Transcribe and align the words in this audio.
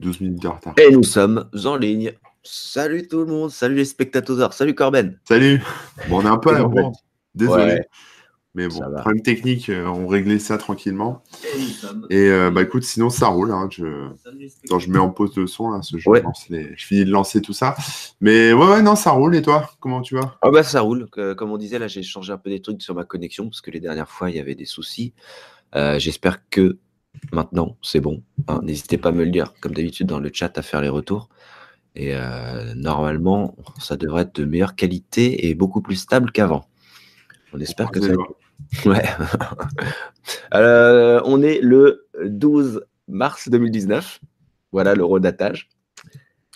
12 0.00 0.20
minutes 0.22 0.42
de 0.42 0.48
retard. 0.48 0.74
Et 0.78 0.90
nous 0.90 1.02
sommes 1.02 1.48
en 1.64 1.76
ligne. 1.76 2.12
Salut 2.42 3.06
tout 3.06 3.18
le 3.20 3.26
monde, 3.26 3.50
salut 3.50 3.74
les 3.74 3.84
spectateurs, 3.84 4.54
salut 4.54 4.74
Corben. 4.74 5.18
Salut. 5.28 5.62
Bon, 6.08 6.20
on 6.20 6.22
est 6.22 6.28
un 6.28 6.38
peu 6.38 6.50
à 6.50 6.54
la 6.54 6.66
Ouais. 6.66 6.82
bourre. 6.82 6.92
Désolé. 7.34 7.64
Ouais. 7.64 7.84
Mais 8.56 8.66
bon, 8.66 8.80
problème 8.80 9.22
technique, 9.22 9.68
euh, 9.68 9.84
on 9.86 10.08
réglait 10.08 10.40
ça 10.40 10.58
tranquillement. 10.58 11.22
Et 11.54 11.60
nous 11.60 11.66
sommes. 11.68 12.06
Et 12.10 12.16
euh, 12.30 12.50
bah 12.50 12.62
écoute, 12.62 12.82
sinon 12.82 13.08
ça 13.08 13.28
roule. 13.28 13.52
Hein, 13.52 13.68
je... 13.70 14.08
Attends, 14.64 14.80
je 14.80 14.90
mets 14.90 14.98
en 14.98 15.10
pause 15.10 15.34
de 15.34 15.46
son 15.46 15.70
là, 15.70 15.82
ce 15.82 15.98
jeu. 15.98 16.10
Ouais. 16.10 16.22
Je 16.48 16.84
finis 16.84 17.04
de 17.04 17.10
lancer 17.12 17.40
tout 17.42 17.52
ça. 17.52 17.76
Mais 18.20 18.52
ouais, 18.52 18.66
ouais, 18.66 18.82
non, 18.82 18.96
ça 18.96 19.12
roule. 19.12 19.36
Et 19.36 19.42
toi, 19.42 19.70
comment 19.78 20.00
tu 20.00 20.16
vas? 20.16 20.36
Ah 20.42 20.50
bah 20.50 20.64
ça 20.64 20.80
roule. 20.80 21.08
Comme 21.10 21.52
on 21.52 21.58
disait, 21.58 21.78
là 21.78 21.86
j'ai 21.86 22.02
changé 22.02 22.32
un 22.32 22.38
peu 22.38 22.50
des 22.50 22.60
trucs 22.60 22.82
sur 22.82 22.94
ma 22.96 23.04
connexion 23.04 23.44
parce 23.44 23.60
que 23.60 23.70
les 23.70 23.80
dernières 23.80 24.08
fois 24.08 24.30
il 24.30 24.36
y 24.36 24.40
avait 24.40 24.56
des 24.56 24.64
soucis. 24.64 25.12
Euh, 25.76 26.00
J'espère 26.00 26.48
que 26.48 26.78
maintenant 27.32 27.76
c'est 27.82 28.00
bon. 28.00 28.22
hein. 28.48 28.60
N'hésitez 28.62 28.98
pas 28.98 29.10
à 29.10 29.12
me 29.12 29.24
le 29.24 29.30
dire, 29.30 29.54
comme 29.60 29.72
d'habitude 29.74 30.06
dans 30.06 30.20
le 30.20 30.30
chat, 30.32 30.56
à 30.58 30.62
faire 30.62 30.80
les 30.80 30.88
retours. 30.88 31.28
Et 31.96 32.14
euh, 32.14 32.72
normalement, 32.74 33.56
ça 33.80 33.96
devrait 33.96 34.22
être 34.22 34.36
de 34.40 34.44
meilleure 34.44 34.76
qualité 34.76 35.48
et 35.48 35.54
beaucoup 35.54 35.82
plus 35.82 35.96
stable 35.96 36.30
qu'avant. 36.30 36.68
On 37.52 37.60
espère 37.60 37.90
que 37.90 38.00
ça. 38.00 38.12
Croisez 38.12 38.34
Ouais. 38.86 39.08
Euh, 40.54 41.20
on 41.24 41.42
est 41.42 41.60
le 41.60 42.06
12 42.24 42.84
mars 43.08 43.48
2019. 43.48 44.20
Voilà 44.72 44.94
le 44.94 45.04
redatage. 45.04 45.68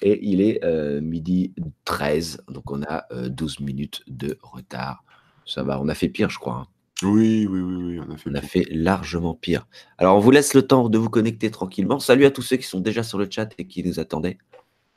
Et 0.03 0.21
il 0.25 0.41
est 0.41 0.63
euh, 0.65 1.01
midi 1.01 1.55
13. 1.85 2.43
Donc 2.49 2.71
on 2.71 2.83
a 2.83 3.07
euh, 3.13 3.29
12 3.29 3.61
minutes 3.61 4.03
de 4.07 4.39
retard. 4.43 5.03
Ça 5.47 5.63
va, 5.63 5.81
on 5.81 5.89
a 5.89 5.95
fait 5.95 6.09
pire, 6.09 6.31
je 6.31 6.39
crois. 6.39 6.55
hein. 6.55 6.67
Oui, 7.03 7.47
oui, 7.51 7.61
oui, 7.61 7.75
oui, 7.83 8.01
on 8.01 8.13
a 8.13 8.17
fait. 8.17 8.31
On 8.31 8.35
a 8.35 8.41
fait 8.41 8.67
largement 8.71 9.35
pire. 9.35 9.67
Alors 9.99 10.17
on 10.17 10.21
vous 10.21 10.31
laisse 10.31 10.55
le 10.55 10.63
temps 10.63 10.89
de 10.89 10.99
vous 10.99 11.11
connecter 11.11 11.51
tranquillement. 11.51 11.99
Salut 11.99 12.25
à 12.25 12.31
tous 12.31 12.43
ceux 12.43 12.57
qui 12.57 12.67
sont 12.67 12.81
déjà 12.81 13.03
sur 13.03 13.19
le 13.19 13.27
chat 13.29 13.51
et 13.59 13.67
qui 13.67 13.83
nous 13.83 13.99
attendaient. 13.99 14.39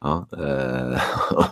Hein, 0.02 0.28
euh, 0.34 0.96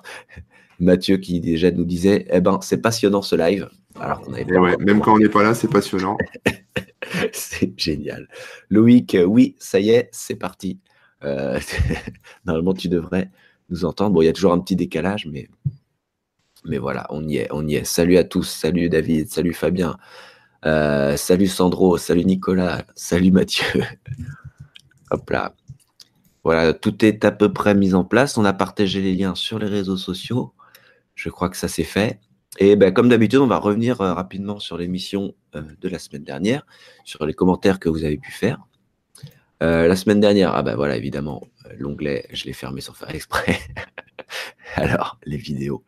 Mathieu 0.80 1.17
qui 1.17 1.39
déjà 1.39 1.72
nous 1.72 1.86
disait 1.86 2.28
Eh 2.30 2.42
ben, 2.42 2.59
c'est 2.61 2.78
passionnant 2.78 3.22
ce 3.22 3.36
live. 3.36 3.69
Alors 4.00 4.22
qu'on 4.22 4.34
avait 4.34 4.44
Et 4.44 4.45
pas 4.45 4.59
ouais, 4.59 4.73
encore 4.73 4.86
même 4.86 5.00
quand 5.00 5.14
on 5.16 5.19
n'est 5.19 5.30
pas 5.30 5.44
là, 5.44 5.53
c'est 5.53 5.69
passionnant. 5.69 6.17
C'est 7.31 7.80
génial. 7.80 8.28
Loïc, 8.69 9.16
euh, 9.16 9.23
oui, 9.23 9.56
ça 9.59 9.80
y 9.80 9.89
est, 9.89 10.09
c'est 10.12 10.36
parti. 10.36 10.80
Euh, 11.23 11.59
normalement, 12.45 12.73
tu 12.73 12.89
devrais 12.89 13.30
nous 13.69 13.86
entendre. 13.86 14.16
Bon, 14.16 14.22
il 14.22 14.25
y 14.25 14.30
a 14.30 14.34
toujours 14.34 14.53
un 14.53 14.59
petit 14.59 14.75
décalage, 14.75 15.28
mais, 15.28 15.47
mais 16.66 16.78
voilà, 16.78 17.06
on 17.09 17.28
y 17.28 17.38
est, 17.38 17.47
on 17.52 17.67
y 17.67 17.75
est. 17.75 17.86
Salut 17.86 18.17
à 18.17 18.23
tous, 18.23 18.44
salut 18.44 18.89
David, 18.89 19.31
salut 19.31 19.53
Fabien, 19.53 19.97
euh, 20.66 21.17
salut 21.17 21.48
Sandro, 21.48 21.98
salut 21.98 22.25
Nicolas, 22.25 22.84
salut 22.95 23.31
Mathieu. 23.31 23.84
Hop 25.12 25.30
là. 25.30 25.53
Voilà, 26.44 26.73
tout 26.73 27.03
est 27.03 27.25
à 27.25 27.31
peu 27.31 27.52
près 27.52 27.75
mis 27.75 27.94
en 27.94 28.03
place. 28.03 28.38
On 28.38 28.45
a 28.45 28.53
partagé 28.53 29.02
les 29.02 29.16
liens 29.16 29.36
sur 29.36 29.59
les 29.59 29.67
réseaux 29.67 29.97
sociaux. 29.97 30.53
Je 31.16 31.30
crois 31.30 31.50
que 31.50 31.58
ça 31.58 31.67
s'est 31.67 31.84
fait. 31.84 32.20
Et 32.58 32.75
ben, 32.75 32.94
comme 32.94 33.09
d'habitude, 33.09 33.39
on 33.39 33.47
va 33.47 33.58
revenir 33.58 34.02
euh, 34.02 34.14
rapidement 34.14 34.59
sur 34.59 34.78
l'émission 34.78 35.34
euh, 35.56 35.64
de 35.81 35.89
la 35.89 36.00
semaine 36.00 36.23
dernière, 36.23 36.66
sur 37.03 37.25
les 37.25 37.34
commentaires 37.34 37.80
que 37.80 37.90
vous 37.90 38.03
avez 38.03 38.17
pu 38.17 38.31
faire. 38.31 38.59
La 39.62 39.95
semaine 39.95 40.19
dernière, 40.19 40.53
ah 40.53 40.62
ben 40.62 40.75
voilà, 40.75 40.95
évidemment, 40.95 41.42
l'onglet, 41.80 42.28
je 42.31 42.44
l'ai 42.44 42.53
fermé 42.53 42.81
sans 42.81 42.94
faire 42.94 43.09
exprès. 43.16 43.58
Alors, 44.75 45.17
les 45.25 45.38
vidéos. 45.38 45.84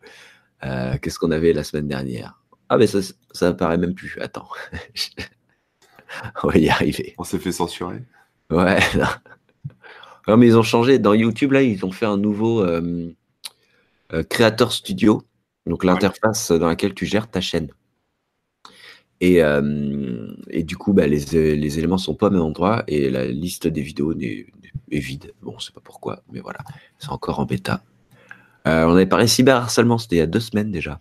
Qu'est-ce 0.64 1.20
qu'on 1.20 1.30
avait 1.30 1.54
la 1.54 1.64
semaine 1.64 1.88
dernière? 1.88 2.42
Ah 2.70 2.78
ben 2.78 2.88
ça, 2.88 3.00
ça 3.32 3.50
apparaît 3.50 3.78
même 3.78 3.94
plus. 3.94 4.18
Attends. 4.20 4.50
on 6.44 6.50
va 6.50 6.58
y 6.58 6.70
arriver. 6.70 7.16
On 7.18 7.24
s'est 7.24 7.40
fait 7.40 7.52
censurer. 7.52 8.04
Ouais. 8.50 8.80
Non. 8.98 9.06
Non, 10.28 10.36
mais 10.36 10.48
ils 10.48 10.58
ont 10.58 10.64
changé. 10.64 11.00
Dans 11.00 11.14
YouTube, 11.14 11.54
là, 11.54 11.64
ils 11.64 11.86
ont 11.86 11.92
fait 11.92 12.06
un 12.06 12.18
nouveau 12.18 12.62
euh, 12.62 13.14
euh, 14.14 14.24
Creator 14.24 14.74
Studio. 14.74 15.24
Donc, 15.66 15.86
l'interface 15.86 16.52
dans 16.52 16.68
laquelle 16.68 16.94
tu 16.94 17.06
gères 17.06 17.30
ta 17.30 17.40
chaîne. 17.40 17.70
Et, 19.22 19.42
euh, 19.42 20.28
et 20.50 20.64
du 20.64 20.76
coup, 20.76 20.92
bah, 20.92 21.08
les, 21.08 21.56
les 21.56 21.80
éléments 21.80 21.98
sont 21.98 22.14
pas 22.14 22.28
au 22.28 22.32
même 22.32 22.42
endroit 22.42 22.84
et 22.88 23.10
la 23.10 23.26
liste 23.26 23.68
des 23.68 23.82
vidéos 23.82 24.14
est 24.20 25.00
vide. 25.00 25.34
Bon, 25.42 25.54
on 25.56 25.60
sait 25.60 25.72
pas 25.72 25.82
pourquoi, 25.82 26.22
mais 26.30 26.42
voilà. 26.42 26.60
C'est 27.00 27.10
encore 27.10 27.40
en 27.40 27.46
bêta. 27.46 27.82
On 28.66 28.92
avait 28.92 29.06
parlé 29.06 29.28
cyberharcèlement, 29.28 29.98
c'était 29.98 30.18
il 30.18 30.20
y 30.20 30.22
a 30.22 30.28
deux 30.28 30.42
semaines 30.42 30.72
déjà. 30.72 31.00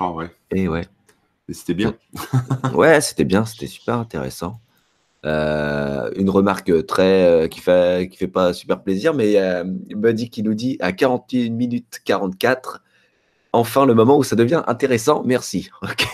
Ah 0.00 0.10
ouais. 0.10 0.30
Et 0.50 0.66
ouais. 0.66 0.84
C'était 1.50 1.74
bien. 1.74 1.94
Ouais, 2.74 3.00
c'était 3.00 3.24
bien, 3.24 3.44
c'était 3.44 3.66
super 3.66 3.96
intéressant. 3.96 4.60
Euh, 5.24 6.10
une 6.16 6.30
remarque 6.30 6.86
très 6.86 7.24
euh, 7.24 7.48
qui 7.48 7.60
fait 7.60 8.08
qui 8.08 8.16
fait 8.16 8.28
pas 8.28 8.52
super 8.52 8.82
plaisir, 8.82 9.14
mais 9.14 9.36
a 9.36 9.64
Buddy 9.64 10.30
qui 10.30 10.42
nous 10.42 10.54
dit 10.54 10.76
à 10.80 10.92
41 10.92 11.50
minutes 11.50 12.00
44, 12.04 12.82
enfin 13.52 13.84
le 13.84 13.94
moment 13.94 14.16
où 14.16 14.22
ça 14.22 14.36
devient 14.36 14.62
intéressant. 14.66 15.22
Merci. 15.24 15.70
Ok. 15.82 16.06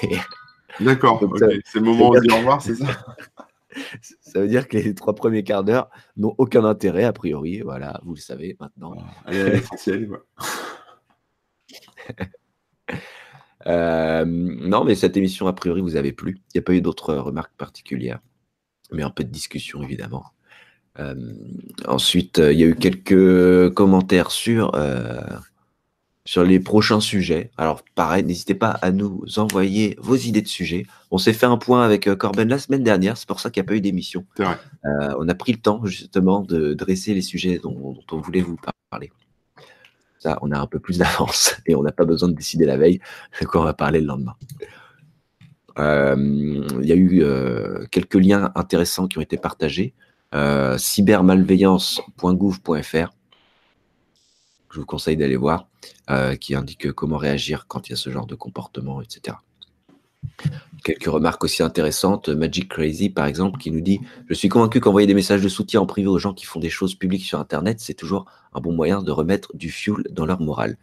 D'accord. 0.81 1.21
C'est 1.67 1.79
le 1.79 1.85
moment 1.85 2.11
de 2.11 2.17
veut 2.17 2.23
dire 2.23 2.35
au 2.35 2.39
revoir, 2.39 2.63
c'est 2.63 2.75
ça? 2.75 2.87
Ça 4.21 4.41
veut 4.41 4.47
dire 4.47 4.69
que 4.69 4.77
les 4.77 4.95
trois 4.95 5.17
premiers 5.17 5.43
quarts 5.43 5.65
d'heure 5.65 5.91
n'ont 6.17 6.35
aucun 6.39 6.65
intérêt 6.65 7.03
a 7.03 7.13
priori. 7.13 7.61
Voilà, 7.61 8.01
vous 8.05 8.15
le 8.15 8.21
savez 8.21 8.57
maintenant. 8.61 8.95
Allez, 9.27 9.41
à 9.41 9.49
l'essentiel. 9.49 10.09
quoi. 10.09 10.25
Euh, 13.67 14.25
non, 14.27 14.85
mais 14.85 14.95
cette 14.95 15.17
émission, 15.17 15.47
a 15.47 15.53
priori, 15.53 15.81
vous 15.81 15.97
avez 15.97 16.13
plu. 16.13 16.39
Il 16.55 16.59
n'y 16.59 16.61
a 16.61 16.63
pas 16.63 16.75
eu 16.75 16.81
d'autres 16.81 17.15
remarques 17.15 17.55
particulières, 17.57 18.21
mais 18.93 19.03
un 19.03 19.11
peu 19.11 19.25
de 19.25 19.31
discussion, 19.31 19.83
évidemment. 19.83 20.25
Euh, 21.01 21.15
ensuite, 21.87 22.39
euh, 22.39 22.53
il 22.53 22.61
y 22.61 22.63
a 22.63 22.67
eu 22.67 22.77
quelques 22.77 23.75
commentaires 23.75 24.31
sur, 24.31 24.75
euh, 24.75 25.21
sur 26.25 26.45
les 26.45 26.61
prochains 26.61 27.01
sujets. 27.01 27.51
Alors, 27.57 27.83
pareil, 27.95 28.25
n'hésitez 28.25 28.55
pas 28.55 28.71
à 28.71 28.93
nous 28.93 29.25
envoyer 29.37 29.97
vos 29.99 30.17
idées 30.17 30.43
de 30.43 30.49
sujets. 30.49 30.87
On 31.11 31.19
s'est 31.19 31.33
fait 31.33 31.47
un 31.47 31.59
point 31.59 31.85
avec 31.85 32.07
euh, 32.07 32.17
Corben 32.17 32.49
la 32.49 32.59
semaine 32.59 32.83
dernière, 32.85 33.17
c'est 33.17 33.29
pour 33.29 33.41
ça 33.41 33.51
qu'il 33.51 33.61
n'y 33.63 33.67
a 33.67 33.69
pas 33.69 33.77
eu 33.77 33.81
d'émission. 33.81 34.25
Euh, 34.41 35.15
on 35.19 35.29
a 35.29 35.35
pris 35.35 35.53
le 35.53 35.59
temps, 35.59 35.85
justement, 35.85 36.43
de 36.43 36.75
dresser 36.75 37.13
les 37.15 37.23
sujets 37.23 37.59
dont, 37.59 37.93
dont 37.93 38.05
on 38.13 38.21
voulait 38.21 38.41
vous 38.41 38.57
parler. 38.91 39.11
On 40.43 40.53
a 40.53 40.59
un 40.59 40.67
peu 40.67 40.79
plus 40.79 40.99
d'avance 40.99 41.57
et 41.67 41.75
on 41.75 41.83
n'a 41.83 41.93
pas 41.93 42.05
besoin 42.05 42.29
de 42.29 42.35
décider 42.35 42.67
la 42.67 42.77
veille 42.77 43.01
de 43.41 43.47
quoi 43.47 43.61
on 43.61 43.65
va 43.65 43.75
parler 43.75 44.01
le 44.01 44.07
lendemain. 44.07 44.37
Euh, 45.79 46.65
Il 46.81 46.87
y 46.87 46.93
a 46.93 46.97
eu 46.97 47.23
euh, 47.23 47.87
quelques 47.91 48.15
liens 48.15 48.53
intéressants 48.55 49.09
qui 49.09 49.19
ont 49.19 49.23
été 49.23 49.37
partagés. 49.37 49.93
Euh, 50.35 50.79
cybermalveillance.gouv.fr 50.79 53.13
je 54.71 54.79
vous 54.81 54.87
conseille 54.87 55.17
d'aller 55.17 55.37
voir, 55.37 55.69
qui 56.41 56.57
indique 56.57 56.91
comment 56.91 57.17
réagir 57.17 57.67
quand 57.69 57.89
il 57.89 57.91
y 57.91 57.93
a 57.93 57.97
ce 57.97 58.11
genre 58.11 58.27
de 58.27 58.35
comportement, 58.35 59.01
etc. 59.01 59.37
Quelques 60.85 61.07
remarques 61.07 61.43
aussi 61.45 61.63
intéressantes. 61.63 62.29
Magic 62.29 62.69
Crazy, 62.69 63.09
par 63.09 63.27
exemple, 63.27 63.59
qui 63.59 63.71
nous 63.71 63.81
dit 63.81 64.01
Je 64.29 64.35
suis 64.35 64.49
convaincu 64.49 64.81
qu'envoyer 64.81 65.07
des 65.07 65.15
messages 65.15 65.43
de 65.43 65.49
soutien 65.49 65.81
en 65.81 65.87
privé 65.87 66.09
aux 66.09 66.19
gens 66.19 66.35
qui 66.35 66.45
font 66.45 66.61
des 66.61 66.69
choses 66.69 66.95
publiques 66.95 67.25
sur 67.25 67.39
Internet, 67.39 67.81
c'est 67.81 67.95
toujours 67.95 68.27
un 68.53 68.61
bon 68.61 68.73
moyen 68.73 69.03
de 69.03 69.11
remettre 69.11 69.57
du 69.57 69.71
fuel 69.71 70.05
dans 70.11 70.27
leur 70.27 70.41
morale. 70.41 70.77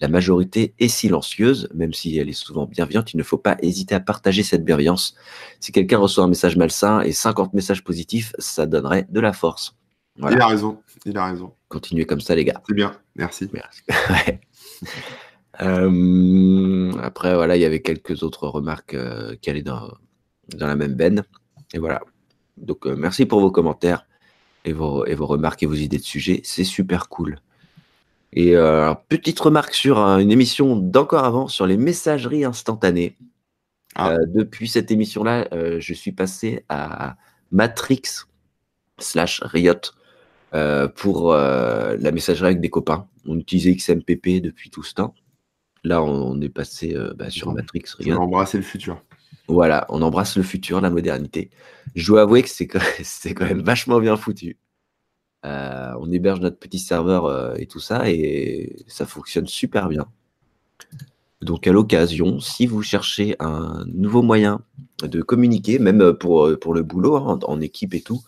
La 0.00 0.08
majorité 0.08 0.74
est 0.78 0.88
silencieuse, 0.88 1.70
même 1.74 1.94
si 1.94 2.18
elle 2.18 2.28
est 2.28 2.34
souvent 2.34 2.66
bienveillante. 2.66 3.14
Il 3.14 3.16
ne 3.16 3.22
faut 3.22 3.38
pas 3.38 3.56
hésiter 3.62 3.94
à 3.94 4.00
partager 4.00 4.42
cette 4.42 4.62
bienveillance. 4.62 5.14
Si 5.58 5.72
quelqu'un 5.72 5.98
reçoit 5.98 6.24
un 6.24 6.28
message 6.28 6.56
malsain 6.56 7.00
et 7.00 7.12
50 7.12 7.54
messages 7.54 7.82
positifs, 7.82 8.34
ça 8.38 8.66
donnerait 8.66 9.06
de 9.08 9.20
la 9.20 9.32
force. 9.32 9.74
Voilà. 10.18 10.36
Il 10.36 10.42
a 10.42 10.46
raison. 10.48 10.78
Il 11.06 11.16
a 11.16 11.24
raison. 11.24 11.54
Continuez 11.68 12.04
comme 12.04 12.20
ça, 12.20 12.34
les 12.34 12.44
gars. 12.44 12.60
C'est 12.68 12.74
bien. 12.74 12.92
Merci. 13.14 13.48
Merci. 13.52 13.82
Euh, 15.62 16.92
après, 17.02 17.34
voilà, 17.34 17.56
il 17.56 17.62
y 17.62 17.64
avait 17.64 17.80
quelques 17.80 18.22
autres 18.22 18.48
remarques 18.48 18.94
euh, 18.94 19.36
qui 19.40 19.50
allaient 19.50 19.62
dans, 19.62 19.92
dans 20.56 20.66
la 20.66 20.76
même 20.76 20.94
veine. 20.94 21.24
Et 21.74 21.78
voilà. 21.78 22.02
Donc, 22.56 22.86
euh, 22.86 22.94
merci 22.96 23.26
pour 23.26 23.40
vos 23.40 23.50
commentaires 23.50 24.06
et 24.64 24.72
vos, 24.72 25.04
et 25.06 25.14
vos 25.14 25.26
remarques 25.26 25.62
et 25.62 25.66
vos 25.66 25.74
idées 25.74 25.98
de 25.98 26.02
sujets. 26.02 26.40
C'est 26.44 26.64
super 26.64 27.08
cool. 27.08 27.38
Et 28.32 28.54
petite 29.08 29.40
remarque 29.40 29.72
sur 29.72 29.98
euh, 29.98 30.18
une 30.18 30.30
émission 30.30 30.76
d'encore 30.76 31.24
avant, 31.24 31.48
sur 31.48 31.66
les 31.66 31.78
messageries 31.78 32.44
instantanées. 32.44 33.16
Ah. 33.94 34.16
Depuis 34.26 34.68
cette 34.68 34.90
émission-là, 34.90 35.48
je 35.78 35.94
suis 35.94 36.12
passé 36.12 36.66
à 36.68 37.16
Matrix 37.50 38.02
slash 38.98 39.40
Riot 39.42 39.80
pour 40.96 41.32
la 41.32 42.12
messagerie 42.12 42.48
avec 42.48 42.60
des 42.60 42.68
copains. 42.68 43.08
On 43.26 43.38
utilisait 43.38 43.74
XMPP 43.74 44.42
depuis 44.42 44.68
tout 44.68 44.82
ce 44.82 44.92
temps. 44.92 45.14
Là, 45.86 46.02
on, 46.02 46.32
on 46.32 46.40
est 46.40 46.48
passé 46.48 46.94
euh, 46.96 47.14
bah, 47.14 47.30
sur. 47.30 47.52
Matrix 47.52 47.84
Riot. 47.98 48.16
embrasser 48.16 48.56
le 48.56 48.64
futur. 48.64 49.00
Voilà, 49.46 49.86
on 49.88 50.02
embrasse 50.02 50.36
le 50.36 50.42
futur, 50.42 50.80
la 50.80 50.90
modernité. 50.90 51.50
Je 51.94 52.08
dois 52.08 52.22
avouer 52.22 52.42
que 52.42 52.48
c'est 53.02 53.34
quand, 53.34 53.44
même 53.44 53.62
vachement 53.62 54.00
bien 54.00 54.16
foutu. 54.16 54.58
Euh, 55.44 55.92
on 56.00 56.10
héberge 56.10 56.40
notre 56.40 56.58
petit 56.58 56.80
serveur 56.80 57.26
euh, 57.26 57.54
et 57.56 57.66
tout 57.66 57.78
ça, 57.78 58.10
et 58.10 58.84
ça 58.88 59.06
fonctionne 59.06 59.46
super 59.46 59.88
bien. 59.88 60.06
Donc 61.40 61.68
à 61.68 61.72
l'occasion, 61.72 62.40
si 62.40 62.66
vous 62.66 62.82
cherchez 62.82 63.36
un 63.38 63.84
nouveau 63.86 64.22
moyen 64.22 64.62
de 65.04 65.22
communiquer, 65.22 65.78
même 65.78 66.14
pour, 66.14 66.50
pour 66.60 66.74
le 66.74 66.82
boulot, 66.82 67.14
hein, 67.14 67.38
en, 67.46 67.52
en 67.52 67.60
équipe 67.60 67.94
et 67.94 68.00
tout, 68.00 68.22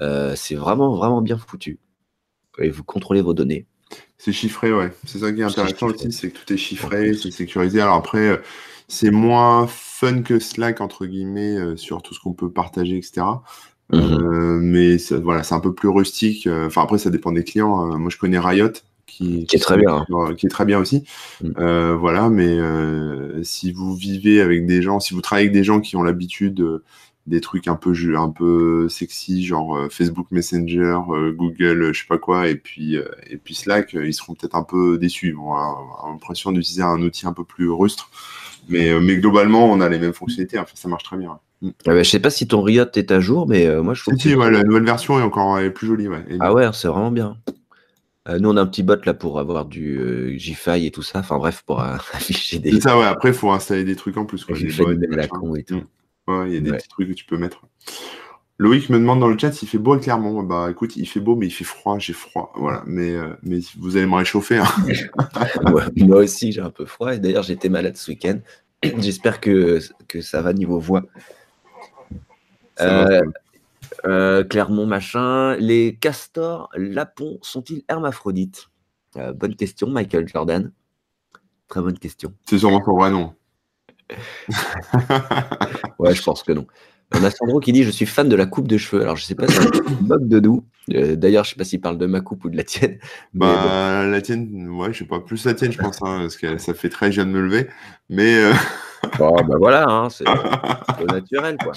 euh, 0.00 0.34
c'est 0.34 0.56
vraiment, 0.56 0.96
vraiment 0.96 1.22
bien 1.22 1.38
foutu. 1.38 1.78
et 2.58 2.70
vous 2.70 2.82
contrôlez 2.82 3.22
vos 3.22 3.34
données. 3.34 3.66
C'est 4.24 4.32
chiffré, 4.32 4.72
ouais. 4.72 4.90
C'est 5.04 5.18
ça 5.18 5.30
qui 5.32 5.42
est 5.42 5.44
intéressant 5.44 5.88
aussi, 5.88 6.10
c'est 6.10 6.30
que 6.30 6.38
tout 6.38 6.50
est 6.50 6.56
chiffré, 6.56 7.12
c'est 7.12 7.30
sécurisé. 7.30 7.82
Alors 7.82 7.96
après, 7.96 8.26
euh, 8.26 8.36
c'est 8.88 9.10
moins 9.10 9.66
fun 9.66 10.22
que 10.22 10.38
Slack, 10.38 10.80
entre 10.80 11.04
guillemets, 11.04 11.58
euh, 11.58 11.76
sur 11.76 12.00
tout 12.00 12.14
ce 12.14 12.20
qu'on 12.20 12.32
peut 12.32 12.50
partager, 12.50 12.96
etc. 12.96 13.26
Euh, 13.92 14.58
mais 14.62 14.96
voilà, 15.22 15.42
c'est 15.42 15.54
un 15.54 15.60
peu 15.60 15.74
plus 15.74 15.90
rustique. 15.90 16.48
Enfin, 16.48 16.84
après, 16.84 16.96
ça 16.96 17.10
dépend 17.10 17.32
des 17.32 17.44
clients. 17.44 17.98
moi, 17.98 18.08
je 18.10 18.16
connais 18.16 18.38
Riot, 18.38 18.72
qui, 19.06 19.44
qui, 19.44 19.56
est 19.56 19.58
très 19.58 19.76
bien, 19.76 20.06
qui 20.38 20.46
est 20.46 20.48
très 20.50 20.64
bien 20.64 20.78
aussi. 20.78 21.04
Mm. 21.42 21.92
voilà, 21.92 22.30
mais 22.30 22.58
si 23.42 23.72
vous 23.72 23.94
vivez 23.94 24.40
avec 24.40 24.64
des 24.64 24.80
gens, 24.80 25.00
si 25.00 25.12
vous 25.12 25.20
travaillez 25.20 25.48
avec 25.48 25.54
des 25.54 25.64
gens 25.64 25.80
qui 25.80 25.96
ont 25.96 26.02
l'habitude 26.02 26.80
des 27.26 27.40
trucs 27.40 27.68
un 27.68 27.76
peu 27.76 27.94
un 28.16 28.30
peu 28.30 28.88
sexy 28.88 29.44
genre 29.44 29.76
euh, 29.76 29.88
Facebook 29.88 30.26
Messenger, 30.30 30.98
euh, 31.08 31.32
Google, 31.32 31.92
je 31.92 32.00
sais 32.00 32.06
pas 32.06 32.18
quoi, 32.18 32.48
et 32.48 32.56
puis 32.56 32.98
euh, 32.98 33.08
et 33.28 33.38
puis 33.38 33.54
Slack, 33.54 33.94
ils 33.94 34.12
seront 34.12 34.34
peut-être 34.34 34.56
un 34.56 34.62
peu 34.62 34.98
déçus. 34.98 35.28
Ils 35.28 35.36
vont 35.36 35.54
avoir 35.54 36.08
l'impression 36.10 36.52
d'utiliser 36.52 36.82
un 36.82 37.00
outil 37.00 37.26
un 37.26 37.32
peu 37.32 37.44
plus 37.44 37.70
rustre, 37.70 38.10
mais 38.68 38.98
mais 39.00 39.16
globalement 39.16 39.70
on 39.70 39.80
a 39.80 39.88
les 39.88 39.98
mêmes 39.98 40.12
fonctionnalités. 40.12 40.58
Enfin, 40.58 40.72
ça 40.74 40.88
marche 40.88 41.04
très 41.04 41.16
bien. 41.16 41.38
Mm. 41.62 41.70
Ah 41.86 41.94
bah, 41.94 42.02
je 42.02 42.10
sais 42.10 42.20
pas 42.20 42.30
si 42.30 42.46
ton 42.46 42.60
Riot 42.60 42.86
est 42.94 43.10
à 43.10 43.20
jour, 43.20 43.48
mais 43.48 43.74
moi 43.80 43.94
je 43.94 44.02
trouve. 44.02 44.18
Si, 44.18 44.34
la 44.34 44.62
nouvelle 44.62 44.84
version 44.84 45.18
est 45.18 45.22
encore 45.22 45.58
plus 45.72 45.86
jolie. 45.86 46.08
Ouais. 46.08 46.24
ah 46.40 46.52
ouais, 46.52 46.68
c'est 46.74 46.88
vraiment 46.88 47.10
bien. 47.10 47.38
nous, 48.38 48.50
on 48.50 48.56
a 48.58 48.60
un 48.60 48.66
petit 48.66 48.82
bot 48.82 49.02
là 49.06 49.14
pour 49.14 49.38
avoir 49.40 49.64
du 49.64 50.36
GFI 50.38 50.84
et 50.84 50.90
tout 50.90 51.02
ça. 51.02 51.20
Enfin 51.20 51.38
bref, 51.38 51.62
pour 51.66 51.80
afficher 52.12 52.58
des. 52.58 52.72
C'est 52.72 52.82
ça, 52.82 52.98
ouais. 52.98 53.06
Après, 53.06 53.30
il 53.30 53.34
faut 53.34 53.50
installer 53.50 53.84
des 53.84 53.96
trucs 53.96 54.18
en 54.18 54.26
plus. 54.26 54.44
Quoi, 54.44 54.58
des 54.58 55.06
la 55.08 55.26
con 55.26 55.54
et 55.54 55.62
tout. 55.62 55.76
Mm. 55.76 55.86
Ouais, 56.26 56.48
il 56.48 56.54
y 56.54 56.56
a 56.56 56.60
des 56.60 56.72
petits 56.72 56.88
trucs 56.88 57.08
que 57.08 57.14
tu 57.14 57.24
peux 57.24 57.36
mettre. 57.36 57.66
Loïc 58.58 58.88
me 58.88 58.98
demande 58.98 59.20
dans 59.20 59.28
le 59.28 59.36
chat 59.36 59.52
s'il 59.52 59.68
fait 59.68 59.78
beau 59.78 59.94
à 59.94 59.98
Clermont. 59.98 60.42
Bah 60.42 60.68
écoute, 60.70 60.96
il 60.96 61.06
fait 61.06 61.20
beau, 61.20 61.34
mais 61.34 61.46
il 61.46 61.50
fait 61.50 61.64
froid, 61.64 61.98
j'ai 61.98 62.12
froid. 62.12 62.52
Voilà, 62.54 62.82
mais, 62.86 63.10
euh, 63.10 63.34
mais 63.42 63.58
vous 63.78 63.96
allez 63.96 64.06
me 64.06 64.14
réchauffer. 64.14 64.58
Hein. 64.58 64.66
moi 65.96 66.18
aussi, 66.18 66.52
j'ai 66.52 66.60
un 66.60 66.70
peu 66.70 66.86
froid. 66.86 67.14
Et 67.14 67.18
d'ailleurs, 67.18 67.42
j'étais 67.42 67.68
malade 67.68 67.96
ce 67.96 68.12
week-end. 68.12 68.38
J'espère 68.98 69.40
que, 69.40 69.80
que 70.06 70.20
ça 70.20 70.40
va 70.40 70.52
niveau 70.52 70.78
voix. 70.78 71.02
Euh, 72.80 73.22
euh, 74.06 74.44
Clermont, 74.44 74.86
machin. 74.86 75.56
Les 75.56 75.96
castors 75.96 76.70
lapons 76.76 77.38
sont-ils 77.42 77.82
hermaphrodites? 77.88 78.68
Bonne 79.34 79.56
question, 79.56 79.88
Michael 79.88 80.28
Jordan. 80.28 80.72
Très 81.68 81.80
bonne 81.80 81.98
question. 81.98 82.32
C'est 82.48 82.58
sûrement 82.58 82.82
son 82.84 82.96
vrai 82.96 83.10
nom. 83.10 83.34
ouais, 85.98 86.14
je 86.14 86.22
pense 86.22 86.42
que 86.42 86.52
non. 86.52 86.66
On 87.14 87.22
a 87.22 87.30
Sandro 87.30 87.60
qui 87.60 87.72
dit 87.72 87.84
Je 87.84 87.90
suis 87.90 88.06
fan 88.06 88.28
de 88.28 88.36
la 88.36 88.46
coupe 88.46 88.68
de 88.68 88.76
cheveux. 88.76 89.02
Alors, 89.02 89.16
je 89.16 89.24
sais 89.24 89.34
pas 89.34 89.46
si 89.46 89.54
c'est 89.54 90.00
mode 90.00 90.28
de 90.28 90.40
nous. 90.40 90.64
Euh, 90.92 91.16
d'ailleurs, 91.16 91.44
je 91.44 91.50
sais 91.50 91.56
pas 91.56 91.64
s'il 91.64 91.80
parle 91.80 91.98
de 91.98 92.06
ma 92.06 92.20
coupe 92.20 92.44
ou 92.44 92.50
de 92.50 92.56
la 92.56 92.64
tienne. 92.64 92.98
Bah, 93.32 94.06
la 94.06 94.20
tienne, 94.20 94.68
ouais, 94.70 94.92
je 94.92 95.00
sais 95.00 95.04
pas. 95.04 95.20
Plus 95.20 95.44
la 95.44 95.54
tienne, 95.54 95.72
je 95.72 95.78
pense, 95.78 96.02
hein, 96.02 96.18
parce 96.20 96.36
que 96.36 96.58
ça 96.58 96.74
fait 96.74 96.88
très 96.88 97.12
jeune 97.12 97.32
de 97.32 97.38
me 97.38 97.42
lever. 97.42 97.68
Mais. 98.08 98.36
Euh... 98.36 98.52
Oh, 99.20 99.36
bah 99.46 99.56
voilà, 99.58 99.86
hein, 99.86 100.08
c'est 100.08 100.24
naturel, 101.12 101.58
quoi. 101.62 101.74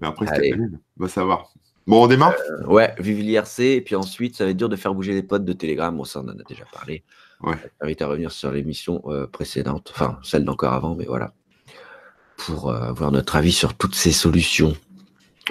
Mais 0.00 0.06
après, 0.06 0.26
c'était 0.26 0.54
va 0.96 1.08
savoir. 1.08 1.52
Bon, 1.86 2.04
on 2.04 2.06
démarre? 2.06 2.32
Euh, 2.32 2.66
Ouais, 2.66 2.94
vive 2.98 3.18
l'IRC. 3.20 3.60
Et 3.60 3.80
puis 3.82 3.94
ensuite, 3.94 4.36
ça 4.36 4.44
va 4.44 4.50
être 4.50 4.56
dur 4.56 4.70
de 4.70 4.76
faire 4.76 4.94
bouger 4.94 5.12
les 5.12 5.22
potes 5.22 5.44
de 5.44 5.52
Telegram. 5.52 5.94
Bon, 5.94 6.04
ça, 6.04 6.20
on 6.20 6.28
en 6.28 6.38
a 6.38 6.42
déjà 6.48 6.64
parlé. 6.72 7.04
Ouais. 7.42 7.56
Invite 7.80 8.02
à 8.02 8.06
revenir 8.06 8.32
sur 8.32 8.50
l'émission 8.50 9.02
euh, 9.06 9.26
précédente, 9.26 9.92
enfin 9.94 10.18
celle 10.22 10.44
d'encore 10.44 10.72
avant, 10.72 10.94
mais 10.94 11.04
voilà, 11.04 11.34
pour 12.38 12.70
euh, 12.70 12.80
avoir 12.80 13.12
notre 13.12 13.36
avis 13.36 13.52
sur 13.52 13.74
toutes 13.74 13.94
ces 13.94 14.12
solutions. 14.12 14.74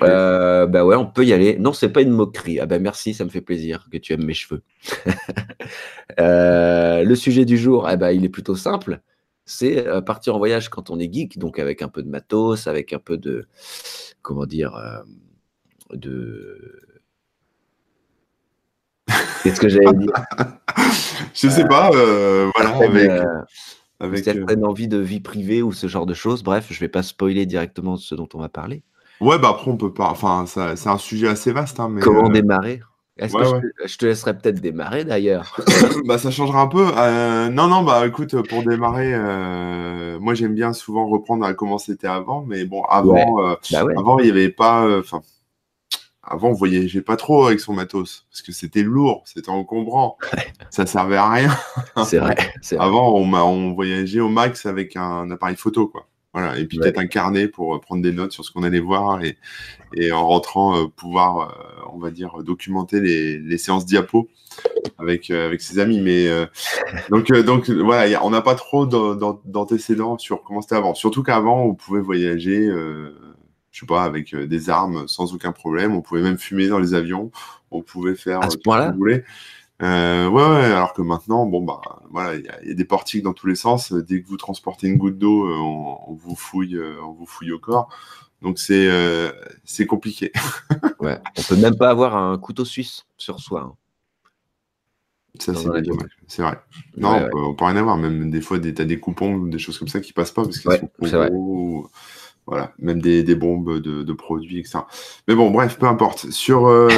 Euh, 0.01 0.65
bah 0.65 0.83
ouais, 0.83 0.95
on 0.95 1.05
peut 1.05 1.25
y 1.25 1.31
aller. 1.31 1.57
Non, 1.57 1.71
c'est 1.71 1.89
pas 1.89 2.01
une 2.01 2.11
moquerie. 2.11 2.59
Ah 2.59 2.65
bah 2.65 2.79
merci, 2.79 3.13
ça 3.13 3.23
me 3.23 3.29
fait 3.29 3.41
plaisir 3.41 3.87
que 3.89 3.97
tu 3.97 4.11
aimes 4.13 4.25
mes 4.25 4.33
cheveux. 4.33 4.61
le 6.17 7.15
sujet 7.15 7.45
du 7.45 7.57
jour, 7.57 7.89
eh 7.89 7.95
ben, 7.95 8.11
il 8.11 8.25
est 8.25 8.29
plutôt 8.29 8.55
simple. 8.55 8.99
C'est 9.45 9.85
partir 10.01 10.35
en 10.35 10.39
voyage 10.39 10.69
quand 10.69 10.89
on 10.89 10.99
est 10.99 11.13
geek, 11.13 11.37
donc 11.37 11.59
avec 11.59 11.81
un 11.81 11.87
peu 11.87 12.01
de 12.01 12.09
matos, 12.09 12.67
avec 12.67 12.91
un 12.91 12.99
peu 12.99 13.17
de, 13.17 13.47
comment 14.21 14.47
dire, 14.47 14.73
de 15.93 16.84
Qu'est-ce 19.45 19.61
que 19.61 19.69
j'allais 19.69 19.93
dire 19.93 20.09
Je 21.35 21.49
sais 21.49 21.67
pas. 21.67 21.91
Euh, 21.93 22.49
voilà, 22.55 22.77
avec, 22.77 23.09
euh, 23.09 23.23
avec 23.99 24.27
euh, 24.27 24.61
envie 24.63 24.87
de 24.87 24.97
vie 24.97 25.19
privée 25.19 25.61
ou 25.61 25.71
ce 25.71 25.85
genre 25.85 26.07
de 26.07 26.15
choses. 26.15 26.41
Bref, 26.41 26.65
je 26.71 26.79
vais 26.79 26.87
pas 26.87 27.03
spoiler 27.03 27.45
directement 27.45 27.95
ce 27.95 28.15
dont 28.15 28.27
on 28.33 28.39
va 28.39 28.49
parler. 28.49 28.81
Ouais, 29.21 29.37
bah 29.37 29.49
après 29.51 29.69
on 29.69 29.77
peut 29.77 29.93
pas. 29.93 30.09
Enfin, 30.09 30.45
c'est 30.47 30.89
un 30.89 30.97
sujet 30.97 31.27
assez 31.27 31.51
vaste. 31.51 31.79
Hein, 31.79 31.89
mais 31.91 32.01
Comment 32.01 32.27
démarrer? 32.29 32.81
Est-ce 33.17 33.33
que 33.33 33.61
je, 33.85 33.97
te, 33.97 34.05
laisserai 34.07 34.35
peut-être 34.35 34.59
démarrer 34.59 35.05
d'ailleurs? 35.05 35.55
Bah 36.05 36.17
ça 36.17 36.31
changera 36.31 36.61
un 36.61 36.67
peu. 36.67 36.83
non, 37.51 37.67
non, 37.67 37.83
bah 37.83 38.07
écoute, 38.07 38.35
pour 38.49 38.63
démarrer, 38.63 39.15
moi 40.19 40.33
j'aime 40.33 40.55
bien 40.55 40.73
souvent 40.73 41.07
reprendre 41.07 41.45
à 41.45 41.53
comment 41.53 41.77
c'était 41.77 42.07
avant, 42.07 42.43
mais 42.47 42.65
bon, 42.65 42.81
avant, 42.83 43.55
bah 43.71 43.85
avant 43.95 44.17
il 44.17 44.25
n'y 44.25 44.31
avait 44.31 44.49
pas, 44.49 44.99
enfin, 44.99 45.21
avant, 46.27 46.49
on 46.49 46.53
voyageait 46.53 47.01
pas 47.01 47.15
trop 47.15 47.45
avec 47.45 47.59
son 47.59 47.73
matos 47.73 48.25
parce 48.31 48.41
que 48.41 48.51
c'était 48.51 48.83
lourd, 48.83 49.23
c'était 49.25 49.49
encombrant, 49.49 50.17
ça 50.69 50.85
servait 50.85 51.17
à 51.17 51.29
rien. 51.29 51.57
c'est 52.05 52.17
vrai, 52.17 52.35
Avant, 52.79 53.15
on, 53.15 53.31
on, 53.33 53.73
voyageait 53.73 54.19
au 54.19 54.29
max 54.29 54.65
avec 54.65 54.95
un 54.95 55.29
appareil 55.31 55.55
photo, 55.55 55.87
quoi. 55.87 56.07
Voilà, 56.35 56.59
et 56.59 56.65
puis 56.65 56.79
peut-être 56.79 56.99
un 56.99 57.07
carnet 57.07 57.47
pour 57.47 57.75
euh, 57.75 57.79
prendre 57.79 58.01
des 58.01 58.11
notes 58.11 58.33
sur 58.33 58.43
ce 58.43 58.51
qu'on 58.51 58.63
allait 58.63 58.81
voir 58.81 59.23
et, 59.23 59.37
et 59.93 60.11
en 60.11 60.27
rentrant 60.27 60.77
euh, 60.77 60.87
pouvoir, 60.87 61.49
euh, 61.49 61.89
on 61.93 61.97
va 61.97 62.11
dire, 62.11 62.43
documenter 62.43 62.99
les, 62.99 63.39
les 63.39 63.57
séances 63.57 63.85
diapo 63.85 64.27
avec 64.97 65.31
avec 65.31 65.61
ses 65.61 65.79
amis. 65.79 66.01
Mais 66.01 66.27
donc 67.09 67.31
donc 67.31 67.69
voilà, 67.69 68.21
on 68.25 68.31
n'a 68.31 68.41
pas 68.41 68.55
trop 68.55 68.85
d'antécédents 68.85 70.17
sur 70.17 70.43
comment 70.43 70.61
c'était 70.61 70.75
avant. 70.75 70.93
Surtout 70.93 71.23
qu'avant, 71.23 71.63
on 71.63 71.73
pouvait 71.73 72.01
voyager 72.01 72.69
je 73.75 73.81
sais 73.81 73.85
pas, 73.85 74.03
avec 74.03 74.33
euh, 74.33 74.47
des 74.47 74.69
armes 74.69 75.05
sans 75.05 75.33
aucun 75.33 75.51
problème. 75.51 75.93
On 75.93 76.01
pouvait 76.01 76.21
même 76.21 76.37
fumer 76.37 76.69
dans 76.69 76.79
les 76.79 76.93
avions. 76.93 77.29
On 77.71 77.81
pouvait 77.81 78.15
faire 78.15 78.41
à 78.41 78.49
ce 78.49 78.55
point-là. 78.57 78.95
Euh, 79.81 80.29
ouais, 80.29 80.47
ouais, 80.47 80.63
alors 80.63 80.93
que 80.93 81.01
maintenant, 81.01 81.45
bon, 81.45 81.61
bah, 81.61 81.81
voilà, 82.09 82.35
il 82.35 82.45
y, 82.45 82.71
a 82.71 82.73
des 82.73 82.85
portiques 82.85 83.23
dans 83.23 83.33
tous 83.33 83.47
les 83.47 83.55
sens. 83.55 83.91
Dès 83.91 84.21
que 84.21 84.27
vous 84.29 84.37
transportez 84.37 84.87
une 84.87 84.95
goutte 84.95 85.17
d'eau, 85.17 85.45
euh, 85.45 85.57
on, 85.57 86.13
vous 86.13 86.37
fouille, 86.37 86.79
on 87.03 87.11
vous 87.11 87.25
fouille 87.25 87.51
au 87.51 87.59
corps. 87.59 87.89
Donc 88.41 88.59
c'est 88.59 88.89
c'est 89.65 89.85
compliqué. 89.85 90.31
ouais, 91.01 91.19
on 91.37 91.41
peut 91.41 91.57
même 91.57 91.75
pas 91.75 91.89
avoir 91.89 92.15
un 92.15 92.37
couteau 92.37 92.63
suisse 92.63 93.05
sur 93.17 93.41
soi. 93.41 93.61
Hein. 93.61 93.73
Ça, 95.37 95.53
c'est 95.53 95.67
C'est 96.27 96.41
vrai. 96.43 96.57
Non, 96.95 97.27
on, 97.33 97.49
Peut, 97.49 97.55
peut, 97.57 97.65
rien 97.65 97.75
avoir. 97.75 97.97
Même 97.97 98.31
des 98.31 98.39
fois, 98.39 98.57
t'as 98.57 98.85
des 98.85 98.99
coupons 99.01 99.33
ou 99.33 99.49
des 99.49 99.59
choses 99.59 99.77
comme 99.77 99.89
ça 99.89 99.99
qui 99.99 100.13
passent 100.13 100.31
pas 100.31 100.43
parce 100.43 100.59
qu'ils 100.59 100.71
sont 100.71 100.89
trop 100.97 101.27
gros. 101.27 101.89
Voilà, 102.47 102.73
même 102.77 103.01
des, 103.01 103.23
des 103.23 103.33
bombes 103.33 103.79
de, 103.79 104.03
de, 104.03 104.13
produits, 104.13 104.59
etc. 104.59 104.79
Mais 105.27 105.33
bon, 105.33 105.49
bref, 105.49 105.79
peu 105.79 105.87
importe. 105.87 106.29
Sur, 106.29 106.67
euh, 106.67 106.89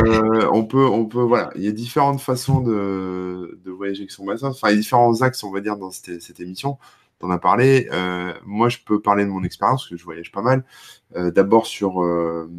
on 0.52 0.66
peut, 0.66 0.86
on 0.86 1.06
peut, 1.06 1.22
voilà, 1.22 1.52
il 1.56 1.64
y 1.64 1.70
a 1.70 1.72
différentes 1.72 2.20
façons 2.20 2.60
de, 2.60 3.58
de 3.64 3.72
voyager 3.72 4.02
avec 4.02 4.12
son 4.12 4.26
matos. 4.26 4.44
Enfin, 4.44 4.70
il 4.70 4.72
y 4.72 4.78
a 4.78 4.82
différents 4.82 5.22
axes, 5.22 5.44
on 5.46 5.52
va 5.52 5.62
dire, 5.62 5.78
dans 5.78 5.90
cette, 5.90 6.22
cette 6.22 6.42
émission. 6.42 6.78
T'en 7.20 7.32
as 7.32 7.40
parlé. 7.40 7.88
Euh, 7.94 8.34
moi, 8.46 8.70
je 8.70 8.78
peux 8.86 9.02
parler 9.02 9.24
de 9.26 9.30
mon 9.30 9.44
expérience, 9.44 9.84
parce 9.84 9.90
que 9.90 9.98
je 9.98 10.04
voyage 10.04 10.32
pas 10.32 10.42
mal. 10.42 10.66
Euh, 11.16 11.32
D'abord 11.32 11.66
sur 11.66 12.04
euh, 12.04 12.52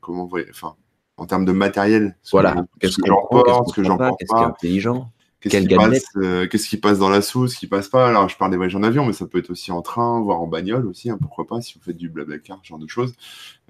comment, 0.00 0.28
enfin, 0.50 0.76
en 1.16 1.26
termes 1.26 1.44
de 1.44 1.52
matériel. 1.52 2.16
Voilà. 2.30 2.66
Qu'est-ce 2.78 2.98
que 2.98 3.06
j'emporte, 3.06 3.68
ce 3.70 3.74
que 3.74 3.82
j'emporte 3.82 4.20
pas. 4.28 4.46
intelligent. 4.46 5.10
Qu'est-ce 5.40 5.68
qui, 5.68 5.74
passe, 5.76 6.04
euh, 6.16 6.48
qu'est-ce 6.48 6.68
qui 6.68 6.76
passe 6.78 6.98
dans 6.98 7.10
la 7.10 7.22
sauce, 7.22 7.54
ce 7.54 7.58
qui 7.58 7.68
passe 7.68 7.88
pas? 7.88 8.08
Alors, 8.08 8.28
je 8.28 8.36
parle 8.36 8.50
des 8.50 8.56
voyages 8.56 8.74
en 8.74 8.82
avion, 8.82 9.06
mais 9.06 9.12
ça 9.12 9.24
peut 9.24 9.38
être 9.38 9.50
aussi 9.50 9.70
en 9.70 9.82
train, 9.82 10.20
voire 10.20 10.40
en 10.40 10.48
bagnole 10.48 10.84
aussi, 10.86 11.10
hein, 11.10 11.18
pourquoi 11.20 11.46
pas, 11.46 11.60
si 11.60 11.74
vous 11.74 11.80
faites 11.80 11.96
du 11.96 12.08
blablacar, 12.08 12.58
ce 12.64 12.68
genre 12.68 12.78
de 12.80 12.88
choses. 12.88 13.14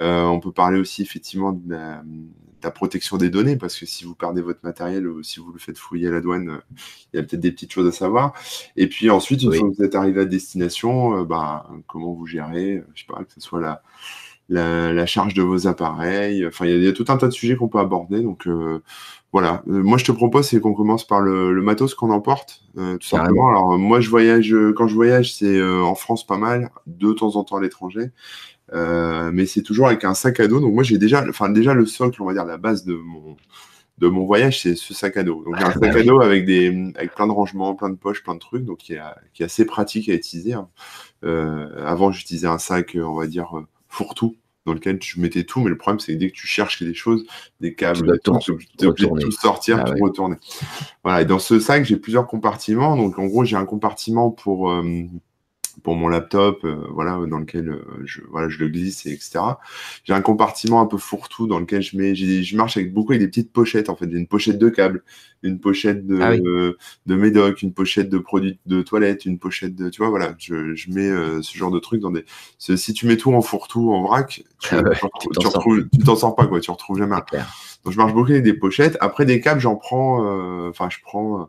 Euh, 0.00 0.22
on 0.22 0.40
peut 0.40 0.50
parler 0.50 0.80
aussi 0.80 1.02
effectivement 1.02 1.52
de 1.52 1.70
la, 1.70 2.70
protection 2.70 3.18
des 3.18 3.28
données, 3.28 3.56
parce 3.56 3.78
que 3.78 3.84
si 3.84 4.04
vous 4.04 4.14
perdez 4.14 4.40
votre 4.40 4.60
matériel 4.62 5.06
ou 5.06 5.22
si 5.22 5.40
vous 5.40 5.52
le 5.52 5.58
faites 5.58 5.76
fouiller 5.76 6.08
à 6.08 6.12
la 6.12 6.22
douane, 6.22 6.48
euh, 6.48 6.58
il 7.12 7.18
y 7.18 7.20
a 7.20 7.22
peut-être 7.22 7.40
des 7.40 7.52
petites 7.52 7.72
choses 7.72 7.86
à 7.86 7.92
savoir. 7.92 8.32
Et 8.76 8.86
puis 8.86 9.10
ensuite, 9.10 9.42
une 9.42 9.52
fois 9.52 9.68
que 9.68 9.76
vous 9.76 9.84
êtes 9.84 9.94
arrivé 9.94 10.22
à 10.22 10.24
destination, 10.24 11.22
bah, 11.24 11.68
comment 11.86 12.14
vous 12.14 12.26
gérez, 12.26 12.82
je 12.94 13.00
sais 13.02 13.06
pas, 13.06 13.22
que 13.24 13.32
ce 13.34 13.40
soit 13.40 13.60
la, 13.60 13.82
la, 14.48 15.06
charge 15.06 15.34
de 15.34 15.42
vos 15.42 15.66
appareils. 15.66 16.46
Enfin, 16.46 16.64
il 16.64 16.82
y, 16.82 16.88
a 16.88 16.92
tout 16.92 17.04
un 17.08 17.18
tas 17.18 17.26
de 17.26 17.32
sujets 17.32 17.56
qu'on 17.56 17.68
peut 17.68 17.78
aborder. 17.78 18.22
Donc, 18.22 18.48
voilà, 19.32 19.62
euh, 19.68 19.82
moi 19.82 19.98
je 19.98 20.04
te 20.04 20.12
propose 20.12 20.48
c'est 20.48 20.60
qu'on 20.60 20.72
commence 20.72 21.06
par 21.06 21.20
le, 21.20 21.52
matos 21.60 21.94
qu'on 21.94 22.10
emporte, 22.10 22.62
euh, 22.78 22.96
tout 22.96 23.08
simplement. 23.08 23.48
Alors 23.48 23.78
moi 23.78 24.00
je 24.00 24.08
voyage, 24.08 24.54
euh, 24.54 24.72
quand 24.72 24.88
je 24.88 24.94
voyage 24.94 25.34
c'est 25.34 25.62
en 25.62 25.94
France 25.94 26.26
pas 26.26 26.38
mal, 26.38 26.70
de 26.86 27.12
temps 27.12 27.36
en 27.36 27.44
temps 27.44 27.56
à 27.56 27.60
l'étranger, 27.60 28.10
mais 28.72 29.46
c'est 29.46 29.62
toujours 29.62 29.88
avec 29.88 30.04
un 30.04 30.14
sac 30.14 30.40
à 30.40 30.48
dos. 30.48 30.60
Donc 30.60 30.72
moi 30.72 30.82
j'ai 30.82 30.98
déjà, 30.98 31.24
enfin 31.28 31.50
déjà 31.50 31.74
le 31.74 31.84
socle, 31.84 32.22
on 32.22 32.26
va 32.26 32.32
dire 32.32 32.44
la 32.44 32.56
base 32.56 32.84
de 32.84 32.94
mon 32.94 33.36
de 33.98 34.06
mon 34.06 34.24
voyage, 34.24 34.62
c'est 34.62 34.76
ce 34.76 34.94
sac 34.94 35.16
à 35.16 35.24
dos. 35.24 35.42
Donc, 35.44 35.56
j'ai 35.58 35.64
un 35.64 35.72
sac 35.72 35.96
à 35.96 36.02
dos 36.04 36.20
avec, 36.20 36.44
des, 36.44 36.92
avec 36.94 37.16
plein 37.16 37.26
de 37.26 37.32
rangements, 37.32 37.74
plein 37.74 37.90
de 37.90 37.96
poches, 37.96 38.22
plein 38.22 38.34
de 38.34 38.38
trucs, 38.38 38.64
donc 38.64 38.78
qui 38.78 38.92
est, 38.92 39.00
qui 39.34 39.42
est 39.42 39.46
assez 39.46 39.64
pratique 39.64 40.08
à 40.08 40.14
utiliser. 40.14 40.52
Hein. 40.52 40.68
avant, 41.24 42.12
j'utilisais 42.12 42.46
un 42.46 42.58
sac, 42.58 42.96
on 42.96 43.16
va 43.16 43.26
dire, 43.26 43.60
fourre-tout, 43.88 44.36
dans 44.68 44.74
lequel 44.74 44.98
je 45.02 45.20
mettais 45.20 45.44
tout, 45.44 45.60
mais 45.60 45.70
le 45.70 45.78
problème 45.78 45.98
c'est 45.98 46.12
que 46.12 46.18
dès 46.18 46.30
que 46.30 46.36
tu 46.36 46.46
cherches 46.46 46.82
des 46.82 46.94
choses, 46.94 47.26
des 47.60 47.74
câbles, 47.74 48.18
tu 48.20 48.30
es 48.30 48.86
obligé 48.86 49.08
de 49.08 49.18
tout 49.18 49.30
sortir, 49.32 49.82
ah 49.84 49.90
tout 49.90 50.04
retourner. 50.04 50.36
Voilà, 51.02 51.22
et 51.22 51.24
dans 51.24 51.38
ce 51.38 51.58
sac, 51.58 51.84
j'ai 51.84 51.96
plusieurs 51.96 52.26
compartiments. 52.26 52.96
Donc 52.96 53.18
en 53.18 53.26
gros, 53.26 53.44
j'ai 53.44 53.56
un 53.56 53.64
compartiment 53.64 54.30
pour 54.30 54.70
pour 55.82 55.96
mon 55.96 56.08
laptop, 56.08 56.64
euh, 56.64 56.76
voilà, 56.90 57.18
dans 57.26 57.38
lequel 57.38 57.68
euh, 57.68 57.82
je, 58.04 58.20
voilà, 58.28 58.48
je 58.48 58.58
le 58.58 58.68
glisse, 58.68 59.06
et 59.06 59.12
etc. 59.12 59.40
J'ai 60.04 60.12
un 60.12 60.20
compartiment 60.20 60.80
un 60.80 60.86
peu 60.86 60.98
fourre-tout 60.98 61.46
dans 61.46 61.58
lequel 61.58 61.82
je 61.82 61.96
mets, 61.96 62.14
je 62.14 62.56
marche 62.56 62.76
avec 62.76 62.92
beaucoup 62.92 63.12
avec 63.12 63.22
des 63.22 63.28
petites 63.28 63.52
pochettes 63.52 63.88
en 63.88 63.96
fait, 63.96 64.06
une 64.06 64.26
pochette 64.26 64.58
de 64.58 64.68
câbles, 64.68 65.02
une 65.42 65.60
pochette 65.60 66.06
de, 66.06 66.20
ah 66.20 66.36
de 67.06 67.14
médoc, 67.14 67.62
une 67.62 67.72
pochette 67.72 68.08
de 68.08 68.18
produits 68.18 68.58
de 68.66 68.82
toilette, 68.82 69.24
une 69.24 69.38
pochette 69.38 69.74
de, 69.74 69.88
tu 69.88 69.98
vois, 69.98 70.10
voilà, 70.10 70.34
je, 70.38 70.74
je 70.74 70.90
mets 70.90 71.08
euh, 71.08 71.42
ce 71.42 71.56
genre 71.56 71.70
de 71.70 71.78
trucs 71.78 72.00
dans 72.00 72.10
des. 72.10 72.24
Si 72.58 72.92
tu 72.92 73.06
mets 73.06 73.16
tout 73.16 73.32
en 73.32 73.40
fourre-tout, 73.40 73.92
en 73.92 74.02
vrac, 74.02 74.42
tu, 74.60 74.74
ah 74.74 74.82
t'en 76.04 76.16
sors 76.16 76.34
pas 76.34 76.46
quoi, 76.46 76.60
tu 76.60 76.70
retrouves 76.70 76.98
jamais. 76.98 77.16
Donc 77.84 77.92
je 77.92 77.98
marche 77.98 78.12
beaucoup 78.12 78.30
avec 78.30 78.42
des 78.42 78.54
pochettes. 78.54 78.96
Après 79.00 79.24
des 79.24 79.40
câbles, 79.40 79.60
j'en 79.60 79.76
prends, 79.76 80.68
enfin 80.68 80.88
je 80.90 80.98
prends 81.02 81.48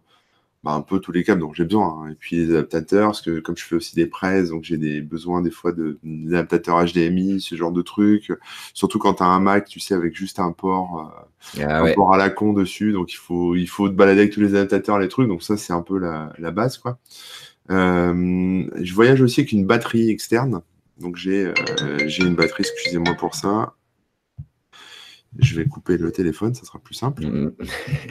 bah, 0.64 0.72
un 0.72 0.82
peu 0.82 1.00
tous 1.00 1.14
les 1.14 1.24
câbles 1.24 1.40
dont 1.40 1.54
j'ai 1.54 1.64
besoin. 1.64 2.04
Hein. 2.04 2.12
Et 2.12 2.16
puis 2.16 2.36
les 2.36 2.52
adaptateurs, 2.52 3.10
parce 3.10 3.22
que 3.22 3.40
comme 3.40 3.56
je 3.56 3.64
fais 3.64 3.76
aussi 3.76 3.96
des 3.96 4.08
presses, 4.08 4.50
donc 4.50 4.64
j'ai 4.66 4.78
des 4.78 5.02
besoins 5.02 5.42
des 5.42 5.52
fois 5.52 5.72
de 5.72 5.98
d'adaptateurs 6.04 6.84
HDMI, 6.86 7.40
ce 7.40 7.56
genre 7.56 7.72
de 7.72 7.82
trucs. 7.82 8.34
Surtout 8.74 9.00
quand 9.00 9.16
tu 9.16 9.24
as 9.24 9.28
un 9.28 9.40
Mac, 9.40 9.68
tu 9.68 9.80
sais, 9.80 9.94
avec 9.94 10.16
juste 10.16 10.40
un 10.40 10.52
port, 10.52 11.14
euh, 11.58 11.64
ah 11.66 11.84
un 11.84 11.94
port 11.94 12.14
à 12.14 12.18
la 12.18 12.30
con 12.30 12.52
dessus. 12.54 12.92
Donc 12.92 13.14
il 13.14 13.18
faut, 13.18 13.56
il 13.56 13.68
faut 13.68 13.88
te 13.88 13.94
balader 13.94 14.22
avec 14.22 14.34
tous 14.34 14.42
les 14.42 14.56
adaptateurs, 14.56 15.00
les 15.00 15.08
trucs. 15.08 15.30
Donc 15.30 15.44
ça, 15.44 15.56
c'est 15.56 15.74
un 15.74 15.82
peu 15.82 15.98
la, 15.98 16.34
la 16.38 16.52
base, 16.52 16.78
quoi. 16.78 17.00
Euh, 17.72 18.66
je 18.82 18.94
voyage 18.94 19.22
aussi 19.22 19.42
avec 19.42 19.52
une 19.52 19.66
batterie 19.66 20.10
externe. 20.10 20.62
Donc 21.00 21.16
j'ai 21.16 21.46
euh, 21.46 21.54
j'ai 22.08 22.24
une 22.24 22.36
batterie, 22.36 22.64
excusez-moi 22.64 23.16
pour 23.16 23.36
ça. 23.36 23.74
Je 25.38 25.56
vais 25.56 25.66
couper 25.66 25.98
le 25.98 26.12
téléphone, 26.12 26.56
ça 26.56 26.66
sera 26.66 26.80
plus 26.80 26.96
simple. 26.96 27.26
Mm. 27.26 27.52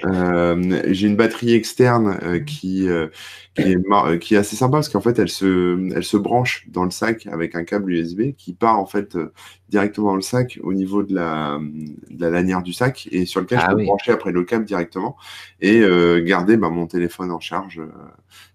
Euh, 0.05 0.83
j'ai 0.87 1.09
une 1.09 1.17
batterie 1.17 1.53
externe 1.53 2.19
euh, 2.23 2.39
qui, 2.39 2.89
euh, 2.89 3.09
qui, 3.55 3.63
est 3.63 4.19
qui, 4.21 4.35
est, 4.35 4.39
assez 4.39 4.55
sympa 4.55 4.77
parce 4.77 4.89
qu'en 4.89 5.01
fait, 5.01 5.19
elle 5.19 5.29
se, 5.29 5.93
elle 5.95 6.05
se 6.05 6.17
branche 6.17 6.67
dans 6.69 6.85
le 6.85 6.91
sac 6.91 7.27
avec 7.27 7.57
un 7.57 7.65
câble 7.65 7.93
USB 7.93 8.33
qui 8.37 8.55
part 8.55 8.79
en 8.79 8.87
fait 8.87 9.19
directement 9.69 10.09
dans 10.09 10.17
le 10.17 10.23
sac 10.23 10.61
au 10.63 10.73
niveau 10.73 11.03
de 11.03 11.15
la, 11.15 11.59
de 11.61 12.21
la 12.21 12.31
lanière 12.31 12.63
du 12.63 12.73
sac 12.73 13.09
et 13.11 13.27
sur 13.27 13.41
lequel 13.41 13.59
je 13.59 13.65
ah 13.67 13.75
peux 13.75 13.85
brancher 13.85 14.13
après 14.13 14.31
le 14.31 14.45
câble 14.45 14.65
directement 14.65 15.17
et 15.61 15.83
garder 16.23 16.57
bah, 16.57 16.71
mon 16.71 16.87
téléphone 16.87 17.33
en 17.33 17.41
charge 17.41 17.81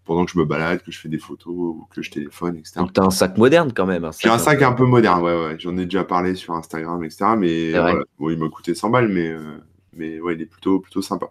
pendant 0.05 0.25
que 0.25 0.31
je 0.31 0.38
me 0.38 0.45
balade, 0.45 0.81
que 0.81 0.91
je 0.91 1.00
fais 1.00 1.10
des 1.10 1.19
photos 1.19 1.53
ou 1.53 1.88
que 1.93 2.01
je 2.01 2.12
téléphone, 2.12 2.57
etc. 2.57 2.74
Donc, 2.77 2.93
tu 2.93 3.01
as 3.01 3.05
un 3.05 3.10
sac 3.10 3.38
moderne 3.38 3.72
quand 3.74 3.86
même. 3.86 4.10
J'ai 4.19 4.29
un 4.29 4.38
sac 4.38 4.62
un 4.62 4.74
peu 4.74 4.86
moderne, 4.86 5.22
ouais, 5.22 5.33
ouais. 5.33 5.55
J'en 5.60 5.77
ai 5.77 5.86
déjà 5.86 6.03
parlé 6.03 6.36
sur 6.36 6.53
Instagram, 6.53 7.03
etc. 7.03 7.25
Mais 7.38 7.74
bon, 8.19 8.29
il 8.29 8.38
m'a 8.38 8.50
coûté 8.50 8.75
100 8.75 8.89
balles, 8.89 9.07
mais, 9.07 9.29
euh, 9.29 9.57
mais 9.95 10.19
ouais, 10.19 10.35
il 10.35 10.41
est 10.41 10.45
plutôt, 10.45 10.79
plutôt 10.79 11.01
sympa. 11.01 11.27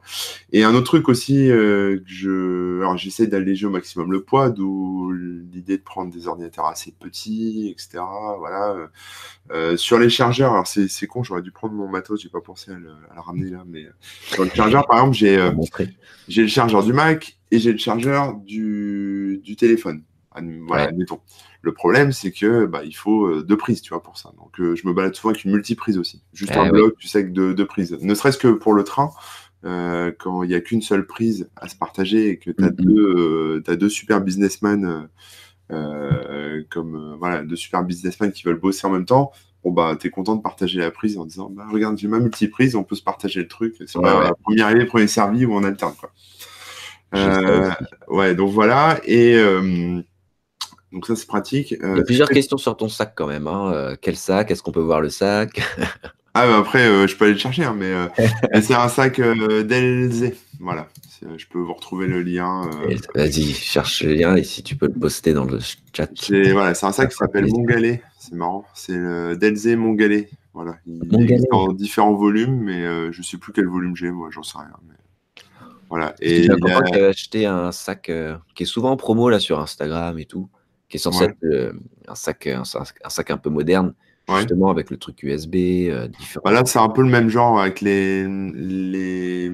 Et 0.53 0.65
un 0.65 0.75
autre 0.75 0.87
truc 0.87 1.09
aussi, 1.09 1.51
euh, 1.51 1.99
que 1.99 2.03
je. 2.07 2.81
Alors, 2.81 2.97
j'essaie 2.97 3.27
d'alléger 3.27 3.67
au 3.67 3.71
maximum 3.71 4.13
le 4.13 4.23
poids, 4.23 4.51
d'où 4.51 5.13
l'idée 5.13 5.79
de 5.79 5.83
prendre 5.83 6.13
des 6.13 6.29
ordinateurs 6.29 6.67
assez 6.67 6.93
petits, 6.93 7.69
etc. 7.71 8.03
Voilà. 8.39 8.89
Euh, 9.51 9.77
sur 9.77 9.99
les 9.99 10.09
chargeurs, 10.09 10.53
alors 10.53 10.67
c'est 10.67 11.07
con, 11.07 11.23
j'aurais 11.23 11.43
dû 11.43 11.51
prendre 11.51 11.75
mon 11.75 11.89
matos, 11.89 12.23
j'ai 12.23 12.29
pas 12.29 12.41
pensé 12.41 12.71
à 12.71 12.79
le, 12.79 12.91
à 13.11 13.15
le, 13.15 13.21
ramener 13.21 13.51
là, 13.51 13.65
mais 13.67 13.87
sur 14.01 14.45
le 14.45 14.51
chargeur, 14.51 14.87
par 14.87 14.99
exemple, 14.99 15.17
j'ai 15.17 15.51
j'ai 16.29 16.43
le 16.43 16.49
chargeur 16.49 16.85
du 16.85 16.93
Mac 16.93 17.39
et 17.51 17.59
j'ai 17.59 17.73
le 17.73 17.79
chargeur 17.79 18.37
du, 18.37 19.41
du 19.45 19.57
téléphone. 19.57 20.03
Voilà, 20.67 20.85
admettons. 20.85 21.21
Le 21.61 21.73
problème, 21.73 22.13
c'est 22.13 22.33
que 22.33 22.67
bah, 22.67 22.83
il 22.85 22.95
faut 22.95 23.27
euh, 23.27 23.43
deux 23.43 23.57
prises, 23.57 23.83
tu 23.83 23.91
vois, 23.91 24.03
pour 24.03 24.19
ça. 24.19 24.33
Donc, 24.39 24.59
euh, 24.61 24.75
je 24.75 24.87
me 24.87 24.93
balade 24.93 25.15
souvent 25.15 25.31
avec 25.31 25.45
une 25.45 25.53
multiprise 25.53 25.99
aussi. 25.99 26.23
Juste 26.33 26.53
eh 26.55 26.59
un 26.59 26.69
bloc, 26.69 26.97
tu 26.99 27.09
sais, 27.09 27.19
avec 27.19 27.33
deux, 27.33 27.55
deux 27.55 27.67
prises. 27.67 27.97
Ne 28.01 28.15
serait-ce 28.15 28.39
que 28.39 28.49
pour 28.49 28.75
le 28.75 28.85
train, 28.85 29.11
euh, 29.65 30.13
quand 30.19 30.43
il 30.43 30.49
n'y 30.49 30.55
a 30.55 30.61
qu'une 30.61 30.83
seule 30.83 31.07
prise 31.07 31.49
à 31.57 31.69
se 31.69 31.77
partager 31.77 32.29
et 32.29 32.39
que 32.39 32.51
tu 32.51 32.65
as, 32.65 32.71
deux, 32.71 33.63
as 33.67 33.77
deux 33.77 33.89
super 33.89 34.21
businessmen, 34.21 35.09
comme 35.69 37.17
voilà, 37.19 37.43
deux 37.43 37.57
super 37.57 37.85
businessmen 37.85 38.33
qui 38.33 38.43
veulent 38.43 38.61
bosser 38.61 38.87
en 38.87 38.91
même 38.91 39.07
temps, 39.07 39.33
bon 39.65 39.71
bah 39.71 39.97
t'es 39.99 40.11
content 40.11 40.35
de 40.35 40.43
partager 40.43 40.81
la 40.81 40.91
prise 40.91 41.17
en 41.17 41.25
disant 41.25 41.49
bah 41.49 41.65
regarde 41.71 41.97
j'ai 41.97 42.09
ma 42.09 42.19
multiprise 42.19 42.75
on 42.75 42.83
peut 42.83 42.97
se 42.97 43.03
partager 43.03 43.41
le 43.41 43.47
truc 43.47 43.77
c'est 43.87 43.97
ouais, 43.97 44.33
premier 44.43 44.63
arrivé 44.63 44.87
premier 44.87 45.07
servi 45.07 45.47
ou 45.47 45.55
on 45.55 45.63
alterne 45.63 45.95
quoi 46.01 46.13
ouais, 48.09 48.35
donc 48.35 48.51
voilà. 48.51 49.01
Et 49.05 49.35
donc 50.93 51.07
ça, 51.07 51.17
c'est 51.17 51.27
pratique. 51.27 51.75
Euh, 51.83 51.93
Il 51.95 51.99
y 51.99 52.01
a 52.01 52.05
plusieurs 52.05 52.29
questions 52.29 52.57
sur 52.57 52.77
ton 52.77 52.89
sac 52.89 53.13
quand 53.17 53.27
même. 53.27 53.47
Hein. 53.47 53.97
quel 54.01 54.17
sac? 54.17 54.51
Est-ce 54.51 54.63
qu'on 54.63 54.73
peut 54.73 54.81
voir 54.81 55.01
le 55.01 55.11
sac? 55.11 55.61
Ah, 56.35 56.47
bah 56.47 56.57
après, 56.57 57.07
je 57.07 57.15
peux 57.15 57.27
aller 57.27 57.35
le 57.35 57.39
chercher, 57.39 57.63
hein, 57.65 57.77
mais 57.79 57.93
c'est 58.63 58.73
un 58.73 58.89
sac 58.89 59.21
d'Elzé. 59.21 60.35
Voilà. 60.61 60.89
Je 61.37 61.45
peux 61.47 61.59
vous 61.59 61.75
retrouver 61.75 62.07
le 62.07 62.23
lien. 62.23 62.71
Vas-y, 63.15 63.53
cherche 63.53 64.03
le 64.03 64.15
lien 64.15 64.35
et 64.37 64.43
si 64.43 64.63
tu 64.63 64.75
peux 64.75 64.87
le 64.87 64.99
poster 64.99 65.35
dans 65.35 65.45
le 65.45 65.59
chat. 65.93 66.09
C'est 66.15 66.53
voilà, 66.53 66.71
un 66.71 66.93
sac 66.93 67.11
qui 67.11 67.17
s'appelle 67.17 67.49
Mongalé. 67.49 68.01
C'est 68.19 68.33
marrant. 68.33 68.65
C'est 68.73 68.97
le 68.97 69.37
Delzé 69.37 69.77
Mongalé. 69.77 70.31
Voilà. 70.55 70.79
Il 70.87 71.21
existe 71.21 71.53
en 71.53 71.71
différents 71.75 72.15
volumes, 72.15 72.63
mais 72.63 72.81
je 73.13 73.19
ne 73.19 73.23
sais 73.23 73.37
plus 73.37 73.53
quel 73.53 73.67
volume 73.67 73.95
j'ai, 73.95 74.11
moi, 74.11 74.31
j'en 74.33 74.43
sais 74.43 74.57
rien. 74.57 74.73
Mais... 74.89 74.95
Voilà. 75.93 76.15
Et 76.23 76.45
il 76.45 76.51
a... 76.51 77.09
acheté 77.09 77.45
un 77.45 77.71
sac 77.71 78.09
euh, 78.09 78.39
qui 78.55 78.63
est 78.63 78.67
souvent 78.67 78.93
en 78.93 78.97
promo 78.97 79.29
là 79.29 79.39
sur 79.39 79.61
Instagram 79.61 80.19
et 80.19 80.25
tout, 80.25 80.49
qui 80.93 80.99
est 80.99 81.01
censé 81.01 81.25
être 81.25 81.43
euh, 81.45 81.73
un, 82.07 82.15
sac, 82.15 82.47
un, 82.47 82.65
sac 82.65 83.31
un 83.31 83.39
peu 83.39 83.49
moderne, 83.49 83.95
justement 84.29 84.69
avec 84.69 84.91
le 84.91 84.99
truc 84.99 85.23
USB 85.23 85.55
euh, 85.55 86.07
différent. 86.07 86.43
Voilà, 86.45 86.67
c'est 86.67 86.79
un 86.79 86.91
peu 86.91 87.01
le 87.01 87.09
même 87.09 87.31
genre 87.31 87.59
avec 87.59 87.81
les, 87.81 88.27
les, 88.29 89.51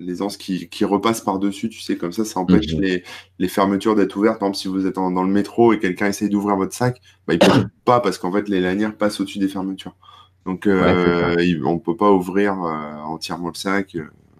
les 0.00 0.22
anses 0.22 0.36
qui, 0.36 0.68
qui 0.68 0.84
repassent 0.84 1.20
par-dessus, 1.20 1.68
tu 1.68 1.80
sais, 1.80 1.96
comme 1.96 2.10
ça, 2.10 2.24
ça 2.24 2.40
empêche 2.40 2.74
mhm. 2.74 2.80
les, 2.80 3.04
les, 3.38 3.48
fermetures 3.48 3.94
d'être 3.94 4.16
ouvertes. 4.16 4.40
Par 4.40 4.48
exemple, 4.48 4.58
si 4.58 4.66
vous 4.66 4.84
êtes 4.84 4.96
dans 4.96 5.22
le 5.22 5.30
métro 5.30 5.72
et 5.72 5.78
quelqu'un 5.78 6.08
essaye 6.08 6.28
d'ouvrir 6.28 6.56
votre 6.56 6.74
sac, 6.74 7.00
bah, 7.28 7.34
il 7.34 7.48
ne 7.48 7.62
peut 7.62 7.68
pas 7.84 8.00
parce 8.00 8.18
qu'en 8.18 8.32
fait, 8.32 8.48
les 8.48 8.60
lanières 8.60 8.96
passent 8.96 9.20
au-dessus 9.20 9.38
des 9.38 9.48
fermetures. 9.48 9.94
Donc, 10.44 10.64
on 10.66 10.72
ne 10.72 11.78
peut 11.78 11.96
pas 11.96 12.10
ouvrir 12.10 12.54
entièrement 12.54 13.48
le 13.48 13.54
sac. 13.54 13.96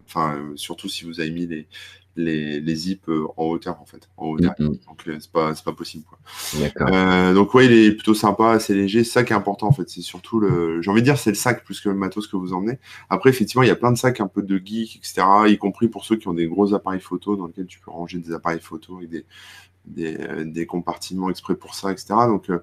Enfin, 0.07 0.37
euh, 0.37 0.53
surtout 0.57 0.89
si 0.89 1.05
vous 1.05 1.21
avez 1.21 1.31
mis 1.31 1.47
les, 1.47 1.67
les, 2.17 2.61
les 2.61 2.75
zips 2.75 3.09
euh, 3.09 3.27
en 3.37 3.45
hauteur, 3.47 3.81
en 3.81 3.87
fait. 3.87 4.09
En 4.17 4.29
hauteur. 4.29 4.53
Mm-hmm. 4.59 4.87
Donc, 4.87 5.09
euh, 5.09 5.17
c'est 5.21 5.31
pas, 5.31 5.53
pas 5.55 5.73
possible. 5.73 6.05
Quoi. 6.05 7.33
donc, 7.35 7.55
ouais, 7.55 7.67
il 7.67 7.73
est 7.73 7.93
plutôt 7.93 8.15
sympa, 8.15 8.53
assez 8.53 8.75
léger. 8.75 9.05
C'est 9.05 9.13
ça 9.13 9.25
qui 9.25 9.33
est 9.33 9.37
important, 9.37 9.69
en 9.69 9.73
fait. 9.73 9.89
C'est 9.89 10.03
surtout 10.03 10.39
le. 10.41 10.81
J'ai 10.83 10.91
envie 10.91 11.01
de 11.01 11.07
dire, 11.07 11.19
c'est 11.19 11.31
le 11.31 11.37
sac 11.37 11.65
plus 11.65 11.81
que 11.81 11.89
le 11.89 11.95
matos 11.95 12.27
que 12.27 12.37
vous 12.37 12.53
emmenez. 12.53 12.79
Après, 13.11 13.31
effectivement, 13.31 13.63
il 13.63 13.69
y 13.69 13.73
a 13.73 13.77
plein 13.77 13.93
de 13.93 13.99
sacs 13.99 14.21
un 14.21 14.29
peu 14.29 14.43
de 14.43 14.57
geek, 14.57 14.97
etc. 14.97 15.23
Y 15.47 15.59
compris 15.59 15.89
pour 15.89 16.05
ceux 16.05 16.17
qui 16.17 16.29
ont 16.29 16.35
des 16.35 16.47
gros 16.47 16.75
appareils 16.75 17.01
photo 17.01 17.37
dans 17.37 17.47
lesquels 17.47 17.67
tu 17.67 17.81
peux 17.81 17.91
ranger 17.91 18.19
des 18.19 18.33
appareils 18.33 18.61
photo 18.61 19.01
et 19.01 19.07
des, 19.07 19.25
des, 19.85 20.17
des 20.45 20.67
compartiments 20.67 21.31
exprès 21.31 21.57
pour 21.57 21.75
ça, 21.75 21.93
etc. 21.93 22.15
Donc, 22.27 22.51
euh, 22.51 22.59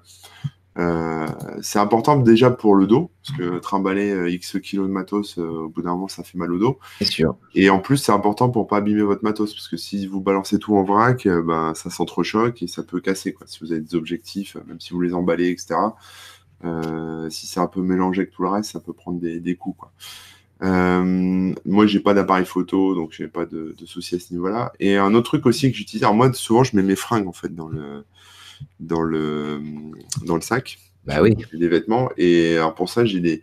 c'est 0.76 1.78
important 1.78 2.16
déjà 2.16 2.50
pour 2.50 2.74
le 2.74 2.86
dos, 2.86 3.10
parce 3.24 3.38
que 3.38 3.58
trimballer 3.58 4.10
euh, 4.10 4.30
X 4.30 4.58
kilos 4.60 4.86
de 4.86 4.92
matos, 4.92 5.38
euh, 5.38 5.64
au 5.64 5.68
bout 5.68 5.82
d'un 5.82 5.90
moment, 5.90 6.08
ça 6.08 6.22
fait 6.22 6.38
mal 6.38 6.52
au 6.52 6.58
dos. 6.58 6.78
C'est 6.98 7.04
sûr. 7.04 7.36
Et 7.54 7.70
en 7.70 7.78
plus, 7.78 7.98
c'est 7.98 8.12
important 8.12 8.50
pour 8.50 8.66
pas 8.66 8.78
abîmer 8.78 9.02
votre 9.02 9.24
matos, 9.24 9.52
parce 9.52 9.68
que 9.68 9.76
si 9.76 10.06
vous 10.06 10.20
balancez 10.20 10.58
tout 10.58 10.76
en 10.76 10.84
vrac, 10.84 11.26
ben, 11.26 11.74
ça 11.74 11.90
s'entrechoque 11.90 12.62
et 12.62 12.66
ça 12.66 12.82
peut 12.82 13.00
casser. 13.00 13.32
Quoi. 13.32 13.46
Si 13.46 13.60
vous 13.60 13.72
avez 13.72 13.80
des 13.80 13.94
objectifs, 13.94 14.56
même 14.66 14.80
si 14.80 14.92
vous 14.92 15.00
les 15.00 15.14
emballez, 15.14 15.48
etc., 15.48 15.78
si 17.28 17.48
c'est 17.48 17.58
un 17.58 17.66
peu 17.66 17.82
mélangé 17.82 18.20
avec 18.22 18.32
tout 18.32 18.42
le 18.42 18.48
reste, 18.48 18.70
ça 18.70 18.80
peut 18.80 18.92
prendre 18.92 19.18
des, 19.18 19.40
des 19.40 19.56
coups. 19.56 19.76
Quoi. 19.78 19.92
Euh, 20.62 21.52
moi, 21.64 21.86
j'ai 21.86 22.00
pas 22.00 22.14
d'appareil 22.14 22.44
photo, 22.44 22.94
donc 22.94 23.12
j'ai 23.12 23.28
pas 23.28 23.46
de, 23.46 23.74
de 23.76 23.86
soucis 23.86 24.14
à 24.14 24.20
ce 24.20 24.32
niveau-là. 24.32 24.72
Et 24.78 24.96
un 24.96 25.14
autre 25.14 25.30
truc 25.30 25.46
aussi 25.46 25.70
que 25.70 25.76
j'utilise, 25.76 26.04
alors 26.04 26.14
moi, 26.14 26.32
souvent, 26.32 26.62
je 26.62 26.76
mets 26.76 26.82
mes 26.82 26.96
fringues 26.96 27.26
en 27.26 27.32
fait 27.32 27.54
dans 27.54 27.68
le, 27.68 28.04
dans 28.80 29.02
le, 29.02 29.60
dans 30.24 30.34
le 30.34 30.40
sac. 30.40 30.78
Bah 31.04 31.22
oui. 31.22 31.36
Des 31.52 31.68
vêtements. 31.68 32.10
Et 32.16 32.56
alors 32.56 32.74
pour 32.74 32.88
ça, 32.88 33.04
j'ai 33.04 33.20
des, 33.20 33.42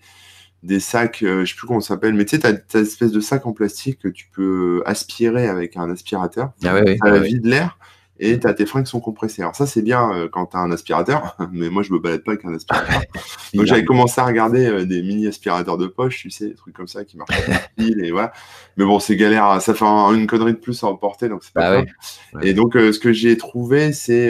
des 0.63 0.79
sacs, 0.79 1.23
euh, 1.23 1.45
je 1.45 1.51
sais 1.51 1.57
plus 1.57 1.67
comment 1.67 1.81
ça 1.81 1.95
s'appelle, 1.95 2.13
mais 2.13 2.25
tu 2.25 2.37
sais, 2.37 2.41
tu 2.41 2.47
as, 2.47 2.77
as, 2.77 2.81
espèce 2.81 3.11
de 3.11 3.19
sac 3.19 3.45
en 3.45 3.53
plastique 3.53 3.99
que 3.99 4.07
tu 4.07 4.29
peux 4.33 4.81
aspirer 4.85 5.47
avec 5.47 5.77
un 5.77 5.89
aspirateur. 5.89 6.51
Ah 6.63 6.75
oui, 6.75 6.81
oui, 6.85 6.97
ah 7.01 7.19
vide 7.19 7.45
l'air 7.45 7.77
et 8.19 8.39
tu 8.39 8.47
as 8.47 8.53
tes 8.53 8.65
freins 8.65 8.83
qui 8.83 8.89
sont 8.89 8.99
compressés. 8.99 9.41
Alors 9.41 9.55
ça, 9.55 9.65
c'est 9.65 9.81
bien 9.81 10.11
euh, 10.13 10.27
quand 10.29 10.47
tu 10.47 10.57
as 10.57 10.59
un 10.59 10.71
aspirateur, 10.71 11.37
mais 11.51 11.69
moi, 11.69 11.83
je 11.83 11.93
me 11.93 11.99
balade 11.99 12.23
pas 12.23 12.33
avec 12.33 12.45
un 12.45 12.53
aspirateur. 12.53 13.01
Donc 13.53 13.65
j'avais 13.65 13.85
commencé 13.85 14.19
à 14.19 14.25
regarder 14.25 14.65
euh, 14.65 14.85
des 14.85 15.01
mini 15.01 15.27
aspirateurs 15.27 15.77
de 15.77 15.87
poche, 15.87 16.19
tu 16.19 16.29
sais, 16.29 16.47
des 16.47 16.55
trucs 16.55 16.75
comme 16.75 16.87
ça 16.87 17.05
qui 17.05 17.17
marchent 17.17 17.31
pile 17.77 17.99
et 18.03 18.11
voilà. 18.11 18.33
Mais 18.77 18.85
bon, 18.85 18.99
c'est 18.99 19.15
galère, 19.15 19.61
ça 19.61 19.73
fait 19.73 19.85
une 19.85 20.27
connerie 20.27 20.53
de 20.53 20.57
plus 20.57 20.83
à 20.83 20.87
emporter, 20.87 21.29
donc 21.29 21.43
c'est 21.43 21.53
pas 21.53 21.81
bah 21.81 22.39
Et 22.41 22.53
donc, 22.53 22.75
euh, 22.75 22.91
ce 22.91 22.99
que 22.99 23.13
j'ai 23.13 23.37
trouvé, 23.37 23.93
c'est 23.93 24.29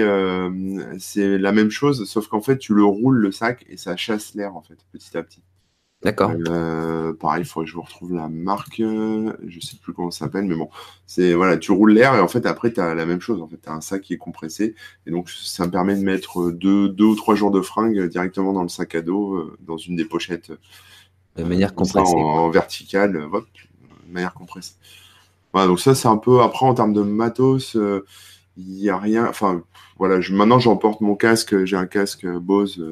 c'est 0.98 1.38
la 1.38 1.52
même 1.52 1.72
chose, 1.72 2.08
sauf 2.10 2.28
qu'en 2.28 2.42
fait, 2.42 2.58
tu 2.58 2.74
le 2.74 2.84
roules 2.84 3.18
le 3.18 3.32
sac 3.32 3.66
et 3.70 3.78
ça 3.78 3.96
chasse 3.96 4.34
l'air, 4.36 4.56
en 4.56 4.62
fait, 4.62 4.78
petit 4.92 5.18
à 5.18 5.24
petit. 5.24 5.42
D'accord. 6.02 6.32
Euh, 6.48 7.14
pareil, 7.14 7.42
il 7.42 7.46
faudrait 7.46 7.66
que 7.66 7.72
je 7.72 7.76
vous 7.76 7.82
retrouve 7.82 8.14
la 8.14 8.30
marque. 8.30 8.80
euh, 8.80 9.34
Je 9.46 9.60
sais 9.60 9.76
plus 9.82 9.94
comment 9.94 10.12
ça 10.12 10.20
s'appelle, 10.26 10.46
mais 10.46 10.56
bon, 10.56 10.70
c'est 11.06 11.34
voilà, 11.34 11.58
tu 11.58 11.74
roules 11.74 11.92
l'air 11.92 12.16
et 12.16 12.22
en 12.22 12.30
fait 12.30 12.46
après 12.46 12.72
tu 12.72 12.80
as 12.80 12.96
la 12.96 13.06
même 13.06 13.20
chose. 13.20 13.42
En 13.42 13.48
fait, 13.50 13.58
tu 13.62 13.68
as 13.70 13.74
un 13.74 13.82
sac 13.82 14.02
qui 14.04 14.14
est 14.14 14.18
compressé 14.18 14.76
et 15.06 15.12
donc 15.12 15.30
ça 15.30 15.66
me 15.66 15.72
permet 15.72 15.96
de 15.98 16.04
mettre 16.04 16.52
deux, 16.52 16.88
deux 16.88 17.04
ou 17.06 17.16
trois 17.16 17.36
jours 17.36 17.52
de 17.52 17.62
fringues 17.62 18.08
directement 18.08 18.54
dans 18.54 18.64
le 18.64 18.70
sac 18.70 18.96
à 18.96 19.02
dos, 19.02 19.34
euh, 19.36 19.58
dans 19.60 19.76
une 19.78 19.98
des 19.98 20.06
pochettes. 20.06 20.54
De 21.36 21.44
manière 21.44 21.70
ça, 21.70 21.76
compressée. 21.76 22.16
en, 22.16 22.46
en 22.46 22.50
verticale, 22.50 23.16
euh, 23.18 23.28
hop, 23.32 23.48
de 24.08 24.14
manière 24.14 24.34
compressée. 24.34 24.76
Voilà, 25.54 25.68
donc 25.68 25.80
ça 25.80 25.96
c'est 25.96 26.08
un 26.08 26.18
peu 26.18 26.42
après 26.42 26.66
en 26.66 26.74
termes 26.76 26.94
de 26.94 27.02
matos, 27.04 27.76
euh, 27.76 28.06
il 28.58 28.66
n'y 28.76 28.90
a 28.90 28.98
rien. 28.98 29.28
Enfin 29.28 29.64
voilà, 29.98 30.22
je, 30.22 30.34
maintenant 30.34 30.60
j'emporte 30.60 31.02
mon 31.02 31.16
casque, 31.16 31.66
j'ai 31.66 31.76
un 31.78 31.88
casque 31.88 32.26
Bose. 32.28 32.86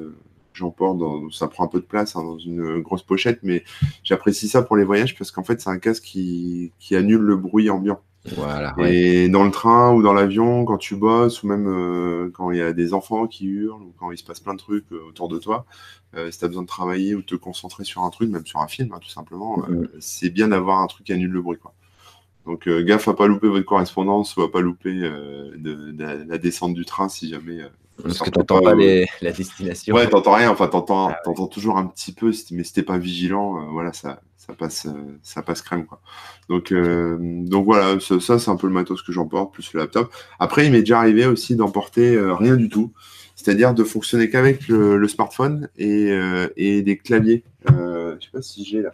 J'emporte, 0.57 0.97
dans- 0.97 1.29
ça 1.29 1.47
prend 1.47 1.63
un 1.65 1.67
peu 1.67 1.79
de 1.79 1.85
place 1.85 2.15
hein, 2.15 2.23
dans 2.23 2.37
une 2.39 2.81
grosse 2.81 3.03
pochette, 3.03 3.39
mais 3.43 3.63
j'apprécie 4.03 4.47
ça 4.47 4.61
pour 4.63 4.75
les 4.75 4.83
voyages 4.83 5.15
parce 5.17 5.31
qu'en 5.31 5.43
fait 5.43 5.61
c'est 5.61 5.69
un 5.69 5.77
casque 5.79 6.03
qui, 6.03 6.71
qui 6.79 6.95
annule 6.95 7.21
le 7.21 7.35
bruit 7.35 7.69
ambiant. 7.69 8.01
Voilà. 8.35 8.73
ouais. 8.77 8.93
Et 8.93 9.29
dans 9.29 9.45
le 9.45 9.51
train 9.51 9.93
ou 9.93 10.01
dans 10.03 10.11
l'avion, 10.13 10.65
quand 10.65 10.77
tu 10.77 10.97
bosses, 10.97 11.43
ou 11.43 11.47
même 11.47 11.65
euh, 11.67 12.29
quand 12.33 12.51
il 12.51 12.57
y 12.57 12.61
a 12.61 12.73
des 12.73 12.93
enfants 12.93 13.25
qui 13.25 13.45
hurlent, 13.45 13.81
ou 13.83 13.93
quand 13.97 14.11
il 14.11 14.17
se 14.17 14.23
passe 14.25 14.41
plein 14.41 14.53
de 14.53 14.59
trucs 14.59 14.91
euh, 14.91 14.99
autour 15.07 15.29
de 15.29 15.37
toi, 15.39 15.65
euh, 16.15 16.29
si 16.29 16.39
tu 16.39 16.43
as 16.43 16.49
besoin 16.49 16.63
de 16.63 16.67
travailler 16.67 17.15
ou 17.15 17.21
de 17.21 17.25
te 17.25 17.35
concentrer 17.35 17.85
sur 17.85 18.03
un 18.03 18.09
truc, 18.09 18.29
même 18.29 18.45
sur 18.45 18.59
un 18.59 18.67
film, 18.67 18.91
hein, 18.93 18.99
tout 19.01 19.07
simplement, 19.09 19.59
Mhm. 19.69 19.87
c'est 20.01 20.29
bien 20.29 20.49
d'avoir 20.49 20.79
un 20.81 20.87
truc 20.87 21.05
qui 21.05 21.13
annule 21.13 21.31
le 21.31 21.41
bruit. 21.41 21.57
Quoi. 21.57 21.73
Donc 22.45 22.67
gaffe 22.67 23.07
à 23.07 23.13
pas 23.13 23.27
louper 23.27 23.47
votre 23.47 23.65
correspondance 23.65 24.35
ou 24.35 24.41
à 24.41 24.51
pas 24.51 24.59
louper 24.61 24.93
de, 24.93 25.55
de 25.57 26.03
la, 26.03 26.15
la 26.15 26.37
descente 26.37 26.73
du 26.73 26.83
train 26.83 27.07
si 27.09 27.29
jamais. 27.29 27.59
Parce 28.03 28.19
que 28.19 28.29
n'entends 28.37 28.59
pas, 28.61 28.71
pas 28.71 28.75
les- 28.75 29.07
la 29.21 29.31
destination. 29.31 29.95
Ouais, 29.95 30.07
t'entends 30.07 30.33
rien, 30.33 30.49
enfin 30.51 30.67
t'entends, 30.67 31.07
Ah 31.07 31.11
ouais. 31.11 31.15
t'entends 31.25 31.47
toujours 31.47 31.77
un 31.77 31.85
petit 31.87 32.11
peu, 32.13 32.31
mais 32.51 32.63
si 32.63 32.73
t'es 32.73 32.83
pas 32.83 32.97
vigilant, 32.97 33.57
euh, 33.57 33.65
voilà, 33.71 33.91
ça, 33.93 34.21
ça 34.37 34.53
passe, 34.53 34.85
euh, 34.85 35.17
ça 35.23 35.41
passe 35.41 35.61
crème 35.61 35.85
quoi. 35.85 35.99
Donc, 36.49 36.71
euh, 36.71 37.17
donc 37.19 37.65
voilà, 37.65 37.99
ça, 37.99 38.19
ça, 38.19 38.39
c'est 38.39 38.51
un 38.51 38.55
peu 38.55 38.67
le 38.67 38.73
matos 38.73 39.01
que 39.01 39.11
j'emporte 39.11 39.53
plus 39.53 39.73
le 39.73 39.79
laptop. 39.79 40.11
Après, 40.39 40.65
il 40.65 40.71
m'est 40.71 40.81
déjà 40.81 40.99
arrivé 40.99 41.25
aussi 41.25 41.55
d'emporter 41.55 42.15
euh, 42.15 42.33
rien 42.35 42.55
du 42.55 42.69
tout, 42.69 42.91
c'est-à-dire 43.35 43.73
de 43.73 43.83
fonctionner 43.83 44.29
qu'avec 44.29 44.67
le, 44.67 44.97
le 44.97 45.07
smartphone 45.07 45.69
et, 45.77 46.11
et 46.55 46.81
des 46.81 46.97
claviers. 46.97 47.43
Je 47.67 48.25
sais 48.25 48.31
pas 48.31 48.41
si 48.41 48.63
j'ai 48.65 48.81
là. 48.81 48.91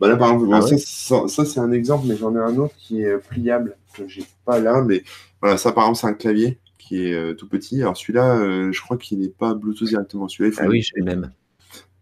Bah 0.00 0.08
là 0.08 0.16
par 0.16 0.32
exemple, 0.32 0.50
Ah 0.52 0.60
ouais. 0.64 0.78
ça, 0.78 1.28
ça, 1.28 1.44
c'est 1.44 1.60
un 1.60 1.70
exemple, 1.70 2.06
mais 2.08 2.16
j'en 2.16 2.34
ai 2.34 2.38
un 2.40 2.56
autre 2.56 2.74
qui 2.76 3.02
est 3.02 3.16
pliable 3.18 3.76
que 3.96 4.08
j'ai 4.08 4.24
pas 4.44 4.58
là, 4.58 4.82
mais 4.82 5.04
voilà, 5.40 5.56
ça 5.56 5.70
par 5.70 5.84
exemple 5.84 6.00
c'est 6.00 6.06
un 6.08 6.14
clavier 6.14 6.58
qui 6.84 7.06
est 7.06 7.14
euh, 7.14 7.34
tout 7.34 7.48
petit. 7.48 7.80
Alors 7.80 7.96
celui-là, 7.96 8.36
euh, 8.38 8.70
je 8.72 8.80
crois 8.82 8.98
qu'il 8.98 9.18
n'est 9.18 9.28
pas 9.28 9.54
Bluetooth 9.54 9.88
directement. 9.88 10.28
Celui-là, 10.28 10.48
il 10.50 10.52
faut 10.54 10.62
Ah 10.64 10.68
oui, 10.68 10.82
j'ai 10.82 10.92
le 10.96 11.04
même. 11.04 11.30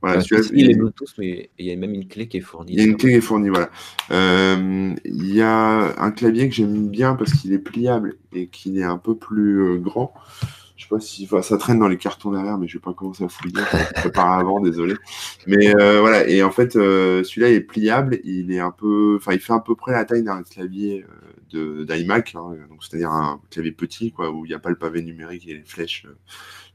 voilà, 0.00 0.16
Enfin, 0.18 0.42
celui-là, 0.42 0.48
il 0.54 0.70
est 0.70 0.74
Bluetooth, 0.74 1.14
mais 1.18 1.50
il 1.58 1.66
y 1.66 1.70
a 1.70 1.76
même 1.76 1.94
une 1.94 2.08
clé 2.08 2.26
qui 2.26 2.38
est 2.38 2.40
fournie. 2.40 2.72
il 2.72 2.78
y 2.78 2.82
a 2.82 2.84
une 2.84 2.96
clé 2.96 3.10
qui 3.10 3.16
est 3.16 3.20
fournie, 3.20 3.48
voilà. 3.48 3.70
Euh, 4.10 4.92
Il 5.04 5.32
y 5.32 5.40
a 5.40 6.00
un 6.02 6.10
clavier 6.10 6.48
que 6.48 6.54
j'aime 6.54 6.88
bien 6.88 7.14
parce 7.14 7.32
qu'il 7.32 7.52
est 7.52 7.58
pliable 7.60 8.16
et 8.32 8.48
qu'il 8.48 8.76
est 8.78 8.82
un 8.82 8.98
peu 8.98 9.16
plus 9.16 9.78
grand. 9.78 10.12
Je 10.82 10.88
sais 10.88 10.94
pas 10.96 11.00
si 11.00 11.24
enfin, 11.26 11.42
ça 11.42 11.58
traîne 11.58 11.78
dans 11.78 11.86
les 11.86 11.96
cartons 11.96 12.32
derrière, 12.32 12.58
mais 12.58 12.66
je 12.66 12.76
vais 12.76 12.80
pas 12.80 12.92
commencer 12.92 13.22
à 13.22 13.28
fouiller. 13.28 13.62
Préparer 13.94 14.40
avant, 14.40 14.58
désolé. 14.60 14.96
Mais 15.46 15.72
euh, 15.76 16.00
voilà, 16.00 16.26
et 16.28 16.42
en 16.42 16.50
fait, 16.50 16.74
euh, 16.74 17.22
celui-là 17.22 17.50
est 17.50 17.60
pliable. 17.60 18.18
Il 18.24 18.50
est 18.50 18.58
un 18.58 18.72
peu, 18.72 19.14
enfin, 19.20 19.32
il 19.32 19.38
fait 19.38 19.52
à 19.52 19.60
peu 19.60 19.76
près 19.76 19.92
la 19.92 20.04
taille 20.04 20.24
d'un 20.24 20.42
clavier 20.42 21.04
euh, 21.54 21.84
d'iMac, 21.84 22.34
hein, 22.34 22.56
donc 22.68 22.82
c'est-à-dire 22.82 23.12
un 23.12 23.40
clavier 23.50 23.70
petit, 23.70 24.10
quoi, 24.10 24.32
où 24.32 24.44
il 24.44 24.48
n'y 24.48 24.54
a 24.54 24.58
pas 24.58 24.70
le 24.70 24.76
pavé 24.76 25.02
numérique 25.02 25.46
et 25.46 25.54
les 25.54 25.62
flèches, 25.62 26.04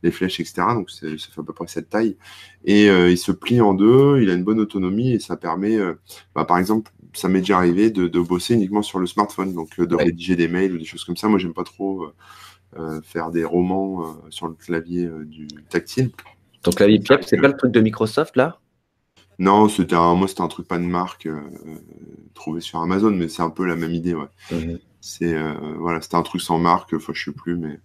les 0.03 0.11
flèches, 0.11 0.39
etc. 0.39 0.67
Donc 0.73 0.89
ça 0.89 1.07
fait 1.09 1.41
à 1.41 1.43
peu 1.43 1.51
près 1.51 1.67
cette 1.67 1.89
taille. 1.89 2.15
Et 2.63 2.85
il 2.87 3.17
se 3.17 3.33
plie 3.33 3.59
en 3.59 3.73
deux. 3.73 4.21
Il 4.21 4.29
a 4.29 4.33
une 4.35 4.45
bonne 4.45 4.61
autonomie 4.61 5.11
et 5.11 5.19
ça 5.19 5.35
permet, 5.35 5.77
bah, 6.33 6.45
par 6.45 6.59
exemple, 6.59 6.91
ça 7.13 7.27
m'est 7.27 7.39
déjà 7.39 7.57
arrivé 7.57 7.89
de, 7.91 8.07
de 8.07 8.19
bosser 8.21 8.53
uniquement 8.53 8.83
sur 8.83 8.99
le 8.99 9.05
smartphone, 9.07 9.53
donc 9.53 9.79
de 9.81 9.95
Ouais. 9.95 10.03
rédiger 10.05 10.37
des 10.37 10.47
mails 10.47 10.73
ou 10.73 10.77
des 10.77 10.85
choses 10.85 11.03
comme 11.03 11.17
ça. 11.17 11.27
Moi, 11.27 11.39
j'aime 11.39 11.53
pas 11.53 11.63
trop 11.65 12.07
faire 13.03 13.31
des 13.31 13.43
romans 13.43 14.03
euh, 14.03 14.13
sur 14.29 14.47
le 14.47 14.53
clavier 14.53 15.05
euh, 15.05 15.25
du 15.25 15.47
tactile. 15.69 16.12
Ton 16.62 16.71
clavier 16.71 17.00
pliable, 17.00 17.24
c'est 17.25 17.38
pas 17.38 17.47
le 17.47 17.57
truc 17.57 17.71
de 17.71 17.79
Microsoft 17.81 18.36
là? 18.36 18.59
Non, 19.39 19.69
c'était 19.69 19.95
un, 19.95 20.15
moi, 20.15 20.27
c'était 20.27 20.41
un 20.41 20.47
truc 20.47 20.67
pas 20.67 20.79
de 20.79 20.83
marque 20.83 21.27
euh, 21.27 21.39
euh, 21.67 21.75
trouvé 22.33 22.59
sur 22.59 22.79
Amazon, 22.79 23.12
mais 23.12 23.27
c'est 23.27 23.43
un 23.43 23.51
peu 23.51 23.65
la 23.65 23.75
même 23.75 23.93
idée, 23.93 24.15
ouais. 24.15 24.27
Mhm. 24.51 24.79
C'est 25.00 25.36
euh, 25.36 25.53
voilà, 25.79 26.01
c'était 26.01 26.15
un 26.15 26.24
truc 26.24 26.41
sans 26.41 26.57
marque, 26.57 26.93
enfin 26.93 27.13
je 27.15 27.25
sais 27.25 27.32
plus, 27.32 27.56
mais 27.56 27.80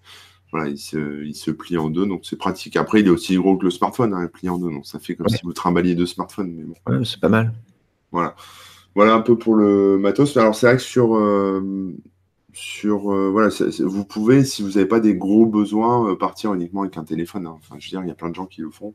voilà, 0.51 0.69
il 0.69 0.79
se, 0.79 1.23
il 1.25 1.35
se 1.35 1.51
plie 1.51 1.79
en 1.79 1.91
deux, 1.91 2.07
donc 2.07 2.23
c'est 2.25 2.37
pratique. 2.37 2.77
Après, 2.77 3.01
il 3.01 3.07
est 3.07 3.11
aussi 3.11 3.37
gros 3.37 3.57
que 3.57 3.65
le 3.65 3.71
smartphone, 3.71 4.15
hein, 4.15 4.23
il 4.23 4.29
plie 4.29 4.49
en 4.49 4.59
deux, 4.59 4.71
donc 4.71 4.87
ça 4.87 4.99
fait 4.99 5.15
comme 5.15 5.27
Ouais. 5.27 5.37
si 5.37 5.43
vous 5.45 5.53
trimballiez 5.53 5.95
deux 5.95 6.07
smartphones, 6.07 6.51
mais 6.51 6.65
bon. 6.65 6.75
Ouais, 6.87 7.05
c'est 7.05 7.21
pas 7.21 7.29
mal. 7.29 7.53
Voilà. 8.11 8.35
Voilà 8.95 9.15
un 9.15 9.21
peu 9.21 9.39
pour 9.39 9.55
le 9.55 9.99
matos. 9.99 10.37
Alors 10.37 10.55
c'est 10.55 10.67
vrai 10.67 10.77
que 10.77 10.83
sur 10.83 11.17
euh, 11.17 11.95
sur 12.53 13.13
euh, 13.13 13.31
voilà, 13.31 13.49
vous 13.81 14.05
pouvez 14.05 14.45
si 14.45 14.63
vous 14.63 14.71
n'avez 14.71 14.87
pas 14.87 15.01
des 15.01 15.15
gros 15.15 15.47
besoins 15.47 16.11
euh, 16.11 16.17
partir 16.17 16.53
uniquement 16.55 16.83
avec 16.83 16.97
un 16.99 17.05
téléphone. 17.05 17.47
hein. 17.47 17.55
Enfin, 17.59 17.77
je 17.79 17.87
veux 17.87 17.91
dire, 17.91 18.03
il 18.05 18.09
y 18.09 18.11
a 18.11 18.15
plein 18.15 18.29
de 18.31 18.35
gens 18.35 18.47
qui 18.47 18.61
le 18.61 18.71
font 18.71 18.95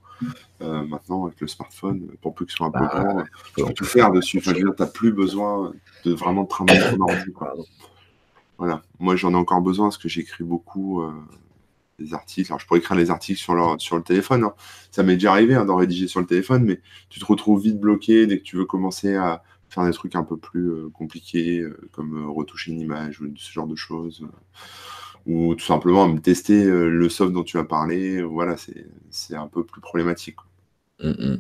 euh, 0.62 0.84
maintenant 0.86 1.26
avec 1.26 1.42
le 1.42 1.48
smartphone, 1.48 2.08
pour 2.22 2.36
peu 2.36 2.46
que 2.46 2.52
ce 2.52 2.58
soit 2.58 2.68
un 2.68 2.72
peu 2.72 2.80
Bah, 2.80 3.04
grand, 3.04 3.24
tu 3.46 3.54
peux 3.54 3.74
tout 3.74 3.86
faire 3.86 4.12
dessus. 4.12 4.38
Enfin, 4.38 4.52
je 4.52 4.58
veux 4.58 4.64
dire, 4.66 4.76
t'as 4.76 4.86
plus 4.88 5.12
besoin 5.12 5.74
de 6.04 6.14
vraiment 6.14 6.44
de 6.44 6.48
travailler 6.48 6.80
ton 6.80 7.00
ordi. 7.02 7.32
Voilà. 8.58 8.82
Moi, 9.00 9.16
j'en 9.16 9.32
ai 9.34 9.36
encore 9.36 9.62
besoin 9.62 9.88
parce 9.88 9.98
que 9.98 10.10
j'écris 10.10 10.44
beaucoup 10.44 11.04
des 12.00 12.14
articles. 12.14 12.52
Alors, 12.52 12.60
je 12.60 12.68
pourrais 12.68 12.80
écrire 12.80 12.98
des 12.98 13.10
articles 13.12 13.40
sur, 13.40 13.56
leur- 13.56 13.80
sur 13.82 13.96
le 13.98 14.04
téléphone. 14.04 14.44
hein. 14.44 14.54
Ça 14.92 15.04
m'est 15.04 15.16
déjà 15.16 15.32
arrivé 15.32 15.56
hein, 15.56 15.66
d'en 15.66 15.76
rédiger 15.76 16.08
sur 16.08 16.20
le 16.20 16.26
téléphone, 16.28 16.64
mais 16.64 16.80
tu 17.10 17.20
te 17.20 17.26
retrouves 17.26 17.62
vite 17.62 17.80
bloqué 17.80 18.28
dès 18.28 18.38
que 18.40 18.44
tu 18.44 18.56
veux 18.56 18.66
commencer 18.66 19.16
à 19.16 19.44
faire 19.70 19.86
des 19.86 19.92
trucs 19.94 20.16
un 20.16 20.24
peu 20.24 20.38
plus 20.38 20.70
euh, 20.70 20.90
compliqués, 20.90 21.60
euh, 21.62 21.78
comme 21.92 22.18
euh, 22.24 22.28
retoucher 22.28 22.72
une 22.72 22.80
image 22.82 23.22
ou 23.22 23.32
ce 23.36 23.52
genre 23.52 23.68
de 23.68 23.76
choses. 23.76 24.26
ou 25.26 25.56
tout 25.56 25.66
simplement 25.66 26.08
me 26.08 26.20
tester 26.20 26.64
le 26.66 27.10
soft 27.10 27.34
dont 27.34 27.44
tu 27.44 27.58
as 27.58 27.64
parlé. 27.66 28.22
Voilà, 28.24 28.56
c'est 29.10 29.36
un 29.36 29.48
peu 29.48 29.66
plus 29.66 29.82
problématique. 29.82 30.36
quoi. 30.38 30.46
Mhm. 31.10 31.40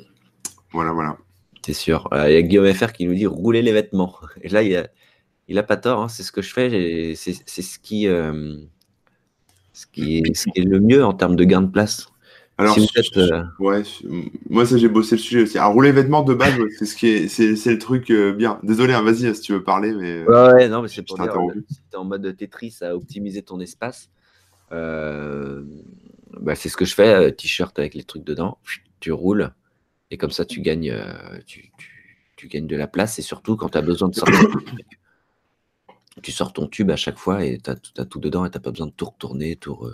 Voilà, 0.71 0.91
voilà. 0.91 1.17
C'est 1.65 1.73
sûr. 1.73 2.07
Euh, 2.13 2.29
Il 2.29 2.33
y 2.33 2.37
a 2.37 2.41
Guillaume 2.41 2.73
FR 2.73 2.91
qui 2.93 3.05
nous 3.05 3.13
dit 3.15 3.25
rouler 3.27 3.61
les 3.61 3.71
vêtements. 3.73 4.15
Et 4.41 4.49
là, 4.49 4.61
il 4.63 4.75
a, 4.75 4.87
il 5.47 5.57
a 5.57 5.63
pas 5.63 5.77
tort. 5.77 6.01
hein, 6.03 6.07
C'est 6.09 6.23
ce 6.23 6.31
que 6.31 6.41
je 6.41 6.53
fais. 6.53 7.13
C'est 7.15 7.33
ce 7.33 7.79
qui, 7.79 8.07
ce 9.73 9.85
qui 9.87 10.17
est, 10.17 10.35
ce 10.35 10.45
qui 10.49 10.59
est 10.61 10.63
le 10.65 10.79
mieux 10.79 11.05
en 11.05 11.13
termes 11.13 11.35
de 11.35 11.43
gain 11.45 11.61
de 11.61 11.69
place. 11.71 12.07
Alors, 12.59 12.73
Si 12.73 12.79
vous 12.81 12.87
je- 12.93 12.99
êtes, 12.99 13.17
euh, 13.17 13.43
ouais, 13.59 13.83
je- 13.83 14.07
moi 14.49 14.65
ça 14.65 14.77
j'ai 14.77 14.89
bossé 14.89 15.15
le 15.15 15.21
sujet 15.21 15.43
aussi. 15.43 15.57
À 15.59 15.67
rouler 15.67 15.91
vêtements 15.91 16.23
de 16.23 16.33
base, 16.33 16.57
ouais, 16.57 16.69
c'est 16.79 16.85
ce 16.85 16.95
qui 16.95 17.07
est, 17.07 17.27
c'est, 17.27 17.55
c'est 17.55 17.71
le 17.71 17.77
truc 17.77 18.09
euh, 18.09 18.33
bien. 18.33 18.59
Désolé, 18.63 18.93
hein, 18.93 19.03
vas-y 19.03 19.33
si 19.35 19.41
tu 19.41 19.51
veux 19.53 19.63
parler, 19.63 19.93
mais 19.93 20.25
Ouais, 20.25 20.53
ouais, 20.53 20.67
non, 20.69 20.81
mais 20.81 20.87
c'est 20.87 21.03
pour 21.03 21.17
dire, 21.19 21.31
si 21.69 21.75
tu 21.77 21.81
es 21.93 21.95
en 21.97 22.03
mode 22.03 22.35
Tetris 22.35 22.77
à 22.81 22.95
optimiser 22.95 23.43
ton 23.43 23.59
espace, 23.59 24.09
euh, 24.71 25.63
bah, 26.39 26.55
c'est 26.55 26.69
ce 26.69 26.77
que 26.77 26.85
je 26.85 26.95
fais, 26.95 27.13
euh, 27.13 27.29
t-shirt 27.31 27.77
avec 27.77 27.93
les 27.93 28.03
trucs 28.03 28.23
dedans, 28.23 28.57
tu 28.99 29.11
roules, 29.11 29.51
et 30.09 30.17
comme 30.17 30.31
ça 30.31 30.43
tu 30.43 30.61
gagnes, 30.61 30.89
euh, 30.91 31.13
tu, 31.45 31.71
tu- 31.77 32.17
tu 32.37 32.47
gagnes 32.47 32.67
de 32.67 32.75
la 32.75 32.87
place, 32.87 33.19
et 33.19 33.21
surtout 33.21 33.55
quand 33.55 33.69
tu 33.69 33.77
as 33.77 33.81
besoin 33.83 34.09
de 34.09 34.15
sortir, 34.15 34.39
ton 34.41 34.59
truc, 34.59 34.69
tu 36.23 36.31
sors 36.31 36.51
ton 36.53 36.65
tube 36.67 36.89
à 36.89 36.95
chaque 36.95 37.19
fois 37.19 37.45
et 37.45 37.59
tu 37.59 37.69
as, 37.69 38.05
tout 38.05 38.19
dedans 38.19 38.45
et 38.45 38.49
tu 38.49 38.59
pas 38.59 38.71
besoin 38.71 38.87
de 38.87 38.91
tout 38.91 39.05
retourner. 39.05 39.55
Tout 39.55 39.73
re- 39.73 39.93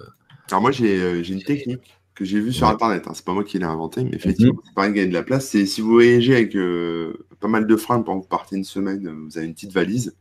Alors 0.50 0.62
moi 0.62 0.72
j'ai, 0.72 0.98
euh, 1.02 1.22
j'ai 1.24 1.34
une 1.34 1.44
technique 1.44 1.98
que 2.16 2.26
j'ai 2.26 2.40
vue 2.40 2.54
sur 2.54 2.68
internet. 2.68 3.04
Hein. 3.08 3.12
C'est 3.14 3.26
pas 3.26 3.34
moi 3.34 3.44
qui 3.44 3.58
l'ai 3.58 3.66
inventée, 3.66 4.04
mais 4.04 4.16
effectivement 4.16 4.60
c'est 4.66 4.74
pareil 4.74 4.94
gagner 4.94 5.08
de 5.08 5.14
la 5.14 5.24
place. 5.24 5.48
C'est 5.48 5.66
si 5.66 5.82
vous 5.82 5.92
voyagez 5.92 6.36
avec 6.36 6.56
euh, 6.56 7.26
pas 7.40 7.48
mal 7.48 7.68
de 7.68 7.76
fringues, 7.76 8.06
pendant 8.06 8.20
que 8.20 8.24
vous 8.24 8.30
partez 8.30 8.56
une 8.56 8.64
semaine, 8.64 9.08
euh, 9.08 9.26
vous 9.26 9.38
avez 9.38 9.48
une 9.48 9.54
petite 9.54 9.72
valise. 9.72 10.16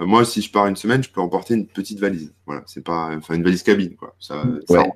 Euh, 0.00 0.06
moi, 0.06 0.24
si 0.24 0.42
je 0.42 0.50
pars 0.50 0.66
une 0.66 0.76
semaine, 0.76 1.02
je 1.02 1.10
peux 1.10 1.20
emporter 1.20 1.54
une 1.54 1.66
petite 1.66 2.00
valise. 2.00 2.34
Voilà, 2.46 2.62
c'est 2.66 2.82
pas, 2.82 3.10
enfin 3.16 3.34
une 3.34 3.44
valise 3.44 3.62
cabine, 3.62 3.94
quoi. 3.94 4.16
Ça, 4.18 4.44
Ouais. 4.68 4.90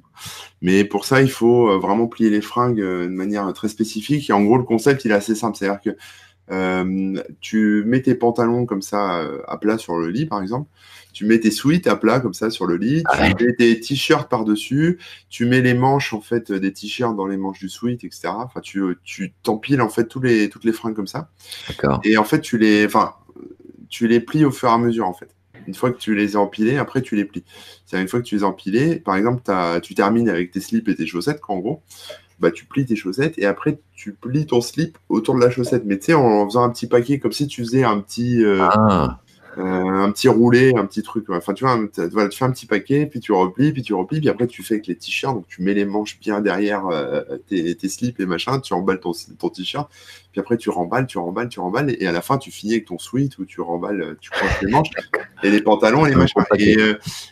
Mais 0.61 0.85
pour 0.85 1.04
ça, 1.04 1.22
il 1.22 1.31
faut 1.31 1.78
vraiment 1.78 2.09
plier 2.09 2.31
les 2.31 2.40
fringues 2.40 2.81
de 2.81 3.07
manière 3.07 3.52
très 3.52 3.68
spécifique. 3.68 4.28
Et 4.28 4.33
en 4.33 4.42
gros, 4.42 4.57
le 4.57 4.64
concept, 4.64 5.04
il 5.04 5.12
est 5.12 5.14
assez 5.14 5.37
simple. 5.37 5.57
C'est-à-dire 5.57 5.81
que 5.81 5.90
euh, 6.50 7.22
tu 7.40 7.85
mets 7.87 8.02
tes 8.02 8.16
pantalons 8.16 8.66
comme 8.66 8.83
ça 8.83 9.24
à 9.46 9.57
plat 9.59 9.78
sur 9.78 9.96
le 9.96 10.11
lit, 10.11 10.26
par 10.26 10.42
exemple. 10.42 10.68
Tu 11.18 11.26
mets 11.26 11.40
tes 11.40 11.50
sweats 11.50 11.88
à 11.88 11.96
plat 11.96 12.20
comme 12.20 12.33
ça 12.33 12.48
sur 12.48 12.64
le 12.64 12.76
lit. 12.76 13.02
Ah. 13.07 13.33
Tu 13.35 13.44
mets 13.44 13.52
tes 13.52 13.81
t-shirts 13.81 14.31
par-dessus. 14.31 15.00
Tu 15.28 15.46
mets 15.46 15.61
les 15.61 15.74
manches 15.74 16.14
en 16.14 16.20
fait 16.20 16.52
des 16.52 16.72
t-shirts 16.72 17.16
dans 17.16 17.26
les 17.26 17.37
manches 17.37 17.59
du 17.59 17.68
sweat, 17.68 18.04
etc. 18.04 18.28
Enfin, 18.37 18.61
tu 18.61 18.85
tu 19.02 19.35
t'empiles 19.42 19.81
en 19.81 19.88
fait 19.88 20.04
tous 20.07 20.20
les 20.20 20.48
toutes 20.48 20.62
les 20.64 20.70
fringues 20.70 20.94
comme 20.94 21.09
ça. 21.09 21.28
D'accord. 21.66 22.00
Et 22.04 22.16
en 22.18 22.22
fait, 22.22 22.40
tu 22.40 22.57
les, 22.57 22.87
enfin, 22.87 23.14
tu 23.88 24.07
les 24.07 24.20
plies 24.20 24.44
au 24.44 24.52
fur 24.52 24.68
et 24.68 24.72
à 24.72 24.78
mesure, 24.78 25.09
en 25.09 25.12
fait. 25.12 25.35
Une 25.66 25.74
fois 25.74 25.90
que 25.90 25.98
tu 25.98 26.14
les 26.14 26.37
as 26.37 26.38
empilés, 26.38 26.76
après, 26.76 27.02
tu 27.02 27.16
les 27.16 27.24
plies. 27.24 27.42
C'est-à-dire, 27.85 28.02
une 28.04 28.09
fois 28.09 28.20
que 28.20 28.24
tu 28.24 28.37
les 28.37 28.44
as 28.44 28.46
empilés, 28.46 28.96
par 29.00 29.16
exemple, 29.16 29.42
t'as- 29.42 29.81
tu 29.81 29.96
termines 29.96 30.28
avec 30.28 30.52
tes 30.52 30.61
slips 30.61 30.88
et 30.88 30.94
tes 30.94 31.07
chaussettes, 31.07 31.40
qu'en 31.40 31.59
gros, 31.59 31.83
bah, 32.38 32.52
tu 32.52 32.64
plies 32.64 32.87
tes 32.87 32.94
chaussettes 32.94 33.35
et 33.38 33.44
après, 33.46 33.81
tu 33.92 34.12
plies 34.12 34.46
ton 34.46 34.61
slip 34.61 34.98
autour 35.09 35.35
de 35.35 35.40
la 35.40 35.50
chaussette. 35.50 35.83
Mais 35.85 35.98
tu 35.98 36.04
sais, 36.07 36.14
en 36.14 36.46
faisant 36.46 36.62
un 36.62 36.70
petit 36.70 36.87
paquet, 36.87 37.18
comme 37.18 37.33
si 37.33 37.48
tu 37.48 37.62
faisais 37.64 37.83
un 37.83 37.98
petit, 37.98 38.44
euh, 38.44 38.61
Ah, 38.70 39.18
euh, 39.57 39.63
un 39.63 40.13
petit 40.13 40.29
roulé, 40.29 40.75
un 40.77 40.85
petit 40.85 41.03
truc. 41.03 41.29
Enfin, 41.31 41.55
tu 41.55 41.65
vois, 41.65 41.79
voilà, 42.13 42.29
tu 42.29 42.39
fais 42.39 42.45
un 42.45 42.51
petit 42.51 42.67
paquet, 42.67 43.07
puis 43.07 43.21
tu 43.21 43.33
replies, 43.33 43.73
puis 43.73 43.83
tu 43.83 43.95
replies, 43.95 44.21
puis 44.21 44.29
après 44.29 44.47
tu 44.47 44.63
fais 44.63 44.75
avec 44.75 44.87
les 44.87 44.97
t-shirts. 44.97 45.35
Donc 45.35 45.47
tu 45.49 45.63
mets 45.63 45.75
les 45.75 45.85
manches 45.85 46.19
bien 46.21 46.41
derrière 46.41 46.87
euh, 46.87 47.23
tes, 47.49 47.75
tes, 47.75 47.89
slips 47.89 48.21
et 48.21 48.27
machin, 48.27 48.61
tu 48.61 48.75
remballes 48.75 49.01
ton, 49.01 49.13
ton 49.39 49.49
t-shirt, 49.49 49.91
puis 50.33 50.41
après 50.41 50.57
tu 50.57 50.71
remballes, 50.71 51.07
tu 51.07 51.19
remballes, 51.19 51.49
tu 51.49 51.61
remballes, 51.61 51.97
et 51.99 52.07
à 52.07 52.13
la 52.13 52.21
fin 52.21 52.39
tu 52.39 52.51
finis 52.51 52.75
avec 52.75 52.87
ton 52.87 52.99
sweat 52.99 53.39
où 53.39 53.45
tu 53.45 53.61
remballes, 53.61 54.03
euh, 54.03 54.15
tu 54.21 54.31
croises 54.31 54.61
les 54.63 54.71
manches 54.71 54.91
et 55.43 55.51
les 55.51 55.63
pantalons 55.63 56.07
et 56.07 56.11
les 56.11 56.17
machins. 56.17 56.43
Et, 56.59 56.77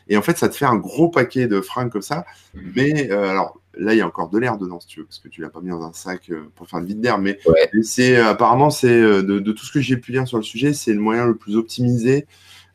et, 0.08 0.16
en 0.16 0.22
fait, 0.22 0.38
ça 0.38 0.48
te 0.48 0.56
fait 0.56 0.66
un 0.66 0.76
gros 0.76 1.08
paquet 1.08 1.46
de 1.46 1.60
fringues 1.60 1.90
comme 1.90 2.02
ça. 2.02 2.24
Mais 2.54 3.10
alors, 3.10 3.60
Là, 3.78 3.94
il 3.94 3.98
y 3.98 4.00
a 4.00 4.06
encore 4.06 4.30
de 4.30 4.38
l'air 4.38 4.56
dedans, 4.56 4.80
si 4.80 4.86
tu 4.86 5.00
veux, 5.00 5.06
parce 5.06 5.18
que 5.18 5.28
tu 5.28 5.40
l'as 5.40 5.50
pas 5.50 5.60
mis 5.60 5.68
dans 5.68 5.82
un 5.82 5.92
sac 5.92 6.30
euh, 6.30 6.50
pour 6.54 6.68
faire 6.68 6.80
le 6.80 6.86
vide 6.86 7.00
d'air. 7.00 7.18
Mais 7.18 7.38
c'est 7.82 8.16
apparemment, 8.16 8.70
c'est 8.70 8.88
euh, 8.88 9.22
de, 9.22 9.52
tout 9.52 9.64
ce 9.64 9.72
que 9.72 9.80
j'ai 9.80 9.96
pu 9.96 10.12
lire 10.12 10.26
sur 10.26 10.38
le 10.38 10.42
sujet, 10.42 10.72
c'est 10.72 10.94
le 10.94 11.00
moyen 11.00 11.26
le 11.26 11.36
plus 11.36 11.56
optimisé 11.56 12.26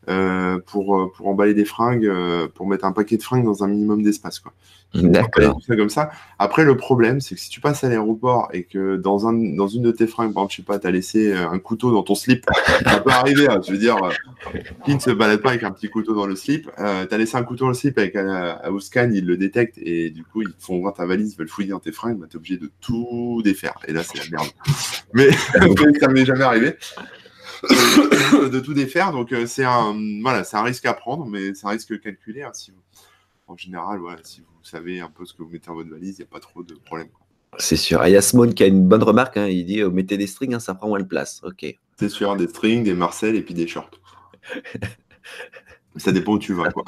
euh, 0.08 0.58
pour, 0.66 1.12
pour 1.12 1.28
emballer 1.28 1.54
des 1.54 1.64
fringues, 1.64 2.10
pour 2.54 2.66
mettre 2.66 2.84
un 2.84 2.92
paquet 2.92 3.16
de 3.16 3.22
fringues 3.22 3.44
dans 3.44 3.64
un 3.64 3.68
minimum 3.68 4.02
d'espace. 4.02 4.40
Quoi. 4.40 4.52
D'accord. 4.94 5.60
comme 5.68 5.88
ça. 5.88 6.10
Après, 6.38 6.64
le 6.64 6.76
problème, 6.76 7.20
c'est 7.20 7.34
que 7.34 7.40
si 7.40 7.48
tu 7.48 7.60
passes 7.60 7.82
à 7.82 7.88
l'aéroport 7.88 8.48
et 8.52 8.64
que 8.64 8.96
dans, 8.96 9.26
un, 9.26 9.32
dans 9.32 9.68
une 9.68 9.82
de 9.82 9.90
tes 9.90 10.06
fringues, 10.06 10.34
par 10.34 10.42
exemple, 10.42 10.52
je 10.52 10.56
sais 10.56 10.62
pas, 10.62 10.78
tu 10.78 10.86
as 10.86 10.90
laissé 10.90 11.32
un 11.32 11.58
couteau 11.58 11.92
dans 11.92 12.02
ton 12.02 12.14
slip, 12.14 12.44
ça 12.84 13.00
peut 13.00 13.10
arriver. 13.10 13.48
Hein, 13.48 13.60
je 13.66 13.72
veux 13.72 13.78
dire, 13.78 13.96
qui 14.84 14.94
ne 14.94 15.00
se 15.00 15.10
balade 15.10 15.40
pas 15.40 15.50
avec 15.50 15.62
un 15.62 15.70
petit 15.70 15.88
couteau 15.88 16.14
dans 16.14 16.26
le 16.26 16.36
slip 16.36 16.70
euh, 16.78 17.06
Tu 17.06 17.14
as 17.14 17.18
laissé 17.18 17.36
un 17.36 17.42
couteau 17.42 17.64
dans 17.64 17.68
le 17.68 17.74
slip 17.74 17.96
avec 17.98 18.16
un, 18.16 18.58
au 18.70 18.80
scan, 18.80 19.10
ils 19.12 19.24
le 19.24 19.36
détectent 19.36 19.78
et 19.78 20.10
du 20.10 20.24
coup, 20.24 20.42
ils 20.42 20.52
font 20.58 20.78
voir 20.80 20.94
ta 20.94 21.06
valise, 21.06 21.32
ils 21.32 21.38
veulent 21.38 21.48
fouiller 21.48 21.70
dans 21.70 21.80
tes 21.80 21.92
fringues, 21.92 22.18
bah, 22.18 22.26
tu 22.28 22.36
es 22.36 22.38
obligé 22.38 22.56
de 22.58 22.70
tout 22.80 23.40
défaire. 23.42 23.78
Et 23.88 23.92
là, 23.92 24.02
c'est 24.02 24.18
la 24.18 24.38
merde. 24.38 24.50
Mais 25.14 25.30
ça 26.00 26.08
m'est 26.08 26.24
jamais 26.24 26.44
arrivé. 26.44 26.76
de 28.50 28.60
tout 28.60 28.74
défaire, 28.74 29.12
donc 29.12 29.32
euh, 29.32 29.46
c'est 29.46 29.64
un, 29.64 29.96
voilà, 30.20 30.44
c'est 30.44 30.56
un 30.56 30.62
risque 30.62 30.86
à 30.86 30.94
prendre, 30.94 31.26
mais 31.26 31.54
c'est 31.54 31.66
un 31.66 31.70
risque 31.70 32.00
calculé. 32.00 32.42
Hein, 32.42 32.50
si 32.52 32.70
vous, 32.70 32.82
en 33.46 33.56
général, 33.56 34.00
voilà, 34.00 34.18
si 34.24 34.40
vous 34.40 34.46
savez 34.62 35.00
un 35.00 35.10
peu 35.10 35.24
ce 35.24 35.34
que 35.34 35.42
vous 35.42 35.50
mettez 35.50 35.66
dans 35.68 35.74
votre 35.74 35.90
valise, 35.90 36.18
il 36.18 36.22
n'y 36.22 36.28
a 36.28 36.32
pas 36.32 36.40
trop 36.40 36.62
de 36.62 36.74
problème. 36.74 37.08
C'est 37.58 37.76
sûr. 37.76 38.02
Simone 38.20 38.54
qui 38.54 38.62
a 38.62 38.66
une 38.66 38.86
bonne 38.88 39.02
remarque. 39.02 39.36
Hein. 39.36 39.46
Il 39.46 39.66
dit 39.66 39.82
oh, 39.82 39.90
mettez 39.90 40.16
des 40.16 40.26
strings, 40.26 40.54
hein, 40.54 40.60
ça 40.60 40.74
prend 40.74 40.88
moins 40.88 41.00
de 41.00 41.04
place. 41.04 41.40
Ok. 41.44 41.66
C'est 41.98 42.08
sûr, 42.08 42.34
des 42.36 42.48
strings, 42.48 42.84
des 42.84 42.94
Marcel 42.94 43.36
et 43.36 43.42
puis 43.42 43.54
des 43.54 43.68
shorts. 43.68 43.90
ça 45.96 46.12
dépend 46.12 46.32
où 46.32 46.38
tu 46.38 46.54
vas. 46.54 46.70
Quoi. 46.70 46.84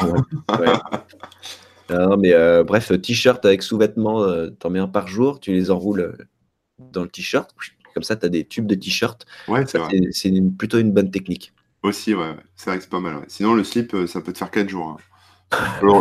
non, 1.90 2.16
mais 2.16 2.32
euh, 2.32 2.64
bref, 2.64 2.92
t-shirt 3.00 3.44
avec 3.44 3.62
sous-vêtements, 3.62 4.22
euh, 4.22 4.50
t'en 4.50 4.70
mets 4.70 4.78
un 4.78 4.88
par 4.88 5.06
jour, 5.06 5.40
tu 5.40 5.52
les 5.52 5.70
enroules 5.70 6.00
euh, 6.00 6.16
dans 6.78 7.02
le 7.02 7.08
t-shirt. 7.08 7.54
Comme 7.94 8.02
ça, 8.02 8.16
tu 8.16 8.26
as 8.26 8.28
des 8.28 8.44
tubes 8.44 8.66
de 8.66 8.74
t-shirt. 8.74 9.24
Ouais, 9.48 9.64
c'est 9.66 10.32
plutôt 10.58 10.78
une 10.78 10.92
bonne 10.92 11.10
technique. 11.10 11.52
Aussi, 11.82 12.14
ouais. 12.14 12.34
C'est 12.56 12.70
vrai 12.70 12.78
que 12.78 12.84
c'est 12.84 12.90
pas 12.90 13.00
mal. 13.00 13.24
Sinon, 13.28 13.54
le 13.54 13.62
slip, 13.62 13.94
ça 14.06 14.20
peut 14.20 14.32
te 14.32 14.38
faire 14.38 14.50
4 14.50 14.68
jours. 14.68 14.88
Hein. 14.88 14.96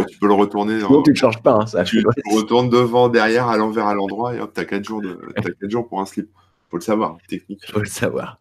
Tu 0.09 0.17
peux, 0.17 0.27
le, 0.27 0.33
retourner. 0.33 0.79
Non, 0.79 1.03
tu 1.03 1.11
ne 1.11 1.15
changes 1.15 1.41
pas. 1.41 1.53
Hein, 1.53 1.67
ça 1.67 1.83
tu, 1.83 2.03
tu 2.03 2.35
retournes 2.35 2.69
devant, 2.69 3.09
derrière, 3.09 3.47
à 3.47 3.57
l'envers, 3.57 3.85
à 3.87 3.93
l'endroit, 3.93 4.33
et 4.33 4.39
hop, 4.39 4.51
t'as 4.53 4.65
4 4.65 4.83
jours, 4.83 5.01
de, 5.01 5.19
as 5.35 5.41
4 5.41 5.69
jours 5.69 5.87
pour 5.87 5.99
un 5.99 6.05
slip. 6.05 6.29
Faut 6.69 6.77
le 6.77 6.81
savoir, 6.81 7.17
technique. 7.27 7.61
Faut 7.71 7.79
le 7.79 7.85
savoir. 7.85 8.39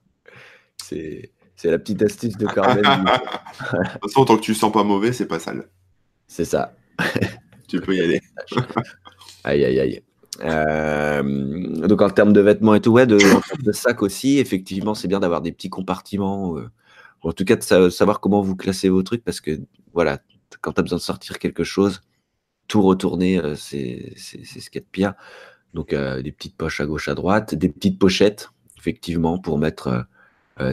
C'est 0.82 1.30
la 1.64 1.78
petite 1.78 2.02
astuce 2.02 2.36
de 2.36 2.46
Carmen. 2.46 2.82
de 2.82 3.92
toute 3.92 4.02
façon, 4.02 4.24
tant 4.24 4.36
que 4.36 4.42
tu 4.42 4.54
sens 4.54 4.72
pas 4.72 4.84
mauvais, 4.84 5.12
c'est 5.12 5.26
pas 5.26 5.38
sale. 5.38 5.68
C'est 6.26 6.44
ça. 6.44 6.74
tu 7.68 7.80
peux 7.80 7.94
y 7.94 8.00
aller. 8.00 8.20
aïe, 9.44 9.64
aïe, 9.64 9.80
aïe. 9.80 10.02
Euh, 10.40 11.86
donc 11.86 12.00
en 12.00 12.10
termes 12.10 12.32
de 12.32 12.40
vêtements 12.40 12.74
et 12.74 12.80
tout, 12.80 12.92
ouais, 12.92 13.06
de, 13.06 13.18
de 13.62 13.72
sac 13.72 14.02
aussi, 14.02 14.38
effectivement, 14.38 14.94
c'est 14.94 15.08
bien 15.08 15.20
d'avoir 15.20 15.42
des 15.42 15.52
petits 15.52 15.70
compartiments. 15.70 16.56
Euh, 16.56 16.70
en 17.22 17.32
tout 17.32 17.44
cas, 17.44 17.56
de 17.56 17.90
savoir 17.90 18.20
comment 18.20 18.40
vous 18.40 18.56
classez 18.56 18.88
vos 18.88 19.02
trucs, 19.02 19.24
parce 19.24 19.40
que 19.40 19.60
voilà, 19.92 20.18
quand 20.60 20.72
tu 20.72 20.80
as 20.80 20.82
besoin 20.82 20.98
de 20.98 21.02
sortir 21.02 21.38
quelque 21.38 21.64
chose, 21.64 22.00
tout 22.66 22.82
retourner, 22.82 23.38
euh, 23.38 23.54
c'est 23.54 24.14
ce 24.16 24.36
qu'il 24.36 24.74
y 24.74 24.78
a 24.78 24.80
de 24.80 24.86
pire. 24.90 25.14
Donc, 25.74 25.94
des 25.94 26.32
petites 26.32 26.56
poches 26.56 26.82
à 26.82 26.86
gauche, 26.86 27.08
à 27.08 27.14
droite, 27.14 27.54
des 27.54 27.70
petites 27.70 27.98
pochettes, 27.98 28.50
effectivement, 28.76 29.38
pour 29.38 29.56
mettre 29.56 30.04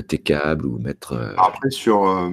tes 0.10 0.18
câbles 0.18 0.66
ou 0.66 0.78
mettre. 0.78 1.34
Après, 1.38 1.70
sur, 1.70 2.30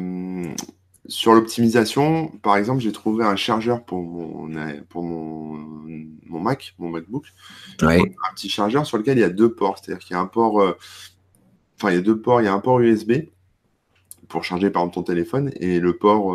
sur 1.09 1.35
l'optimisation, 1.35 2.29
par 2.42 2.57
exemple, 2.57 2.81
j'ai 2.81 2.92
trouvé 2.92 3.25
un 3.25 3.37
chargeur 3.37 3.85
pour 3.85 4.03
mon, 4.03 4.51
pour 4.88 5.03
mon, 5.03 5.57
mon 6.27 6.40
Mac, 6.40 6.75
mon 6.79 6.90
MacBook. 6.90 7.27
Un 7.83 8.35
petit 8.35 8.49
chargeur 8.49 8.87
sur 8.87 8.99
lequel 8.99 9.19
il 9.19 9.21
y 9.21 9.25
a 9.25 9.31
deux 9.31 9.53
ports. 9.53 9.79
C'est-à-dire 9.79 10.05
qu'il 10.05 10.14
y 10.14 10.19
a 10.19 10.21
un 10.21 10.27
port. 10.27 10.77
Enfin, 11.77 11.90
il 11.90 11.95
y 11.95 11.99
a 11.99 12.03
deux 12.03 12.21
ports. 12.21 12.40
Il 12.40 12.45
y 12.45 12.49
a 12.49 12.53
un 12.53 12.61
port 12.61 12.81
USB 12.81 13.12
pour 14.29 14.45
charger 14.45 14.71
par 14.71 14.83
exemple 14.83 14.95
ton 14.95 15.03
téléphone 15.03 15.51
et 15.57 15.81
le 15.81 15.97
port 15.97 16.35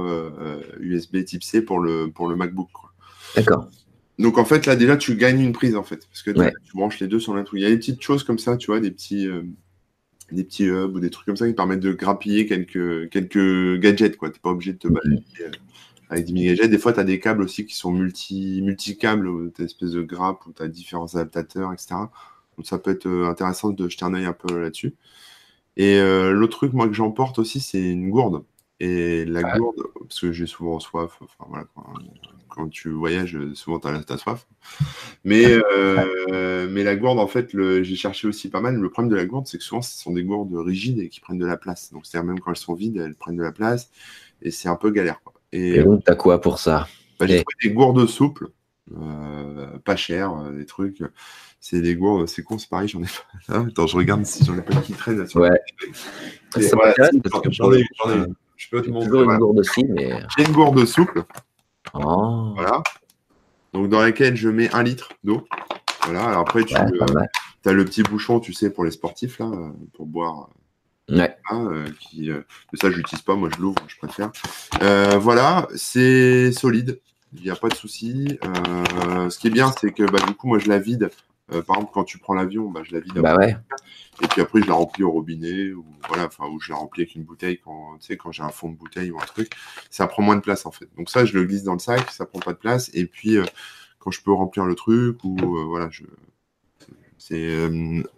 USB 0.79 1.15
euh, 1.15 1.19
euh, 1.19 1.23
type 1.23 1.43
C 1.43 1.61
pour 1.61 1.79
le, 1.79 2.09
pour 2.09 2.27
le 2.27 2.35
MacBook. 2.35 2.69
D'accord. 3.35 3.69
Donc 4.19 4.37
en 4.37 4.45
fait 4.45 4.65
là 4.65 4.75
déjà 4.75 4.97
tu 4.97 5.15
gagnes 5.15 5.41
une 5.41 5.53
prise 5.53 5.75
en 5.75 5.83
fait 5.83 6.07
parce 6.07 6.21
que 6.21 6.31
tu 6.31 6.73
branches 6.75 6.99
les 6.99 7.07
deux 7.07 7.19
sur 7.19 7.33
l'un 7.33 7.43
Il 7.53 7.59
y 7.59 7.65
a 7.65 7.69
des 7.69 7.77
petites 7.77 8.01
choses 8.01 8.23
comme 8.23 8.39
ça, 8.39 8.57
tu 8.57 8.67
vois, 8.67 8.79
des 8.79 8.91
petits 8.91 9.27
euh, 9.27 9.43
des 10.33 10.43
petits 10.43 10.65
hubs 10.65 10.95
ou 10.95 10.99
des 10.99 11.09
trucs 11.09 11.25
comme 11.25 11.37
ça 11.37 11.47
qui 11.47 11.53
permettent 11.53 11.79
de 11.79 11.93
grappiller 11.93 12.45
quelques 12.45 13.09
quelques 13.09 13.79
gadgets 13.79 14.17
quoi. 14.17 14.29
T'es 14.29 14.39
pas 14.39 14.51
obligé 14.51 14.73
de 14.73 14.77
te 14.77 14.87
balader 14.87 15.23
avec 16.09 16.25
10 16.25 16.33
000 16.33 16.45
gadgets. 16.45 16.69
Des 16.69 16.77
fois 16.77 16.93
tu 16.93 16.99
as 16.99 17.03
des 17.03 17.19
câbles 17.19 17.43
aussi 17.43 17.65
qui 17.65 17.75
sont 17.75 17.91
multi 17.91 18.61
multi 18.63 18.97
câbles, 18.97 19.51
tu 19.53 19.61
as 19.61 19.63
une 19.63 19.65
espèce 19.65 19.91
de 19.91 20.01
grappe 20.01 20.45
où 20.47 20.53
tu 20.53 20.63
as 20.63 20.67
différents 20.67 21.13
adaptateurs 21.15 21.73
etc. 21.73 21.95
Donc 22.57 22.67
ça 22.67 22.79
peut 22.79 22.91
être 22.91 23.07
intéressant 23.27 23.71
de 23.71 23.89
jeter 23.89 24.05
un 24.05 24.13
œil 24.13 24.25
un 24.25 24.33
peu 24.33 24.59
là-dessus. 24.59 24.95
Et 25.77 25.97
euh, 25.99 26.31
l'autre 26.31 26.57
truc, 26.57 26.73
moi, 26.73 26.87
que 26.87 26.93
j'emporte 26.93 27.39
aussi, 27.39 27.59
c'est 27.59 27.81
une 27.81 28.09
gourde. 28.09 28.43
Et 28.83 29.25
la 29.25 29.43
gourde, 29.43 29.83
parce 29.99 30.19
que 30.19 30.31
j'ai 30.31 30.47
souvent 30.47 30.79
soif, 30.79 31.19
enfin 31.21 31.45
voilà, 31.47 31.65
quand, 32.49 32.67
tu 32.69 32.89
voyages, 32.89 33.37
souvent 33.53 33.79
tu 33.79 33.87
as, 33.87 34.17
soif. 34.17 34.47
Mais, 35.23 35.45
euh, 35.45 36.67
mais 36.67 36.83
la 36.83 36.95
gourde, 36.95 37.19
en 37.19 37.27
fait, 37.27 37.51
j'ai 37.51 37.95
cherché 37.95 38.27
aussi 38.27 38.49
pas 38.49 38.59
mal. 38.59 38.75
Le 38.75 38.89
problème 38.89 39.11
de 39.11 39.15
la 39.15 39.25
gourde, 39.25 39.45
c'est 39.45 39.59
que 39.59 39.63
souvent, 39.63 39.83
ce 39.83 39.95
sont 40.01 40.13
des 40.13 40.23
gourdes 40.23 40.55
rigides 40.55 40.97
et 40.97 41.09
qui 41.09 41.19
prennent 41.19 41.37
de 41.37 41.45
la 41.45 41.57
place. 41.57 41.93
Donc, 41.93 42.07
c'est-à-dire 42.07 42.27
même 42.27 42.39
quand 42.39 42.49
elles 42.49 42.57
sont 42.57 42.73
vides, 42.73 42.97
elles 42.97 43.13
prennent 43.13 43.37
de 43.37 43.43
la 43.43 43.51
place 43.51 43.91
et 44.41 44.49
c'est 44.49 44.67
un 44.67 44.77
peu 44.77 44.89
galère. 44.89 45.21
Et, 45.51 45.83
donc, 45.83 46.03
tu 46.03 46.11
as 46.11 46.15
quoi 46.15 46.41
pour 46.41 46.57
ça? 46.57 46.87
bah, 47.19 47.27
J'ai 47.27 47.43
trouvé 47.43 47.55
des 47.61 47.75
gourdes 47.75 48.07
souples, 48.07 48.47
euh, 48.97 49.77
pas 49.85 49.95
chères, 49.95 50.51
des 50.53 50.65
trucs 50.65 51.03
c'est 51.63 51.79
des 51.79 51.95
gourdes, 51.95 52.27
c'est 52.27 52.41
con, 52.41 52.57
c'est 52.57 52.67
pareil, 52.67 52.87
j'en 52.87 53.03
ai 53.03 53.05
pas. 53.47 53.59
Attends, 53.67 53.85
je 53.85 53.95
regarde 53.95 54.25
si 54.25 54.43
j'en 54.43 54.57
ai 54.57 54.63
pas 54.63 54.81
qui 54.81 54.93
traîne. 54.93 55.19
Ouais. 55.19 55.27
ça 55.27 56.75
voilà, 56.75 56.95
parce 57.23 57.43
que 57.43 57.51
j'en 57.51 57.71
ai, 57.71 57.83
j'en 57.99 58.11
ai. 58.11 58.25
Je 58.61 58.69
peux 58.69 58.81
te 58.83 58.89
montrer. 58.91 59.23
Une 59.23 59.37
gourde 59.37 59.59
aussi, 59.59 59.83
mais... 59.85 60.13
J'ai 60.37 60.45
une 60.45 60.51
gourde 60.51 60.85
souple. 60.85 61.23
Oh. 61.95 62.51
Voilà. 62.55 62.83
Donc 63.73 63.89
dans 63.89 64.01
laquelle 64.01 64.35
je 64.35 64.49
mets 64.49 64.71
un 64.73 64.83
litre 64.83 65.09
d'eau. 65.23 65.47
Voilà. 66.03 66.25
Alors 66.25 66.41
après, 66.41 66.63
tu 66.63 66.75
euh, 66.75 67.25
as 67.65 67.71
le 67.71 67.85
petit 67.85 68.03
bouchon, 68.03 68.39
tu 68.39 68.53
sais, 68.53 68.69
pour 68.69 68.85
les 68.85 68.91
sportifs 68.91 69.39
là, 69.39 69.49
pour 69.93 70.05
boire. 70.05 70.49
Ouais. 71.09 71.35
Euh, 71.51 71.87
qui, 71.99 72.29
euh, 72.29 72.41
ça, 72.75 72.91
je 72.91 72.97
l'utilise 72.97 73.23
pas. 73.23 73.35
Moi, 73.35 73.49
je 73.55 73.59
l'ouvre, 73.59 73.81
je 73.87 73.97
préfère. 73.97 74.31
voilà, 75.19 75.67
c'est 75.75 76.51
solide. 76.51 77.01
Il 77.33 77.41
n'y 77.41 77.49
a 77.49 77.55
pas 77.55 77.69
de 77.69 77.75
souci. 77.75 78.37
ce 78.43 79.39
qui 79.39 79.47
est 79.47 79.51
bien, 79.51 79.71
c'est 79.71 79.91
que 79.91 80.03
bah, 80.03 80.19
du 80.27 80.35
coup, 80.35 80.47
moi, 80.47 80.59
je 80.59 80.69
la 80.69 80.77
vide 80.77 81.09
euh, 81.51 81.61
par 81.61 81.77
exemple, 81.77 81.91
quand 81.93 82.03
tu 82.03 82.17
prends 82.17 82.33
l'avion, 82.33 82.69
bah, 82.69 82.81
je 82.83 82.93
la 82.93 82.99
vide. 82.99 83.13
Bah 83.19 83.35
ouais. 83.35 83.55
Et 84.21 84.27
puis 84.27 84.41
après, 84.41 84.61
je 84.61 84.67
la 84.67 84.73
remplis 84.73 85.03
au 85.03 85.11
robinet 85.11 85.71
ou 85.71 85.85
voilà, 86.07 86.25
enfin, 86.25 86.47
ou 86.47 86.59
je 86.59 86.71
la 86.71 86.77
remplis 86.77 87.03
avec 87.03 87.15
une 87.15 87.23
bouteille 87.23 87.59
quand, 87.63 87.97
tu 87.99 88.07
sais, 88.07 88.17
quand 88.17 88.31
j'ai 88.31 88.43
un 88.43 88.49
fond 88.49 88.69
de 88.69 88.75
bouteille 88.75 89.11
ou 89.11 89.19
un 89.19 89.25
truc. 89.25 89.51
Ça 89.89 90.07
prend 90.07 90.21
moins 90.21 90.35
de 90.35 90.41
place 90.41 90.65
en 90.65 90.71
fait. 90.71 90.87
Donc 90.97 91.09
ça, 91.09 91.25
je 91.25 91.37
le 91.37 91.45
glisse 91.45 91.63
dans 91.63 91.73
le 91.73 91.79
sac, 91.79 92.09
ça 92.11 92.25
prend 92.25 92.39
pas 92.39 92.53
de 92.53 92.57
place. 92.57 92.89
Et 92.93 93.05
puis 93.05 93.37
euh, 93.37 93.45
quand 93.99 94.11
je 94.11 94.21
peux 94.21 94.31
remplir 94.31 94.65
le 94.65 94.75
truc 94.75 95.23
ou 95.23 95.37
euh, 95.39 95.63
voilà, 95.65 95.89
je 95.89 96.03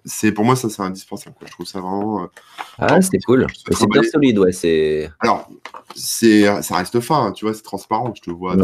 c'est 0.05 0.31
pour 0.31 0.45
moi 0.45 0.55
ça 0.55 0.69
c'est 0.69 0.81
indispensable 0.81 1.35
je 1.45 1.51
trouve 1.51 1.65
ça 1.65 1.81
vraiment 1.81 2.29
ah 2.77 3.01
c'est 3.01 3.19
cool 3.19 3.45
c'est 3.69 3.89
bien 3.89 4.01
solide 4.01 4.39
ouais 4.39 4.53
c'est 4.53 5.11
alors 5.19 5.49
c'est 5.95 6.43
ça 6.61 6.77
reste 6.77 6.99
fin 6.99 7.27
hein, 7.27 7.31
tu 7.31 7.45
vois 7.45 7.53
c'est 7.53 7.63
transparent 7.63 8.13
je 8.15 8.21
te 8.21 8.31
vois 8.31 8.55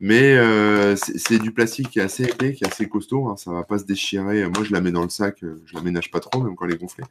mais 0.00 0.36
euh, 0.36 0.94
c'est 0.96 1.40
du 1.40 1.50
plastique 1.50 1.90
qui 1.90 1.98
est 1.98 2.02
assez 2.02 2.24
épais, 2.24 2.52
qui 2.52 2.62
est 2.62 2.68
assez 2.68 2.88
costaud. 2.88 3.26
Hein, 3.26 3.36
ça 3.36 3.50
va 3.50 3.64
pas 3.64 3.78
se 3.78 3.84
déchirer. 3.84 4.44
Moi, 4.48 4.62
je 4.62 4.72
la 4.72 4.80
mets 4.80 4.92
dans 4.92 5.02
le 5.02 5.08
sac. 5.08 5.42
Euh, 5.42 5.60
je 5.66 5.74
la 5.74 5.82
ménage 5.82 6.12
pas 6.12 6.20
trop, 6.20 6.40
même 6.40 6.54
quand 6.54 6.66
elle 6.66 6.74
est 6.74 6.80
gonflée. 6.80 7.04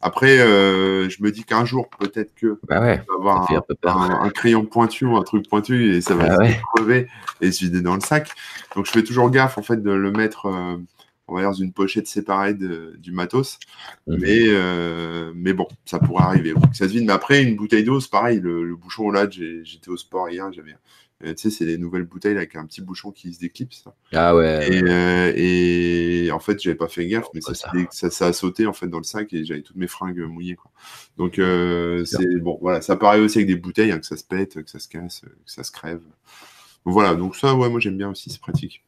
Après, 0.00 0.40
euh, 0.40 1.08
je 1.08 1.22
me 1.22 1.30
dis 1.30 1.44
qu'un 1.44 1.64
jour, 1.64 1.88
peut-être 1.88 2.34
que 2.34 2.58
bah 2.66 2.80
ouais, 2.80 3.04
avoir 3.16 3.48
un, 3.84 4.30
crayon 4.30 4.64
pointu 4.64 5.04
ou 5.04 5.16
un 5.16 5.22
truc 5.22 5.48
pointu 5.48 5.94
et 5.94 6.00
ça 6.00 6.16
va 6.16 6.36
bah 6.36 6.48
se 6.48 6.54
crever 6.74 7.06
et 7.40 7.52
se 7.52 7.64
vider 7.64 7.80
dans 7.80 7.94
le 7.94 8.00
sac. 8.00 8.32
Donc, 8.74 8.86
je 8.86 8.90
fais 8.90 9.04
toujours 9.04 9.30
gaffe 9.30 9.56
en 9.56 9.62
fait 9.62 9.80
de 9.80 9.92
le 9.92 10.10
mettre 10.10 10.48
on 11.28 11.34
va 11.34 11.40
dire, 11.42 11.50
dans 11.50 11.54
une 11.56 11.72
pochette 11.72 12.06
séparée 12.06 12.54
de, 12.54 12.94
du 12.98 13.12
matos. 13.12 13.58
Mhm. 14.06 14.18
Mais, 14.20 14.40
euh, 14.48 15.32
mais 15.34 15.52
bon, 15.52 15.66
ça 15.84 15.98
pourrait 15.98 16.24
arriver. 16.24 16.54
Ça 16.72 16.88
se 16.88 16.92
vide. 16.92 17.04
Mais 17.06 17.12
après, 17.12 17.42
une 17.42 17.56
bouteille 17.56 17.84
d'eau, 17.84 18.00
c'est 18.00 18.10
pareil. 18.10 18.40
Le, 18.40 18.64
le 18.64 18.76
bouchon, 18.76 19.10
là, 19.10 19.28
j'étais 19.30 19.88
au 19.88 19.96
sport 19.96 20.28
hier, 20.30 20.52
j'avais. 20.52 20.74
euh, 21.24 21.32
tu 21.34 21.42
sais, 21.42 21.50
c'est 21.50 21.64
les 21.64 21.78
nouvelles 21.78 22.02
bouteilles 22.04 22.36
avec 22.36 22.56
un 22.56 22.66
petit 22.66 22.80
bouchon 22.82 23.12
qui 23.12 23.32
se 23.32 23.38
déclipse. 23.38 23.84
Ah 24.12 24.34
ouais. 24.34 24.68
Et, 24.72 24.82
euh, 24.82 25.32
et 25.36 26.30
en 26.32 26.40
fait, 26.40 26.60
j'avais 26.60 26.74
pas 26.76 26.88
fait 26.88 27.06
gaffe, 27.06 27.28
mais 27.34 27.40
ça, 27.40 27.54
ça. 27.54 27.70
s'est- 27.72 27.86
ça, 27.92 28.10
ça 28.10 28.26
a 28.26 28.32
sauté 28.32 28.66
en 28.66 28.72
fait 28.72 28.88
dans 28.88 28.98
le 28.98 29.04
sac 29.04 29.32
et 29.32 29.44
j'avais 29.44 29.62
toutes 29.62 29.76
mes 29.76 29.86
fringues 29.86 30.18
mouillées. 30.20 30.56
Quoi. 30.56 30.70
Donc, 31.18 31.34
c'est 32.04 32.40
bon, 32.40 32.58
voilà, 32.60 32.80
ça 32.82 32.96
paraît 32.96 33.20
aussi 33.20 33.38
avec 33.38 33.46
des 33.48 33.56
bouteilles, 33.56 33.92
hein, 33.92 34.00
que 34.00 34.06
ça 34.06 34.16
se 34.16 34.24
pète, 34.24 34.62
que 34.64 34.68
ça 34.70 34.80
se 34.80 34.88
casse, 34.88 35.20
que 35.20 35.28
ça 35.46 35.62
se 35.62 35.70
crève. 35.70 36.00
Donc, 36.84 36.94
voilà, 36.94 37.14
donc 37.14 37.36
ça, 37.36 37.54
ouais, 37.54 37.70
moi 37.70 37.78
j'aime 37.78 37.96
bien 37.96 38.10
aussi, 38.10 38.28
c'est 38.28 38.40
pratique. 38.40 38.84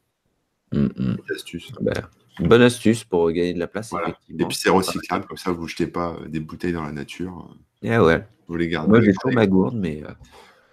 Mm, 0.73 0.87
mm. 0.97 1.16
Astuce. 1.33 1.70
Ben, 1.81 1.92
une 2.40 2.49
bonne 2.49 2.62
astuce 2.62 3.05
pour 3.05 3.31
gagner 3.31 3.55
de 3.55 3.59
la 3.59 3.66
place, 3.68 3.90
Voilà. 3.90 4.09
effectivement. 4.09 4.44
Et 4.44 4.49
puis 4.49 4.57
c'est 4.57 4.70
recyclable, 4.70 5.27
comme 5.27 5.37
ça 5.37 5.53
vous 5.53 5.68
jetez 5.68 5.87
pas 5.87 6.16
euh, 6.20 6.29
des 6.29 6.40
bouteilles 6.40 6.73
dans 6.73 6.83
la 6.85 6.92
nature, 6.92 7.49
euh, 7.85 7.88
Ah 7.90 8.03
ouais. 8.05 8.27
vous 8.49 8.57
les 8.57 8.68
gardez. 8.68 8.88
Moi, 8.88 9.01
j'ai 9.01 9.12
toujours 9.12 9.35
ma 9.35 9.47
gourde, 9.47 9.77
mais. 9.77 10.03
euh, 10.05 10.11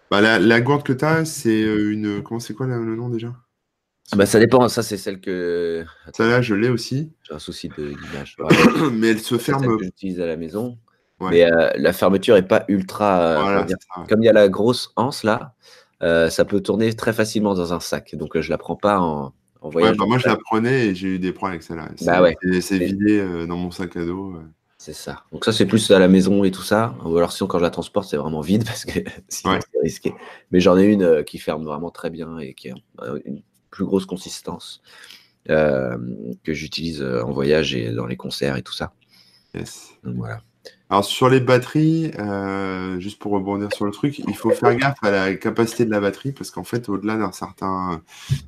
Bah, 0.09 0.21
la, 0.21 0.39
la 0.39 0.61
gourde 0.61 0.83
que 0.83 0.93
tu 0.93 1.05
as, 1.05 1.25
c'est 1.25 1.63
euh, 1.63 1.91
une. 1.93 2.21
Comment 2.23 2.39
c'est 2.39 2.53
quoi 2.53 2.67
là, 2.67 2.77
le 2.77 2.95
nom 2.95 3.09
déjà? 3.09 3.33
Ah 4.11 4.17
bah, 4.17 4.25
ça 4.25 4.39
dépend. 4.39 4.67
Ça, 4.67 4.83
c'est 4.83 4.97
celle 4.97 5.21
que. 5.21 5.85
Celle-là, 6.13 6.41
je 6.41 6.53
l'ai 6.55 6.67
aussi, 6.69 7.13
J'ai 7.23 7.33
un 7.33 7.39
souci 7.39 7.69
de 7.69 7.91
guidage. 7.93 8.35
mais 8.93 9.09
elle 9.09 9.19
se 9.19 9.37
ferme. 9.37 9.77
que 9.77 9.83
j'utilise 9.83 10.19
à 10.19 10.25
la 10.25 10.35
maison. 10.35 10.77
Ouais. 11.21 11.29
Mais 11.29 11.45
euh, 11.51 11.69
la 11.75 11.93
fermeture 11.93 12.35
est 12.35 12.47
pas 12.47 12.65
ultra. 12.67 13.21
euh, 13.21 13.41
Voilà. 13.41 13.65
Comme 14.09 14.21
il 14.23 14.25
y 14.25 14.29
a 14.29 14.33
la 14.33 14.49
grosse 14.49 14.91
anse 14.95 15.23
là, 15.23 15.53
euh, 16.01 16.29
ça 16.31 16.43
peut 16.45 16.59
tourner 16.61 16.91
très 16.95 17.13
facilement 17.13 17.53
dans 17.53 17.71
un 17.73 17.79
sac. 17.79 18.15
Donc 18.15 18.35
euh, 18.35 18.41
je 18.41 18.49
la 18.49 18.57
prends 18.57 18.75
pas 18.75 18.99
en, 18.99 19.31
en 19.61 19.67
Ouais, 19.67 19.73
voyage. 19.73 19.97
bah, 19.97 20.05
moi 20.07 20.17
je 20.17 20.27
la 20.27 20.35
prenais 20.37 20.87
et 20.87 20.95
j'ai 20.95 21.07
eu 21.15 21.19
des 21.19 21.31
problèmes 21.31 21.53
avec 21.53 21.63
celle-là. 21.63 21.89
C'est 21.95 22.05
Bah 22.05 22.21
ouais. 22.21 22.35
c'est- 22.61 22.77
vidé 22.79 23.19
euh, 23.19 23.45
dans 23.47 23.57
mon 23.57 23.71
sac 23.71 23.95
à 23.95 24.03
dos. 24.05 24.35
C'est 24.77 24.93
ça. 24.93 25.23
Donc 25.31 25.45
ça 25.45 25.53
c'est 25.53 25.67
plus 25.67 25.91
à 25.91 25.99
la 25.99 26.07
maison 26.07 26.43
et 26.43 26.49
tout 26.51 26.63
ça. 26.63 26.95
Ou 27.05 27.15
alors 27.17 27.31
sinon 27.31 27.47
quand 27.47 27.59
je 27.59 27.63
la 27.63 27.69
transporte 27.69 28.09
c'est 28.09 28.17
vraiment 28.17 28.41
vide 28.41 28.63
parce 28.65 28.85
que 28.85 28.99
sinon 29.29 29.53
Ouais. 29.53 29.59
c'est 29.71 29.79
risqué. 29.79 30.13
Mais 30.51 30.59
j'en 30.59 30.77
ai 30.77 30.85
une 30.85 31.03
euh, 31.03 31.23
qui 31.23 31.37
ferme 31.37 31.63
vraiment 31.63 31.91
très 31.91 32.09
bien 32.09 32.39
et 32.39 32.53
qui 32.55 32.69
a 32.71 32.75
euh, 33.01 33.19
une 33.25 33.41
plus 33.69 33.85
grosse 33.85 34.05
consistance 34.07 34.81
euh, 35.49 35.97
que 36.43 36.53
j'utilise 36.53 37.01
euh, 37.01 37.21
en 37.23 37.31
voyage 37.31 37.73
et 37.75 37.91
dans 37.91 38.05
les 38.07 38.17
concerts 38.17 38.57
et 38.57 38.63
tout 38.63 38.73
ça. 38.73 38.93
Yes. 39.53 39.91
Donc 40.03 40.15
voilà. 40.15 40.41
Alors 40.91 41.05
sur 41.05 41.29
les 41.29 41.39
batteries, 41.39 42.11
euh, 42.19 42.99
juste 42.99 43.17
pour 43.17 43.31
rebondir 43.31 43.69
sur 43.73 43.85
le 43.85 43.91
truc, 43.91 44.19
il 44.19 44.35
faut 44.35 44.49
faire 44.51 44.75
gaffe 44.75 45.01
à 45.01 45.09
la 45.09 45.33
capacité 45.35 45.85
de 45.85 45.89
la 45.89 46.01
batterie 46.01 46.33
parce 46.33 46.51
qu'en 46.51 46.65
fait, 46.65 46.89
au-delà 46.89 47.15
d'un 47.15 47.31
certain 47.31 48.01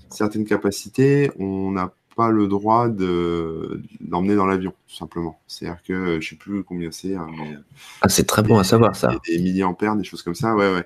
certaines 0.10 0.43
capacités, 0.43 1.32
on 1.39 1.71
n'a 1.71 1.93
pas 2.17 2.32
le 2.32 2.49
droit 2.49 2.89
de 2.89 3.82
d'emmener 4.01 4.36
dans 4.36 4.45
l'avion, 4.45 4.73
tout 4.89 4.95
simplement. 4.95 5.39
C'est-à-dire 5.47 5.82
que 5.84 6.19
je 6.19 6.29
sais 6.32 6.36
plus 6.36 6.65
combien 6.65 6.91
c'est, 6.91 7.15
hein, 7.15 7.27
Ah 8.01 8.10
c'est 8.10 8.25
très 8.25 8.41
bon 8.43 8.60
à 8.60 8.65
savoir 8.65 8.93
ça. 8.97 9.15
des, 9.25 9.38
des 9.38 9.41
milliampères, 9.41 9.95
des 9.95 10.03
choses 10.03 10.21
comme 10.21 10.36
ça, 10.36 10.53
ouais, 10.53 10.69
ouais. 10.69 10.86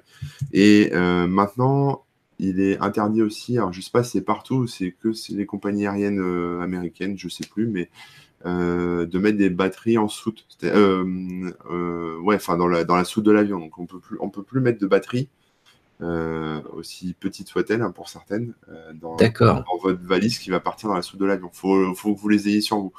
Et 0.54 0.92
euh, 0.94 1.26
maintenant, 1.26 2.04
il 2.38 2.62
est 2.62 2.80
interdit 2.82 3.24
aussi, 3.24 3.58
alors 3.58 3.74
je 3.74 3.82
sais 3.82 3.90
pas 3.92 4.04
si 4.04 4.12
c'est 4.12 4.22
partout, 4.22 4.68
c'est 4.68 4.92
que 4.92 5.12
c'est 5.12 5.34
les 5.34 5.48
compagnies 5.48 5.88
aériennes 5.88 6.20
euh, 6.20 6.62
américaines, 6.62 7.18
je 7.18 7.30
sais 7.30 7.48
plus, 7.48 7.66
mais 7.66 7.90
de 8.46 9.20
mettre 9.20 9.38
des 9.38 9.50
batteries 9.50 9.98
en 9.98 10.08
soute. 10.08 10.46
Euh, 10.64 11.52
euh, 11.70 12.20
ouais, 12.20 12.36
enfin 12.36 12.58
dans 12.58 12.68
la, 12.68 12.84
dans 12.84 12.96
la 12.96 13.04
soute 13.04 13.26
de 13.26 13.32
l'avion. 13.32 13.60
Donc 13.60 13.78
on 13.78 13.86
peut 13.86 14.00
plus, 14.00 14.18
on 14.20 14.30
peut 14.30 14.44
plus 14.44 14.62
mettre 14.62 14.80
de 14.80 14.88
batterie, 14.88 15.30
euh, 16.02 16.62
aussi 16.74 17.16
petite 17.20 17.48
soit-elle 17.48 17.82
hein, 17.82 17.92
pour 17.92 18.10
certaines, 18.10 18.54
euh, 18.70 18.94
dans, 18.94 19.18
votre 19.82 20.02
valise 20.04 20.38
qui 20.40 20.50
va 20.50 20.60
partir 20.60 20.90
dans 20.90 20.96
la 20.96 21.02
soute 21.02 21.20
de 21.20 21.26
l'avion. 21.26 21.50
Faut, 21.52 21.94
faut 21.96 22.14
que 22.14 22.20
vous 22.20 22.30
les 22.30 22.48
ayez 22.48 22.62
sur 22.62 22.78
vous. 22.78 22.94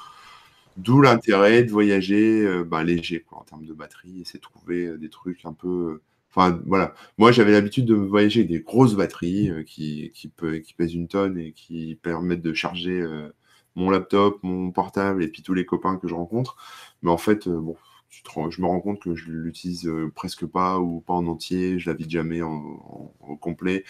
D'où 0.76 1.00
l'intérêt 1.00 1.64
de 1.64 1.70
voyager 1.70 2.44
euh, 2.46 2.64
ben, 2.64 2.84
léger 2.84 3.20
quoi, 3.20 3.38
en 3.38 3.44
termes 3.44 3.66
de 3.66 3.72
batterie, 3.72 4.20
essayer 4.20 4.38
de 4.38 4.44
trouver 4.44 4.86
euh, 4.86 4.96
des 4.96 5.08
trucs 5.08 5.44
un 5.44 5.52
peu. 5.52 5.68
euh, 5.68 6.02
Enfin 6.30 6.60
voilà, 6.66 6.94
moi 7.16 7.32
j'avais 7.32 7.52
l'habitude 7.52 7.86
de 7.86 7.94
voyager 7.94 8.40
avec 8.40 8.50
des 8.52 8.60
grosses 8.60 8.94
batteries 8.94 9.50
euh, 9.50 9.62
qui, 9.62 10.12
qui, 10.14 10.28
peut, 10.28 10.58
qui 10.58 10.74
pèsent 10.74 10.94
une 10.94 11.08
tonne 11.08 11.38
et 11.38 11.52
qui 11.52 11.98
permettent 12.02 12.42
de 12.42 12.52
charger 12.52 13.00
euh, 13.00 13.30
mon 13.76 13.90
laptop, 13.90 14.38
mon 14.42 14.70
portable 14.70 15.22
et 15.22 15.28
puis 15.28 15.42
tous 15.42 15.54
les 15.54 15.64
copains 15.64 15.96
que 15.96 16.08
je 16.08 16.14
rencontre. 16.14 16.56
Mais 17.02 17.10
en 17.10 17.18
fait, 17.18 17.46
euh, 17.46 17.60
bon, 17.60 17.76
tu 18.10 18.22
te 18.22 18.30
rends- 18.30 18.50
je 18.50 18.60
me 18.60 18.66
rends 18.66 18.80
compte 18.80 19.00
que 19.00 19.14
je 19.14 19.30
l'utilise 19.30 19.86
euh, 19.86 20.10
presque 20.14 20.46
pas 20.46 20.78
ou 20.78 21.00
pas 21.00 21.14
en 21.14 21.26
entier, 21.26 21.78
je 21.78 21.90
la 21.90 21.94
vide 21.96 22.10
jamais 22.10 22.42
en, 22.42 23.12
complet. 23.40 23.84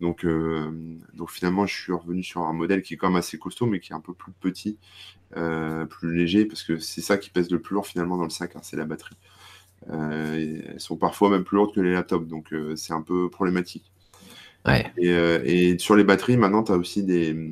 Donc, 0.00 0.24
euh, 0.24 0.70
donc 1.14 1.30
finalement, 1.30 1.66
je 1.66 1.74
suis 1.74 1.92
revenu 1.92 2.22
sur 2.22 2.42
un 2.42 2.52
modèle 2.52 2.82
qui 2.82 2.94
est 2.94 2.96
quand 2.96 3.08
même 3.08 3.16
assez 3.16 3.38
costaud, 3.38 3.66
mais 3.66 3.80
qui 3.80 3.92
est 3.92 3.94
un 3.94 4.00
peu 4.00 4.14
plus 4.14 4.32
petit, 4.32 4.78
euh, 5.36 5.84
plus 5.86 6.14
léger, 6.14 6.44
parce 6.44 6.62
que 6.62 6.78
c'est 6.78 7.00
ça 7.00 7.18
qui 7.18 7.30
pèse 7.30 7.50
le 7.50 7.60
plus 7.60 7.74
lourd 7.74 7.86
finalement 7.86 8.16
dans 8.16 8.24
le 8.24 8.30
sac, 8.30 8.56
hein, 8.56 8.60
c'est 8.62 8.76
la 8.76 8.84
batterie. 8.84 9.16
Euh, 9.90 10.62
elles 10.68 10.80
sont 10.80 10.96
parfois 10.96 11.28
même 11.30 11.44
plus 11.44 11.56
lourdes 11.56 11.74
que 11.74 11.80
les 11.80 11.92
laptops, 11.92 12.26
donc 12.26 12.54
c'est 12.76 12.92
un 12.92 13.02
peu 13.02 13.28
problématique. 13.28 13.92
Ouais. 14.66 14.90
Et, 14.96 15.10
et 15.10 15.78
sur 15.78 15.96
les 15.96 16.04
batteries, 16.04 16.38
maintenant, 16.38 16.62
tu 16.62 16.72
as 16.72 16.76
aussi 16.76 17.02
des. 17.02 17.50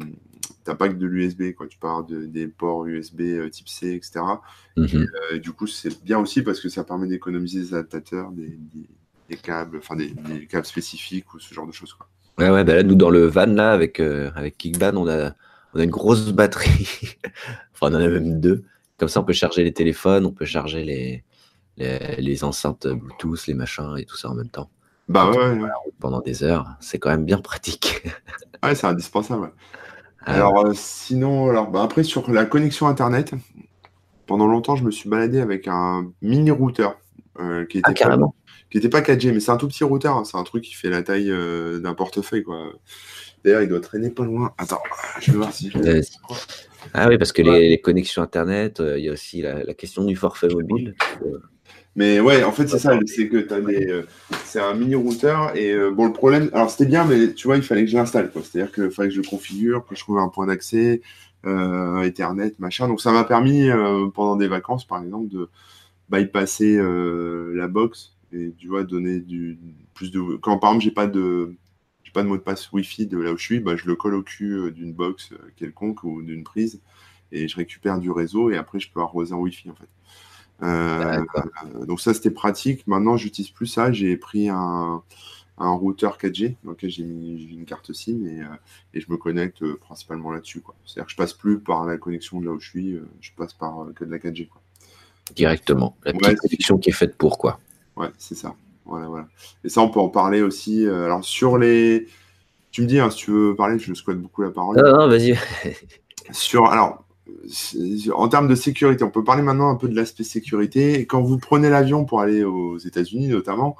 T'as 0.64 0.74
pas 0.76 0.88
que 0.88 0.94
de 0.94 1.06
l'USB, 1.06 1.54
quoi. 1.54 1.66
Tu 1.66 1.78
parles 1.78 2.06
de, 2.06 2.24
des 2.26 2.46
ports 2.46 2.86
USB 2.86 3.20
euh, 3.22 3.48
type 3.50 3.68
C, 3.68 3.94
etc. 3.94 4.42
Mhm. 4.76 5.06
Euh, 5.32 5.38
du 5.38 5.52
coup, 5.52 5.66
c'est 5.66 6.02
bien 6.04 6.18
aussi 6.18 6.42
parce 6.42 6.60
que 6.60 6.68
ça 6.68 6.84
permet 6.84 7.08
d'économiser 7.08 7.60
des 7.60 7.74
adaptateurs, 7.74 8.30
des, 8.30 8.48
des- 8.48 8.88
des 9.28 9.36
câbles, 9.36 9.78
enfin 9.78 9.96
des, 9.96 10.10
des 10.10 10.46
câbles 10.46 10.66
spécifiques 10.66 11.32
ou 11.34 11.38
ce 11.40 11.54
genre 11.54 11.66
de 11.66 11.72
choses. 11.72 11.94
Quoi. 11.94 12.08
Ouais, 12.38 12.50
ouais, 12.50 12.64
bah 12.64 12.74
là, 12.74 12.82
nous, 12.82 12.94
dans 12.94 13.10
le 13.10 13.26
van, 13.26 13.46
là, 13.46 13.72
avec, 13.72 13.98
euh, 14.00 14.30
avec 14.34 14.58
Kickban, 14.58 14.96
on 14.96 15.08
a, 15.08 15.32
on 15.74 15.80
a 15.80 15.84
une 15.84 15.90
grosse 15.90 16.30
batterie. 16.32 17.16
enfin, 17.72 17.92
on 17.92 17.94
en 17.94 18.00
a 18.00 18.08
même 18.08 18.40
deux. 18.40 18.64
Comme 18.98 19.08
ça, 19.08 19.20
on 19.20 19.24
peut 19.24 19.32
charger 19.32 19.64
les 19.64 19.72
téléphones, 19.72 20.26
on 20.26 20.32
peut 20.32 20.44
charger 20.44 20.84
les, 20.84 21.24
les, 21.76 22.16
les 22.18 22.44
enceintes 22.44 22.86
Bluetooth, 22.86 23.46
les 23.46 23.54
machins 23.54 23.96
et 23.98 24.04
tout 24.04 24.16
ça 24.16 24.28
en 24.30 24.34
même 24.34 24.48
temps. 24.50 24.70
Bah 25.08 25.30
ouais, 25.30 25.36
ouais, 25.36 25.60
ouais. 25.62 25.68
Pendant 25.98 26.20
des 26.20 26.42
heures, 26.42 26.66
c'est 26.80 26.98
quand 26.98 27.10
même 27.10 27.24
bien 27.24 27.38
pratique. 27.38 28.02
Ouais, 28.64 28.76
c'est 28.76 28.86
indispensable. 28.86 29.50
Ouais. 30.26 30.32
Alors, 30.34 30.66
euh, 30.66 30.72
sinon, 30.74 31.48
alors, 31.50 31.70
bah, 31.70 31.82
après, 31.82 32.02
sur 32.02 32.30
la 32.30 32.44
connexion 32.44 32.86
Internet, 32.86 33.32
pendant 34.26 34.46
longtemps, 34.46 34.76
je 34.76 34.84
me 34.84 34.90
suis 34.90 35.08
baladé 35.08 35.40
avec 35.40 35.68
un 35.68 36.10
mini 36.22 36.50
routeur 36.50 36.96
euh, 37.40 37.64
qui 37.66 37.78
était 37.78 37.90
ah, 38.04 38.08
pas- 38.08 38.18
qui 38.70 38.78
était 38.78 38.88
pas 38.88 39.00
4G, 39.02 39.32
mais 39.32 39.40
c'est 39.40 39.50
un 39.50 39.56
tout 39.56 39.68
petit 39.68 39.84
routeur. 39.84 40.16
hein. 40.16 40.24
C'est 40.24 40.36
un 40.36 40.44
truc 40.44 40.64
qui 40.64 40.74
fait 40.74 40.88
la 40.88 41.02
taille 41.02 41.30
euh, 41.30 41.78
d'un 41.80 41.94
portefeuille, 41.94 42.42
quoi. 42.42 42.72
D'ailleurs, 43.44 43.62
il 43.62 43.68
doit 43.68 43.80
traîner 43.80 44.10
pas 44.10 44.24
loin. 44.24 44.52
Attends, 44.56 44.82
je 45.20 45.32
vais 45.32 45.38
voir 45.38 45.52
si 45.52 45.70
je 45.70 45.78
Ah 46.94 47.08
oui, 47.08 47.18
parce 47.18 47.32
que 47.32 47.42
les, 47.42 47.68
les 47.68 47.80
connexions 47.80 48.22
Internet, 48.22 48.80
il 48.96 49.04
y 49.04 49.08
a 49.08 49.12
aussi 49.12 49.42
la, 49.42 49.62
la 49.64 49.74
question 49.74 50.04
du 50.04 50.16
forfait 50.16 50.48
mobile. 50.48 50.94
Mais 51.94 52.20
ouais, 52.20 52.42
en 52.42 52.52
fait, 52.52 52.68
c'est 52.68 52.78
ça, 52.78 52.98
c'est 53.06 53.28
que 53.28 53.36
t'as 53.36 53.60
des. 53.60 53.86
euh, 53.86 54.06
c'est 54.44 54.60
un 54.60 54.74
mini 54.74 54.94
routeur 54.94 55.54
et 55.56 55.72
euh, 55.72 55.90
bon, 55.90 56.06
le 56.06 56.12
problème. 56.12 56.48
Alors, 56.54 56.70
c'était 56.70 56.86
bien, 56.86 57.04
mais 57.04 57.34
tu 57.34 57.46
vois, 57.46 57.56
il 57.56 57.62
fallait 57.62 57.84
que 57.84 57.90
je 57.90 57.96
l'installe, 57.96 58.30
quoi. 58.30 58.42
C'est-à-dire 58.42 58.72
qu'il 58.72 58.90
fallait 58.90 59.08
que 59.10 59.14
je 59.14 59.20
le 59.20 59.28
configure, 59.28 59.84
que 59.86 59.94
je 59.94 60.00
trouve 60.00 60.18
un 60.18 60.28
point 60.28 60.46
d'accès, 60.46 61.02
euh, 61.46 62.02
Ethernet, 62.02 62.54
machin. 62.58 62.88
Donc, 62.88 63.00
ça 63.02 63.12
m'a 63.12 63.24
permis, 63.24 63.68
euh, 63.70 64.08
pendant 64.08 64.36
des 64.36 64.48
vacances, 64.48 64.86
par 64.86 65.02
exemple, 65.02 65.28
de 65.28 65.50
bypasser 66.10 66.76
euh, 66.78 67.52
la 67.54 67.68
box 67.68 68.16
et, 68.32 68.54
tu 68.58 68.68
vois, 68.68 68.84
donner 68.84 69.20
du 69.20 69.58
plus 69.94 70.10
de. 70.10 70.36
Quand, 70.36 70.58
par 70.58 70.70
exemple, 70.70 70.84
j'ai 70.84 70.90
pas 70.92 71.06
de. 71.06 71.54
J'ai 72.04 72.12
pas 72.12 72.22
de 72.22 72.28
mot 72.28 72.36
de 72.36 72.42
passe 72.42 72.72
Wi-Fi 72.72 73.06
de 73.06 73.18
là 73.18 73.32
où 73.32 73.38
je 73.38 73.44
suis, 73.44 73.60
bah, 73.60 73.76
je 73.76 73.86
le 73.86 73.96
colle 73.96 74.14
au 74.14 74.22
cul 74.22 74.70
d'une 74.72 74.92
box 74.92 75.30
quelconque 75.56 76.04
ou 76.04 76.22
d'une 76.22 76.44
prise 76.44 76.80
et 77.30 77.48
je 77.48 77.56
récupère 77.56 77.98
du 77.98 78.10
réseau 78.10 78.50
et 78.50 78.56
après, 78.56 78.80
je 78.80 78.90
peux 78.92 79.00
arroser 79.00 79.32
en 79.34 79.38
Wi-Fi, 79.38 79.70
en 79.70 79.74
fait. 79.74 79.88
Euh, 80.62 81.22
donc 81.86 82.00
ça 82.00 82.14
c'était 82.14 82.30
pratique. 82.30 82.86
Maintenant 82.86 83.16
j'utilise 83.16 83.50
plus 83.50 83.66
ça. 83.66 83.92
J'ai 83.92 84.16
pris 84.16 84.48
un, 84.48 85.02
un 85.58 85.70
routeur 85.70 86.18
4G 86.18 86.56
dans 86.64 86.72
lequel 86.72 86.90
j'ai 86.90 87.02
une 87.02 87.64
carte 87.64 87.92
SIM 87.92 88.24
et, 88.26 88.40
euh, 88.40 88.46
et 88.94 89.00
je 89.00 89.10
me 89.10 89.16
connecte 89.16 89.62
euh, 89.62 89.78
principalement 89.80 90.32
là-dessus. 90.32 90.62
C'est-à-dire 90.84 91.06
que 91.06 91.12
je 91.12 91.16
passe 91.16 91.32
plus 91.32 91.60
par 91.60 91.84
la 91.84 91.98
connexion 91.98 92.40
de 92.40 92.46
là 92.46 92.52
où 92.52 92.60
je 92.60 92.68
suis, 92.68 92.94
euh, 92.94 93.06
je 93.20 93.30
passe 93.36 93.52
par 93.52 93.86
que 93.94 94.04
de 94.04 94.10
la 94.10 94.18
4G. 94.18 94.48
Quoi. 94.48 94.60
directement. 95.34 95.96
La 96.04 96.12
petite 96.12 96.38
connexion 96.40 96.78
qui 96.78 96.90
est 96.90 96.94
faite 96.94 97.16
pour 97.16 97.38
quoi. 97.38 97.60
Ouais, 97.96 98.08
c'est 98.18 98.34
ça. 98.34 98.54
Voilà, 98.84 99.06
voilà. 99.06 99.28
Et 99.62 99.68
ça 99.68 99.80
on 99.80 99.88
peut 99.88 100.00
en 100.00 100.08
parler 100.08 100.42
aussi. 100.42 100.86
alors 100.86 101.24
sur 101.24 101.58
les, 101.58 102.08
tu 102.72 102.82
me 102.82 102.86
dis 102.86 102.98
hein, 102.98 103.10
si 103.10 103.18
tu 103.18 103.30
veux 103.30 103.54
parler, 103.54 103.78
je 103.78 103.94
squatte 103.94 104.18
beaucoup 104.18 104.42
la 104.42 104.50
parole. 104.50 104.76
Non, 104.76 104.98
non, 104.98 105.08
vas-y. 105.08 105.38
Sur, 106.30 106.66
alors, 106.66 107.04
en 108.14 108.28
termes 108.28 108.48
de 108.48 108.54
sécurité, 108.54 109.04
on 109.04 109.10
peut 109.10 109.24
parler 109.24 109.42
maintenant 109.42 109.70
un 109.70 109.76
peu 109.76 109.88
de 109.88 109.94
l'aspect 109.96 110.24
sécurité. 110.24 111.00
Et 111.00 111.06
quand 111.06 111.22
vous 111.22 111.38
prenez 111.38 111.70
l'avion 111.70 112.04
pour 112.04 112.20
aller 112.20 112.44
aux 112.44 112.78
États-Unis, 112.78 113.28
notamment, 113.28 113.76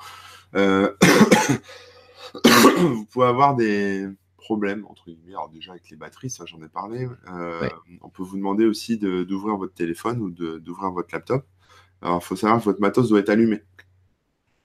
euh, 0.54 0.90
vous 2.78 3.04
pouvez 3.06 3.26
avoir 3.26 3.54
des 3.54 4.06
problèmes, 4.36 4.84
entre 4.88 5.04
guillemets. 5.06 5.30
Alors, 5.34 5.48
déjà 5.50 5.72
avec 5.72 5.88
les 5.90 5.96
batteries, 5.96 6.30
ça 6.30 6.44
j'en 6.46 6.62
ai 6.62 6.68
parlé. 6.68 7.08
Euh, 7.28 7.60
Ouais. 7.60 7.70
On 8.02 8.08
peut 8.08 8.22
vous 8.22 8.36
demander 8.36 8.64
aussi 8.66 8.98
de- 8.98 9.22
d'ouvrir 9.22 9.56
votre 9.56 9.74
téléphone 9.74 10.20
ou 10.20 10.30
d'ouvrir 10.30 10.90
votre 10.90 11.08
laptop. 11.12 11.46
Alors, 12.00 12.18
il 12.22 12.24
faut 12.24 12.36
savoir 12.36 12.58
que 12.58 12.64
votre 12.64 12.80
matos 12.80 13.08
doit 13.08 13.20
être 13.20 13.28
allumé. 13.30 13.62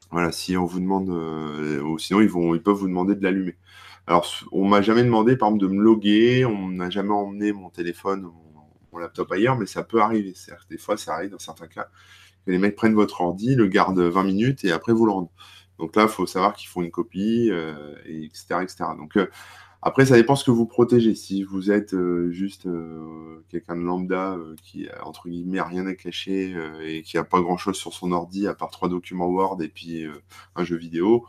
Voilà, 0.10 0.32
si 0.32 0.56
on 0.58 0.65
vous 0.65 0.80
demande, 0.80 1.10
euh, 1.10 1.82
ou 1.82 2.00
sinon 2.00 2.21
ils, 2.21 2.30
vont, 2.30 2.56
ils 2.56 2.63
peuvent 2.63 2.76
vous 2.78 2.88
demander 2.88 3.13
de 3.15 3.23
l'allumer. 3.23 3.56
Alors, 4.08 4.26
on 4.54 4.65
m'a 4.67 4.82
jamais 4.82 5.04
demandé, 5.04 5.36
par 5.36 5.50
exemple, 5.50 5.63
de 5.65 5.67
me 5.71 5.82
loguer, 5.84 6.45
on 6.45 6.69
n'a 6.69 6.89
jamais 6.89 7.12
emmené 7.12 7.52
mon 7.52 7.69
téléphone, 7.69 8.32
laptop 8.99 9.31
ailleurs, 9.31 9.57
mais 9.57 9.65
ça 9.65 9.83
peut 9.83 10.01
arriver. 10.01 10.33
Des 10.69 10.77
fois, 10.77 10.97
ça 10.97 11.15
arrive 11.15 11.31
dans 11.31 11.39
certains 11.39 11.67
cas 11.67 11.89
que 12.45 12.51
les 12.51 12.57
mecs 12.57 12.75
prennent 12.75 12.95
votre 12.95 13.21
ordi, 13.21 13.55
le 13.55 13.67
gardent 13.67 13.99
20 13.99 14.23
minutes 14.23 14.63
et 14.65 14.71
après 14.71 14.93
vous 14.93 15.05
le 15.05 15.12
rendent. 15.12 15.29
Donc 15.79 15.95
là, 15.95 16.03
il 16.03 16.10
faut 16.10 16.25
savoir 16.25 16.53
qu'ils 16.53 16.69
font 16.69 16.81
une 16.81 16.91
copie, 16.91 17.51
et 18.05 18.23
etc., 18.23 18.62
etc. 18.63 18.86
Donc 18.97 19.17
après, 19.81 20.05
ça 20.05 20.15
dépend 20.15 20.36
ce 20.36 20.43
que 20.43 20.51
vous 20.51 20.65
protégez. 20.65 21.13
Si 21.15 21.43
vous 21.43 21.71
êtes 21.71 21.93
euh, 21.93 22.31
juste 22.31 22.65
euh, 22.65 23.45
quelqu'un 23.49 23.75
de 23.75 23.81
lambda 23.81 24.33
euh, 24.33 24.55
qui 24.63 24.89
a 24.89 25.07
entre 25.07 25.29
guillemets 25.29 25.62
rien 25.62 25.86
à 25.86 25.93
cacher 25.93 26.55
et 26.81 27.03
qui 27.03 27.17
a 27.17 27.23
pas 27.23 27.41
grand 27.41 27.57
chose 27.57 27.77
sur 27.77 27.93
son 27.93 28.12
ordi 28.12 28.47
à 28.47 28.53
part 28.53 28.71
trois 28.71 28.89
documents 28.89 29.27
Word 29.27 29.62
et 29.62 29.69
puis 29.69 30.05
un 30.55 30.63
jeu 30.63 30.75
vidéo, 30.75 31.25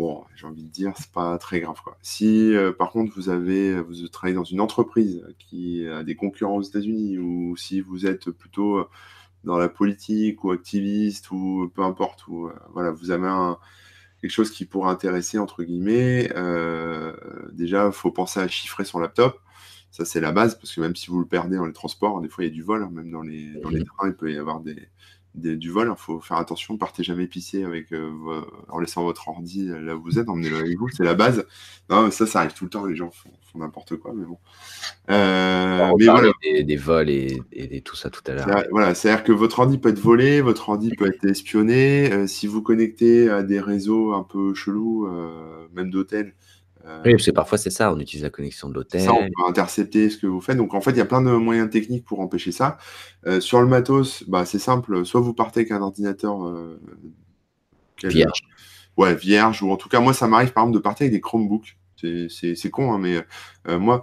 bon, 0.00 0.24
j'ai 0.34 0.46
envie 0.46 0.64
de 0.64 0.68
dire, 0.70 0.92
c'est 0.96 1.12
pas 1.12 1.38
très 1.38 1.60
grave. 1.60 1.80
Quoi. 1.82 1.96
Si 2.02 2.52
par 2.78 2.90
contre 2.90 3.12
vous 3.14 3.28
avez, 3.28 3.80
vous 3.80 4.08
travaillez 4.08 4.34
dans 4.34 4.44
une 4.44 4.60
entreprise 4.60 5.24
qui 5.38 5.86
a 5.86 6.02
des 6.02 6.16
concurrents 6.16 6.56
aux 6.56 6.62
États-Unis 6.62 7.18
ou 7.18 7.56
si 7.56 7.80
vous 7.80 8.06
êtes 8.06 8.30
plutôt 8.30 8.86
dans 9.44 9.56
la 9.56 9.68
politique 9.68 10.44
ou 10.44 10.50
activiste 10.50 11.30
ou 11.30 11.70
peu 11.74 11.82
importe, 11.82 12.26
ou 12.28 12.50
voilà, 12.72 12.90
vous 12.90 13.10
avez 13.10 13.28
un 13.28 13.58
quelque 14.20 14.30
chose 14.30 14.50
qui 14.50 14.64
pourrait 14.64 14.90
intéresser, 14.90 15.38
entre 15.38 15.62
guillemets, 15.62 16.30
euh, 16.36 17.12
déjà, 17.52 17.86
il 17.86 17.92
faut 17.92 18.10
penser 18.10 18.40
à 18.40 18.48
chiffrer 18.48 18.84
son 18.84 18.98
laptop. 18.98 19.40
Ça, 19.90 20.04
c'est 20.04 20.20
la 20.20 20.30
base, 20.30 20.56
parce 20.56 20.74
que 20.74 20.80
même 20.80 20.94
si 20.94 21.08
vous 21.08 21.18
le 21.18 21.26
perdez 21.26 21.56
dans 21.56 21.66
les 21.66 21.72
transports, 21.72 22.20
des 22.20 22.28
fois, 22.28 22.44
il 22.44 22.48
y 22.48 22.50
a 22.50 22.54
du 22.54 22.62
vol, 22.62 22.82
hein, 22.82 22.90
même 22.92 23.10
dans 23.10 23.22
les, 23.22 23.54
dans 23.60 23.70
les 23.70 23.84
trains, 23.84 24.08
il 24.08 24.14
peut 24.14 24.32
y 24.32 24.38
avoir 24.38 24.60
des, 24.60 24.88
du 25.34 25.70
vol. 25.70 25.92
Il 25.96 26.00
faut 26.00 26.20
faire 26.20 26.36
attention, 26.36 26.76
partez 26.76 27.02
jamais 27.02 27.26
pisser 27.26 27.64
avec, 27.64 27.92
euh, 27.92 28.10
en 28.68 28.78
laissant 28.78 29.04
votre 29.04 29.28
ordi 29.28 29.68
là 29.68 29.96
où 29.96 30.02
vous 30.02 30.18
êtes, 30.18 30.28
emmenez-le 30.28 30.56
avec 30.56 30.78
vous, 30.78 30.88
c'est 30.88 31.04
la 31.04 31.14
base. 31.14 31.46
Non, 31.88 32.10
ça, 32.10 32.26
ça 32.26 32.40
arrive 32.40 32.52
tout 32.52 32.64
le 32.64 32.70
temps, 32.70 32.84
les 32.84 32.96
gens 32.96 33.10
font, 33.10 33.30
n'importe 33.58 33.96
quoi, 33.96 34.12
mais 34.14 34.24
bon. 34.24 34.38
Euh, 35.10 35.90
mais 35.98 36.04
voilà. 36.04 36.30
des, 36.42 36.76
vols 36.76 37.10
et, 37.10 37.42
et, 37.52 37.80
tout 37.80 37.96
ça 37.96 38.10
tout 38.10 38.22
à 38.26 38.34
l'heure. 38.34 38.64
Voilà, 38.70 38.94
c'est-à-dire 38.94 39.24
que 39.24 39.32
votre 39.32 39.58
ordi 39.58 39.78
peut 39.78 39.88
être 39.88 39.98
volé, 39.98 40.40
votre 40.40 40.68
ordi 40.68 40.90
peut 40.96 41.06
être 41.06 41.24
espionné. 41.24 42.12
Euh, 42.12 42.26
si 42.26 42.46
vous 42.46 42.62
connectez 42.62 43.28
à 43.28 43.42
des 43.42 43.60
réseaux 43.60 44.12
un 44.12 44.22
peu 44.22 44.54
chelous, 44.54 45.08
même 45.74 45.90
d'hôtels, 45.90 46.28
euh, 46.28 46.49
oui, 47.04 47.12
parce 47.12 47.26
que 47.26 47.30
parfois 47.30 47.58
c'est 47.58 47.70
ça, 47.70 47.92
on 47.92 47.98
utilise 47.98 48.22
la 48.22 48.30
connexion 48.30 48.68
de 48.68 48.74
l'hôtel. 48.74 49.02
Ça, 49.02 49.12
on 49.12 49.26
peut 49.26 49.48
intercepter 49.48 50.10
ce 50.10 50.18
que 50.18 50.26
vous 50.26 50.40
faites. 50.40 50.56
Donc 50.56 50.74
en 50.74 50.80
fait, 50.80 50.92
il 50.92 50.96
y 50.96 51.02
a 51.02 51.06
plein 51.06 51.22
de 51.22 51.30
moyens 51.30 51.70
techniques 51.70 52.04
pour 52.04 52.20
empêcher 52.20 52.52
ça. 52.52 52.78
Euh, 53.26 53.40
sur 53.40 53.60
le 53.60 53.66
matos, 53.66 54.24
bah, 54.28 54.44
c'est 54.44 54.58
simple. 54.58 55.04
Soit 55.04 55.20
vous 55.20 55.34
partez 55.34 55.60
avec 55.60 55.72
un 55.72 55.82
ordinateur 55.82 56.46
euh, 56.46 56.80
vierge. 58.02 58.40
Ouais, 58.96 59.14
vierge. 59.14 59.62
Ou 59.62 59.70
en 59.70 59.76
tout 59.76 59.88
cas, 59.88 60.00
moi, 60.00 60.14
ça 60.14 60.26
m'arrive 60.26 60.52
par 60.52 60.64
exemple 60.64 60.78
de 60.78 60.82
partir 60.82 61.04
avec 61.04 61.12
des 61.12 61.20
Chromebooks. 61.20 61.76
C'est 62.30 62.70
con, 62.70 62.94
hein, 62.94 62.98
mais 62.98 63.78
moi, 63.78 64.02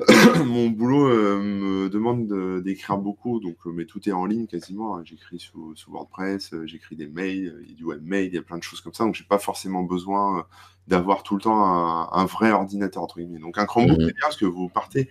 mon 0.46 0.70
boulot 0.70 1.10
me 1.38 1.90
demande 1.90 2.62
d'écrire 2.62 2.96
beaucoup, 2.96 3.40
donc 3.40 3.56
mais 3.66 3.84
tout 3.84 4.08
est 4.08 4.12
en 4.12 4.24
ligne 4.24 4.46
quasiment. 4.46 4.96
Hein. 4.96 5.02
J'écris 5.04 5.38
sous, 5.38 5.74
WordPress, 5.86 6.54
j'écris 6.64 6.96
des 6.96 7.08
mails, 7.08 7.58
il 7.64 7.68
y 7.68 7.72
a 7.72 7.76
du 7.76 7.84
webmail, 7.84 8.28
il 8.28 8.34
y 8.34 8.38
a 8.38 8.42
plein 8.42 8.56
de 8.56 8.62
choses 8.62 8.80
comme 8.80 8.94
ça, 8.94 9.04
donc 9.04 9.16
j'ai 9.16 9.24
pas 9.24 9.38
forcément 9.38 9.82
besoin 9.82 10.46
d'avoir 10.88 11.22
tout 11.22 11.34
le 11.34 11.42
temps 11.42 12.12
un, 12.12 12.26
vrai 12.26 12.52
ordinateur 12.52 13.02
entre 13.02 13.18
guillemets. 13.18 13.38
Donc 13.38 13.58
un 13.58 13.66
Chromebook, 13.66 13.98
mhm. 13.98 14.06
c'est 14.06 14.14
bien 14.14 14.22
parce 14.22 14.36
que 14.36 14.46
vous 14.46 14.68
partez 14.68 15.10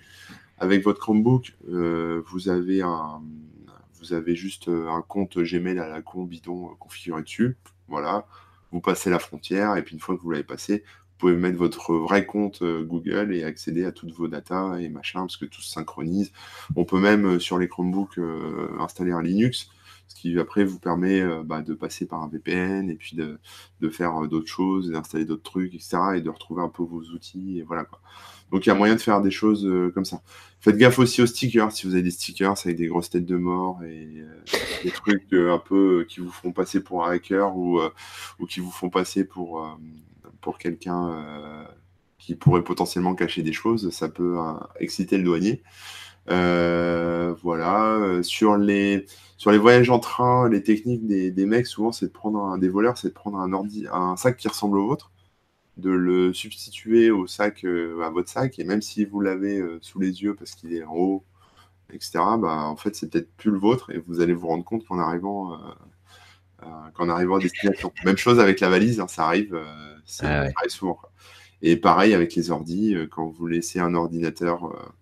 avec 0.58 0.84
votre 0.84 1.00
Chromebook, 1.00 1.56
vous 1.68 2.50
avez 2.50 2.82
un, 2.82 3.22
vous 4.00 4.14
avez 4.14 4.36
juste 4.36 4.70
un 4.70 5.02
compte 5.02 5.38
Gmail 5.38 5.80
à 5.80 5.90
la 5.90 6.02
con 6.02 6.24
bidon 6.24 6.76
configuré 6.80 7.22
dessus, 7.24 7.58
voilà. 7.88 8.26
Vous 8.72 8.82
passez 8.82 9.10
la 9.10 9.20
frontière 9.20 9.76
et 9.78 9.84
puis 9.84 9.94
une 9.94 10.02
fois 10.02 10.16
que 10.16 10.22
vous 10.22 10.32
l'avez 10.32 10.44
passé, 10.44 10.84
vous 11.16 11.30
pouvez 11.30 11.36
mettre 11.36 11.58
votre 11.58 11.94
vrai 11.94 12.26
compte 12.26 12.62
euh, 12.62 12.84
Google 12.84 13.34
et 13.34 13.46
accéder 13.46 13.86
à 13.86 13.94
toutes 13.94 14.12
vos 14.12 14.28
datas 14.28 14.78
et 14.80 14.90
machin, 14.90 15.22
parce 15.22 15.38
que 15.38 15.46
tout 15.46 15.62
se 15.62 15.72
synchronise. 15.72 16.34
On 16.76 16.84
peut 16.84 17.00
même, 17.00 17.26
euh, 17.26 17.40
sur 17.40 17.58
les 17.58 17.70
Chromebooks, 17.70 18.18
euh, 18.18 18.68
installer 18.82 19.14
un 19.14 19.22
Linux, 19.22 19.70
ce 20.08 20.16
qui 20.16 20.38
après 20.40 20.64
vous 20.64 20.80
permet 20.80 21.24
bah, 21.44 21.62
de 21.62 21.74
passer 21.74 22.06
par 22.06 22.22
un 22.22 22.28
VPN 22.28 22.90
et 22.90 22.96
puis 22.96 23.16
de, 23.16 23.40
faire 23.90 24.28
d'autres 24.28 24.48
choses, 24.48 24.90
d'installer 24.90 25.26
d'autres 25.26 25.44
trucs, 25.44 25.74
etc. 25.74 25.98
et 26.16 26.22
de 26.22 26.30
retrouver 26.30 26.62
un 26.64 26.70
peu 26.70 26.84
vos 26.84 27.02
outils. 27.02 27.60
Et 27.60 27.64
voilà. 27.64 27.86
Donc 28.52 28.66
il 28.66 28.70
y 28.70 28.72
a 28.72 28.76
moyen 28.76 28.96
de 28.96 29.02
faire 29.02 29.22
des 29.22 29.32
choses 29.32 29.68
comme 29.94 30.06
ça. 30.06 30.22
Faites 30.60 30.78
gaffe 30.78 31.00
aussi 31.00 31.22
aux 31.22 31.26
stickers, 31.26 31.72
si 31.72 31.88
vous 31.88 31.94
avez 31.94 32.04
des 32.04 32.12
stickers 32.12 32.56
avec 32.66 32.78
des 32.78 32.88
grosses 32.88 33.10
têtes 33.10 33.26
de 33.26 33.38
mort 33.38 33.84
et 33.84 34.24
des 34.84 34.92
trucs 34.92 35.32
un 35.34 35.60
peu 35.60 36.06
qui 36.08 36.20
vous 36.20 36.32
font 36.32 36.52
passer 36.52 36.84
pour 36.84 37.06
un 37.06 37.12
hacker 37.12 37.56
ou, 37.56 37.80
ou 38.40 38.46
qui 38.46 38.60
vous 38.60 38.72
font 38.72 38.90
passer 38.90 39.24
pour 39.24 39.78
pour 40.46 40.60
quelqu'un 40.60 41.10
euh, 41.10 41.64
qui 42.20 42.36
pourrait 42.36 42.64
potentiellement 42.64 43.16
cacher 43.16 43.42
des 43.42 43.52
choses, 43.52 43.90
ça 43.90 44.10
peut 44.10 44.38
euh, 44.38 44.54
exciter 44.80 45.18
le 45.18 45.24
douanier. 45.24 45.64
Euh, 47.46 48.18
voilà. 48.18 48.24
Sur 48.24 48.58
les, 48.58 49.06
sur 49.38 49.52
les 49.52 49.58
voyages 49.58 49.90
en 49.90 50.00
train, 50.00 50.50
les 50.50 50.64
techniques 50.64 51.06
des, 51.06 51.32
des 51.32 51.46
mecs, 51.46 51.68
souvent, 51.68 51.92
c'est 51.92 52.08
de 52.08 52.12
prendre 52.12 52.40
un, 52.40 52.58
des 52.58 52.70
voleurs, 52.70 52.98
c'est 52.98 53.10
de 53.10 53.14
prendre 53.14 53.38
un, 53.38 53.54
ordi, 53.54 53.88
un 53.92 54.16
sac 54.18 54.38
qui 54.38 54.48
ressemble 54.48 54.78
au 54.78 54.88
vôtre, 54.88 55.12
de 55.78 55.90
le 55.90 56.34
substituer 56.34 57.12
au 57.12 57.28
sac, 57.28 57.66
à 57.66 58.10
votre 58.10 58.30
sac, 58.30 58.60
et 58.60 58.64
même 58.64 58.82
si 58.82 59.06
vous 59.06 59.22
l'avez 59.22 59.62
sous 59.82 60.00
les 60.00 60.24
yeux 60.24 60.36
parce 60.36 60.56
qu'il 60.56 60.74
est 60.74 60.84
en 60.84 60.96
haut, 60.96 61.24
etc., 61.92 62.12
bah, 62.40 62.66
en 62.66 62.76
fait, 62.76 62.96
c'est 62.96 63.10
peut-être 63.10 63.32
plus 63.38 63.52
le 63.52 63.60
vôtre, 63.60 63.92
et 63.92 64.00
vous 64.08 64.22
allez 64.22 64.34
vous 64.34 64.48
rendre 64.48 64.64
compte 64.64 64.86
qu'en 64.86 65.00
arrivant, 65.00 65.58
qu'en 66.94 67.10
arrivant 67.10 67.36
à 67.36 67.40
destination. 67.40 67.92
Même 68.06 68.18
chose 68.18 68.40
avec 68.40 68.60
la 68.60 68.70
valise, 68.70 69.00
hein, 69.00 69.08
ça 69.08 69.26
arrive. 69.26 69.60
C'est 70.06 70.26
ah 70.28 70.52
souvent. 70.68 71.00
Et 71.62 71.78
pareil 71.78 72.14
avec 72.14 72.36
les 72.36 72.52
ordis, 72.52 72.94
euh, 72.94 73.08
quand 73.08 73.28
vous 73.28 73.48
laissez 73.48 73.80
un 73.80 73.96
ordinateur 73.96 74.94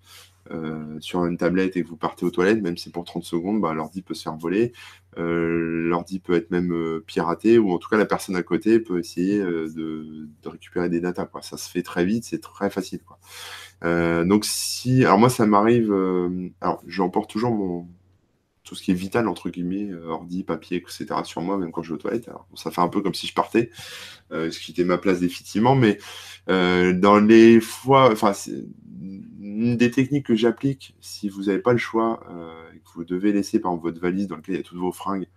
euh, 0.52 0.74
euh, 0.74 0.98
sur 1.00 1.26
une 1.26 1.38
tablette 1.38 1.78
et 1.78 1.84
que 1.84 1.88
vous 1.88 1.98
partez 1.98 2.26
aux 2.26 2.32
toilettes, 2.32 2.62
même 2.62 2.78
si 2.78 2.86
c'est 2.86 2.92
pour 2.92 3.04
30 3.04 3.24
secondes, 3.24 3.62
bah, 3.62 3.74
l'ordi 3.74 4.02
peut 4.02 4.14
se 4.14 4.24
faire 4.24 4.36
voler. 4.36 4.74
l'ordi 5.18 6.20
peut 6.20 6.34
être 6.34 6.52
même 6.52 7.02
piraté, 7.06 7.58
ou 7.60 7.72
en 7.72 7.78
tout 7.78 7.90
cas 7.90 7.98
la 7.98 8.06
personne 8.06 8.36
à 8.36 8.44
côté 8.44 8.80
peut 8.80 9.00
essayer 9.00 9.40
de, 9.40 10.28
récupérer 10.46 10.90
des 10.90 11.00
datas. 11.00 11.26
Quoi. 11.26 11.42
Ça 11.42 11.58
se 11.58 11.70
fait 11.70 11.84
très 11.84 12.06
vite, 12.06 12.24
c'est 12.24 12.42
très 12.42 12.70
facile. 12.70 13.02
Quoi. 13.04 13.20
donc 14.26 14.46
si, 14.46 15.06
alors 15.06 15.20
moi 15.20 15.30
ça 15.30 15.46
m'arrive, 15.46 15.92
alors 16.62 16.82
j'emporte 16.88 17.30
toujours 17.30 17.52
mon, 17.52 17.88
tout 18.64 18.76
ce 18.76 18.84
qui 18.84 18.92
est 18.92 18.96
vital, 18.96 19.28
entre 19.28 19.50
guillemets, 19.50 19.90
euh, 19.92 20.08
ordi, 20.08 20.44
papier, 20.44 20.78
etc., 20.78 21.06
sur 21.24 21.42
moi, 21.42 21.58
même 21.58 21.72
quand 21.72 21.84
je 21.84 21.90
vais 21.90 21.96
aux 21.96 21.98
toilettes. 21.98 22.30
Ça 22.56 22.72
fait 22.72 22.82
un 22.82 22.88
peu 22.88 23.02
comme 23.02 23.14
si 23.14 23.28
je 23.28 23.34
partais, 23.34 23.70
euh, 24.32 24.52
ce 24.52 24.60
qui 24.60 24.72
était 24.72 24.86
ma 24.86 24.98
place 24.98 25.20
définitivement, 25.20 25.76
mais 25.76 25.98
euh, 26.50 26.94
dans 26.94 27.20
les 27.20 27.60
fois, 27.60 28.12
enfin, 28.12 28.32
une 29.54 29.78
des 29.78 29.92
techniques 29.92 30.26
que 30.26 30.36
j'applique, 30.36 30.96
si 31.02 31.30
vous 31.30 31.44
n'avez 31.44 31.60
pas 31.60 31.74
le 31.74 31.78
choix, 31.78 32.22
et 32.74 32.80
que 32.80 32.90
vous 32.96 33.04
devez 33.04 33.32
laisser, 33.34 33.60
par 33.60 33.72
exemple, 33.72 33.90
votre 33.90 34.02
valise 34.02 34.28
dans 34.28 34.36
laquelle 34.36 34.56
il 34.56 34.58
y 34.58 34.62
a 34.62 34.64
toutes 34.64 34.80
vos 34.80 34.92
fringues, 34.92 35.28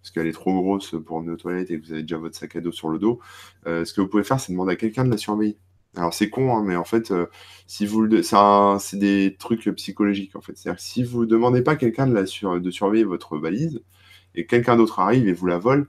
parce 0.00 0.10
qu'elle 0.10 0.26
est 0.26 0.32
trop 0.32 0.52
grosse 0.60 0.94
pour 1.06 1.16
emmener 1.16 1.32
aux 1.32 1.36
toilettes 1.36 1.70
et 1.70 1.80
que 1.80 1.86
vous 1.86 1.92
avez 1.92 2.02
déjà 2.02 2.18
votre 2.18 2.36
sac 2.36 2.56
à 2.56 2.60
dos 2.60 2.72
sur 2.72 2.88
le 2.88 2.98
dos, 2.98 3.20
ce 3.66 3.92
que 3.92 4.00
vous 4.00 4.08
pouvez 4.08 4.24
faire, 4.24 4.40
c'est 4.40 4.52
demander 4.52 4.72
à 4.72 4.76
quelqu'un 4.76 5.04
de 5.04 5.10
la 5.10 5.16
surveiller. 5.16 5.58
Alors 5.96 6.14
c'est 6.14 6.30
con, 6.30 6.56
hein, 6.56 6.62
mais 6.64 6.76
en 6.76 6.84
fait, 6.84 7.10
euh, 7.10 7.26
si 7.66 7.84
vous 7.86 8.08
c'est 8.22 8.98
des 8.98 9.36
trucs 9.38 9.68
psychologiques 9.76 10.36
en 10.36 10.40
fait. 10.40 10.56
C'est-à-dire 10.56 10.78
que 10.78 10.82
si 10.82 11.04
vous 11.04 11.26
demandez 11.26 11.62
pas 11.62 11.72
à 11.72 11.76
quelqu'un 11.76 12.06
de, 12.06 12.24
surveiller 12.70 13.04
votre 13.04 13.36
valise 13.36 13.82
et 14.34 14.46
quelqu'un 14.46 14.76
d'autre 14.76 15.00
arrive 15.00 15.28
et 15.28 15.34
vous 15.34 15.46
la 15.46 15.58
vole, 15.58 15.88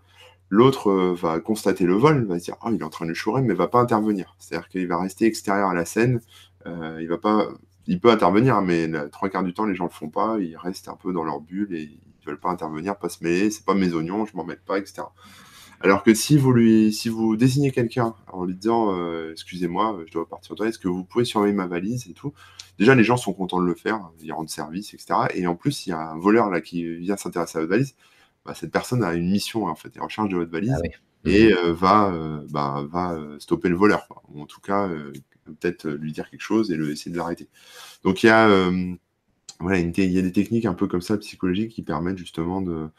l'autre 0.50 0.90
euh, 0.92 1.14
va 1.16 1.40
constater 1.40 1.86
le 1.86 1.96
vol, 1.96 2.26
va 2.26 2.40
se 2.40 2.46
dire 2.46 2.58
oh 2.66 2.70
il 2.74 2.82
est 2.82 2.84
en 2.84 2.90
train 2.90 3.06
de 3.06 3.14
chourer, 3.14 3.42
mais 3.42 3.54
va 3.54 3.68
pas 3.68 3.80
intervenir. 3.80 4.36
C'est-à-dire 4.40 4.68
qu'il 4.70 4.88
va 4.88 5.00
rester 5.00 5.26
extérieur 5.26 5.70
à 5.70 5.74
la 5.74 5.86
scène. 5.86 6.22
Euh, 6.68 7.00
il 7.02 7.08
va 7.08 7.18
pas, 7.18 7.48
il 7.88 8.00
peut 8.00 8.10
intervenir, 8.10 8.62
mais 8.62 8.88
la, 8.88 9.10
trois 9.10 9.30
quarts 9.30 9.44
du 9.44 9.54
temps 9.54 9.66
les 9.66 9.76
gens 9.76 9.86
le 9.86 9.90
font 9.90 10.10
pas. 10.10 10.38
Ils 10.40 10.58
restent 10.58 10.88
un 10.88 10.96
peu 10.96 11.12
dans 11.12 11.24
leur 11.24 11.42
bulle 11.42 11.74
et 11.76 11.82
ils 11.84 12.26
veulent 12.26 12.40
pas 12.40 12.50
intervenir, 12.50 12.98
pas 12.98 13.10
se 13.10 13.24
mêler. 13.24 13.52
C'est 13.52 13.66
pas 13.66 13.74
mes 13.74 13.94
oignons, 13.94 14.26
je 14.26 14.36
m'en 14.36 14.46
mets 14.46 14.56
pas, 14.56 14.78
etc. 14.78 15.04
Alors 15.82 16.04
que 16.04 16.14
si 16.14 16.38
vous 16.38 16.54
lui, 16.54 16.94
si 16.94 17.10
vous 17.10 17.36
désignez 17.36 17.72
quelqu'un 17.72 18.16
en 18.32 18.46
lui 18.46 18.56
disant, 18.56 18.98
euh, 18.98 19.32
excusez-moi, 19.34 20.00
je 20.08 20.14
dois 20.14 20.28
partir 20.28 20.56
toi, 20.56 20.68
est-ce 20.68 20.80
que 20.80 20.88
vous 20.88 21.04
pouvez 21.04 21.26
surveiller 21.26 21.54
ma 21.54 21.68
valise 21.68 22.08
et 22.10 22.14
tout? 22.14 22.34
Déjà, 22.80 22.96
les 22.96 23.04
gens 23.04 23.18
sont 23.18 23.34
contents 23.34 23.62
de 23.62 23.66
le 23.66 23.76
faire, 23.76 24.00
ils 24.22 24.32
rendent 24.32 24.50
service, 24.50 24.94
etc. 24.94 25.14
Et 25.34 25.46
en 25.46 25.56
plus, 25.56 25.86
il 25.86 25.90
y 25.90 25.94
a 25.94 26.00
un 26.00 26.18
voleur 26.18 26.50
là 26.50 26.62
qui 26.62 26.88
vient 27.00 27.18
s'intéresser 27.18 27.58
à 27.58 27.62
votre 27.62 27.72
valise. 27.72 27.96
Bah, 28.46 28.54
cette 28.54 28.72
personne 28.72 29.04
a 29.04 29.14
une 29.14 29.30
mission 29.30 29.66
en 29.66 29.76
fait, 29.76 29.90
elle 29.96 30.02
est 30.02 30.06
en 30.06 30.10
charge 30.10 30.30
de 30.30 30.38
votre 30.38 30.52
valise 30.52 30.74
ah 30.74 30.88
et 31.26 31.48
mhm. 31.48 31.58
euh, 31.58 31.74
va, 31.74 32.12
euh, 32.12 32.46
bah, 32.50 32.86
va 32.90 33.18
stopper 33.40 33.70
le 33.70 33.76
voleur, 33.76 34.08
ou 34.30 34.42
en 34.42 34.46
tout 34.46 34.62
cas 34.62 34.90
peut-être 35.46 35.90
lui 35.90 36.12
dire 36.12 36.30
quelque 36.30 36.42
chose 36.42 36.72
et 36.72 36.76
le, 36.76 36.92
essayer 36.92 37.12
de 37.12 37.18
l'arrêter. 37.18 37.48
Donc 38.04 38.24
il 38.24 38.28
y 38.28 38.30
a, 38.30 38.48
voilà, 39.60 39.80
il 39.80 40.12
y 40.12 40.20
a 40.20 40.22
des 40.22 40.32
techniques 40.32 40.66
un 40.66 40.74
peu 40.74 40.88
comme 40.88 41.02
ça 41.02 41.18
psychologiques 41.18 41.72
qui 41.72 41.84
permettent 41.84 42.18
justement 42.18 42.62
de 42.62 42.90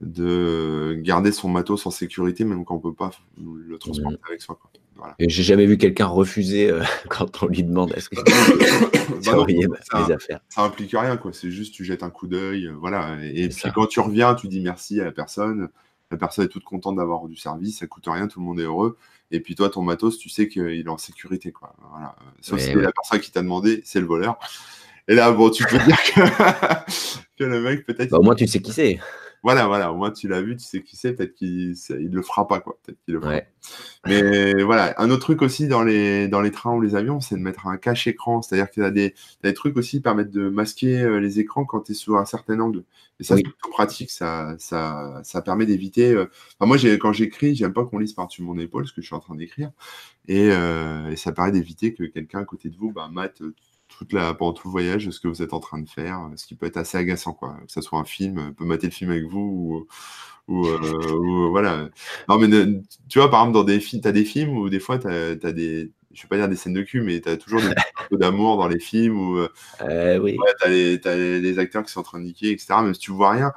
de 0.00 0.98
garder 1.00 1.32
son 1.32 1.48
matos 1.48 1.86
en 1.86 1.90
sécurité, 1.90 2.44
même 2.44 2.64
quand 2.64 2.74
on 2.74 2.80
peut 2.80 2.92
pas 2.92 3.10
le 3.38 3.78
transporter 3.78 4.18
avec 4.28 4.42
soi. 4.42 4.58
Voilà. 4.94 5.14
J'ai 5.18 5.42
jamais 5.42 5.66
vu 5.66 5.76
quelqu'un 5.76 6.06
refuser 6.06 6.70
euh, 6.70 6.82
quand 7.08 7.42
on 7.42 7.46
lui 7.46 7.62
demande 7.62 7.92
est-ce 7.94 8.08
que 8.08 8.16
bah 8.16 8.22
ça, 9.90 10.14
affaires? 10.14 10.40
Ça 10.48 10.62
implique 10.62 10.92
rien, 10.92 11.16
quoi. 11.16 11.32
C'est 11.32 11.50
juste 11.50 11.74
tu 11.74 11.84
jettes 11.84 12.02
un 12.02 12.10
coup 12.10 12.26
d'œil, 12.26 12.66
euh, 12.66 12.72
voilà. 12.72 13.16
Et, 13.22 13.48
puis 13.48 13.70
quand 13.74 13.86
tu 13.86 14.00
reviens, 14.00 14.34
tu 14.34 14.48
dis 14.48 14.60
merci 14.60 15.00
à 15.00 15.04
la 15.04 15.12
personne. 15.12 15.68
La 16.10 16.16
personne 16.16 16.44
est 16.44 16.48
toute 16.48 16.64
contente 16.64 16.96
d'avoir 16.96 17.26
du 17.26 17.36
service, 17.36 17.80
ça 17.80 17.86
coûte 17.86 18.04
rien, 18.06 18.28
tout 18.28 18.38
le 18.38 18.46
monde 18.46 18.60
est 18.60 18.64
heureux. 18.64 18.96
Et 19.30 19.40
puis 19.40 19.54
toi, 19.54 19.70
ton 19.70 19.82
matos, 19.82 20.18
tu 20.18 20.28
sais 20.28 20.48
qu'il 20.48 20.68
est 20.68 20.88
en 20.88 20.98
sécurité, 20.98 21.52
quoi. 21.52 21.74
Voilà. 21.90 22.14
Sauf 22.40 22.60
si 22.60 22.72
la 22.74 22.92
personne 22.92 23.20
qui 23.20 23.30
t'a 23.32 23.42
demandé, 23.42 23.82
c'est 23.84 24.00
le 24.00 24.06
voleur. 24.06 24.38
Et 25.08 25.14
là, 25.14 25.30
bon, 25.32 25.50
tu 25.50 25.64
peux 25.64 25.78
dire 25.78 25.98
que, 26.02 27.44
le 27.44 27.60
mec, 27.60 27.86
peut-être. 27.86 28.10
Bah, 28.10 28.18
au 28.18 28.22
moins, 28.22 28.34
tu 28.34 28.46
sais 28.46 28.60
qui 28.60 28.72
c'est. 28.72 28.98
Voilà, 29.46 29.68
voilà, 29.68 29.92
au 29.92 29.96
moins 29.96 30.10
tu 30.10 30.26
l'as 30.26 30.42
vu, 30.42 30.56
tu 30.56 30.64
sais 30.64 30.82
qui 30.82 30.96
c'est, 30.96 31.12
peut-être 31.12 31.36
qu'il 31.36 31.76
ne 31.88 32.16
le 32.16 32.22
fera 32.22 32.48
pas, 32.48 32.58
quoi. 32.58 32.76
Peut-être 32.82 32.98
qu'il 33.04 33.14
le 33.14 33.20
fera. 33.20 33.42
Mais 34.04 34.64
voilà, 34.64 35.00
un 35.00 35.08
autre 35.08 35.20
truc 35.20 35.40
aussi 35.40 35.68
dans 35.68 35.84
les, 35.84 36.26
dans 36.26 36.40
les 36.40 36.50
trains 36.50 36.74
ou 36.74 36.80
les 36.80 36.96
avions, 36.96 37.20
c'est 37.20 37.36
de 37.36 37.40
mettre 37.40 37.68
un 37.68 37.76
cache-écran. 37.76 38.42
C'est-à-dire 38.42 38.68
qu'il 38.72 38.82
y 38.82 38.86
a 38.86 38.90
des, 38.90 39.14
des 39.44 39.54
trucs 39.54 39.76
aussi 39.76 39.98
qui 39.98 40.00
permettent 40.00 40.32
de 40.32 40.48
masquer 40.48 41.00
euh, 41.00 41.20
les 41.20 41.38
écrans 41.38 41.64
quand 41.64 41.82
tu 41.82 41.92
es 41.92 41.94
sur 41.94 42.16
un 42.16 42.24
certain 42.24 42.58
angle. 42.58 42.82
Et 43.20 43.22
ça, 43.22 43.36
c'est 43.36 43.44
plutôt 43.44 43.70
pratique, 43.70 44.10
ça, 44.10 44.56
ça, 44.58 45.20
ça 45.22 45.42
permet 45.42 45.64
d'éviter. 45.64 46.10
Euh, 46.12 46.28
enfin, 46.58 46.66
moi, 46.66 46.76
quand 46.98 47.12
j'écris, 47.12 47.54
j'aime 47.54 47.72
pas 47.72 47.84
qu'on 47.84 47.98
lise 47.98 48.14
par-dessus 48.14 48.42
mon 48.42 48.58
épaule 48.58 48.88
ce 48.88 48.92
que 48.92 49.00
je 49.00 49.06
suis 49.06 49.14
en 49.14 49.20
train 49.20 49.36
d'écrire. 49.36 49.70
Et, 50.26 50.50
euh, 50.50 51.10
et, 51.10 51.16
ça 51.16 51.30
permet 51.30 51.52
d'éviter 51.52 51.94
que 51.94 52.02
quelqu'un 52.02 52.40
à 52.40 52.44
côté 52.44 52.68
de 52.68 52.76
vous 52.76 52.90
bah, 52.90 53.08
mate 53.12 53.42
toute 53.96 54.12
la, 54.12 54.34
pendant 54.34 54.52
tout 54.52 54.68
le 54.68 54.72
voyage 54.72 55.10
ce 55.10 55.20
que 55.20 55.28
vous 55.28 55.42
êtes 55.42 55.54
en 55.54 55.60
train 55.60 55.78
de 55.78 55.88
faire, 55.88 56.30
ce 56.36 56.46
qui 56.46 56.54
peut 56.54 56.66
être 56.66 56.76
assez 56.76 56.98
agaçant, 56.98 57.32
quoi. 57.32 57.56
Que 57.66 57.72
ce 57.72 57.80
soit 57.80 57.98
un 57.98 58.04
film, 58.04 58.52
peut 58.54 58.64
mater 58.64 58.88
le 58.88 58.92
film 58.92 59.10
avec 59.10 59.24
vous 59.24 59.86
ou, 60.48 60.66
euh, 60.66 61.48
voilà. 61.50 61.88
Non, 62.28 62.38
mais 62.38 62.48
tu 63.08 63.18
vois, 63.18 63.30
par 63.30 63.40
exemple, 63.40 63.54
dans 63.54 63.64
des 63.64 63.80
films, 63.80 64.02
tu 64.02 64.08
as 64.08 64.12
des 64.12 64.24
films 64.24 64.56
où 64.56 64.68
des 64.68 64.80
fois, 64.80 64.98
tu 64.98 65.08
as, 65.08 65.34
des, 65.34 65.90
je 66.12 66.22
vais 66.22 66.28
pas 66.28 66.36
dire 66.36 66.48
des 66.48 66.56
scènes 66.56 66.74
de 66.74 66.82
cul, 66.82 67.00
mais 67.00 67.20
tu 67.20 67.28
as 67.28 67.36
toujours 67.36 67.60
des 67.60 67.68
peu 68.10 68.16
d'amour 68.16 68.56
dans 68.56 68.68
les 68.68 68.78
films 68.78 69.18
où 69.18 69.38
euh, 69.38 69.48
euh 69.82 70.18
oui. 70.18 70.36
tu 70.60 71.00
as, 71.04 71.16
les 71.16 71.58
acteurs 71.58 71.82
qui 71.82 71.92
sont 71.92 72.00
en 72.00 72.04
train 72.04 72.18
de 72.18 72.24
niquer, 72.24 72.50
etc. 72.50 72.74
Même 72.82 72.94
si 72.94 73.00
tu 73.00 73.12
vois 73.12 73.30
rien. 73.30 73.52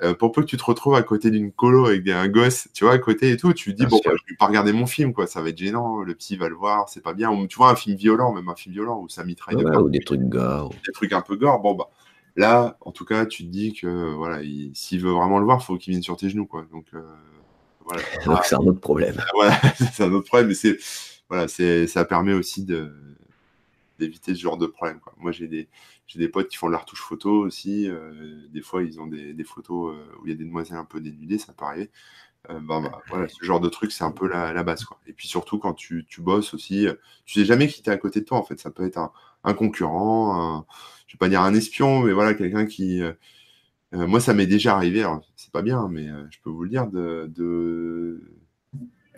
Euh, 0.00 0.14
pour 0.14 0.30
peu 0.30 0.42
que 0.42 0.46
tu 0.46 0.56
te 0.56 0.62
retrouves 0.62 0.94
à 0.94 1.02
côté 1.02 1.30
d'une 1.30 1.50
colo 1.50 1.86
avec 1.86 2.04
des, 2.04 2.12
un 2.12 2.28
gosse, 2.28 2.68
tu 2.72 2.84
vois, 2.84 2.94
à 2.94 2.98
côté 2.98 3.30
et 3.30 3.36
tout, 3.36 3.52
tu 3.52 3.74
te 3.74 3.82
dis, 3.82 3.86
bon, 3.86 4.00
bah, 4.04 4.12
je 4.14 4.32
vais 4.32 4.36
pas 4.36 4.46
regarder 4.46 4.72
mon 4.72 4.86
film, 4.86 5.12
quoi, 5.12 5.26
ça 5.26 5.42
va 5.42 5.48
être 5.48 5.58
gênant, 5.58 6.02
le 6.02 6.14
psy 6.14 6.36
va 6.36 6.48
le 6.48 6.54
voir, 6.54 6.88
c'est 6.88 7.02
pas 7.02 7.14
bien. 7.14 7.32
Ou 7.32 7.48
tu 7.48 7.56
vois, 7.56 7.70
un 7.70 7.74
film 7.74 7.96
violent, 7.96 8.32
même 8.32 8.48
un 8.48 8.54
film 8.54 8.74
violent 8.74 9.00
où 9.00 9.08
ça 9.08 9.24
mitraille 9.24 9.56
ou 9.56 9.90
des 9.90 9.98
trucs 9.98 10.20
gore. 10.20 10.70
Des 10.86 10.92
trucs 10.92 11.12
un 11.12 11.20
peu 11.20 11.34
gore, 11.34 11.60
bon, 11.60 11.74
bah, 11.74 11.90
là, 12.36 12.78
en 12.82 12.92
tout 12.92 13.04
cas, 13.04 13.26
tu 13.26 13.44
te 13.44 13.48
dis 13.48 13.72
que, 13.72 14.14
voilà, 14.14 14.40
s'il 14.72 15.00
veut 15.00 15.10
vraiment 15.10 15.40
le 15.40 15.44
voir, 15.44 15.58
il 15.60 15.64
faut 15.64 15.76
qu'il 15.76 15.90
vienne 15.90 16.02
sur 16.02 16.16
tes 16.16 16.30
genoux, 16.30 16.46
quoi. 16.46 16.64
Donc, 16.70 16.86
euh, 16.94 17.02
voilà. 17.84 18.02
Donc, 18.24 18.44
c'est 18.44 18.54
un 18.54 18.58
autre 18.58 18.80
problème. 18.80 19.16
voilà, 19.34 19.60
c'est 19.92 20.04
un 20.04 20.12
autre 20.12 20.28
problème, 20.28 20.48
mais 20.48 20.54
c'est, 20.54 20.78
voilà, 21.28 21.48
c'est, 21.48 21.88
ça 21.88 22.04
permet 22.04 22.34
aussi 22.34 22.64
de, 22.64 22.92
d'éviter 23.98 24.32
ce 24.32 24.40
genre 24.40 24.58
de 24.58 24.66
problème. 24.66 25.00
Quoi. 25.00 25.12
Moi, 25.18 25.32
j'ai 25.32 25.48
des, 25.48 25.68
j'ai 26.08 26.18
des 26.18 26.28
potes 26.28 26.48
qui 26.48 26.56
font 26.56 26.66
de 26.66 26.72
la 26.72 26.78
retouche 26.78 27.02
photo 27.02 27.30
aussi. 27.44 27.88
Euh, 27.88 28.48
des 28.48 28.62
fois, 28.62 28.82
ils 28.82 29.00
ont 29.00 29.06
des, 29.06 29.34
des 29.34 29.44
photos 29.44 29.94
euh, 29.94 30.16
où 30.18 30.26
il 30.26 30.30
y 30.30 30.32
a 30.32 30.36
des 30.36 30.44
demoiselles 30.44 30.78
un 30.78 30.86
peu 30.86 31.00
dénudées, 31.00 31.38
ça 31.38 31.52
peut 31.52 31.66
arriver. 31.66 31.90
Euh, 32.48 32.60
ben, 32.60 32.80
bah, 32.80 33.02
voilà, 33.08 33.28
ce 33.28 33.44
genre 33.44 33.60
de 33.60 33.68
truc, 33.68 33.92
c'est 33.92 34.04
un 34.04 34.10
peu 34.10 34.26
la, 34.26 34.54
la, 34.54 34.62
base. 34.64 34.84
Quoi. 34.84 34.98
Et 35.06 35.12
puis 35.12 35.28
surtout, 35.28 35.58
quand 35.58 35.74
tu, 35.74 36.06
tu 36.08 36.22
bosses 36.22 36.54
aussi, 36.54 36.86
tu 37.26 37.40
sais 37.40 37.44
jamais 37.44 37.68
qui 37.68 37.82
t'es 37.82 37.90
à 37.90 37.98
côté 37.98 38.20
de 38.20 38.24
toi. 38.24 38.38
En 38.38 38.42
fait, 38.42 38.58
ça 38.58 38.70
peut 38.70 38.86
être 38.86 38.96
un, 38.96 39.12
un 39.44 39.52
concurrent, 39.52 40.34
un, 40.34 40.66
je 41.06 41.14
vais 41.14 41.18
pas 41.18 41.28
dire 41.28 41.42
un 41.42 41.52
espion, 41.54 42.00
mais 42.00 42.12
voilà, 42.12 42.32
quelqu'un 42.32 42.64
qui. 42.64 43.02
moi, 43.92 44.20
ça 44.20 44.32
m'est 44.32 44.46
déjà 44.46 44.76
arrivé. 44.76 45.06
C'est 45.36 45.52
pas 45.52 45.62
bien, 45.62 45.88
mais 45.88 46.08
je 46.30 46.38
peux 46.42 46.50
vous 46.50 46.62
le 46.64 46.70
dire 46.70 46.86
de 46.86 47.30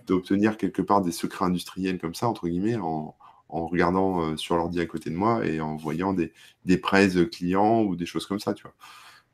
d'obtenir 0.06 0.56
quelque 0.56 0.82
part 0.82 1.02
des 1.02 1.12
secrets 1.12 1.44
industriels 1.44 2.00
comme 2.00 2.14
ça, 2.14 2.26
entre 2.26 2.48
guillemets, 2.48 2.76
en, 2.76 3.14
en 3.52 3.66
regardant 3.66 4.22
euh, 4.22 4.36
sur 4.36 4.56
l'ordi 4.56 4.80
à 4.80 4.86
côté 4.86 5.10
de 5.10 5.16
moi 5.16 5.44
et 5.46 5.60
en 5.60 5.76
voyant 5.76 6.12
des, 6.12 6.32
des 6.64 6.78
prêts 6.78 7.08
clients 7.30 7.82
ou 7.82 7.96
des 7.96 8.06
choses 8.06 8.26
comme 8.26 8.40
ça, 8.40 8.54
tu 8.54 8.62
vois. 8.62 8.74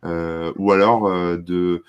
Euh, 0.05 0.53
ou 0.57 0.73
alors 0.73 1.07
euh, 1.07 1.37
de 1.37 1.83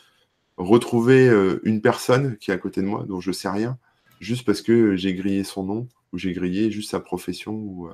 retrouver 0.58 1.30
une 1.64 1.82
personne 1.82 2.36
qui 2.38 2.50
est 2.50 2.54
à 2.54 2.58
côté 2.58 2.82
de 2.82 2.88
moi 2.88 3.06
dont 3.08 3.22
je 3.22 3.32
sais 3.32 3.50
rien, 3.50 3.78
juste 4.20 4.44
parce 4.44 4.64
que 4.64 4.96
j'ai 4.96 5.14
grillé 5.14 5.44
son 5.44 5.64
nom 5.64 5.88
ou 6.12 6.18
j'ai 6.18 6.34
grillé 6.34 6.72
juste 6.72 6.90
sa 6.90 7.00
profession 7.00 7.54
ou, 7.54 7.90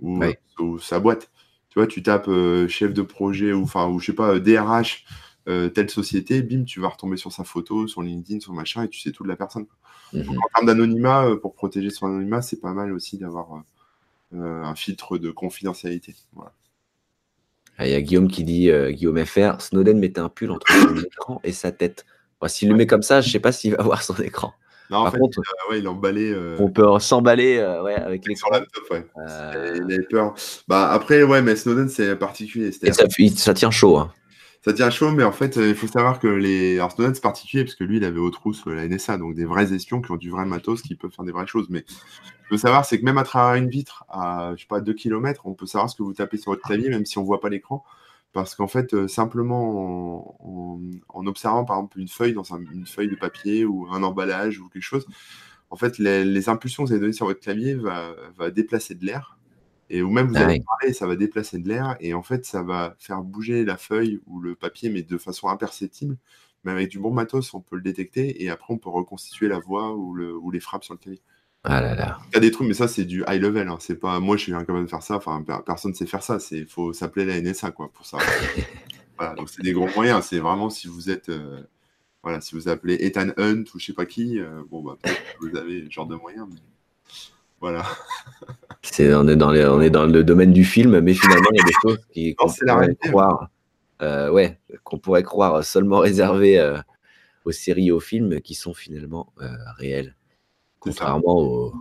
ou, 0.00 0.78
sa 0.78 1.00
boîte. 1.00 1.30
Tu 1.68 1.78
vois, 1.78 1.86
tu 1.86 2.02
tapes 2.02 2.30
chef 2.68 2.94
de 2.94 3.02
projet 3.02 3.52
ou 3.52 3.62
enfin 3.62 3.88
ou 3.88 3.98
je 3.98 4.06
sais 4.06 4.14
pas 4.14 4.38
DRH 4.38 5.04
telle 5.74 5.90
société, 5.90 6.42
bim, 6.42 6.64
tu 6.64 6.80
vas 6.80 6.88
retomber 6.88 7.16
sur 7.16 7.32
sa 7.32 7.44
photo, 7.44 7.86
sur 7.86 8.02
LinkedIn, 8.02 8.40
sur 8.40 8.52
machin, 8.52 8.84
et 8.84 8.88
tu 8.88 9.00
sais 9.00 9.12
tout 9.12 9.22
de 9.22 9.28
la 9.28 9.36
personne. 9.36 9.66
Mhm. 10.12 10.38
en 10.38 10.48
termes 10.54 10.66
d'anonymat, 10.66 11.26
euh, 11.26 11.36
pour 11.36 11.54
protéger 11.54 11.90
son 11.90 12.06
anonymat, 12.06 12.42
c'est 12.42 12.60
pas 12.60 12.72
mal 12.72 12.92
aussi 12.92 13.18
d'avoir 13.18 13.54
euh, 13.54 14.38
euh, 14.38 14.62
un 14.62 14.74
filtre 14.74 15.18
de 15.18 15.30
confidentialité. 15.30 16.14
Ah, 17.76 17.86
il 17.86 17.92
y 17.92 17.94
a 17.94 18.00
Guillaume 18.00 18.28
qui 18.28 18.42
dit, 18.42 18.70
Guillaume 18.90 19.24
FR, 19.24 19.60
Snowden 19.60 19.98
mettait 19.98 20.20
un 20.20 20.28
pull 20.28 20.50
entre 20.50 20.66
son 20.72 20.96
écran 20.96 21.40
et 21.44 21.52
sa 21.52 21.70
tête. 21.70 22.06
S'il 22.46 22.68
le 22.68 22.74
met 22.74 22.86
comme 22.86 23.02
ça, 23.02 23.20
je 23.20 23.30
sais 23.30 23.40
pas 23.40 23.52
s'il 23.52 23.74
va 23.74 23.82
voir 23.84 24.02
son 24.02 24.16
écran. 24.16 24.52
Non, 24.90 24.98
en 24.98 25.10
fait, 25.10 25.18
contre, 25.18 25.40
il, 25.74 25.86
a 25.86 25.90
emballé. 25.90 26.34
On 26.58 26.70
peut 26.70 26.98
s'emballer 26.98 27.58
ouais, 27.84 27.94
avec 27.94 28.26
l'écran. 28.26 28.48
Sur 28.48 28.58
laptop, 28.58 28.90
ouais. 28.90 29.06
Il 29.86 29.94
a 29.94 30.02
peur. 30.10 30.34
Bah, 30.66 30.90
après, 30.90 31.22
ouais, 31.22 31.42
mais 31.42 31.54
Snowden, 31.54 31.88
c'est 31.88 32.16
particulier. 32.16 32.68
Et 32.82 32.92
ça, 32.92 33.04
ça, 33.36 33.54
tient 33.54 33.70
chaud. 33.70 33.98
Hein 33.98 34.12
ça 34.68 34.74
tient 34.74 34.90
chaud, 34.90 35.12
mais 35.12 35.24
en 35.24 35.32
fait, 35.32 35.56
euh, 35.56 35.70
il 35.70 35.74
faut 35.74 35.86
savoir 35.86 36.18
que 36.18 36.26
les. 36.26 36.76
Alors, 36.76 36.92
Snowden, 36.92 37.14
c'est 37.14 37.22
particulier 37.22 37.64
parce 37.64 37.74
que 37.74 37.84
lui, 37.84 37.96
il 37.96 38.04
avait 38.04 38.18
au 38.18 38.28
trousse 38.28 38.66
la 38.66 38.86
NSA, 38.86 39.16
donc 39.16 39.34
des 39.34 39.46
vrais 39.46 39.72
espions 39.72 40.02
qui 40.02 40.10
ont 40.10 40.16
du 40.16 40.28
vrai 40.28 40.44
matos, 40.44 40.82
qui 40.82 40.94
peuvent 40.94 41.10
faire 41.10 41.24
des 41.24 41.32
vraies 41.32 41.46
choses. 41.46 41.68
Mais 41.70 41.86
il 41.88 42.48
faut 42.50 42.58
savoir, 42.58 42.84
c'est 42.84 43.00
que 43.00 43.04
même 43.06 43.16
à 43.16 43.24
travers 43.24 43.54
une 43.54 43.70
vitre, 43.70 44.04
à, 44.10 44.52
je 44.56 44.62
sais 44.62 44.68
pas, 44.68 44.82
2 44.82 44.92
km, 44.92 45.46
on 45.46 45.54
peut 45.54 45.64
savoir 45.64 45.88
ce 45.88 45.96
que 45.96 46.02
vous 46.02 46.12
tapez 46.12 46.36
sur 46.36 46.52
votre 46.52 46.60
clavier, 46.62 46.90
même 46.90 47.06
si 47.06 47.16
on 47.16 47.24
voit 47.24 47.40
pas 47.40 47.48
l'écran. 47.48 47.82
Parce 48.34 48.54
qu'en 48.54 48.68
fait, 48.68 48.92
euh, 48.92 49.08
simplement 49.08 50.36
en, 51.08 51.26
observant, 51.26 51.64
par 51.64 51.76
exemple, 51.76 51.98
une 52.00 52.08
feuille 52.08 52.34
dans 52.34 52.44
une 52.44 52.84
feuille 52.86 53.08
de 53.08 53.16
papier 53.16 53.64
ou 53.64 53.88
un 53.90 54.02
emballage 54.02 54.60
ou 54.60 54.68
quelque 54.68 54.82
chose, 54.82 55.06
en 55.70 55.76
fait, 55.76 55.96
les, 55.98 56.48
impulsions 56.50 56.84
que 56.84 56.88
vous 56.88 56.92
avez 56.92 57.00
données 57.00 57.14
sur 57.14 57.26
votre 57.26 57.40
clavier 57.40 57.74
va, 57.74 58.14
va 58.36 58.50
déplacer 58.50 58.94
de 58.94 59.06
l'air 59.06 59.37
et 59.90 60.02
ou 60.02 60.10
même 60.10 60.28
vous 60.28 60.36
ah 60.36 60.44
allez 60.44 60.60
parler, 60.60 60.92
ça 60.92 61.06
va 61.06 61.16
déplacer 61.16 61.58
de 61.58 61.68
l'air 61.68 61.96
et 62.00 62.14
en 62.14 62.22
fait 62.22 62.44
ça 62.44 62.62
va 62.62 62.94
faire 62.98 63.22
bouger 63.22 63.64
la 63.64 63.76
feuille 63.76 64.20
ou 64.26 64.40
le 64.40 64.54
papier, 64.54 64.90
mais 64.90 65.02
de 65.02 65.18
façon 65.18 65.48
imperceptible. 65.48 66.16
Mais 66.64 66.72
avec 66.72 66.88
du 66.88 66.98
bon 66.98 67.12
matos, 67.12 67.54
on 67.54 67.60
peut 67.60 67.76
le 67.76 67.82
détecter 67.82 68.42
et 68.42 68.50
après 68.50 68.74
on 68.74 68.78
peut 68.78 68.90
reconstituer 68.90 69.48
la 69.48 69.58
voix 69.58 69.94
ou, 69.94 70.14
le, 70.14 70.36
ou 70.36 70.50
les 70.50 70.60
frappes 70.60 70.84
sur 70.84 70.94
le 70.94 70.98
clavier. 70.98 71.22
Ah 71.64 71.80
là 71.80 71.94
là. 71.94 72.18
Il 72.30 72.34
y 72.34 72.36
a 72.36 72.40
des 72.40 72.50
trucs, 72.50 72.68
mais 72.68 72.74
ça 72.74 72.88
c'est 72.88 73.04
du 73.04 73.24
high 73.28 73.40
level. 73.40 73.68
Hein. 73.68 73.78
C'est 73.80 73.96
pas 73.96 74.20
moi, 74.20 74.36
je 74.36 74.42
suis 74.42 74.54
incapable 74.54 74.84
de 74.84 74.90
faire 74.90 75.02
ça. 75.02 75.16
Enfin, 75.16 75.44
personne 75.64 75.92
ne 75.92 75.96
sait 75.96 76.06
faire 76.06 76.22
ça. 76.22 76.38
C'est 76.38 76.64
faut 76.64 76.92
s'appeler 76.92 77.24
la 77.24 77.40
NSA 77.40 77.70
quoi 77.70 77.90
pour 77.92 78.06
ça. 78.06 78.18
voilà, 79.18 79.34
donc 79.34 79.48
c'est 79.48 79.62
des 79.62 79.72
gros 79.72 79.88
moyens. 79.94 80.24
C'est 80.24 80.38
vraiment 80.38 80.70
si 80.70 80.88
vous 80.88 81.10
êtes 81.10 81.28
euh, 81.28 81.62
voilà, 82.22 82.40
si 82.40 82.54
vous 82.54 82.68
appelez 82.68 82.96
Ethan 83.00 83.28
Hunt 83.36 83.64
ou 83.74 83.78
je 83.78 83.86
sais 83.86 83.92
pas 83.92 84.06
qui, 84.06 84.38
euh, 84.38 84.62
bon 84.70 84.82
bah 84.82 84.98
vous 85.40 85.56
avez 85.56 85.84
ce 85.84 85.90
genre 85.90 86.06
de 86.06 86.16
moyens. 86.16 86.46
Mais... 86.50 86.60
Voilà. 87.60 87.84
C'est, 88.82 89.12
on, 89.14 89.26
est 89.28 89.36
dans 89.36 89.50
on 89.50 89.80
est 89.80 89.90
dans 89.90 90.06
le 90.06 90.24
domaine 90.24 90.52
du 90.52 90.64
film, 90.64 91.00
mais 91.00 91.14
finalement, 91.14 91.48
il 91.52 91.58
y 91.58 91.62
a 91.62 91.66
des 91.66 91.72
choses 91.82 91.98
qui, 92.12 92.34
qu'on 92.34 92.48
pourrait 92.48 92.94
croire, 92.94 93.50
euh, 94.02 94.30
ouais, 94.30 94.58
qu'on 94.84 94.98
pourrait 94.98 95.22
croire 95.22 95.64
seulement 95.64 95.98
réservées 95.98 96.58
euh, 96.58 96.78
aux 97.44 97.52
séries 97.52 97.88
et 97.88 97.92
aux 97.92 98.00
films 98.00 98.40
qui 98.40 98.54
sont 98.54 98.74
finalement 98.74 99.32
euh, 99.40 99.48
réelles. 99.76 100.14
Contrairement 100.78 101.36
au, 101.36 101.74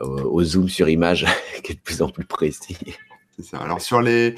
au, 0.00 0.42
zoom 0.42 0.68
sur 0.68 0.88
image 0.88 1.26
qui 1.62 1.72
est 1.72 1.74
de 1.74 1.80
plus 1.80 2.00
en 2.00 2.08
plus 2.08 2.24
précis. 2.24 2.78
C'est 3.36 3.44
ça. 3.44 3.58
Alors 3.58 3.80
sur 3.80 4.02
les, 4.02 4.34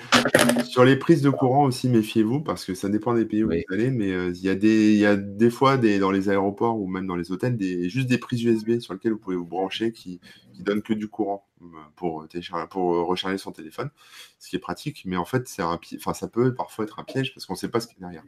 sur 0.64 0.84
les 0.84 0.96
prises 0.96 1.20
de 1.20 1.30
courant 1.30 1.64
aussi, 1.64 1.88
méfiez-vous 1.88 2.40
parce 2.40 2.64
que 2.64 2.74
ça 2.74 2.88
dépend 2.88 3.12
des 3.14 3.24
pays 3.24 3.42
où 3.42 3.48
vous 3.48 3.74
allez, 3.74 3.90
mais 3.90 4.12
euh, 4.12 4.32
il 4.34 4.40
y, 4.40 4.48
a 4.48 4.54
des, 4.54 4.94
y 4.94 5.04
a 5.04 5.16
des 5.16 5.50
fois 5.50 5.76
des, 5.76 5.98
dans 5.98 6.12
les 6.12 6.28
aéroports 6.28 6.80
ou 6.80 6.86
même 6.86 7.06
dans 7.06 7.16
les 7.16 7.32
hôtels 7.32 7.56
des, 7.56 7.88
juste 7.88 8.08
des 8.08 8.18
prises 8.18 8.44
USB 8.44 8.78
sur 8.78 8.94
lesquelles 8.94 9.12
vous 9.12 9.18
pouvez 9.18 9.36
vous 9.36 9.46
brancher 9.46 9.90
qui, 9.90 10.20
qui 10.52 10.62
donnent 10.62 10.82
que 10.82 10.92
du 10.92 11.08
courant 11.08 11.44
euh, 11.62 11.64
pour, 11.96 12.26
pour 12.70 13.06
recharger 13.06 13.38
son 13.38 13.50
téléphone, 13.50 13.90
ce 14.38 14.48
qui 14.48 14.56
est 14.56 14.60
pratique, 14.60 15.02
mais 15.06 15.16
en 15.16 15.24
fait 15.24 15.48
c'est 15.48 15.62
un, 15.62 15.80
enfin, 15.96 16.14
ça 16.14 16.28
peut 16.28 16.54
parfois 16.54 16.84
être 16.84 17.00
un 17.00 17.04
piège 17.04 17.34
parce 17.34 17.46
qu'on 17.46 17.54
ne 17.54 17.58
sait 17.58 17.68
pas 17.68 17.80
ce 17.80 17.88
qu'il 17.88 18.00
y 18.00 18.04
a 18.04 18.10
derrière. 18.10 18.24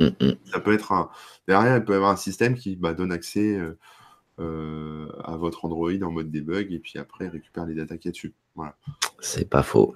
Mm, 0.00 0.26
mm. 0.26 0.36
Ça 0.50 0.60
peut 0.60 0.72
être 0.72 0.92
un, 0.92 1.10
derrière, 1.46 1.76
il 1.76 1.84
peut 1.84 1.92
y 1.92 1.96
avoir 1.96 2.10
un 2.10 2.16
système 2.16 2.56
qui 2.56 2.74
bah, 2.74 2.94
donne 2.94 3.12
accès 3.12 3.56
euh, 3.56 3.60
euh, 3.60 3.78
à 4.40 5.36
votre 5.36 5.64
Android 5.64 5.92
en 6.02 6.10
mode 6.10 6.30
debug 6.30 6.72
et 6.72 6.78
puis 6.78 6.98
après 6.98 7.28
récupère 7.28 7.66
les 7.66 7.74
data 7.74 7.96
qu'il 7.96 8.08
y 8.08 8.10
a 8.10 8.12
dessus. 8.12 8.34
Voilà. 8.54 8.74
C'est 9.20 9.48
pas 9.48 9.62
faux. 9.62 9.94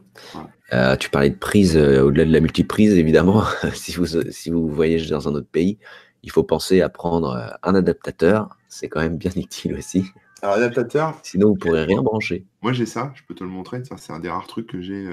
Euh, 0.73 0.97
tu 0.97 1.11
parlais 1.11 1.31
de 1.31 1.37
prise, 1.37 1.77
euh, 1.77 2.03
au-delà 2.03 2.25
de 2.25 2.33
la 2.33 2.41
multiprise, 2.41 2.95
évidemment, 2.95 3.45
si, 3.75 3.93
vous, 3.93 4.07
si 4.31 4.51
vous 4.51 4.69
voyagez 4.69 5.11
dans 5.11 5.29
un 5.29 5.35
autre 5.35 5.49
pays, 5.49 5.79
il 6.23 6.31
faut 6.31 6.43
penser 6.43 6.81
à 6.81 6.89
prendre 6.89 7.57
un 7.63 7.75
adaptateur. 7.75 8.57
C'est 8.69 8.89
quand 8.89 9.01
même 9.01 9.17
bien 9.17 9.33
utile 9.37 9.75
aussi. 9.75 10.05
Alors, 10.43 10.57
adaptateur. 10.57 11.19
Sinon, 11.23 11.49
vous 11.51 11.57
pourrez 11.57 11.85
rien 11.85 12.03
brancher. 12.03 12.45
Moi, 12.63 12.73
j'ai 12.73 12.87
ça, 12.87 13.13
je 13.15 13.23
peux 13.27 13.35
te 13.35 13.45
le 13.45 13.51
montrer. 13.51 13.83
Ça, 13.85 13.97
c'est 13.97 14.13
un 14.13 14.21
des 14.21 14.29
rares 14.29 14.47
trucs 14.47 14.67
que 14.67 14.81
j'ai 14.81 15.09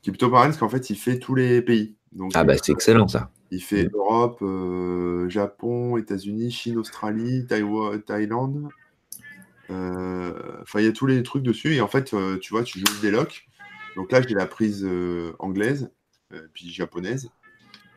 qui 0.00 0.10
est 0.10 0.12
plutôt 0.12 0.30
pareil 0.30 0.48
parce 0.48 0.58
qu'en 0.58 0.68
fait, 0.68 0.90
il 0.90 0.96
fait 0.96 1.18
tous 1.18 1.34
les 1.34 1.62
pays. 1.62 1.96
Donc, 2.12 2.32
ah, 2.34 2.44
bah, 2.44 2.54
c'est 2.60 2.72
excellent 2.72 3.08
ça. 3.08 3.30
Il 3.52 3.62
fait. 3.62 3.86
Europe, 3.92 4.38
euh, 4.40 5.28
Japon, 5.28 5.98
États-Unis, 5.98 6.50
Chine, 6.50 6.78
Australie, 6.78 7.46
Taïwan, 7.46 8.00
Thaïlande. 8.00 8.70
Euh, 9.68 10.32
enfin, 10.62 10.80
il 10.80 10.86
y 10.86 10.88
a 10.88 10.92
tous 10.92 11.04
les 11.04 11.22
trucs 11.22 11.42
dessus. 11.42 11.74
Et 11.74 11.82
en 11.82 11.86
fait, 11.86 12.14
euh, 12.14 12.38
tu 12.38 12.54
vois, 12.54 12.64
tu 12.64 12.78
joues 12.78 13.00
des 13.02 13.10
locks. 13.10 13.46
Donc 13.94 14.10
là, 14.10 14.22
j'ai 14.22 14.34
la 14.34 14.46
prise 14.46 14.88
anglaise, 15.38 15.90
puis 16.54 16.70
japonaise. 16.70 17.30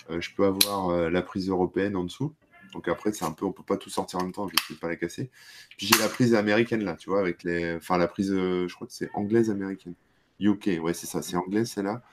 je 0.10 0.30
peux 0.36 0.44
avoir 0.44 1.10
la 1.10 1.22
prise 1.22 1.48
européenne 1.48 1.96
en 1.96 2.04
dessous. 2.04 2.34
Donc 2.74 2.90
après, 2.90 3.14
c'est 3.14 3.24
un 3.24 3.32
peu, 3.32 3.46
on 3.46 3.54
peut 3.54 3.64
pas 3.64 3.78
tout 3.78 3.90
sortir 3.90 4.20
en 4.20 4.24
même 4.24 4.34
temps, 4.34 4.50
je 4.50 4.54
ne 4.54 4.76
peux 4.76 4.80
pas 4.82 4.90
la 4.90 4.98
casser. 4.98 5.32
Puis 5.78 5.88
j'ai 5.88 5.98
la 6.00 6.10
prise 6.10 6.36
américaine 6.36 6.84
là, 6.84 6.98
tu 6.98 7.10
vois, 7.10 7.22
avec 7.22 7.44
les, 7.44 7.76
enfin 7.76 7.98
la 7.98 8.10
prise, 8.10 8.34
je 8.34 8.74
crois 8.76 8.88
que 8.88 8.92
c'est 8.92 9.10
anglaise 9.14 9.50
américaine. 9.50 9.94
UK, 10.42 10.82
ouais, 10.82 10.94
c'est 10.94 11.08
ça, 11.08 11.22
c'est 11.22 11.38
anglaise 11.38 11.72
celle-là. 11.72 12.04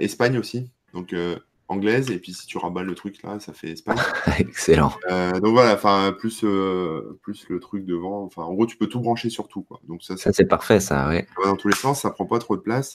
Espagne 0.00 0.36
aussi. 0.36 0.70
Donc 0.92 1.14
anglaise, 1.68 2.10
et 2.10 2.18
puis 2.18 2.32
si 2.32 2.46
tu 2.46 2.58
rabats 2.58 2.82
le 2.82 2.94
truc 2.94 3.22
là, 3.22 3.38
ça 3.40 3.52
fait 3.52 3.70
Espagne. 3.70 3.98
Excellent. 4.38 4.92
donc 5.08 5.52
voilà, 5.52 5.74
enfin 5.74 6.14
plus 6.18 6.44
plus 7.22 7.46
le 7.48 7.60
truc 7.60 7.84
devant. 7.84 8.24
Enfin, 8.24 8.42
en 8.42 8.54
gros, 8.54 8.66
tu 8.66 8.76
peux 8.76 8.86
tout 8.86 9.00
brancher 9.00 9.30
sur 9.30 9.48
tout, 9.48 9.62
quoi. 9.62 9.80
Donc 9.86 10.02
ça, 10.02 10.16
ça 10.16 10.32
c'est 10.32 10.46
parfait, 10.46 10.80
ça, 10.80 11.08
ouais. 11.08 11.26
Dans 11.44 11.56
tous 11.56 11.68
les 11.68 11.76
sens, 11.76 12.02
ça 12.02 12.10
prend 12.10 12.26
pas 12.26 12.38
trop 12.38 12.56
de 12.56 12.62
place. 12.62 12.94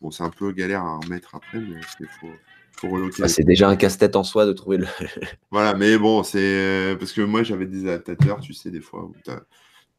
Bon, 0.00 0.10
c'est 0.10 0.24
un 0.24 0.30
peu 0.30 0.52
galère 0.52 0.82
à 0.82 0.96
en 0.96 1.06
mettre 1.08 1.34
après, 1.34 1.60
mais 1.60 1.78
il 2.00 2.06
faut, 2.20 2.28
ah, 3.22 3.28
c'est 3.28 3.44
déjà 3.44 3.68
un 3.68 3.76
casse-tête 3.76 4.16
en 4.16 4.24
soi 4.24 4.46
de 4.46 4.52
trouver 4.52 4.78
le. 4.78 4.86
voilà, 5.50 5.74
mais 5.74 5.98
bon, 5.98 6.22
c'est 6.22 6.38
euh, 6.38 6.96
parce 6.96 7.12
que 7.12 7.20
moi 7.20 7.42
j'avais 7.42 7.66
des 7.66 7.82
adaptateurs, 7.82 8.40
tu 8.40 8.54
sais, 8.54 8.70
des 8.70 8.80
fois 8.80 9.04
où 9.04 9.14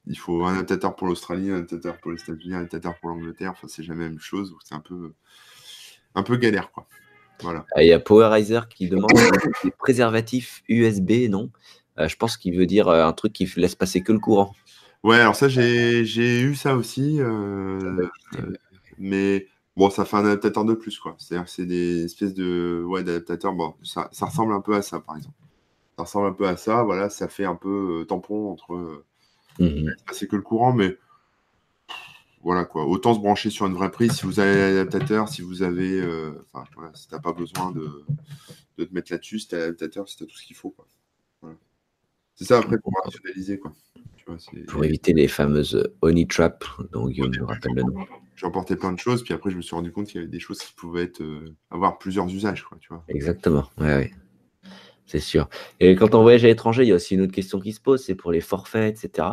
il 0.07 0.18
faut 0.18 0.43
un 0.45 0.53
adaptateur 0.53 0.95
pour 0.95 1.07
l'Australie, 1.07 1.51
un 1.51 1.57
adaptateur 1.57 1.99
pour 1.99 2.12
les 2.12 2.22
États-Unis, 2.22 2.55
un 2.55 2.59
adaptateur 2.59 2.99
pour 2.99 3.09
l'Angleterre. 3.09 3.51
Enfin, 3.51 3.68
c'est 3.68 3.84
jamais 3.84 4.05
la 4.05 4.09
même 4.09 4.20
chose. 4.20 4.55
C'est 4.64 4.74
un 4.74 4.80
peu, 4.80 5.14
un 6.16 6.24
peu 6.24 6.38
galère, 6.38 6.72
quoi. 6.72 6.88
Voilà. 7.42 7.66
Ah, 7.76 7.84
il 7.84 7.88
y 7.89 7.94
a 7.94 8.00
Powerizer 8.00 8.68
qui 8.70 8.89
demande 8.89 9.12
des 9.64 9.72
préservatifs 9.72 10.64
USB, 10.70 11.30
non? 11.30 11.50
Euh, 12.00 12.08
Je 12.08 12.16
pense 12.16 12.38
qu'il 12.38 12.58
veut 12.58 12.66
dire 12.66 12.88
euh, 12.88 13.06
un 13.06 13.14
truc 13.14 13.34
qui 13.34 13.52
laisse 13.58 13.76
passer 13.76 14.02
que 14.02 14.12
le 14.12 14.20
courant. 14.20 14.54
Ouais, 15.04 15.20
alors 15.20 15.36
ça, 15.36 15.50
j'ai 15.50 16.42
eu 16.42 16.56
ça 16.56 16.76
aussi. 16.76 17.20
mais 18.98 19.48
Bon, 19.78 19.89
ça 19.89 20.04
fait 20.04 20.18
un 20.18 20.26
adaptateur 20.26 20.66
de 20.66 20.74
plus, 20.74 21.00
quoi. 21.00 21.16
C'est-à-dire 21.18 21.46
que 21.46 21.52
c'est 21.52 21.66
des 21.66 22.04
espèces 22.04 22.34
de 22.34 22.84
ouais, 22.86 23.04
d'adaptateurs. 23.04 23.54
Bon, 23.54 23.74
ça, 23.84 24.10
ressemble 24.22 24.54
un 24.54 24.62
peu 24.62 24.76
à 24.76 24.82
ça, 24.82 25.00
par 25.00 25.16
exemple. 25.16 25.36
Ça 25.98 26.04
ressemble 26.04 26.28
un 26.28 26.34
peu 26.34 26.48
à 26.48 26.58
ça. 26.58 26.84
Voilà, 26.84 27.10
ça 27.10 27.28
fait 27.28 27.46
un 27.46 27.56
peu 27.56 28.02
euh, 28.02 28.06
tampon 28.06 28.52
entre. 28.52 29.04
C'est 29.58 29.64
euh, 29.64 29.70
mmh 29.70 30.28
que 30.28 30.36
le 30.36 30.42
courant, 30.42 30.74
mais 30.74 30.98
voilà 32.44 32.66
quoi. 32.66 32.86
Autant 32.86 33.14
se 33.14 33.20
brancher 33.20 33.50
sur 33.50 33.66
une 33.66 33.74
vraie 33.74 33.92
prise 33.92 34.14
si 34.14 34.26
vous 34.26 34.39
avez 34.39 34.56
l'adaptateur, 34.56 35.30
si 35.30 35.42
vous 35.42 35.64
avez. 35.64 36.00
Euh, 36.00 36.46
enfin, 36.54 36.66
voilà, 36.76 36.92
si 36.94 37.08
t'as 37.08 37.20
pas 37.20 37.34
besoin 37.34 37.72
de, 37.72 38.06
de 38.78 38.84
te 38.84 38.94
mettre 38.94 39.12
là-dessus, 39.12 39.39
si 39.39 39.48
t'as 39.48 39.58
l'adaptateur, 39.58 40.08
si 40.08 40.18
t'as 40.18 40.26
tout 40.26 40.38
ce 40.38 40.46
qu'il 40.46 40.56
faut, 40.56 40.72
quoi. 40.72 40.88
C'est 42.36 42.46
ça 42.46 42.58
après 42.58 42.80
pour 42.80 42.94
rationaliser, 43.04 43.60
quoi. 43.60 43.72
pour 44.68 44.84
éviter 44.84 45.14
les 45.14 45.28
fameuses 45.28 45.92
honey 46.02 46.26
trap 46.26 46.66
dont 46.92 47.08
Guillaume 47.08 47.36
nous 47.38 47.46
rappelle 47.46 47.74
le 47.76 47.84
nom 47.84 48.08
j'ai 48.42 48.48
emporté 48.48 48.76
plein 48.76 48.92
de 48.92 48.98
choses, 48.98 49.24
puis 49.24 49.36
après 49.36 49.52
je 49.52 49.58
me 49.58 49.62
suis 49.62 49.76
rendu 49.76 49.92
compte 49.92 50.08
qu'il 50.08 50.16
y 50.16 50.18
avait 50.24 50.32
des 50.32 50.39
choses 50.39 50.58
qui 50.60 50.74
pouvaient 50.74 51.04
être, 51.04 51.22
euh, 51.22 51.54
avoir 51.70 52.00
plusieurs 52.00 52.28
usages. 52.28 52.64
Quoi, 52.64 52.80
tu 52.82 52.89
vois. 52.89 53.04
Exactement, 53.08 53.70
ouais, 53.78 53.96
ouais. 53.96 54.12
c'est 55.06 55.20
sûr. 55.20 55.48
Et 55.80 55.96
quand 55.96 56.16
on 56.16 56.24
voyage 56.24 56.44
à 56.44 56.48
l'étranger, 56.48 56.82
il 56.82 56.89
y 56.89 56.92
a 56.92 56.96
aussi 56.96 57.14
une 57.14 57.22
autre 57.22 57.34
question 57.34 57.60
qui 57.60 57.72
se 57.72 57.80
pose, 57.80 58.04
c'est 58.04 58.16
pour 58.16 58.32
les 58.32 58.42
forfaits, 58.42 59.04
etc. 59.04 59.28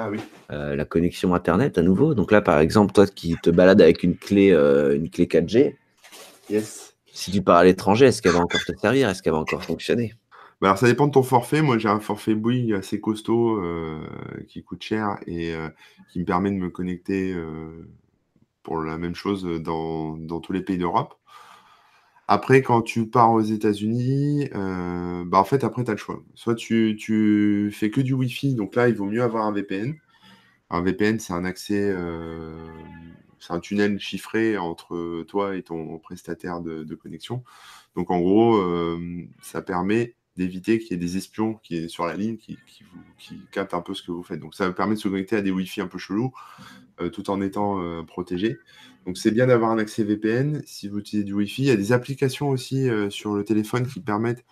Ah 0.00 0.10
oui. 0.10 0.20
Euh, 0.52 0.76
la 0.76 0.84
connexion 0.84 1.34
Internet 1.34 1.76
à 1.76 1.82
nouveau. 1.82 2.14
Donc 2.14 2.30
là, 2.30 2.40
par 2.40 2.60
exemple, 2.60 2.92
toi 2.92 3.04
qui 3.04 3.34
te 3.42 3.50
balades 3.50 3.80
avec 3.80 4.04
une 4.04 4.16
clé, 4.16 4.52
euh, 4.52 4.94
une 4.94 5.10
clé 5.10 5.26
4G, 5.26 5.74
yes. 6.48 6.94
si 7.12 7.32
tu 7.32 7.42
pars 7.42 7.56
à 7.56 7.64
l'étranger, 7.64 8.06
est-ce 8.06 8.22
qu'elle 8.22 8.32
va 8.32 8.38
encore 8.38 8.64
te 8.64 8.76
servir? 8.76 9.08
Est-ce 9.08 9.24
qu'elle 9.24 9.32
va 9.32 9.40
encore 9.40 9.64
fonctionner? 9.64 10.14
Bah 10.60 10.68
alors 10.68 10.78
ça 10.78 10.86
dépend 10.86 11.08
de 11.08 11.12
ton 11.12 11.24
forfait. 11.24 11.62
Moi 11.62 11.78
j'ai 11.78 11.88
un 11.88 11.98
forfait 11.98 12.36
Bouygues 12.36 12.74
assez 12.74 13.00
costaud 13.00 13.60
qui 14.48 14.62
coûte 14.62 14.82
cher 14.82 15.18
et 15.26 15.54
qui 16.10 16.20
me 16.20 16.24
permet 16.24 16.50
de 16.50 16.56
me 16.56 16.68
connecter 16.68 17.36
pour 18.62 18.82
la 18.82 18.98
même 18.98 19.14
chose 19.14 19.44
dans, 19.44 20.40
tous 20.40 20.52
les 20.52 20.62
pays 20.62 20.78
d'Europe. 20.78 21.14
Après, 22.30 22.60
quand 22.60 22.82
tu 22.82 23.08
pars 23.08 23.32
aux 23.32 23.40
États-Unis, 23.40 24.50
euh, 24.54 25.24
bah 25.24 25.38
en 25.38 25.44
fait, 25.44 25.64
après, 25.64 25.82
tu 25.82 25.90
as 25.90 25.94
le 25.94 25.98
choix. 25.98 26.22
Soit 26.34 26.54
tu, 26.54 26.94
tu, 27.00 27.70
fais 27.72 27.90
que 27.90 28.02
du 28.02 28.12
Wi-Fi, 28.12 28.54
donc 28.54 28.76
là, 28.76 28.90
il 28.90 28.94
vaut 28.94 29.06
mieux 29.06 29.22
avoir 29.22 29.46
un 29.46 29.52
VPN. 29.52 29.94
Un 30.68 30.82
VPN, 30.82 31.18
c'est 31.18 31.32
un 31.32 31.46
accès, 31.46 31.90
euh, 31.90 32.68
c'est 33.38 33.54
un 33.54 33.60
tunnel 33.60 33.98
chiffré 33.98 34.58
entre 34.58 35.22
toi 35.22 35.56
et 35.56 35.62
ton 35.62 35.98
prestataire 35.98 36.60
de, 36.60 36.94
connexion. 36.94 37.44
Donc, 37.96 38.10
en 38.10 38.20
gros, 38.20 38.56
euh, 38.56 39.00
ça 39.40 39.62
permet 39.62 40.14
d'éviter 40.36 40.78
qu'il 40.78 40.90
y 40.90 40.94
ait 40.94 40.98
des 40.98 41.16
espions 41.16 41.54
qui 41.54 41.76
est 41.78 41.88
sur 41.88 42.04
la 42.04 42.14
ligne 42.14 42.36
qui, 42.36 42.58
qui, 43.16 43.40
captent 43.50 43.72
un 43.72 43.80
peu 43.80 43.94
ce 43.94 44.02
que 44.02 44.12
vous 44.12 44.22
faites. 44.22 44.38
Donc, 44.38 44.54
ça 44.54 44.70
permet 44.70 44.96
de 44.96 45.00
se 45.00 45.08
connecter 45.08 45.36
à 45.36 45.40
des 45.40 45.50
Wi-Fi 45.50 45.80
un 45.80 45.88
peu 45.88 45.98
chelous 45.98 46.32
tout 47.12 47.30
en 47.30 47.40
étant 47.40 48.04
protégé. 48.04 48.58
Donc 49.08 49.16
c'est 49.16 49.30
bien 49.30 49.46
d'avoir 49.46 49.70
un 49.70 49.78
accès 49.78 50.04
VPN 50.04 50.60
si 50.66 50.86
vous 50.86 50.98
utilisez 50.98 51.24
du 51.24 51.32
Wi-Fi. 51.32 51.62
Il 51.62 51.68
y 51.68 51.70
a 51.70 51.76
des 51.76 51.92
applications 51.92 52.50
aussi 52.50 52.90
euh, 52.90 53.08
sur 53.08 53.34
le 53.34 53.42
téléphone 53.42 53.86
qui 53.86 54.00
permettent 54.00 54.44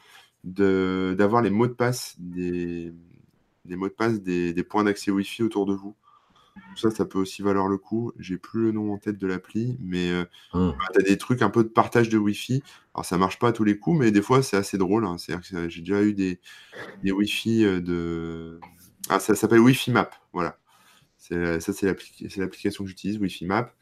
d'avoir 0.45 1.43
les 1.43 1.51
mots 1.51 1.67
de 1.67 1.75
passe 1.75 2.15
des, 2.19 2.91
mots 3.69 3.89
de 3.89 3.93
passe 3.93 4.23
des, 4.23 4.55
points 4.63 4.85
d'accès 4.85 5.11
Wi-Fi 5.11 5.43
autour 5.43 5.67
de 5.67 5.75
vous. 5.75 5.95
Ça, 6.75 6.91
ça 6.91 7.05
peut 7.05 7.19
aussi 7.19 7.43
valoir 7.43 7.69
le 7.69 7.77
coup. 7.77 8.13
J'ai 8.19 8.39
plus 8.39 8.63
le 8.63 8.73
nom 8.73 8.95
en 8.95 8.97
tête 8.97 9.19
de 9.19 9.27
l'appli, 9.27 9.77
mais 9.79 10.11
mmh. 10.55 10.71
bah, 10.71 10.75
tu 10.95 11.01
as 11.01 11.03
des 11.03 11.19
trucs 11.19 11.43
un 11.43 11.51
peu 11.51 11.63
de 11.63 11.69
partage 11.69 12.09
de 12.09 12.17
Wi-Fi. 12.17 12.63
Alors, 12.95 13.05
ça 13.05 13.19
marche 13.19 13.39
pas 13.39 13.49
à 13.49 13.53
tous 13.53 13.65
les 13.65 13.79
coups, 13.79 13.99
mais 13.99 14.11
des 14.11 14.23
fois, 14.23 14.43
c'est 14.43 14.57
assez 14.57 14.79
drôle. 14.79 15.05
Hein. 15.05 15.17
J'ai 15.69 15.83
déjà 15.83 16.03
eu 16.03 16.15
des, 16.15 16.41
des 17.05 17.13
Wi-Fi 17.13 17.83
de. 17.83 18.59
Ah, 19.11 19.21
ça 19.21 19.35
s'appelle 19.35 19.61
Wi-Fi 19.61 19.91
Map. 19.91 20.13
Voilà. 20.33 20.59
Ça, 21.19 21.61
c'est 21.61 21.87
l'application 22.39 22.85
que 22.85 22.89
j'utilise, 22.89 23.19
Wi-Fi 23.19 23.45
Map. 23.45 23.75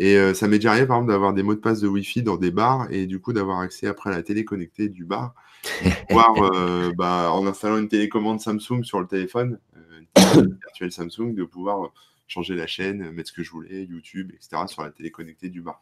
Et 0.00 0.16
euh, 0.16 0.32
ça 0.32 0.46
m'est 0.46 0.58
déjà 0.58 0.70
arrivé, 0.70 0.86
par 0.86 0.98
exemple, 0.98 1.10
d'avoir 1.10 1.34
des 1.34 1.42
mots 1.42 1.56
de 1.56 1.60
passe 1.60 1.80
de 1.80 1.88
Wi-Fi 1.88 2.22
dans 2.22 2.36
des 2.36 2.52
bars 2.52 2.86
et 2.90 3.06
du 3.06 3.20
coup 3.20 3.32
d'avoir 3.32 3.58
accès 3.58 3.88
après 3.88 4.10
à 4.10 4.12
la 4.12 4.22
télé 4.22 4.44
connectée 4.44 4.88
du 4.88 5.04
bar. 5.04 5.34
Voir, 6.10 6.40
euh, 6.54 6.92
bah, 6.96 7.32
en 7.32 7.44
installant 7.48 7.78
une 7.78 7.88
télécommande 7.88 8.40
Samsung 8.40 8.84
sur 8.84 9.00
le 9.00 9.08
téléphone, 9.08 9.58
euh, 9.76 10.46
virtuel 10.62 10.92
Samsung, 10.92 11.34
de 11.34 11.42
pouvoir 11.42 11.92
changer 12.28 12.54
la 12.54 12.68
chaîne, 12.68 13.10
mettre 13.10 13.30
ce 13.30 13.34
que 13.34 13.42
je 13.42 13.50
voulais, 13.50 13.84
YouTube, 13.84 14.30
etc., 14.32 14.62
sur 14.68 14.82
la 14.82 14.90
télé 14.90 15.10
connectée 15.10 15.48
du 15.48 15.62
bar. 15.62 15.80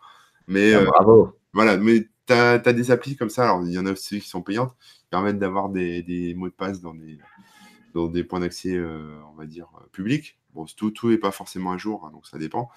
Mais, 0.48 0.72
ah, 0.72 0.84
bravo. 0.84 1.36
Voilà, 1.52 1.76
mais 1.76 2.08
tu 2.26 2.32
as, 2.32 2.58
des 2.58 2.90
applis 2.90 3.16
comme 3.16 3.28
ça, 3.28 3.44
alors 3.44 3.66
il 3.66 3.72
y 3.72 3.78
en 3.78 3.84
a 3.84 3.92
aussi 3.92 4.20
qui 4.20 4.28
sont 4.28 4.40
payantes, 4.40 4.74
qui 4.78 5.04
permettent 5.10 5.38
d'avoir 5.38 5.68
des, 5.68 6.02
des, 6.02 6.32
mots 6.34 6.48
de 6.48 6.54
passe 6.54 6.80
dans 6.80 6.94
des, 6.94 7.18
dans 7.92 8.06
des 8.06 8.24
points 8.24 8.40
d'accès, 8.40 8.80
on 8.80 9.36
va 9.36 9.44
dire, 9.44 9.68
publics. 9.92 10.38
Bon, 10.54 10.64
tout, 10.64 10.90
tout 10.90 11.10
n'est 11.10 11.18
pas 11.18 11.32
forcément 11.32 11.72
à 11.72 11.76
jour, 11.76 12.06
hein, 12.06 12.10
donc 12.12 12.26
ça 12.26 12.38
dépend. 12.38 12.70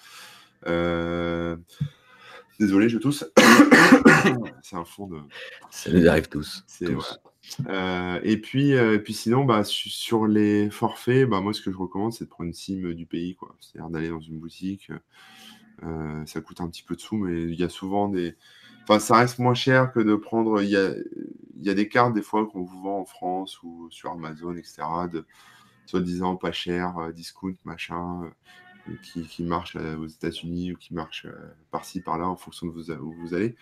Euh, 0.66 1.56
désolé, 2.58 2.88
je 2.88 2.98
tousse. 2.98 3.24
c'est 4.62 4.76
un 4.76 4.84
fond 4.84 5.06
de. 5.06 5.18
Ça 5.70 5.92
nous 5.92 6.06
arrive 6.08 6.28
tous. 6.28 6.64
Euh, 7.66 8.20
et 8.22 8.36
puis, 8.36 8.74
euh, 8.74 8.98
puis 8.98 9.14
sinon, 9.14 9.44
bah, 9.44 9.64
sur 9.64 10.26
les 10.26 10.70
forfaits, 10.70 11.28
bah, 11.28 11.40
moi, 11.40 11.52
ce 11.52 11.62
que 11.62 11.72
je 11.72 11.76
recommande, 11.76 12.12
c'est 12.12 12.24
de 12.24 12.30
prendre 12.30 12.48
une 12.48 12.54
SIM 12.54 12.92
du 12.92 13.06
pays, 13.06 13.34
quoi. 13.34 13.56
C'est-à-dire 13.60 13.90
d'aller 13.90 14.10
dans 14.10 14.20
une 14.20 14.38
boutique. 14.38 14.90
ça 16.26 16.40
coûte 16.40 16.60
un 16.60 16.68
petit 16.68 16.82
peu 16.82 16.96
de 16.96 17.00
sous, 17.00 17.16
mais 17.16 17.42
il 17.42 17.58
y 17.58 17.64
a 17.64 17.68
souvent 17.68 18.08
des. 18.08 18.36
Enfin, 18.82 18.98
ça 18.98 19.16
reste 19.16 19.38
moins 19.38 19.54
cher 19.54 19.92
que 19.92 20.00
de 20.00 20.14
prendre. 20.14 20.62
Il 20.62 20.70
y 20.70 20.76
a, 20.76 20.92
il 20.92 21.66
y 21.66 21.70
a 21.70 21.74
des 21.74 21.88
cartes, 21.88 22.14
des 22.14 22.22
fois, 22.22 22.46
qu'on 22.46 22.62
vous 22.62 22.82
vend 22.82 23.00
en 23.00 23.04
France 23.04 23.62
ou 23.62 23.88
sur 23.90 24.10
Amazon, 24.10 24.54
etc. 24.54 24.82
De, 25.10 25.26
soi-disant 25.86 26.36
pas 26.36 26.52
cher, 26.52 26.94
discount, 27.12 27.56
machin, 27.64 28.30
qui, 29.02 29.42
marche 29.42 29.76
euh, 29.76 29.96
aux 29.96 30.06
États-Unis 30.06 30.72
ou 30.72 30.76
qui 30.76 30.94
marche 30.94 31.26
par-ci, 31.70 32.00
par-là, 32.00 32.28
en 32.28 32.36
fonction 32.36 32.66
de 32.66 32.94
où 32.98 33.12
vous 33.20 33.34
allez. 33.34 33.56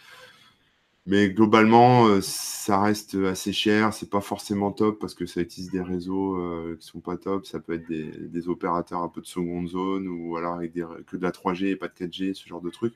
Mais 1.06 1.30
globalement, 1.30 2.20
ça 2.20 2.82
reste 2.82 3.14
assez 3.14 3.52
cher. 3.52 3.94
C'est 3.94 4.10
pas 4.10 4.20
forcément 4.20 4.72
top 4.72 4.98
parce 4.98 5.14
que 5.14 5.24
ça 5.24 5.40
utilise 5.40 5.70
des 5.70 5.80
réseaux 5.80 6.36
qui 6.78 6.86
sont 6.86 7.00
pas 7.00 7.16
top. 7.16 7.46
Ça 7.46 7.60
peut 7.60 7.72
être 7.72 7.88
des, 7.88 8.48
opérateurs 8.48 9.00
un 9.02 9.08
peu 9.08 9.22
de 9.22 9.26
seconde 9.26 9.68
zone 9.68 10.06
ou 10.06 10.36
alors 10.36 10.54
avec 10.54 10.74
que 10.74 11.16
de 11.16 11.22
la 11.22 11.30
3G 11.30 11.68
et 11.68 11.76
pas 11.76 11.88
de 11.88 11.94
4G, 11.94 12.34
ce 12.34 12.46
genre 12.46 12.60
de 12.60 12.68
trucs. 12.68 12.92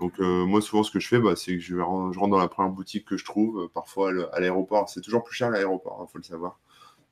Donc 0.00 0.18
moi, 0.18 0.60
souvent, 0.60 0.82
ce 0.82 0.90
que 0.90 0.98
je 0.98 1.06
fais, 1.06 1.20
bah, 1.20 1.36
c'est 1.36 1.52
que 1.52 1.60
je, 1.60 1.76
rentre 1.76 2.28
dans 2.28 2.38
la 2.38 2.48
première 2.48 2.72
boutique 2.72 3.04
que 3.04 3.16
je 3.16 3.24
trouve. 3.24 3.68
Parfois, 3.72 4.10
à 4.32 4.40
l'aéroport, 4.40 4.88
c'est 4.88 5.00
toujours 5.00 5.22
plus 5.22 5.36
cher 5.36 5.50
l'aéroport, 5.50 5.98
il 6.00 6.02
hein, 6.02 6.08
faut 6.10 6.18
le 6.18 6.24
savoir. 6.24 6.58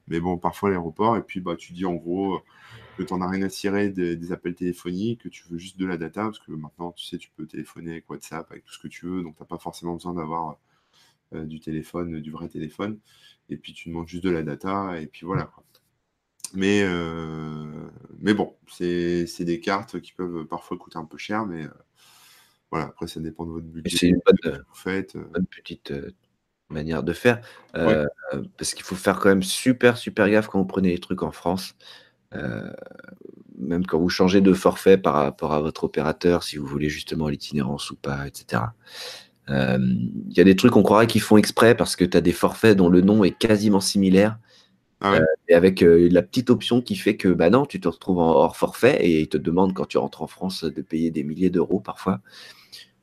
Mais 0.09 0.21
bon, 0.21 0.37
parfois 0.37 0.71
l'aéroport, 0.71 1.17
et 1.17 1.23
puis 1.23 1.41
bah, 1.41 1.57
tu 1.57 1.73
dis 1.73 1.87
en 1.87 1.95
gros 1.95 2.41
que 2.97 3.03
tu 3.03 3.13
n'en 3.13 3.21
as 3.23 3.29
rien 3.29 3.43
à 3.43 3.49
cirer 3.49 3.91
des, 3.91 4.33
appels 4.33 4.55
téléphoniques, 4.55 5.23
que 5.23 5.29
tu 5.29 5.45
veux 5.49 5.59
juste 5.59 5.79
de 5.79 5.87
la 5.87 5.97
data, 5.97 6.25
parce 6.25 6.39
que 6.39 6.53
maintenant, 6.53 6.93
tu 6.93 7.05
sais, 7.05 7.19
tu 7.19 7.31
peux 7.37 7.47
téléphoner 7.47 7.93
avec 7.93 8.09
WhatsApp, 8.11 8.51
avec 8.51 8.65
tout 8.65 8.73
ce 8.73 8.79
que 8.79 8.89
tu 8.89 9.07
veux, 9.07 9.23
donc 9.23 9.37
tu 9.37 9.43
n'as 9.43 9.47
pas 9.47 9.59
forcément 9.59 9.95
besoin 9.95 10.15
d'avoir 10.15 10.59
euh, 11.35 11.45
du 11.45 11.61
téléphone, 11.61 12.21
du 12.21 12.31
vrai 12.31 12.49
téléphone. 12.49 12.99
Et 13.49 13.57
puis 13.57 13.73
tu 13.73 13.89
demandes 13.89 14.09
juste 14.09 14.25
de 14.25 14.31
la 14.31 14.43
data, 14.43 15.01
et 15.01 15.07
puis 15.07 15.27
voilà. 15.27 15.51
Mais, 16.55 16.83
euh, 16.83 17.65
mais 18.21 18.35
bon, 18.35 18.55
c'est 18.69 19.27
des 19.41 19.61
cartes 19.61 20.01
qui 20.01 20.13
peuvent 20.13 20.45
parfois 20.45 20.77
coûter 20.77 20.99
un 20.99 21.05
peu 21.05 21.19
cher, 21.19 21.45
mais 21.47 21.65
euh, 21.65 21.71
voilà, 22.71 22.87
après 22.87 23.07
ça 23.07 23.21
dépend 23.21 23.45
de 23.45 23.51
votre 23.51 23.67
budget. 23.67 23.97
C'est 23.97 24.09
une 24.09 24.21
bonne, 24.25 25.47
petite 25.47 25.93
manière 26.69 27.03
de 27.03 27.13
faire. 27.13 27.45
Parce 27.73 28.75
qu'il 28.75 28.85
faut 28.85 28.95
faire 28.95 29.19
quand 29.19 29.29
même 29.29 29.43
super, 29.43 29.97
super 29.97 30.31
gaffe 30.31 30.49
quand 30.49 30.59
vous 30.59 30.67
prenez 30.67 30.91
les 30.91 30.99
trucs 30.99 31.23
en 31.23 31.33
France. 31.33 31.75
Euh, 32.35 32.71
même 33.59 33.87
quand 33.87 33.99
vous 33.99 34.09
changez 34.09 34.41
de 34.41 34.53
forfait 34.53 34.99
par 34.99 35.15
rapport 35.15 35.53
à 35.53 35.61
votre 35.61 35.85
opérateur, 35.85 36.43
si 36.43 36.57
vous 36.57 36.67
voulez 36.67 36.89
justement 36.89 37.29
l'itinérance 37.29 37.91
ou 37.91 37.97
pas, 37.97 38.27
etc. 38.27 38.63
Euh, 39.49 39.79
il 40.29 40.37
y 40.37 40.41
a 40.41 40.45
des 40.45 40.57
trucs, 40.57 40.77
on 40.77 40.83
croirait 40.83 41.07
qu'ils 41.07 41.21
font 41.21 41.37
exprès 41.37 41.75
parce 41.75 41.97
que 41.97 42.05
tu 42.05 42.17
as 42.17 42.21
des 42.21 42.33
forfaits 42.33 42.77
dont 42.77 42.89
le 42.89 43.01
nom 43.01 43.25
est 43.25 43.37
quasiment 43.37 43.81
similaire. 43.81 44.39
Ah 45.01 45.19
et 45.49 45.55
avec 45.55 45.83
la 45.83 46.23
petite 46.23 46.49
option 46.49 46.81
qui 46.81 46.97
fait 46.97 47.17
que 47.17 47.29
bah 47.29 47.51
non, 47.51 47.67
tu 47.67 47.79
te 47.79 47.89
retrouves 47.89 48.21
en 48.21 48.31
hors 48.31 48.57
forfait 48.57 49.05
et 49.05 49.21
ils 49.21 49.29
te 49.29 49.37
demandent 49.37 49.75
quand 49.75 49.85
tu 49.85 49.99
rentres 49.99 50.23
en 50.23 50.27
France 50.27 50.65
de 50.65 50.83
payer 50.83 51.11
des 51.11 51.25
milliers 51.25 51.51
d'euros 51.51 51.81
parfois. 51.81 52.21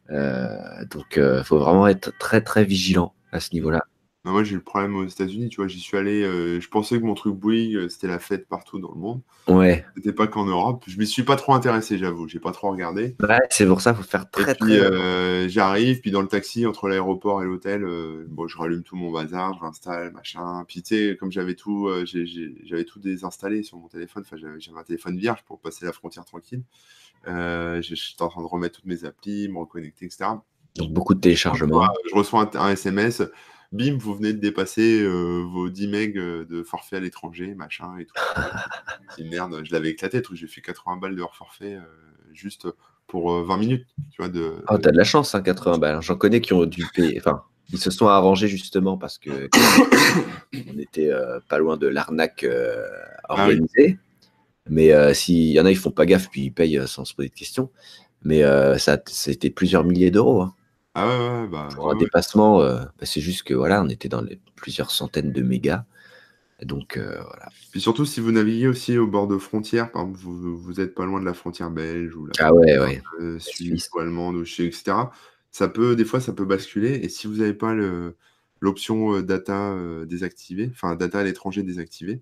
donc, 0.10 1.18
il 1.18 1.44
faut 1.46 1.60
vraiment 1.60 1.88
être 1.88 2.12
très, 2.18 2.42
très 2.42 2.66
vigilant 2.66 3.14
à 3.32 3.40
ce 3.40 3.54
niveau-là. 3.54 3.86
Bah, 4.24 4.30
moi, 4.30 4.44
j'ai 4.44 4.54
eu 4.54 4.58
le 4.58 4.64
problème 4.64 4.96
aux 4.96 5.06
États-Unis, 5.06 5.50
tu 5.50 5.58
vois. 5.58 5.68
J'y 5.68 5.80
suis 5.80 5.98
allé, 5.98 6.22
euh, 6.22 6.60
je 6.60 6.70
pensais 6.70 7.00
que 7.00 7.04
mon 7.04 7.16
truc 7.16 7.34
Bouygues, 7.34 7.76
euh, 7.76 7.90
c'était 7.90 8.08
la 8.08 8.20
fête 8.20 8.48
partout 8.48 8.78
dans 8.78 8.92
le 8.94 9.00
monde. 9.00 9.22
Ouais. 9.48 9.84
C'était 9.96 10.14
pas 10.14 10.28
qu'en 10.28 10.46
Europe. 10.46 10.84
Je 10.86 11.00
m'y 11.00 11.08
suis 11.08 11.24
pas 11.24 11.36
trop 11.36 11.56
intéressé, 11.56 11.98
j'avoue. 11.98 12.28
J'ai 12.28 12.40
pas 12.40 12.52
trop 12.52 12.70
regardé. 12.70 13.16
Ouais, 13.20 13.40
c'est 13.50 13.66
pour 13.66 13.82
ça, 13.82 13.96
faut 13.96 14.04
faire 14.04 14.30
très 14.30 14.52
et 14.52 14.56
puis, 14.56 14.78
euh, 14.78 15.50
j'arrive, 15.50 16.02
puis 16.02 16.12
dans 16.12 16.22
le 16.22 16.28
taxi 16.28 16.68
entre 16.68 16.88
l'aéroport 16.88 17.42
et 17.42 17.46
l'hôtel, 17.46 17.84
bon, 18.28 18.48
je 18.48 18.58
rallume 18.58 18.84
tout 18.84 18.96
mon 18.96 19.12
bazar, 19.12 19.56
je 19.58 19.64
l'installe, 19.64 20.12
machin. 20.12 20.66
Puis 20.68 20.84
tu 20.84 20.96
sais, 20.96 21.18
comme 21.20 21.32
j'avais 21.32 21.56
tout, 21.56 21.90
j'avais 22.06 22.86
tout 22.86 23.00
désinstallé 23.00 23.64
sur 23.64 23.78
mon 23.78 23.88
téléphone. 23.88 24.24
Enfin, 24.24 24.38
j'avais 24.38 24.80
un 24.80 24.84
téléphone 24.84 25.18
vierge 25.18 25.44
pour 25.48 25.60
passer 25.60 25.86
la 25.86 25.94
frontière 25.94 26.26
tranquille. 26.26 26.62
J'étais 27.26 28.22
en 28.22 28.30
train 28.30 28.42
de 28.42 28.48
remettre 28.48 28.76
toutes 28.76 28.86
mes 28.86 29.04
applis, 29.04 29.50
me 29.50 29.58
reconnecter, 29.58 30.06
etc. 30.06 30.26
Donc 30.76 30.92
beaucoup 30.92 31.16
de 31.16 31.20
téléchargements. 31.20 31.88
Je 32.10 32.16
reçois 32.16 32.50
un, 32.56 32.60
un 32.60 32.70
SMS 32.70 33.24
bim, 33.72 33.98
vous 33.98 34.16
venez 34.16 34.34
de 34.34 34.40
dépasser 34.40 35.02
euh, 35.02 35.44
vos 35.50 35.70
10 35.70 35.88
megs 35.88 36.18
euh, 36.18 36.46
de 36.46 36.64
forfait 36.64 36.98
à 36.98 37.00
l'étranger, 37.00 37.56
machin 37.56 37.98
et 38.00 38.06
tout. 38.06 38.14
C'est 39.16 39.24
merde, 39.24 39.62
je 39.64 39.72
l'avais 39.72 39.90
éclaté, 39.90 40.22
j'ai 40.34 40.48
fait 40.48 40.62
80 40.62 40.98
balles 40.98 41.16
de 41.16 41.22
hors 41.22 41.36
forfait 41.36 41.76
euh, 41.76 41.82
juste 42.34 42.68
pour 43.08 43.44
20 43.44 43.58
minutes, 43.58 43.88
tu 44.12 44.22
vois. 44.22 44.30
De, 44.30 44.64
oh, 44.70 44.78
t'as 44.78 44.92
de 44.92 44.98
la 44.98 45.04
chance, 45.04 45.36
hein, 45.36 45.42
80 45.42 45.78
balles. 45.78 46.02
J'en 46.02 46.16
connais 46.16 46.42
qui 46.42 46.54
ont 46.54 46.66
dû 46.66 46.86
payer, 46.94 47.20
enfin, 47.20 47.44
ils 47.72 47.80
se 47.80 47.92
sont 47.92 48.08
arrangés 48.08 48.48
justement 48.48 48.98
parce 48.98 49.18
que 49.18 49.50
on 50.54 50.80
était 50.80 51.12
pas 51.50 51.58
loin 51.58 51.78
de 51.78 51.88
l'arnaque 51.88 52.46
ah 53.24 53.34
organisée. 53.34 54.00
Mais 54.70 55.14
s'il 55.14 55.52
y 55.52 55.60
en 55.60 55.66
a, 55.66 55.72
ils 55.72 55.78
font 55.78 55.92
pas 55.92 56.06
gaffe, 56.06 56.30
puis 56.30 56.44
ils 56.44 56.52
payent 56.52 56.82
sans 56.88 57.04
se 57.04 57.14
poser 57.14 57.30
de 57.30 57.34
questions. 57.34 57.70
Mais 58.24 58.44
ça, 58.78 58.98
c'était 59.08 59.50
plusieurs 59.50 59.84
milliers 59.84 60.12
d'euros. 60.12 60.42
Hein. 60.42 60.54
Ah 60.94 61.08
ouais, 61.08 61.42
ouais, 61.42 61.48
bah, 61.48 61.70
Pour 61.74 61.90
un 61.90 61.96
dépassement, 61.96 62.62
euh, 62.62 62.80
bah, 62.80 63.06
c'est 63.06 63.22
juste 63.22 63.44
que 63.44 63.54
voilà, 63.54 63.82
on 63.82 63.90
était 63.90 64.10
dans 64.10 64.22
les 64.22 64.40
plusieurs 64.56 64.92
centaines 64.92 65.32
de 65.32 65.42
mégas. 65.42 65.86
Donc 66.62 66.98
euh, 66.98 67.20
voilà. 67.24 67.50
Puis 67.72 67.82
surtout 67.82 68.06
si 68.06 68.20
vous 68.20 68.32
naviguez 68.32 68.68
aussi 68.68 68.98
au 68.98 69.08
bord 69.08 69.28
de 69.28 69.38
frontières, 69.38 69.92
par 69.92 70.04
exemple, 70.04 70.20
vous, 70.20 70.58
vous 70.58 70.80
êtes 70.80 70.94
pas 70.94 71.06
loin 71.06 71.20
de 71.20 71.26
la 71.26 71.34
frontière 71.34 71.72
belge 71.72 72.16
ou 72.16 72.28
la 72.28 72.34
ah. 72.40 72.52
Euh, 73.20 73.40
suisse 73.40 73.90
ou 73.94 74.00
allemande 74.00 74.36
ou 74.36 74.44
etc. 74.44 74.94
Ça 75.50 75.68
peut, 75.68 75.96
des 75.96 76.06
fois, 76.06 76.20
ça 76.20 76.34
peut 76.34 76.46
basculer. 76.46 76.94
Et 76.96 77.10
si 77.10 77.26
vous 77.26 77.38
n'avez 77.38 77.54
pas 77.54 77.74
l'option 78.60 79.22
data 79.22 79.76
désactivée, 80.06 80.70
enfin 80.72 80.96
data 80.96 81.20
à 81.20 81.24
l'étranger 81.24 81.64
désactivée, 81.64 82.22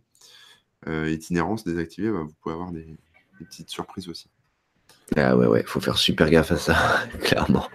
itinérance 0.87 1.63
désactivée, 1.63 2.11
bah, 2.11 2.21
vous 2.21 2.33
pouvez 2.41 2.53
avoir 2.53 2.71
des, 2.71 2.97
des 3.39 3.45
petites 3.45 3.69
surprises 3.69 4.07
aussi. 4.07 4.29
Ah 5.17 5.35
ouais, 5.35 5.47
ouais, 5.47 5.63
faut 5.65 5.79
faire 5.79 5.97
super 5.97 6.29
gaffe 6.29 6.51
à 6.51 6.57
ça, 6.57 6.75
clairement. 7.21 7.67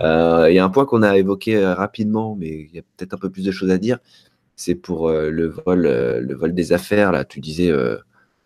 Euh, 0.00 0.50
il 0.50 0.54
y 0.54 0.58
a 0.58 0.64
un 0.64 0.70
point 0.70 0.86
qu'on 0.86 1.02
a 1.02 1.16
évoqué 1.16 1.56
euh, 1.56 1.74
rapidement, 1.74 2.34
mais 2.36 2.48
il 2.48 2.74
y 2.74 2.78
a 2.78 2.82
peut-être 2.96 3.14
un 3.14 3.18
peu 3.18 3.30
plus 3.30 3.44
de 3.44 3.52
choses 3.52 3.70
à 3.70 3.78
dire. 3.78 3.98
C'est 4.56 4.74
pour 4.74 5.08
euh, 5.08 5.30
le 5.30 5.48
vol, 5.48 5.82
le 5.82 6.34
vol 6.34 6.54
des 6.54 6.72
affaires. 6.72 7.12
Là, 7.12 7.24
tu 7.24 7.40
disais, 7.40 7.66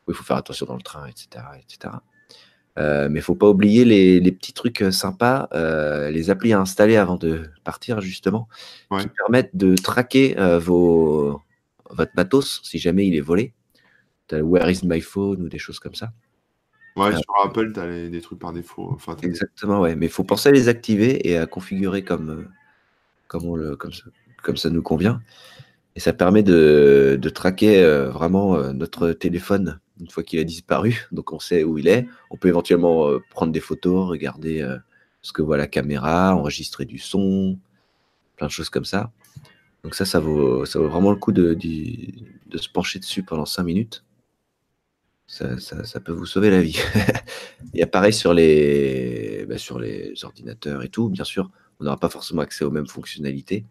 il 0.08 0.14
faut 0.14 0.24
faire 0.24 0.36
attention 0.36 0.66
dans 0.66 0.76
le 0.76 0.82
train, 0.82 1.06
etc., 1.06 1.44
etc. 1.58 1.94
mais 2.76 3.06
il 3.08 3.12
ne 3.12 3.20
faut 3.20 3.34
pas 3.34 3.48
oublier 3.48 3.84
les, 3.84 4.32
petits 4.32 4.52
trucs 4.52 4.84
sympas, 4.90 5.48
les 6.10 6.30
applis 6.30 6.52
à 6.52 6.60
installer 6.60 6.96
avant 6.96 7.16
de 7.16 7.50
partir, 7.64 8.00
justement, 8.00 8.48
qui 8.98 9.08
permettent 9.08 9.56
de 9.56 9.74
traquer 9.74 10.34
vos, 10.60 11.40
votre 11.90 12.12
matos 12.16 12.60
si 12.62 12.78
jamais 12.78 13.06
il 13.06 13.16
est 13.16 13.20
volé. 13.20 13.52
Where 14.32 14.70
is 14.70 14.80
my 14.84 15.00
phone 15.00 15.42
ou 15.42 15.48
des 15.48 15.58
choses 15.58 15.78
comme 15.78 15.94
ça. 15.94 16.12
Ouais, 16.98 17.12
sur 17.16 17.44
Apple, 17.44 17.72
tu 17.72 17.80
as 17.80 18.08
des 18.08 18.20
trucs 18.20 18.38
par 18.38 18.52
défaut. 18.52 18.90
Enfin, 18.92 19.16
Exactement, 19.22 19.80
ouais. 19.80 19.94
Mais 19.96 20.06
il 20.06 20.12
faut 20.12 20.24
penser 20.24 20.48
à 20.48 20.52
les 20.52 20.68
activer 20.68 21.28
et 21.28 21.36
à 21.36 21.46
configurer 21.46 22.02
comme, 22.02 22.30
euh, 22.30 22.48
comme, 23.28 23.44
on 23.44 23.54
le, 23.54 23.76
comme, 23.76 23.92
ça, 23.92 24.04
comme 24.42 24.56
ça 24.56 24.70
nous 24.70 24.82
convient. 24.82 25.20
Et 25.96 26.00
ça 26.00 26.12
permet 26.12 26.42
de, 26.42 27.18
de 27.20 27.28
traquer 27.28 27.82
euh, 27.82 28.10
vraiment 28.10 28.56
euh, 28.56 28.72
notre 28.72 29.12
téléphone 29.12 29.80
une 30.00 30.10
fois 30.10 30.22
qu'il 30.22 30.38
a 30.38 30.44
disparu. 30.44 31.06
Donc 31.12 31.32
on 31.32 31.40
sait 31.40 31.64
où 31.64 31.78
il 31.78 31.88
est. 31.88 32.06
On 32.30 32.36
peut 32.36 32.48
éventuellement 32.48 33.10
prendre 33.30 33.52
des 33.52 33.60
photos, 33.60 34.08
regarder 34.08 34.64
ce 35.22 35.32
que 35.32 35.42
voit 35.42 35.56
la 35.56 35.66
caméra, 35.66 36.36
enregistrer 36.36 36.84
du 36.84 36.98
son, 36.98 37.58
plein 38.36 38.46
de 38.46 38.52
choses 38.52 38.70
comme 38.70 38.84
ça. 38.84 39.10
Donc 39.82 39.96
ça, 39.96 40.04
ça 40.04 40.20
vaut, 40.20 40.64
ça 40.66 40.78
vaut 40.78 40.88
vraiment 40.88 41.10
le 41.10 41.16
coup 41.16 41.32
de, 41.32 41.54
de, 41.54 42.12
de 42.46 42.58
se 42.58 42.68
pencher 42.68 43.00
dessus 43.00 43.24
pendant 43.24 43.44
5 43.44 43.64
minutes 43.64 44.04
ça, 45.28 46.00
peut 46.00 46.12
vous 46.12 46.26
sauver 46.26 46.50
la 46.50 46.62
vie. 46.62 46.80
A 47.82 47.86
pareil 47.86 48.12
sur 48.12 48.32
les, 48.32 49.44
bah, 49.48 49.58
sur 49.58 49.78
les 49.78 50.14
ordinateurs 50.24 50.82
et 50.82 50.88
tout. 50.88 51.10
Bien 51.10 51.24
sûr, 51.24 51.50
on 51.78 51.84
n'aura 51.84 51.98
pas 51.98 52.08
forcément 52.08 52.42
accès 52.42 52.64
aux 52.64 52.70
mêmes 52.70 52.88
fonctionnalités, 52.88 53.64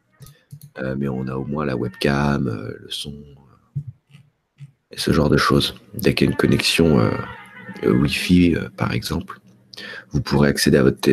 euh, 0.77 0.95
mais 0.97 1.09
on 1.09 1.27
a 1.27 1.33
au 1.35 1.45
moins 1.45 1.65
la 1.65 1.75
webcam, 1.75 2.47
euh, 2.47 2.77
le 2.79 2.89
son, 2.89 3.11
euh, 3.11 4.63
et 4.91 4.99
ce 4.99 5.11
genre 5.11 5.29
de 5.29 5.37
choses. 5.37 5.75
Dès 5.95 6.13
qu'il 6.13 6.27
y 6.27 6.29
a 6.29 6.31
une 6.31 6.37
connexion 6.37 7.11
Wi-Fi, 7.83 8.55
par 8.77 8.93
exemple, 8.93 9.39
vous 10.11 10.21
pourrez 10.21 10.49
accéder 10.49 10.77
à 10.77 10.83
votre, 10.83 11.09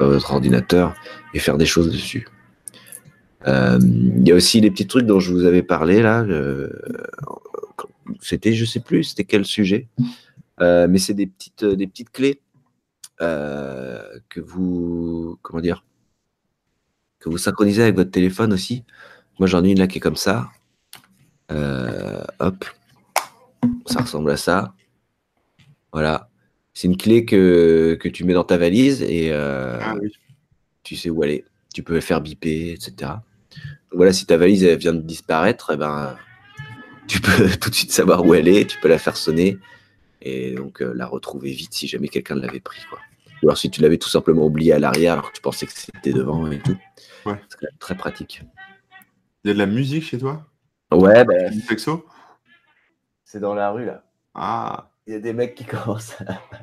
à 0.00 0.04
votre 0.04 0.32
ordinateur 0.32 0.94
et 1.34 1.40
faire 1.40 1.58
des 1.58 1.66
choses 1.66 1.90
dessus. 1.90 2.28
Il 3.46 4.22
y 4.24 4.32
a 4.32 4.34
aussi 4.34 4.60
les 4.60 4.70
petits 4.70 4.86
trucs 4.86 5.06
dont 5.06 5.20
je 5.20 5.32
vous 5.32 5.44
avais 5.44 5.62
parlé 5.62 6.00
là, 6.00 6.24
c'était, 8.20 8.52
je 8.52 8.64
sais 8.64 8.80
plus, 8.80 9.04
c'était 9.04 9.24
quel 9.24 9.44
sujet, 9.44 9.88
euh, 10.60 10.86
mais 10.88 10.98
c'est 10.98 11.14
des 11.14 11.26
petites, 11.26 11.64
des 11.64 11.86
petites 11.86 12.10
clés 12.10 12.40
euh, 13.20 14.02
que 14.28 14.40
vous, 14.40 15.38
comment 15.42 15.60
dire, 15.60 15.84
que 17.18 17.28
vous 17.28 17.38
synchronisez 17.38 17.82
avec 17.82 17.96
votre 17.96 18.10
téléphone 18.10 18.52
aussi. 18.52 18.84
Moi, 19.38 19.46
j'en 19.46 19.64
ai 19.64 19.70
une 19.70 19.78
là 19.78 19.86
qui 19.86 19.98
est 19.98 20.00
comme 20.00 20.16
ça. 20.16 20.50
Euh, 21.50 22.24
hop, 22.38 22.64
ça 23.86 24.00
ressemble 24.00 24.30
à 24.30 24.36
ça. 24.36 24.74
Voilà. 25.92 26.28
C'est 26.72 26.88
une 26.88 26.96
clé 26.96 27.24
que, 27.24 27.98
que, 28.00 28.08
tu 28.08 28.24
mets 28.24 28.32
dans 28.32 28.44
ta 28.44 28.56
valise 28.56 29.02
et 29.02 29.32
ah 29.32 29.94
tu 30.82 30.96
sais 30.96 31.10
où 31.10 31.22
est. 31.24 31.44
Tu 31.74 31.82
peux 31.82 32.00
faire 32.00 32.20
biper, 32.20 32.72
etc. 32.72 33.12
voilà, 33.92 34.12
si 34.12 34.26
ta 34.26 34.36
valise 34.36 34.64
elle 34.64 34.78
vient 34.78 34.94
de 34.94 35.00
disparaître, 35.00 35.70
eh 35.74 35.76
ben, 35.76 36.16
tu 37.10 37.20
peux 37.20 37.50
tout 37.60 37.70
de 37.70 37.74
suite 37.74 37.92
savoir 37.92 38.24
où 38.24 38.34
elle 38.34 38.46
est, 38.46 38.70
tu 38.70 38.78
peux 38.80 38.88
la 38.88 38.98
faire 38.98 39.16
sonner 39.16 39.58
et 40.22 40.54
donc 40.54 40.80
euh, 40.80 40.92
la 40.94 41.06
retrouver 41.06 41.50
vite 41.50 41.74
si 41.74 41.88
jamais 41.88 42.08
quelqu'un 42.08 42.36
l'avait 42.36 42.60
pris. 42.60 42.82
Quoi. 42.88 43.00
Ou 43.42 43.48
alors 43.48 43.58
si 43.58 43.70
tu 43.70 43.80
l'avais 43.80 43.98
tout 43.98 44.08
simplement 44.08 44.46
oublié 44.46 44.72
à 44.72 44.78
l'arrière 44.78 45.14
alors 45.14 45.30
que 45.30 45.36
tu 45.36 45.42
pensais 45.42 45.66
que 45.66 45.72
c'était 45.72 46.12
devant 46.12 46.50
et 46.50 46.60
tout. 46.60 46.76
Ouais. 47.26 47.40
C'est 47.48 47.78
très 47.78 47.96
pratique. 47.96 48.42
Il 49.42 49.48
y 49.48 49.50
a 49.50 49.54
de 49.54 49.58
la 49.58 49.66
musique 49.66 50.04
chez 50.04 50.18
toi? 50.18 50.46
Ouais, 50.92 51.24
ben. 51.24 51.52
C'est 53.24 53.40
dans 53.40 53.54
la 53.54 53.70
rue 53.70 53.86
là. 53.86 54.04
Ah. 54.34 54.90
Il 55.06 55.14
y 55.14 55.16
a 55.16 55.20
des 55.20 55.32
mecs 55.32 55.56
qui 55.56 55.64
commencent 55.66 56.16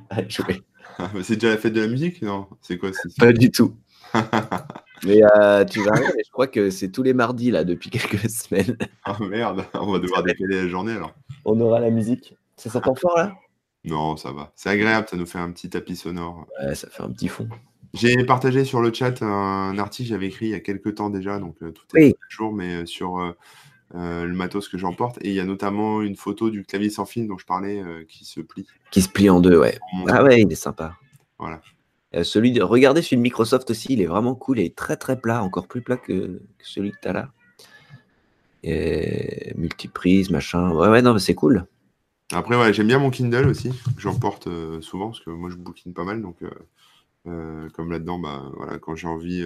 à 0.10 0.28
jouer. 0.30 0.62
Ah, 0.98 1.10
c'est 1.24 1.36
déjà 1.36 1.50
la 1.50 1.58
fête 1.58 1.74
de 1.74 1.82
la 1.82 1.88
musique 1.88 2.22
Non? 2.22 2.48
C'est 2.62 2.78
quoi 2.78 2.92
Pas 3.18 3.34
du 3.34 3.52
tout. 3.52 3.76
Mais 5.04 5.22
euh, 5.36 5.64
tu 5.66 5.84
vas 5.84 5.92
mais 5.92 6.24
je 6.26 6.32
crois 6.32 6.48
que 6.48 6.70
c'est 6.70 6.90
tous 6.90 7.04
les 7.04 7.14
mardis 7.14 7.52
là 7.52 7.64
depuis 7.64 7.90
quelques 7.92 8.30
semaines. 8.30 8.78
Ah 9.04 9.18
merde, 9.20 9.66
on 9.74 9.92
va 9.92 10.00
devoir 10.00 10.24
décaler 10.24 10.64
la 10.64 10.68
journée 10.68 10.94
alors. 10.94 11.14
On 11.46 11.60
aura 11.60 11.80
la 11.80 11.90
musique. 11.90 12.36
Ça 12.56 12.70
s'entend 12.70 12.96
fort 12.96 13.18
là? 13.18 13.36
Non, 13.84 14.18
ça 14.18 14.32
va. 14.32 14.52
C'est 14.56 14.70
agréable, 14.70 15.08
ça 15.10 15.18
nous 15.18 15.26
fait 15.26 15.40
un 15.40 15.52
petit 15.52 15.70
tapis 15.70 15.96
sonore. 15.96 16.46
Ouais, 16.62 16.76
ça 16.76 16.90
fait 16.90 17.04
un 17.04 17.12
petit 17.12 17.28
fond. 17.28 17.48
J'ai 17.94 18.26
partagé 18.26 18.66
sur 18.66 18.82
le 18.82 18.92
chat 18.92 19.22
un 19.22 19.78
article 19.78 20.10
que 20.10 20.14
j'avais 20.14 20.28
écrit 20.28 20.48
il 20.48 20.52
y 20.52 20.56
a 20.56 20.60
quelques 20.60 20.96
temps 20.96 21.10
déjà, 21.10 21.40
donc 21.40 21.56
euh, 21.62 21.72
tout 21.72 21.86
est 21.96 22.08
oui. 22.08 22.16
jour, 22.28 22.52
mais 22.52 22.82
euh, 22.82 22.86
sur 22.86 23.34
le 23.94 24.34
matos 24.34 24.68
que 24.68 24.78
j'emporte. 24.78 25.18
Et 25.22 25.30
il 25.30 25.36
y 25.36 25.40
a 25.40 25.46
notamment 25.46 26.02
une 26.02 26.16
photo 26.16 26.50
du 26.50 26.66
clavier 26.66 26.90
sans 26.90 27.06
fil 27.06 27.28
dont 27.28 27.38
je 27.38 27.46
parlais 27.46 27.82
qui 28.10 28.26
se 28.26 28.42
plie. 28.42 28.68
Qui 28.92 29.02
se 29.02 29.10
plie 29.10 29.30
en 29.30 29.40
deux, 29.40 29.58
ouais. 29.58 29.78
Ah 30.08 30.24
ouais, 30.24 30.42
il 30.42 30.52
est 30.52 30.56
sympa. 30.56 30.96
Voilà. 31.40 31.62
Euh, 32.16 32.24
celui 32.24 32.52
de, 32.52 32.62
regardez 32.62 33.02
celui 33.02 33.18
de 33.18 33.22
Microsoft 33.22 33.70
aussi, 33.70 33.88
il 33.92 34.02
est 34.02 34.06
vraiment 34.06 34.36
cool, 34.36 34.60
il 34.60 34.66
est 34.66 34.76
très 34.76 34.96
très 34.96 35.20
plat, 35.20 35.44
encore 35.44 35.68
plus 35.68 35.82
plat 35.82 35.98
que, 35.98 36.42
celui 36.62 36.92
que 36.92 36.98
tu 37.02 37.08
as 37.08 37.14
là. 37.14 37.32
Multiprise, 39.56 40.30
machin. 40.30 40.72
Ouais, 40.72 40.90
ouais, 40.90 41.02
non, 41.02 41.14
mais 41.14 41.20
c'est 41.20 41.36
cool. 41.36 41.66
Après, 42.34 42.58
ouais, 42.58 42.74
j'aime 42.74 42.88
bien 42.88 43.00
mon 43.00 43.10
Kindle 43.10 43.48
aussi. 43.48 43.72
J'en 43.98 44.18
porte 44.18 44.48
euh, 44.48 44.82
souvent 44.82 45.08
parce 45.08 45.22
que 45.22 45.30
moi 45.30 45.50
je 45.50 45.56
bouquine 45.56 45.94
pas 45.94 46.04
mal. 46.04 46.22
Donc, 46.22 46.38
euh, 47.26 47.70
comme 47.72 47.92
là-dedans, 47.92 48.20
bah, 48.20 48.52
voilà, 48.56 48.78
quand 48.80 48.96
j'ai 48.96 49.08
envie. 49.08 49.46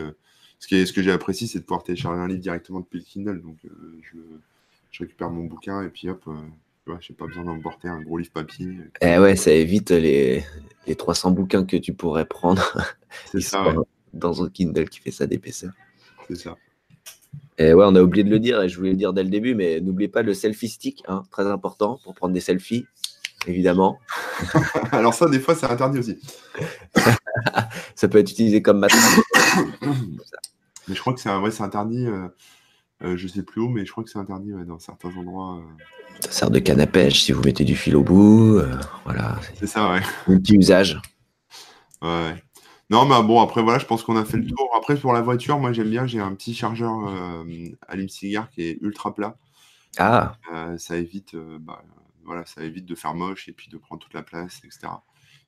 ce, 0.59 0.91
que 0.91 1.01
j'ai 1.01 1.11
apprécié, 1.11 1.47
c'est 1.47 1.59
de 1.59 1.63
pouvoir 1.63 1.83
télécharger 1.83 2.19
un 2.19 2.27
livre 2.27 2.41
directement 2.41 2.79
depuis 2.79 2.99
le 2.99 3.05
Kindle. 3.05 3.41
Donc, 3.41 3.57
je, 4.01 4.17
récupère 4.99 5.29
mon 5.29 5.45
bouquin 5.45 5.81
et 5.81 5.89
puis 5.89 6.09
hop, 6.09 6.27
je 6.87 6.91
n'ai 6.91 7.15
pas 7.17 7.27
besoin 7.27 7.43
d'emporter 7.43 7.87
un 7.87 8.01
gros 8.01 8.17
livre 8.17 8.31
papier. 8.31 8.77
Eh 9.01 9.17
ouais, 9.17 9.35
ça 9.35 9.51
évite 9.51 9.91
les, 9.91 10.43
les 10.87 10.95
300 10.95 11.31
bouquins 11.31 11.65
que 11.65 11.77
tu 11.77 11.93
pourrais 11.93 12.25
prendre 12.25 12.77
ça, 13.39 13.73
dans 14.13 14.43
un 14.43 14.49
Kindle 14.49 14.89
qui 14.89 14.99
fait 14.99 15.11
ça 15.11 15.27
d'épaisseur. 15.27 15.71
C'est 16.27 16.35
ça. 16.35 16.57
Et 17.57 17.73
ouais, 17.73 17.85
on 17.87 17.95
a 17.95 18.01
oublié 18.01 18.23
de 18.23 18.29
le 18.29 18.39
dire 18.39 18.61
et 18.61 18.69
je 18.69 18.77
voulais 18.77 18.91
le 18.91 18.97
dire 18.97 19.13
dès 19.13 19.23
le 19.23 19.29
début, 19.29 19.53
mais 19.53 19.79
n'oubliez 19.81 20.07
pas 20.07 20.23
le 20.23 20.33
selfie 20.33 20.69
stick, 20.69 21.03
hein, 21.07 21.23
très 21.31 21.45
important 21.45 21.99
pour 22.03 22.15
prendre 22.15 22.33
des 22.33 22.39
selfies, 22.39 22.85
évidemment. 23.45 23.99
Alors 24.91 25.13
ça, 25.13 25.29
des 25.29 25.39
fois, 25.39 25.53
c'est 25.53 25.67
interdit 25.67 25.99
aussi. 25.99 26.19
ça 27.95 28.07
peut 28.07 28.17
être 28.17 28.31
utilisé 28.31 28.61
comme 28.61 28.79
matraque. 28.79 29.01
mais 30.87 30.95
je 30.95 30.99
crois 30.99 31.13
que 31.13 31.19
c'est 31.19 31.29
ouais, 31.29 31.61
interdit. 31.61 32.07
Euh, 32.07 32.27
euh, 33.03 33.17
je 33.17 33.27
sais 33.27 33.43
plus 33.43 33.61
où, 33.61 33.69
mais 33.69 33.85
je 33.85 33.91
crois 33.91 34.03
que 34.03 34.09
c'est 34.09 34.19
interdit 34.19 34.51
dans 34.65 34.79
certains 34.79 35.15
endroits. 35.15 35.57
Euh. 35.57 35.83
Ça 36.21 36.31
sert 36.31 36.51
de 36.51 36.59
canne 36.59 36.79
à 36.79 36.87
pêche 36.87 37.23
si 37.23 37.31
vous 37.31 37.41
mettez 37.41 37.63
du 37.63 37.75
fil 37.75 37.95
au 37.95 38.03
bout. 38.03 38.61
voilà. 39.05 39.39
C'est 39.55 39.67
ça, 39.67 39.91
ouais. 39.91 40.01
Un 40.27 40.37
petit 40.39 40.55
usage. 40.55 41.01
Ouais. 42.01 42.35
Non, 42.89 43.05
mais 43.05 43.23
bon, 43.23 43.39
après, 43.41 43.61
voilà, 43.61 43.79
je 43.79 43.85
pense 43.85 44.03
qu'on 44.03 44.17
a 44.17 44.25
fait 44.25 44.37
le 44.37 44.45
tour. 44.45 44.69
Après, 44.77 44.95
pour 44.95 45.13
la 45.13 45.21
voiture, 45.21 45.57
moi, 45.59 45.71
j'aime 45.71 45.89
bien, 45.89 46.05
j'ai 46.05 46.19
un 46.19 46.33
petit 46.35 46.53
chargeur 46.53 46.91
allume-cigare 47.87 48.49
qui 48.49 48.63
est 48.63 48.77
ultra 48.81 49.13
plat. 49.13 49.37
Ah. 49.97 50.33
ça 50.77 50.97
évite, 50.97 51.35
bah, 51.35 51.83
voilà, 52.25 52.45
ça 52.45 52.63
évite 52.63 52.85
de 52.85 52.95
faire 52.95 53.15
moche 53.15 53.47
et 53.49 53.53
puis 53.53 53.69
de 53.69 53.77
prendre 53.77 54.01
toute 54.01 54.13
la 54.13 54.23
place, 54.23 54.61
etc. 54.63 54.93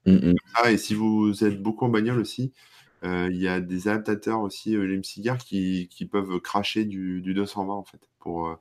Mmh, 0.05 0.31
mmh. 0.31 0.67
et 0.69 0.77
si 0.77 0.95
vous 0.95 1.43
êtes 1.43 1.61
beaucoup 1.61 1.85
en 1.85 1.89
bagnole 1.89 2.19
aussi, 2.19 2.51
euh, 2.51 2.82
il 3.03 3.37
y 3.37 3.47
a 3.47 3.59
des 3.59 3.87
adaptateurs 3.87 4.41
aussi, 4.41 4.75
euh, 4.75 4.83
les 4.83 5.01
qui, 5.01 5.87
qui, 5.89 6.05
peuvent 6.05 6.39
cracher 6.39 6.85
du, 6.85 7.21
du, 7.21 7.33
220 7.33 7.73
en 7.73 7.83
fait, 7.83 8.09
pour, 8.19 8.47
euh, 8.47 8.55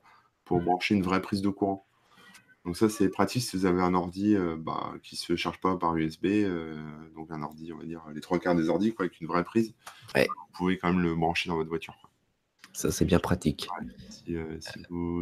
pour 0.44 0.60
brancher 0.60 0.94
une 0.94 1.02
vraie 1.02 1.22
prise 1.22 1.42
de 1.42 1.48
courant. 1.48 1.86
Donc 2.64 2.76
ça, 2.76 2.88
c'est 2.88 3.08
pratique 3.08 3.42
si 3.42 3.56
vous 3.56 3.66
avez 3.66 3.82
un 3.82 3.94
ordi 3.94 4.36
bah, 4.58 4.94
qui 5.02 5.16
ne 5.16 5.18
se 5.18 5.34
charge 5.34 5.60
pas 5.60 5.76
par 5.76 5.96
USB, 5.96 6.26
donc 7.16 7.32
un 7.32 7.42
ordi, 7.42 7.72
on 7.72 7.78
va 7.78 7.84
dire, 7.84 8.04
les 8.14 8.20
trois 8.20 8.38
quarts 8.38 8.54
des 8.54 8.68
ordi, 8.68 8.94
quoi, 8.94 9.06
avec 9.06 9.20
une 9.20 9.26
vraie 9.26 9.42
prise. 9.42 9.74
Vous 10.14 10.22
pouvez 10.52 10.78
quand 10.78 10.92
même 10.92 11.02
le 11.02 11.16
brancher 11.16 11.48
dans 11.48 11.56
votre 11.56 11.68
voiture. 11.68 11.96
Ça, 12.72 12.92
c'est 12.92 13.04
bien 13.04 13.18
pratique. 13.18 13.68
si, 14.08 14.36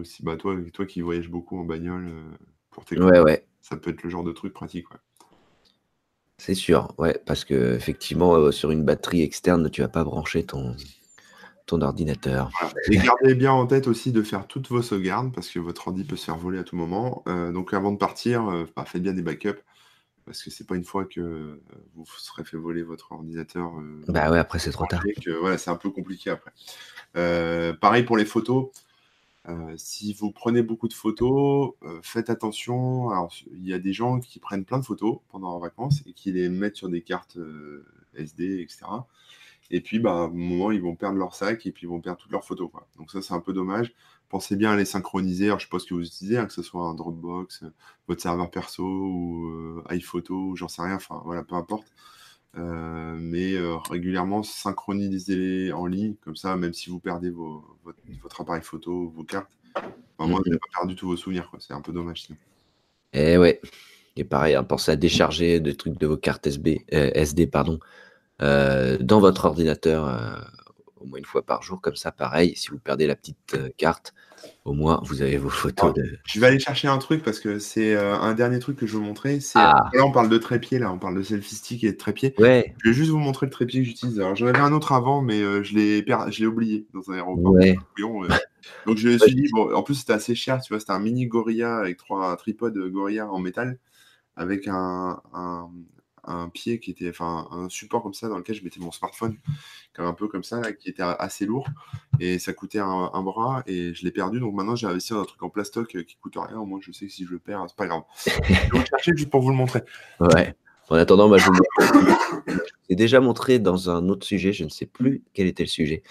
si, 0.05 0.23
bah, 0.23 0.37
toi, 0.37 0.55
toi 0.71 0.85
qui 0.85 1.01
voyages 1.01 1.31
beaucoup 1.31 1.59
en 1.59 1.65
bagnole, 1.65 2.13
pour 2.69 2.85
tes 2.85 3.01
ouais, 3.01 3.21
ouais. 3.21 3.47
ça 3.63 3.79
peut 3.79 3.89
être 3.89 4.03
le 4.03 4.11
genre 4.11 4.25
de 4.25 4.33
truc 4.33 4.53
pratique. 4.53 4.87
C'est 6.41 6.55
sûr, 6.55 6.95
ouais, 6.97 7.21
parce 7.27 7.45
que 7.45 7.75
effectivement, 7.75 8.35
euh, 8.35 8.51
sur 8.51 8.71
une 8.71 8.83
batterie 8.83 9.21
externe, 9.21 9.69
tu 9.69 9.83
vas 9.83 9.89
pas 9.89 10.05
brancher 10.05 10.43
ton, 10.47 10.75
ton 11.67 11.83
ordinateur. 11.83 12.51
Et 12.91 12.97
gardez 12.97 13.35
bien 13.35 13.53
en 13.53 13.67
tête 13.67 13.87
aussi 13.87 14.11
de 14.11 14.23
faire 14.23 14.47
toutes 14.47 14.71
vos 14.71 14.81
sauvegardes, 14.81 15.35
parce 15.35 15.51
que 15.51 15.59
votre 15.59 15.89
ordi 15.89 16.03
peut 16.03 16.17
se 16.17 16.25
faire 16.25 16.39
voler 16.39 16.59
à 16.59 16.65
tout 16.65 16.77
moment. 16.77 17.23
Euh, 17.29 17.53
donc 17.53 17.75
avant 17.75 17.93
de 17.93 17.99
partir, 17.99 18.49
euh, 18.49 18.65
bah, 18.75 18.87
faites 18.87 19.03
bien 19.03 19.13
des 19.13 19.21
backups, 19.21 19.61
parce 20.25 20.43
que 20.43 20.49
c'est 20.51 20.67
pas 20.67 20.77
une 20.77 20.85
fois 20.85 21.05
que 21.05 21.61
vous 21.95 22.07
serez 22.17 22.45
fait 22.45 22.57
voler 22.57 22.83
votre 22.85 23.13
ordinateur. 23.13 23.73
bah 24.09 24.31
ouais, 24.31 24.39
après 24.39 24.59
c'est 24.59 24.71
trop 24.71 24.87
tard. 24.87 25.03
voilà, 25.41 25.59
c'est 25.59 25.71
un 25.71 25.77
peu 25.77 25.91
compliqué 25.91 26.31
après. 26.31 26.53
pareil 27.83 28.05
pour 28.05 28.17
les 28.17 28.25
photos. 28.25 28.71
Euh, 29.49 29.75
si 29.77 30.13
vous 30.13 30.33
prenez 30.33 30.63
beaucoup 30.63 30.89
de 30.89 30.93
photos, 30.95 31.73
euh, 31.83 32.01
faites 32.03 32.31
attention. 32.31 33.09
Alors, 33.11 33.33
il 33.53 33.67
y 33.67 33.73
a 33.73 33.79
des 33.79 33.93
gens 33.93 34.21
qui 34.21 34.39
prennent 34.39 34.65
plein 34.65 34.79
de 34.79 34.85
photos 34.85 35.19
pendant 35.29 35.51
leurs 35.51 35.61
vacances 35.61 36.03
et 36.07 36.13
qui 36.13 36.33
les 36.33 36.49
mettent 36.49 36.77
sur 36.77 36.89
des 36.89 37.03
cartes 37.03 37.37
euh, 37.39 37.87
SD, 38.15 38.61
etc. 38.61 38.85
Et 39.71 39.81
puis, 39.81 39.99
bah, 39.99 40.13
à 40.13 40.15
un 40.25 40.29
moment, 40.29 40.71
ils 40.73 40.83
vont 40.83 40.95
perdre 40.97 41.17
leur 41.19 41.35
sac 41.35 41.65
et 41.67 41.73
puis 41.73 41.87
ils 41.87 41.89
vont 41.89 42.01
perdre 42.01 42.19
toutes 42.21 42.33
leurs 42.33 42.45
photos. 42.45 42.71
Donc 42.97 43.11
ça, 43.11 43.23
c'est 43.23 43.35
un 43.35 43.41
peu 43.41 43.53
dommage. 43.53 43.95
Pensez 44.29 44.57
bien 44.57 44.73
à 44.73 44.77
les 44.77 44.85
synchroniser. 44.85 45.47
Alors, 45.47 45.59
je 45.59 45.65
sais 45.67 45.71
pas 45.71 45.79
ce 45.79 45.87
que 45.87 45.95
vous 45.95 46.05
utilisez, 46.05 46.39
hein, 46.39 46.47
que 46.47 46.53
ce 46.53 46.63
soit 46.63 46.85
un 46.85 46.95
Dropbox, 46.95 47.65
votre 48.09 48.21
serveur 48.21 48.51
perso 48.51 48.85
ou 48.85 49.83
iPhoto, 49.89 50.55
j'en 50.57 50.69
sais 50.69 50.83
rien. 50.83 50.97
Enfin, 50.97 51.23
voilà, 51.25 51.43
peu 51.45 51.55
importe. 51.55 51.93
Euh, 52.57 53.15
mais 53.17 53.55
euh, 53.55 53.77
régulièrement 53.77 54.43
synchroniser 54.43 55.73
en 55.73 55.87
ligne, 55.87 56.15
comme 56.25 56.37
ça, 56.37 56.57
même 56.57 56.73
si 56.73 56.91
vous 56.91 56.99
perdez 56.99 57.31
vos, 57.31 57.65
votre, 57.85 58.41
appareil 58.41 58.63
photo, 58.63 59.09
vos 59.15 59.25
cartes, 59.25 59.51
moi, 60.19 60.27
vous 60.27 60.45
n'avez 60.45 60.59
pas 60.59 60.81
perdu 60.81 60.97
tous 60.97 61.07
vos 61.07 61.17
souvenirs. 61.17 61.51
C'est 61.61 61.73
un 61.73 61.81
peu 61.81 61.93
dommage. 61.93 62.23
Sinon. 62.23 62.39
Et 63.13 63.33
eh 63.33 63.39
ouais. 63.39 63.61
Et 64.17 64.25
pareil, 64.25 64.55
hein, 64.55 64.65
pensez 64.65 64.91
à 64.91 64.97
décharger 64.97 65.61
des 65.61 65.77
trucs 65.77 65.99
de 65.99 66.07
vos 66.07 66.17
cartes 66.17 66.47
SD, 66.47 66.85
euh, 66.93 67.47
pardon, 67.51 67.79
dans 68.41 69.21
votre 69.21 69.45
ordinateur 69.45 70.51
au 71.01 71.07
moins 71.07 71.19
une 71.19 71.25
fois 71.25 71.43
par 71.43 71.63
jour. 71.63 71.81
Comme 71.81 71.97
ça, 71.97 72.13
pareil, 72.13 72.55
si 72.57 72.69
vous 72.69 72.79
perdez 72.79 73.07
la 73.07 73.17
petite 73.17 73.57
carte, 73.77 74.15
au 74.65 74.73
moins, 74.73 75.01
vous 75.05 75.23
avez 75.23 75.37
vos 75.37 75.49
photos. 75.49 75.95
de... 75.95 76.19
Je 76.25 76.41
vais 76.41 76.47
aller 76.47 76.59
chercher 76.59 76.89
un 76.89 76.99
truc 76.99 77.23
parce 77.23 77.41
que 77.41 77.59
c'est 77.59 77.95
euh, 77.95 78.15
un 78.15 78.35
dernier 78.35 78.59
truc 78.59 78.77
que 78.77 78.87
je 78.87 78.97
veux 78.97 79.03
montrer. 79.03 79.41
C'est 79.41 79.59
ah. 79.59 79.91
là, 79.93 80.05
on 80.05 80.13
parle 80.13 80.29
de 80.29 80.39
trépied, 80.39 80.79
là, 80.79 80.93
on 80.93 80.99
parle 80.99 81.17
de 81.17 81.23
selfie 81.23 81.55
stick 81.55 81.85
et 81.85 81.93
de 81.93 81.97
trépied. 81.97 82.35
Ouais. 82.39 82.75
Je 82.83 82.91
vais 82.91 82.95
juste 82.95 83.11
vous 83.11 83.19
montrer 83.19 83.47
le 83.47 83.53
trépied 83.53 83.81
que 83.81 83.87
j'utilise. 83.87 84.21
Alors, 84.21 84.37
j'en 84.37 84.47
avais 84.47 84.59
un 84.59 84.73
autre 84.73 84.93
avant, 84.93 85.23
mais 85.23 85.41
euh, 85.41 85.63
je 85.63 85.75
l'ai 85.75 86.05
je 86.07 86.41
l'ai 86.41 86.47
oublié 86.47 86.87
dans 86.95 87.11
un 87.11 87.15
aéroport. 87.15 87.53
Ouais. 87.53 87.77
Euh. 87.99 88.29
Donc, 88.87 88.99
je 88.99 89.09
me 89.09 89.19
suis 89.19 89.35
dit, 89.35 89.49
bon, 89.53 89.75
en 89.75 89.83
plus, 89.83 89.95
c'était 89.95 90.13
assez 90.13 90.35
cher, 90.35 90.61
tu 90.61 90.73
vois, 90.73 90.81
c'était 90.81 90.93
un 90.93 91.01
mini 91.01 91.27
Gorilla 91.27 91.77
avec 91.77 91.97
trois 91.97 92.37
tripodes 92.37 92.79
Gorilla 92.91 93.31
en 93.31 93.39
métal 93.39 93.79
avec 94.37 94.69
un, 94.69 95.21
un 95.35 95.71
pied 96.53 96.81
qui 96.81 96.91
était, 96.91 97.11
enfin, 97.11 97.49
un 97.51 97.69
support 97.69 98.03
comme 98.03 98.15
ça 98.15 98.29
dans 98.29 98.39
lequel 98.39 98.57
je 98.57 98.65
mettais 98.65 98.81
mon 98.81 98.93
smartphone, 98.93 99.37
comme 99.95 100.07
un 100.07 100.13
peu 100.13 100.29
comme 100.29 100.45
ça, 100.45 100.73
qui 100.73 100.89
était 100.89 101.03
assez 101.03 101.47
lourd 101.47 101.67
et 102.21 102.39
ça 102.39 102.53
coûtait 102.53 102.79
un, 102.79 103.23
bras 103.23 103.63
et 103.67 103.95
je 103.95 104.05
l'ai 104.05 104.11
perdu. 104.11 104.41
Donc 104.41 104.55
maintenant, 104.55 104.77
j'ai 104.77 104.87
investi 104.87 105.13
dans 105.13 105.23
un 105.23 105.25
truc 105.25 105.43
en 105.43 105.51
plastoc 105.51 105.95
euh, 105.95 106.03
qui 106.03 106.17
coûte 106.17 106.37
rien. 106.37 106.59
Au 106.59 106.67
moins, 106.67 106.81
je 106.83 106.93
sais 106.93 107.07
que 107.07 107.13
si 107.13 107.25
je 107.25 107.31
le 107.31 107.39
perds, 107.39 107.65
c'est 107.69 107.77
pas 107.77 107.87
grave. 107.87 108.03
je 108.27 108.31
vais 108.31 108.79
le 108.79 108.85
chercher 108.85 109.13
juste 109.17 109.31
pour 109.31 109.41
vous 109.41 109.51
le 109.51 109.57
montrer. 109.57 109.83
Ouais. 110.21 110.55
En 110.91 110.97
attendant, 110.97 111.29
moi, 111.29 111.39
je 111.39 111.47
vous 111.47 111.53
l'ai 112.89 112.97
déjà 112.97 113.21
montré 113.21 113.59
dans 113.59 113.91
un 113.91 114.09
autre 114.09 114.27
sujet. 114.27 114.53
Je 114.53 114.65
ne 114.65 114.69
sais 114.69 114.87
plus 114.87 115.23
quel 115.33 115.47
était 115.47 115.63
le 115.63 115.69
sujet, 115.69 116.03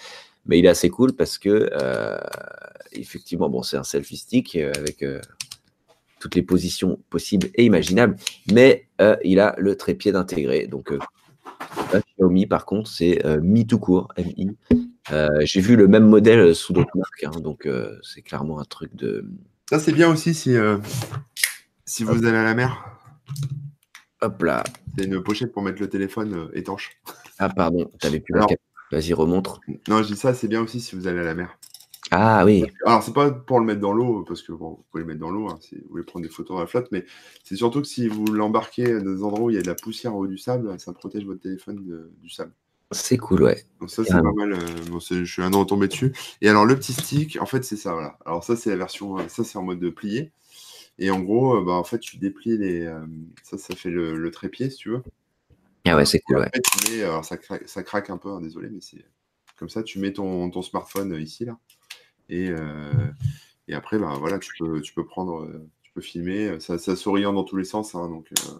mais 0.46 0.58
il 0.58 0.66
est 0.66 0.70
assez 0.70 0.90
cool 0.90 1.12
parce 1.12 1.38
que 1.38 1.70
euh, 1.72 2.18
effectivement, 2.92 3.50
bon, 3.50 3.62
c'est 3.62 3.76
un 3.76 3.84
selfie 3.84 4.16
stick 4.16 4.56
euh, 4.56 4.72
avec 4.76 5.04
toutes 6.18 6.34
les 6.34 6.42
positions 6.42 6.98
possibles 7.10 7.48
et 7.54 7.64
imaginables, 7.64 8.16
mais 8.52 8.69
euh, 9.00 9.16
il 9.24 9.40
a 9.40 9.54
le 9.58 9.76
trépied 9.76 10.14
intégré. 10.14 10.66
Donc, 10.66 10.92
euh, 10.92 10.98
Xiaomi, 12.16 12.46
par 12.46 12.66
contre, 12.66 12.90
c'est 12.90 13.24
euh, 13.26 13.40
Mi 13.40 13.66
tout 13.66 13.78
court, 13.78 14.08
MI. 14.18 14.56
J'ai 15.42 15.60
vu 15.60 15.76
le 15.76 15.88
même 15.88 16.06
modèle 16.06 16.54
sous 16.54 16.72
d'autres 16.72 16.96
marques, 16.96 17.24
hein, 17.24 17.40
donc 17.40 17.68
c'est 18.02 18.22
clairement 18.22 18.60
un 18.60 18.64
truc 18.64 18.94
de. 18.94 19.26
Ça, 19.68 19.78
c'est 19.78 19.92
bien 19.92 20.10
aussi 20.10 20.34
si, 20.34 20.54
si 21.84 22.04
vous 22.04 22.24
allez 22.24 22.38
à 22.38 22.44
la 22.44 22.54
mer. 22.54 22.96
Hop 24.20 24.42
là. 24.42 24.64
C'est 24.96 25.04
une 25.04 25.22
pochette 25.22 25.52
pour 25.52 25.62
mettre 25.62 25.80
le 25.80 25.88
téléphone 25.88 26.50
étanche. 26.52 26.90
Ah, 27.38 27.48
pardon, 27.48 27.90
t'avais 28.00 28.20
plus 28.20 28.34
la 28.34 28.46
Vas-y, 28.92 29.12
remontre. 29.12 29.60
Non, 29.88 30.02
je 30.02 30.08
dis 30.08 30.16
ça, 30.16 30.34
c'est 30.34 30.48
bien 30.48 30.60
aussi 30.60 30.80
si 30.80 30.96
vous 30.96 31.06
allez 31.06 31.20
à 31.20 31.24
la 31.24 31.34
mer. 31.34 31.56
Ah 32.10 32.44
oui. 32.44 32.64
Alors, 32.84 33.02
c'est 33.02 33.12
pas 33.12 33.30
pour 33.30 33.60
le 33.60 33.66
mettre 33.66 33.80
dans 33.80 33.92
l'eau, 33.92 34.24
parce 34.26 34.42
que 34.42 34.52
bon, 34.52 34.70
vous 34.70 34.84
pouvez 34.90 35.02
le 35.04 35.08
mettre 35.08 35.20
dans 35.20 35.30
l'eau 35.30 35.48
hein, 35.48 35.58
si 35.60 35.76
vous 35.76 35.88
voulez 35.90 36.02
prendre 36.02 36.24
des 36.24 36.32
photos 36.32 36.56
à 36.58 36.60
la 36.60 36.66
flotte, 36.66 36.88
mais 36.90 37.04
c'est 37.44 37.56
surtout 37.56 37.80
que 37.80 37.86
si 37.86 38.08
vous 38.08 38.26
l'embarquez 38.26 39.00
dans 39.00 39.12
des 39.12 39.22
endroits 39.22 39.44
où 39.44 39.50
il 39.50 39.56
y 39.56 39.58
a 39.58 39.62
de 39.62 39.68
la 39.68 39.74
poussière 39.74 40.16
haut 40.16 40.26
du 40.26 40.38
sable, 40.38 40.78
ça 40.80 40.92
protège 40.92 41.24
votre 41.24 41.40
téléphone 41.40 42.10
du 42.20 42.28
sable. 42.28 42.52
C'est 42.92 43.18
cool, 43.18 43.44
ouais. 43.44 43.64
Donc, 43.80 43.88
ça, 43.88 44.04
c'est 44.04 44.10
pas 44.10 44.32
mal. 44.32 44.52
Euh, 44.52 44.98
je 44.98 45.24
suis 45.24 45.42
un 45.42 45.52
an 45.52 45.64
tombé 45.64 45.86
dessus. 45.86 46.12
Et 46.40 46.48
alors, 46.48 46.64
le 46.64 46.74
petit 46.74 46.92
stick, 46.92 47.40
en 47.40 47.46
fait, 47.46 47.64
c'est 47.64 47.76
ça, 47.76 47.92
voilà. 47.92 48.18
Alors, 48.26 48.42
ça, 48.42 48.56
c'est 48.56 48.70
la 48.70 48.76
version, 48.76 49.18
euh, 49.18 49.28
ça, 49.28 49.44
c'est 49.44 49.58
en 49.58 49.62
mode 49.62 49.78
de 49.78 49.90
plier. 49.90 50.32
Et 50.98 51.10
en 51.10 51.20
gros, 51.20 51.56
euh, 51.56 51.64
bah, 51.64 51.74
en 51.74 51.84
fait, 51.84 52.00
tu 52.00 52.18
déplies 52.18 52.58
les. 52.58 52.92
ça, 53.44 53.58
ça 53.58 53.76
fait 53.76 53.90
le, 53.90 54.30
trépied, 54.32 54.70
si 54.70 54.76
tu 54.78 54.90
veux. 54.90 55.02
Ah 55.86 55.96
ouais, 55.96 56.04
c'est 56.04 56.20
cool, 56.20 56.38
ouais. 56.38 57.02
alors, 57.02 57.24
ça, 57.24 57.36
craque, 57.36 57.68
ça 57.68 57.84
craque 57.84 58.10
un 58.10 58.18
peu, 58.18 58.30
hein, 58.30 58.40
désolé, 58.40 58.68
mais 58.70 58.80
c'est. 58.80 59.04
Comme 59.56 59.68
ça, 59.68 59.82
tu 59.82 59.98
mets 59.98 60.12
ton, 60.12 60.50
ton 60.50 60.62
smartphone 60.62 61.14
ici, 61.20 61.44
là. 61.44 61.58
Euh, 62.30 62.90
et, 63.68 63.74
après, 63.74 63.98
ben, 63.98 64.14
voilà, 64.18 64.38
tu 64.38 64.50
peux, 64.58 64.80
tu 64.80 64.92
peux 64.94 65.04
prendre, 65.04 65.42
euh, 65.42 65.68
tu 65.82 65.92
peux 65.92 66.00
filmer. 66.00 66.58
Ça, 66.60 66.78
ça 66.78 66.96
souriant 66.96 67.32
dans 67.32 67.44
tous 67.44 67.56
les 67.56 67.64
sens. 67.64 67.94
Hein, 67.94 68.08
donc, 68.08 68.28
euh, 68.32 68.52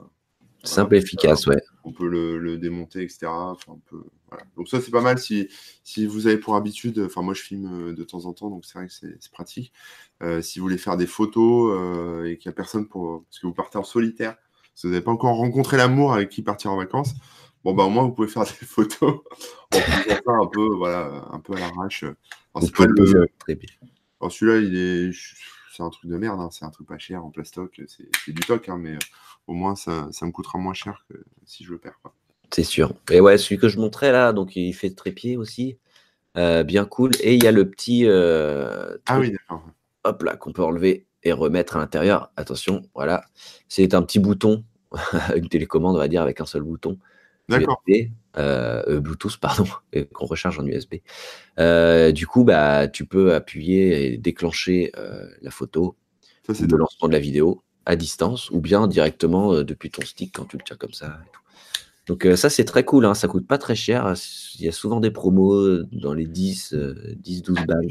Simple, 0.62 0.96
et 0.96 0.98
efficace, 0.98 1.46
ouais. 1.46 1.62
On 1.84 1.92
peut 1.92 2.06
le, 2.06 2.58
démonter, 2.58 3.02
etc. 3.02 3.28
Enfin, 3.28 3.78
Donc 4.56 4.68
ça, 4.68 4.80
c'est 4.80 4.90
pas 4.90 5.00
mal 5.00 5.18
si, 5.18 5.48
si 5.84 6.06
vous 6.06 6.26
avez 6.26 6.36
pour 6.36 6.54
habitude, 6.54 7.02
enfin 7.06 7.22
moi 7.22 7.32
je 7.32 7.40
filme 7.40 7.94
de 7.94 8.04
temps 8.04 8.26
en 8.26 8.34
temps, 8.34 8.50
donc 8.50 8.66
c'est 8.66 8.78
vrai 8.78 8.86
que 8.86 8.92
c'est 8.92 9.32
pratique. 9.32 9.72
si 10.42 10.58
vous 10.58 10.66
voulez 10.66 10.76
faire 10.76 10.98
des 10.98 11.06
photos 11.06 12.26
et 12.26 12.36
qu'il 12.36 12.50
n'y 12.50 12.52
a 12.52 12.54
personne 12.54 12.86
pour... 12.86 13.24
Parce 13.24 13.38
que 13.38 13.46
vous 13.46 13.54
partez 13.54 13.78
en 13.78 13.84
solitaire, 13.84 14.36
si 14.74 14.86
vous 14.86 14.92
n'avez 14.92 15.02
pas 15.02 15.10
encore 15.10 15.36
rencontré 15.36 15.78
l'amour 15.78 16.12
avec 16.12 16.28
qui 16.28 16.42
partir 16.42 16.72
en 16.72 16.76
vacances, 16.76 17.14
bon 17.64 17.74
bah 17.74 17.84
au 17.84 17.90
moins 17.90 18.04
vous 18.04 18.12
pouvez 18.12 18.28
faire 18.28 18.44
des 18.60 18.66
photos 18.66 19.20
en 19.74 19.78
faisant 19.78 20.42
un 20.42 20.46
peu, 20.46 20.66
voilà, 20.76 21.26
un 21.30 21.40
peu 21.40 21.54
à 21.54 21.60
l'arrache. 21.60 22.04
celui-là, 24.28 24.58
il 24.58 24.76
est, 24.76 25.10
c'est 25.72 25.82
un 25.82 25.90
truc 25.90 26.10
de 26.10 26.16
merde, 26.16 26.40
hein. 26.40 26.48
c'est 26.50 26.64
un 26.64 26.70
truc 26.70 26.88
pas 26.88 26.98
cher 26.98 27.24
en 27.24 27.30
plastoc, 27.30 27.80
c'est 27.86 28.32
du 28.32 28.40
toc, 28.40 28.68
hein, 28.68 28.78
mais 28.78 28.94
euh, 28.94 28.98
au 29.46 29.54
moins 29.54 29.76
ça, 29.76 30.08
ça, 30.12 30.26
me 30.26 30.32
coûtera 30.32 30.58
moins 30.58 30.74
cher 30.74 31.04
que 31.08 31.14
si 31.46 31.64
je 31.64 31.70
le 31.70 31.78
perds. 31.78 31.98
C'est 32.52 32.64
sûr. 32.64 32.92
Et 33.10 33.20
ouais, 33.20 33.38
celui 33.38 33.58
que 33.58 33.68
je 33.68 33.78
montrais 33.78 34.12
là, 34.12 34.32
donc 34.32 34.56
il 34.56 34.72
fait 34.72 34.90
trépied 34.90 35.36
aussi, 35.36 35.78
euh, 36.36 36.62
bien 36.64 36.84
cool. 36.84 37.12
Et 37.22 37.34
il 37.34 37.42
y 37.42 37.46
a 37.46 37.52
le 37.52 37.70
petit. 37.70 38.06
Euh, 38.06 38.96
ah 39.06 39.20
oui, 39.20 39.30
d'accord. 39.30 39.64
Hop 40.04 40.22
là, 40.22 40.36
qu'on 40.36 40.52
peut 40.52 40.64
enlever 40.64 41.06
et 41.22 41.32
remettre 41.32 41.76
à 41.76 41.78
l'intérieur. 41.78 42.32
Attention, 42.36 42.82
voilà. 42.94 43.24
C'est 43.68 43.94
un 43.94 44.02
petit 44.02 44.18
bouton, 44.18 44.64
une 45.36 45.48
télécommande, 45.48 45.96
on 45.96 45.98
va 45.98 46.08
dire, 46.08 46.22
avec 46.22 46.40
un 46.40 46.46
seul 46.46 46.62
bouton. 46.62 46.98
D'accord. 47.50 47.82
Euh, 48.36 48.82
euh, 48.86 49.00
Bluetooth, 49.00 49.36
pardon, 49.40 49.66
qu'on 50.12 50.26
recharge 50.26 50.58
en 50.58 50.66
USB. 50.66 50.96
Euh, 51.58 52.12
du 52.12 52.26
coup, 52.26 52.44
bah, 52.44 52.88
tu 52.88 53.04
peux 53.04 53.34
appuyer 53.34 54.12
et 54.12 54.18
déclencher 54.18 54.92
la 55.42 55.50
photo, 55.50 55.96
Ça, 56.46 56.64
le 56.64 56.76
lancement 56.76 57.08
de 57.08 57.12
la 57.12 57.20
vidéo 57.20 57.62
à 57.86 57.96
distance, 57.96 58.50
ou 58.50 58.60
bien 58.60 58.86
directement 58.86 59.62
depuis 59.62 59.90
ton 59.90 60.02
stick 60.02 60.34
quand 60.36 60.44
tu 60.44 60.56
le 60.56 60.62
tiens 60.64 60.76
comme 60.76 60.92
ça. 60.92 61.18
Donc 62.06 62.26
ça 62.34 62.50
c'est 62.50 62.64
très 62.64 62.84
cool, 62.84 63.04
hein. 63.04 63.14
ça 63.14 63.28
coûte 63.28 63.46
pas 63.46 63.58
très 63.58 63.76
cher. 63.76 64.14
Il 64.58 64.64
y 64.64 64.68
a 64.68 64.72
souvent 64.72 65.00
des 65.00 65.10
promos 65.10 65.82
dans 65.92 66.12
les 66.12 66.26
10, 66.26 66.74
10 67.16 67.42
12 67.42 67.66
balles. 67.66 67.90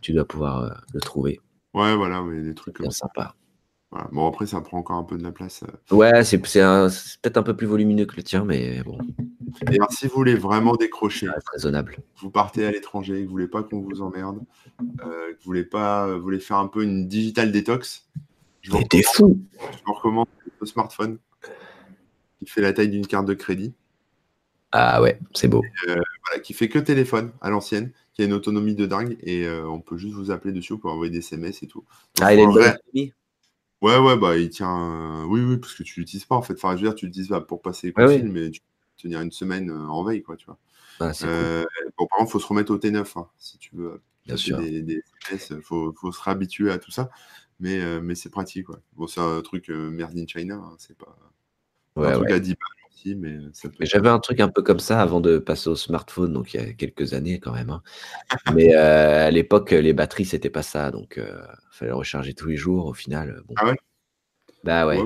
Tu 0.00 0.12
dois 0.12 0.24
pouvoir 0.24 0.82
le 0.92 1.00
trouver. 1.00 1.40
Ouais, 1.74 1.96
voilà, 1.96 2.22
ouais, 2.22 2.42
des 2.42 2.54
trucs 2.54 2.76
comme 2.76 2.90
ça. 2.90 3.06
sympa. 3.06 3.34
Bon, 4.12 4.28
après, 4.28 4.46
ça 4.46 4.60
prend 4.60 4.78
encore 4.78 4.96
un 4.96 5.04
peu 5.04 5.16
de 5.16 5.22
la 5.22 5.32
place. 5.32 5.62
Euh. 5.62 5.96
Ouais, 5.96 6.22
c'est 6.22 6.38
peut-être 6.38 7.36
un 7.38 7.42
peu 7.42 7.56
plus 7.56 7.66
volumineux 7.66 8.04
que 8.04 8.16
le 8.16 8.22
tien, 8.22 8.44
mais 8.44 8.82
bon. 8.82 8.98
Alors, 9.66 9.90
si 9.90 10.06
vous 10.06 10.14
voulez 10.14 10.34
vraiment 10.34 10.76
décrocher, 10.76 11.26
raisonnable. 11.52 11.96
Vous 12.20 12.30
partez 12.30 12.66
à 12.66 12.70
l'étranger, 12.70 13.24
vous 13.24 13.30
voulez 13.30 13.48
pas 13.48 13.62
qu'on 13.62 13.80
vous 13.80 14.02
emmerde, 14.02 14.40
euh, 14.80 15.30
vous 15.30 15.44
voulez 15.44 15.64
pas, 15.64 16.06
vous 16.06 16.22
voulez 16.22 16.38
faire 16.38 16.58
un 16.58 16.68
peu 16.68 16.82
une 16.82 17.08
digital 17.08 17.50
détox. 17.50 18.06
Je 18.60 18.72
mais 18.72 18.84
t'es 18.84 19.02
fou. 19.02 19.40
Je 19.72 19.78
vous 19.86 19.94
recommande 19.94 20.26
le 20.60 20.66
smartphone 20.66 21.18
qui 22.38 22.46
fait 22.46 22.60
la 22.60 22.74
taille 22.74 22.90
d'une 22.90 23.06
carte 23.06 23.26
de 23.26 23.34
crédit. 23.34 23.72
Ah 24.70 25.00
ouais, 25.00 25.18
c'est 25.32 25.48
beau. 25.48 25.62
Euh, 25.88 25.96
voilà, 26.26 26.42
qui 26.42 26.52
fait 26.52 26.68
que 26.68 26.78
téléphone 26.78 27.32
à 27.40 27.48
l'ancienne, 27.48 27.90
qui 28.12 28.20
a 28.20 28.26
une 28.26 28.34
autonomie 28.34 28.74
de 28.74 28.84
dingue 28.84 29.16
et 29.22 29.48
on 29.48 29.80
peut 29.80 29.96
juste 29.96 30.14
vous 30.14 30.30
appeler 30.30 30.52
dessus 30.52 30.76
pour 30.76 30.92
envoyer 30.92 31.10
des 31.10 31.18
SMS 31.18 31.62
et 31.62 31.66
tout. 31.66 31.84
ah, 32.20 32.34
il 32.34 32.40
a 32.40 32.42
une 32.42 32.52
bonne 32.52 32.68
autonomie 32.68 33.14
Ouais, 33.80 33.96
ouais, 33.96 34.16
bah, 34.16 34.36
il 34.36 34.50
tient. 34.50 35.24
Oui, 35.26 35.40
oui, 35.40 35.56
parce 35.56 35.74
que 35.74 35.82
tu 35.82 36.00
l'utilises 36.00 36.24
pas 36.24 36.34
en 36.34 36.42
fait. 36.42 36.54
Enfin, 36.54 36.76
je 36.76 36.82
veux 36.82 36.88
dire, 36.88 36.94
tu 36.94 37.06
l'utilises 37.06 37.28
pas 37.28 37.40
pour 37.40 37.62
passer 37.62 37.92
les 37.96 38.04
ouais, 38.04 38.22
mais 38.22 38.50
tu 38.50 38.60
peux 38.60 38.66
tenir 39.02 39.20
une 39.20 39.30
semaine 39.30 39.70
euh, 39.70 39.86
en 39.86 40.02
veille, 40.02 40.22
quoi, 40.22 40.36
tu 40.36 40.46
vois. 40.46 40.58
Ah, 41.00 41.12
euh, 41.22 41.64
bon, 41.96 42.06
par 42.06 42.18
contre, 42.18 42.30
il 42.30 42.32
faut 42.32 42.40
se 42.40 42.46
remettre 42.46 42.72
au 42.72 42.78
T9, 42.78 43.18
hein, 43.18 43.28
si 43.38 43.56
tu 43.58 43.76
veux. 43.76 44.02
Bien 44.26 44.36
sûr. 44.36 44.58
Des, 44.58 45.02
faut, 45.62 45.92
faut, 45.92 46.12
se 46.12 46.20
réhabituer 46.20 46.72
à 46.72 46.78
tout 46.78 46.90
ça, 46.90 47.08
mais, 47.60 47.80
euh, 47.80 48.00
mais 48.02 48.16
c'est 48.16 48.30
pratique, 48.30 48.66
quoi. 48.66 48.80
Bon, 48.96 49.06
c'est 49.06 49.20
un 49.20 49.40
truc 49.42 49.68
merde 49.68 50.18
in 50.18 50.26
China, 50.26 50.56
hein, 50.56 50.74
c'est 50.78 50.98
pas. 50.98 51.16
Ouais, 51.96 52.08
un 52.08 52.12
truc 52.12 52.30
à 52.30 52.40
10 52.40 52.56
mais, 53.06 53.38
j'avais 53.80 54.08
un 54.08 54.18
truc 54.18 54.40
un 54.40 54.48
peu 54.48 54.62
comme 54.62 54.80
ça 54.80 55.00
avant 55.00 55.20
de 55.20 55.38
passer 55.38 55.68
au 55.68 55.76
smartphone, 55.76 56.32
donc 56.32 56.54
il 56.54 56.60
y 56.60 56.64
a 56.64 56.72
quelques 56.72 57.14
années 57.14 57.40
quand 57.40 57.52
même. 57.52 57.70
Hein. 57.70 57.82
mais 58.54 58.74
à 58.74 59.30
l'époque, 59.30 59.70
les 59.70 59.92
batteries, 59.92 60.24
c'était 60.26 60.50
pas 60.50 60.62
ça, 60.62 60.90
donc 60.90 61.14
il 61.18 61.48
fallait 61.70 61.92
recharger 61.92 62.34
tous 62.34 62.48
les 62.48 62.56
jours. 62.56 62.86
Au 62.86 62.94
final, 62.94 63.42
Ah 63.56 63.66
ouais? 63.66 63.76
Bah 64.64 64.86
ouais. 64.86 64.98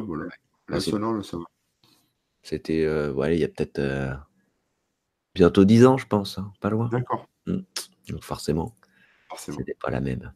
C'était, 2.42 2.82
il 2.82 3.38
y 3.38 3.44
a 3.44 3.48
peut-être 3.48 3.80
bientôt 5.34 5.64
10 5.64 5.86
ans, 5.86 5.96
je 5.96 6.06
pense, 6.06 6.38
hein, 6.38 6.52
pas 6.60 6.70
loin. 6.70 6.88
D'accord. 6.88 7.28
Mmh. 7.46 7.58
Donc 8.08 8.24
forcément, 8.24 8.74
forcément. 9.28 9.58
c'était 9.58 9.76
pas 9.80 9.90
la 9.90 10.00
même. 10.00 10.32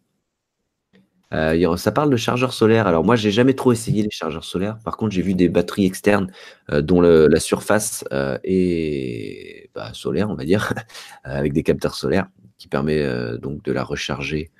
Euh, 1.33 1.77
ça 1.77 1.93
parle 1.93 2.11
de 2.11 2.17
chargeurs 2.17 2.53
solaires. 2.53 2.87
Alors 2.87 3.05
moi, 3.05 3.17
j'ai 3.17 3.31
jamais 3.31 3.55
trop 3.55 3.73
essayé 3.73 4.03
les 4.03 4.11
chargeurs 4.11 4.45
solaires. 4.45 4.79
Par 4.85 4.97
contre, 4.97 5.13
j'ai 5.13 5.23
vu 5.23 5.35
des 5.35 5.49
batteries 5.49 5.87
externes 5.87 6.31
euh, 6.71 6.83
dont 6.83 7.01
la 7.01 7.41
surface 7.41 8.05
euh, 8.13 8.39
est 8.45 9.71
bah, 9.75 9.93
solaire, 9.93 10.31
on 10.31 10.35
va 10.35 10.45
dire, 10.45 10.73
avec 11.25 11.53
des 11.53 11.63
capteurs 11.63 11.95
solaires, 11.95 12.29
qui 12.59 12.69
permet 12.69 13.05
donc 13.39 13.63
de 13.63 13.73
la 13.73 13.83
recharger 13.83 14.51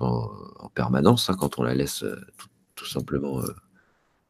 en, 0.00 0.28
permanence 0.74 1.30
hein, 1.30 1.36
quand 1.38 1.58
on 1.58 1.62
la 1.62 1.74
laisse 1.74 2.04
tout, 2.76 2.86
simplement 2.86 3.42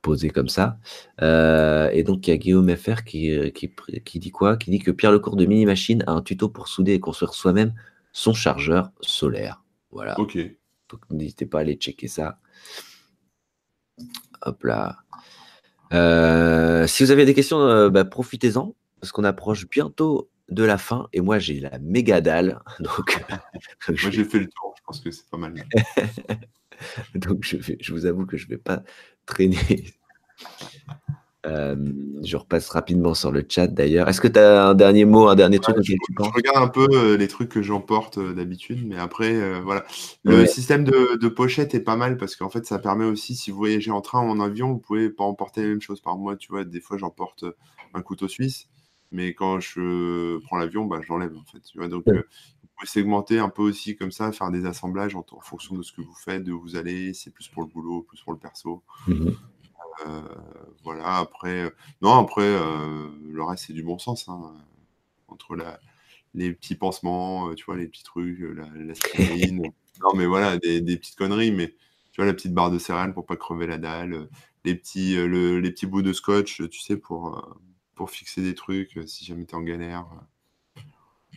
poser 0.00 0.30
comme 0.30 0.48
ça. 0.48 0.78
et 1.20 2.02
donc 2.04 2.26
il 2.26 2.30
y 2.30 2.32
a 2.32 2.36
Guillaume 2.36 2.74
FR 2.74 3.04
qui, 3.04 3.52
qui, 3.52 3.70
qui, 4.04 4.18
dit 4.18 4.30
quoi? 4.30 4.56
Qui 4.56 4.70
dit 4.70 4.78
que 4.78 4.90
Pierre 4.90 5.12
Lecourt 5.12 5.36
de 5.36 5.44
Mini 5.44 5.66
Machine 5.66 6.02
a 6.06 6.12
un 6.12 6.22
tuto 6.22 6.48
pour 6.48 6.68
souder 6.68 6.94
et 6.94 7.00
construire 7.00 7.34
soi-même 7.34 7.74
son 8.12 8.32
chargeur 8.32 8.90
solaire. 9.02 9.62
Voilà. 9.90 10.18
Ok. 10.18 10.38
Donc 10.88 11.00
n'hésitez 11.10 11.46
pas 11.46 11.58
à 11.58 11.60
aller 11.62 11.74
checker 11.74 12.08
ça. 12.08 12.38
Hop 14.42 14.64
là. 14.64 14.98
Euh, 15.92 16.86
si 16.86 17.02
vous 17.02 17.10
avez 17.10 17.24
des 17.24 17.34
questions, 17.34 17.60
euh, 17.60 17.90
bah, 17.90 18.04
profitez-en, 18.04 18.74
parce 19.00 19.12
qu'on 19.12 19.24
approche 19.24 19.68
bientôt 19.68 20.30
de 20.48 20.64
la 20.64 20.78
fin, 20.78 21.08
et 21.12 21.20
moi 21.20 21.38
j'ai 21.38 21.60
la 21.60 21.78
méga 21.78 22.20
dalle. 22.20 22.60
Donc, 22.80 23.24
moi 23.88 24.10
j'ai 24.10 24.24
fait 24.24 24.38
le 24.38 24.48
tour, 24.48 24.74
je 24.76 24.82
pense 24.84 25.00
que 25.00 25.10
c'est 25.10 25.28
pas 25.28 25.38
mal. 25.38 25.54
donc 27.14 27.38
je, 27.42 27.56
je, 27.80 27.92
vous 27.92 28.06
avoue 28.06 28.24
que 28.24 28.36
je 28.36 28.44
ne 28.44 28.50
vais 28.50 28.58
pas 28.58 28.84
traîner 29.26 29.84
euh, 31.48 31.76
je 32.22 32.36
repasse 32.36 32.68
rapidement 32.68 33.14
sur 33.14 33.30
le 33.32 33.44
chat 33.48 33.68
d'ailleurs. 33.68 34.08
Est-ce 34.08 34.20
que 34.20 34.28
tu 34.28 34.38
as 34.38 34.68
un 34.68 34.74
dernier 34.74 35.04
mot, 35.04 35.28
un 35.28 35.34
dernier 35.34 35.58
truc 35.58 35.76
je, 35.80 35.92
tu 35.92 36.12
penses? 36.14 36.28
Je 36.28 36.32
regarde 36.32 36.62
un 36.62 36.68
peu 36.68 36.86
euh, 36.92 37.16
les 37.16 37.28
trucs 37.28 37.48
que 37.48 37.62
j'emporte 37.62 38.18
euh, 38.18 38.34
d'habitude, 38.34 38.86
mais 38.86 38.98
après, 38.98 39.60
voilà. 39.60 39.84
Le 40.24 40.46
système 40.46 40.84
de, 40.84 41.28
pochette 41.28 41.74
est 41.74 41.80
pas 41.80 41.96
mal 41.96 42.16
parce 42.16 42.36
qu'en 42.36 42.50
fait, 42.50 42.66
ça 42.66 42.78
permet 42.78 43.04
aussi, 43.04 43.34
si 43.34 43.50
vous 43.50 43.56
voyagez 43.56 43.90
en 43.90 44.00
train 44.00 44.20
ou 44.26 44.30
en 44.30 44.40
avion, 44.40 44.72
vous 44.72 44.78
pouvez 44.78 45.10
pas 45.10 45.24
emporter 45.24 45.62
les 45.62 45.68
mêmes 45.68 45.80
choses. 45.80 46.00
Par 46.00 46.16
moi, 46.16 46.36
tu 46.36 46.48
vois, 46.50 46.64
des 46.64 46.80
fois, 46.80 46.98
j'emporte 46.98 47.44
un 47.94 48.02
couteau 48.02 48.28
suisse, 48.28 48.68
mais 49.12 49.32
quand 49.32 49.60
je 49.60 50.38
prends 50.44 50.58
l'avion, 50.58 50.84
bah, 50.84 51.00
je 51.02 51.08
l'enlève 51.08 51.36
en 51.36 51.44
fait. 51.50 51.62
Tu 51.62 51.78
vois, 51.78 51.88
donc, 51.88 52.04
vous 52.06 52.22
pouvez 52.76 52.86
segmenter 52.86 53.38
un 53.38 53.48
peu 53.48 53.62
aussi 53.62 53.96
comme 53.96 54.10
ça, 54.10 54.32
faire 54.32 54.50
des 54.50 54.66
assemblages 54.66 55.14
en, 55.14 55.24
fonction 55.40 55.76
de 55.76 55.82
ce 55.82 55.92
que 55.92 56.02
vous 56.02 56.14
faites, 56.14 56.44
de 56.44 56.52
où 56.52 56.60
vous 56.60 56.76
allez. 56.76 57.14
C'est 57.14 57.30
plus 57.30 57.48
pour 57.48 57.62
le 57.62 57.68
boulot, 57.68 58.02
plus 58.02 58.20
pour 58.20 58.32
le 58.32 58.38
perso. 58.38 58.82
Mmh 59.06 59.30
voilà, 60.84 61.16
après, 61.16 61.64
euh, 61.64 61.70
non, 62.02 62.14
après, 62.14 62.42
euh, 62.42 63.08
le 63.30 63.42
reste, 63.42 63.66
c'est 63.66 63.72
du 63.72 63.82
bon 63.82 63.98
sens. 63.98 64.28
Hein, 64.28 64.54
entre 65.28 65.56
la, 65.56 65.78
les 66.34 66.52
petits 66.52 66.74
pansements, 66.74 67.54
tu 67.54 67.64
vois, 67.64 67.76
les 67.76 67.86
petits 67.86 68.04
trucs, 68.04 68.38
la, 68.40 68.66
non, 69.52 70.14
mais 70.14 70.26
voilà, 70.26 70.56
des, 70.58 70.80
petites 70.96 71.16
conneries, 71.16 71.52
mais 71.52 71.68
tu 72.12 72.16
vois, 72.16 72.26
la 72.26 72.34
petite 72.34 72.54
barre 72.54 72.70
de 72.70 72.78
céréales 72.78 73.12
pour 73.12 73.26
pas 73.26 73.36
crever 73.36 73.66
la 73.66 73.78
dalle, 73.78 74.28
les 74.64 74.74
petits, 74.74 75.16
les 75.16 75.70
petits 75.70 75.86
bouts 75.86 76.02
de 76.02 76.12
scotch, 76.12 76.62
tu 76.70 76.80
sais, 76.80 76.96
pour, 76.96 77.58
pour 77.94 78.10
fixer 78.10 78.42
des 78.42 78.54
trucs 78.54 78.98
si 79.06 79.26
jamais 79.26 79.44
tu 79.44 79.52
es 79.52 79.54
en 79.54 79.62
galère. 79.62 80.06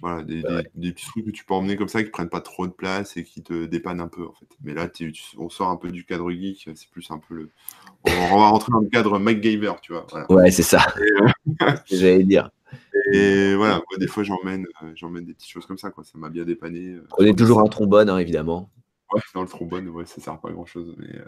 Voilà, 0.02 0.24
des, 0.24 0.42
petits 0.92 1.06
trucs 1.06 1.26
que 1.26 1.32
tu 1.32 1.46
peux 1.46 1.54
emmener 1.54 1.76
comme 1.76 1.88
ça 1.88 2.04
qui 2.04 2.10
prennent 2.10 2.30
pas 2.30 2.42
trop 2.42 2.66
de 2.66 2.72
place 2.72 3.18
et 3.18 3.24
qui 3.24 3.44
te 3.44 3.66
dépannent 3.66 4.02
un 4.02 4.08
peu 4.08 4.26
en 4.26 4.34
fait. 4.34 4.48
Mais 4.64 4.74
là, 4.74 4.90
on 5.38 5.50
sort 5.50 5.70
un 5.70 5.76
peu 5.76 5.92
du 5.92 6.06
cadre 6.06 6.32
geek, 6.32 6.70
c'est 6.74 6.90
plus 6.90 7.10
un 7.12 7.20
peu 7.20 7.36
le. 7.36 7.50
On, 8.06 8.40
va 8.40 8.50
rentrer 8.50 8.72
dans 8.72 8.80
le 8.80 8.90
cadre 8.90 9.20
MacGyver, 9.20 9.74
tu 9.84 9.94
vois. 9.94 10.08
Ouais, 10.30 10.50
c'est 10.50 10.64
ça. 10.64 10.88
Euh, 10.98 11.72
j'allais 11.86 12.24
dire. 12.24 12.50
Et 13.14 13.54
voilà, 13.54 13.82
des 14.00 14.08
fois 14.08 14.24
j'emmène, 14.24 14.66
euh, 14.82 14.92
j'emmène 14.96 15.26
des 15.26 15.34
petites 15.34 15.52
choses 15.52 15.68
comme 15.68 15.78
ça, 15.78 15.92
quoi. 15.92 16.04
Ça 16.04 16.18
m'a 16.18 16.30
bien 16.30 16.46
dépanné. 16.46 16.94
Euh, 16.94 17.08
on 17.20 17.26
est 17.26 17.38
toujours 17.38 17.60
un 17.60 17.68
trombone, 17.68 18.10
hein, 18.10 18.18
évidemment. 18.18 18.72
Ouais, 19.14 19.22
dans 19.34 19.42
le 19.42 19.48
trombone, 19.48 19.90
ouais, 19.90 20.06
ça 20.06 20.22
sert 20.22 20.40
pas 20.40 20.50
à 20.50 20.52
grand 20.52 20.66
chose. 20.66 20.96
Mais, 20.98 21.20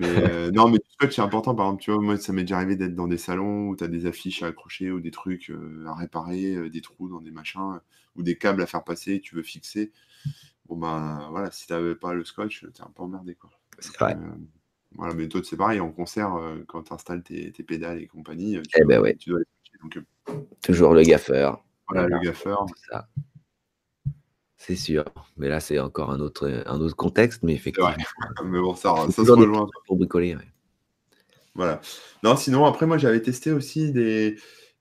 mais 0.00 0.50
non, 0.50 0.68
mais 0.68 0.78
tout 0.78 1.10
c'est 1.10 1.22
important. 1.22 1.54
Par 1.54 1.66
exemple, 1.66 1.82
tu 1.82 1.92
vois, 1.92 2.00
moi, 2.00 2.16
ça 2.16 2.32
m'est 2.32 2.42
déjà 2.42 2.56
arrivé 2.56 2.76
d'être 2.76 2.94
dans 2.94 3.08
des 3.08 3.18
salons 3.18 3.68
où 3.68 3.76
tu 3.76 3.84
as 3.84 3.88
des 3.88 4.06
affiches 4.06 4.42
à 4.42 4.48
accrocher 4.48 4.90
ou 4.90 5.00
des 5.00 5.10
trucs 5.10 5.52
à 5.86 5.94
réparer, 5.94 6.68
des 6.70 6.80
trous 6.80 7.08
dans 7.08 7.20
des 7.20 7.30
machins 7.30 7.80
ou 8.16 8.22
des 8.22 8.36
câbles 8.36 8.62
à 8.62 8.66
faire 8.66 8.84
passer, 8.84 9.20
tu 9.20 9.34
veux 9.34 9.42
fixer. 9.42 9.92
Bon, 10.66 10.76
ben 10.76 11.28
voilà, 11.30 11.50
si 11.50 11.66
tu 11.66 11.72
n'avais 11.72 11.94
pas 11.94 12.14
le 12.14 12.24
scotch, 12.24 12.60
tu 12.60 12.66
es 12.66 12.84
un 12.84 12.90
peu 12.94 13.02
emmerdé, 13.02 13.34
quoi. 13.34 13.50
C'est 13.78 13.96
vrai. 13.98 14.16
voilà, 14.92 15.14
mais 15.14 15.28
toi, 15.28 15.40
c'est 15.44 15.56
pareil, 15.56 15.80
en 15.80 15.90
concert, 15.90 16.36
quand 16.66 16.84
tu 16.84 16.92
installes 16.92 17.22
tes, 17.22 17.50
pédales 17.50 18.00
et 18.00 18.06
compagnie, 18.06 18.60
tu, 18.62 18.80
eh 18.80 18.84
ben 18.84 19.00
ouais. 19.00 19.14
tu 19.16 19.30
dois 19.30 19.40
les 19.40 19.46
donc, 19.82 19.98
Toujours 20.62 20.94
le 20.94 21.02
gaffeur. 21.02 21.62
Voilà, 21.88 22.08
le 22.08 22.18
gaffeur. 22.20 22.66
ça. 22.88 23.08
C'est 24.66 24.76
sûr. 24.76 25.04
Mais 25.36 25.50
là, 25.50 25.60
c'est 25.60 25.78
encore 25.78 26.10
un 26.10 26.20
autre, 26.20 26.62
un 26.64 26.80
autre 26.80 26.96
contexte, 26.96 27.42
mais 27.42 27.52
effectivement. 27.52 27.90
mais 28.44 28.58
bon, 28.58 28.74
ça, 28.74 28.94
ça 29.10 29.24
se 29.24 29.30
rejoint. 29.30 29.68
Pour 29.86 29.98
bricoler, 29.98 30.38
Voilà. 31.54 31.82
Non, 32.22 32.34
sinon, 32.34 32.64
après, 32.64 32.86
moi, 32.86 32.96
j'avais 32.96 33.20
testé 33.20 33.52
aussi 33.52 33.92
des. 33.92 34.36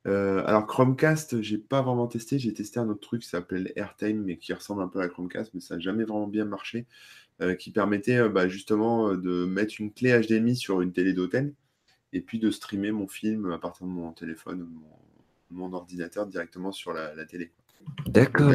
Euh, 0.07 0.41
alors, 0.45 0.67
Chromecast, 0.67 1.41
j'ai 1.41 1.57
pas 1.57 1.81
vraiment 1.81 2.07
testé. 2.07 2.39
J'ai 2.39 2.53
testé 2.53 2.79
un 2.79 2.87
autre 2.87 3.01
truc 3.01 3.23
qui 3.23 3.27
s'appelle 3.27 3.73
AirTime, 3.75 4.23
mais 4.23 4.37
qui 4.37 4.53
ressemble 4.53 4.81
un 4.83 4.87
peu 4.87 5.01
à 5.01 5.09
Chromecast, 5.09 5.53
mais 5.53 5.59
ça 5.59 5.75
n'a 5.75 5.81
jamais 5.81 6.05
vraiment 6.05 6.27
bien 6.27 6.45
marché. 6.45 6.87
Euh, 7.41 7.55
qui 7.55 7.71
permettait 7.71 8.19
euh, 8.19 8.29
bah, 8.29 8.47
justement 8.47 9.15
de 9.15 9.45
mettre 9.45 9.75
une 9.79 9.91
clé 9.91 10.17
HDMI 10.17 10.55
sur 10.55 10.81
une 10.81 10.93
télé 10.93 11.13
d'hôtel 11.13 11.55
et 12.13 12.21
puis 12.21 12.37
de 12.37 12.51
streamer 12.51 12.91
mon 12.91 13.07
film 13.07 13.51
à 13.51 13.57
partir 13.57 13.87
de 13.87 13.91
mon 13.91 14.11
téléphone 14.13 14.61
ou 14.61 14.69
mon, 15.49 15.73
ordinateur 15.73 16.27
directement 16.27 16.71
sur 16.71 16.93
la 16.93 17.25
télé. 17.25 17.51
D'accord. 18.07 18.51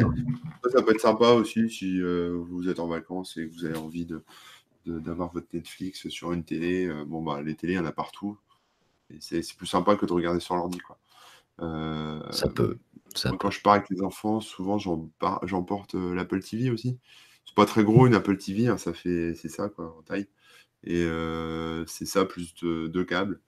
Ça, 0.71 0.81
peut 0.81 0.91
être 0.91 1.01
sympa 1.01 1.31
aussi 1.31 1.69
si 1.69 2.01
euh, 2.01 2.37
vous 2.47 2.69
êtes 2.69 2.79
en 2.79 2.87
vacances 2.87 3.37
et 3.37 3.47
que 3.47 3.53
vous 3.53 3.65
avez 3.65 3.77
envie 3.77 4.05
de, 4.05 4.23
d'avoir 4.85 5.31
votre 5.31 5.47
Netflix 5.53 6.07
sur 6.09 6.31
une 6.33 6.43
télé. 6.43 6.85
Euh, 6.85 7.05
bon, 7.05 7.21
bah, 7.21 7.41
les 7.41 7.55
télés, 7.55 7.73
il 7.73 7.77
y 7.77 7.79
en 7.79 7.85
a 7.85 7.91
partout. 7.91 8.37
Et 9.09 9.17
c'est, 9.19 9.41
plus 9.55 9.67
sympa 9.67 9.95
que 9.95 10.05
de 10.05 10.13
regarder 10.13 10.39
sur 10.39 10.55
l'ordi. 10.55 10.77
Quoi. 10.79 10.99
Euh, 11.61 12.21
ça 12.31 12.47
peut. 12.47 12.77
quand 13.39 13.49
je 13.49 13.61
pars 13.61 13.73
avec 13.73 13.89
les 13.89 14.01
enfants, 14.01 14.39
souvent 14.39 14.77
j'emporte 14.77 15.95
l'Apple 15.95 16.41
TV 16.41 16.69
aussi. 16.69 16.97
C'est 17.45 17.55
pas 17.55 17.65
très 17.65 17.83
gros 17.83 18.05
une 18.05 18.13
Apple 18.13 18.37
TV, 18.37 18.67
hein, 18.67 18.77
ça 18.77 18.93
fait 18.93 19.33
c'est 19.33 19.49
ça 19.49 19.67
quoi 19.69 19.95
en 19.97 20.03
taille. 20.03 20.27
Et 20.83 21.05
c'est 21.87 22.05
ça 22.05 22.25
plus 22.25 22.53
deux 22.53 23.03
câbles. 23.03 23.41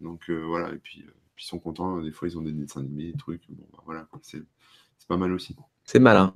Donc 0.00 0.30
voilà, 0.30 0.72
et 0.72 0.78
puis, 0.78 1.04
ils 1.36 1.44
sont 1.44 1.58
contents. 1.58 2.00
Des 2.00 2.12
fois 2.12 2.28
ils 2.28 2.38
ont 2.38 2.42
des 2.42 2.52
dessins 2.52 2.80
animés, 2.80 3.10
des 3.10 3.18
trucs. 3.18 3.42
Bon, 3.50 3.66
bah, 3.72 3.82
voilà, 3.84 4.08
c'est, 4.22 4.42
c'est 5.02 5.08
pas 5.08 5.16
mal 5.16 5.32
aussi. 5.32 5.56
C'est 5.82 5.98
malin. 5.98 6.32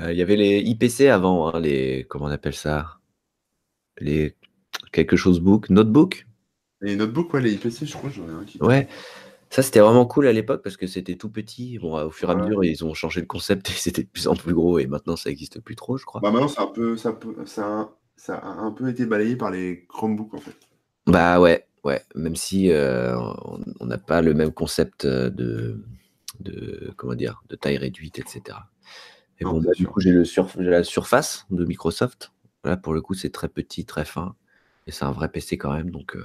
Euh, 0.00 0.12
il 0.12 0.18
y 0.18 0.22
avait 0.22 0.34
les 0.34 0.58
IPC 0.58 1.02
avant, 1.02 1.46
hein, 1.46 1.60
les 1.60 2.04
comment 2.08 2.24
on 2.24 2.30
appelle 2.30 2.54
ça? 2.54 2.98
Les 3.98 4.34
quelque 4.90 5.14
chose 5.14 5.38
book, 5.38 5.70
notebook? 5.70 6.26
Les 6.80 6.96
notebooks, 6.96 7.32
ouais, 7.34 7.40
les 7.40 7.54
IPC, 7.54 7.86
je 7.86 7.92
crois, 7.92 8.10
j'en 8.10 8.28
ai 8.28 8.32
un 8.32 8.44
qui. 8.44 8.60
Ouais, 8.60 8.88
Ça, 9.48 9.62
c'était 9.62 9.78
vraiment 9.78 10.06
cool 10.06 10.26
à 10.26 10.32
l'époque 10.32 10.60
parce 10.64 10.76
que 10.76 10.88
c'était 10.88 11.14
tout 11.14 11.30
petit. 11.30 11.78
Bon, 11.78 11.96
au 12.04 12.10
fur 12.10 12.30
et 12.30 12.32
à 12.32 12.34
mesure, 12.34 12.64
ils 12.64 12.84
ont 12.84 12.94
changé 12.94 13.20
le 13.20 13.28
concept 13.28 13.70
et 13.70 13.72
c'était 13.76 14.02
de 14.02 14.08
plus 14.08 14.26
en 14.26 14.34
plus 14.34 14.52
gros 14.52 14.80
et 14.80 14.86
maintenant, 14.86 15.14
ça 15.14 15.30
n'existe 15.30 15.60
plus 15.60 15.76
trop, 15.76 15.96
je 15.98 16.04
crois. 16.04 16.20
Bah 16.20 16.32
maintenant, 16.32 16.50
un 16.58 16.66
peu, 16.66 16.96
ça, 16.96 17.16
ça, 17.44 17.92
ça, 18.16 18.38
a 18.38 18.48
un 18.48 18.72
peu 18.72 18.88
été 18.88 19.06
balayé 19.06 19.36
par 19.36 19.52
les 19.52 19.86
Chromebooks, 19.88 20.34
en 20.34 20.40
fait. 20.40 20.56
Bah 21.06 21.40
ouais, 21.40 21.64
ouais. 21.84 22.02
Même 22.16 22.34
si 22.34 22.72
euh, 22.72 23.16
on 23.78 23.86
n'a 23.86 23.98
pas 23.98 24.20
le 24.20 24.34
même 24.34 24.52
concept 24.52 25.06
de, 25.06 25.80
de, 26.40 26.92
comment 26.96 27.14
dire, 27.14 27.42
de 27.48 27.56
taille 27.56 27.76
réduite, 27.76 28.18
etc. 28.18 28.58
Et 29.38 29.44
bon, 29.44 29.60
bah, 29.60 29.72
du 29.76 29.86
coup, 29.86 30.00
j'ai 30.00 30.12
la 30.58 30.84
surface 30.84 31.46
de 31.50 31.64
Microsoft. 31.64 32.32
Là, 32.64 32.76
pour 32.76 32.94
le 32.94 33.00
coup, 33.00 33.14
c'est 33.14 33.30
très 33.30 33.48
petit, 33.48 33.84
très 33.84 34.04
fin. 34.04 34.34
Et 34.86 34.92
c'est 34.92 35.04
un 35.04 35.12
vrai 35.12 35.28
PC 35.28 35.58
quand 35.58 35.72
même. 35.72 35.90
Donc, 35.90 36.16
euh, 36.16 36.24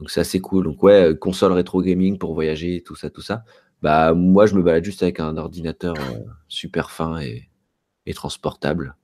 donc 0.00 0.10
c'est 0.10 0.20
assez 0.20 0.40
cool. 0.40 0.64
Donc 0.64 0.82
ouais, 0.82 1.10
euh, 1.10 1.14
console 1.14 1.52
rétro 1.52 1.82
gaming 1.82 2.18
pour 2.18 2.34
voyager, 2.34 2.82
tout 2.82 2.96
ça, 2.96 3.10
tout 3.10 3.20
ça. 3.20 3.44
Bah 3.82 4.14
moi 4.14 4.46
je 4.46 4.54
me 4.54 4.62
balade 4.62 4.84
juste 4.84 5.02
avec 5.02 5.20
un 5.20 5.36
ordinateur 5.36 5.94
euh, 5.98 6.18
super 6.48 6.90
fin 6.90 7.20
et, 7.20 7.46
transportable. 8.14 8.96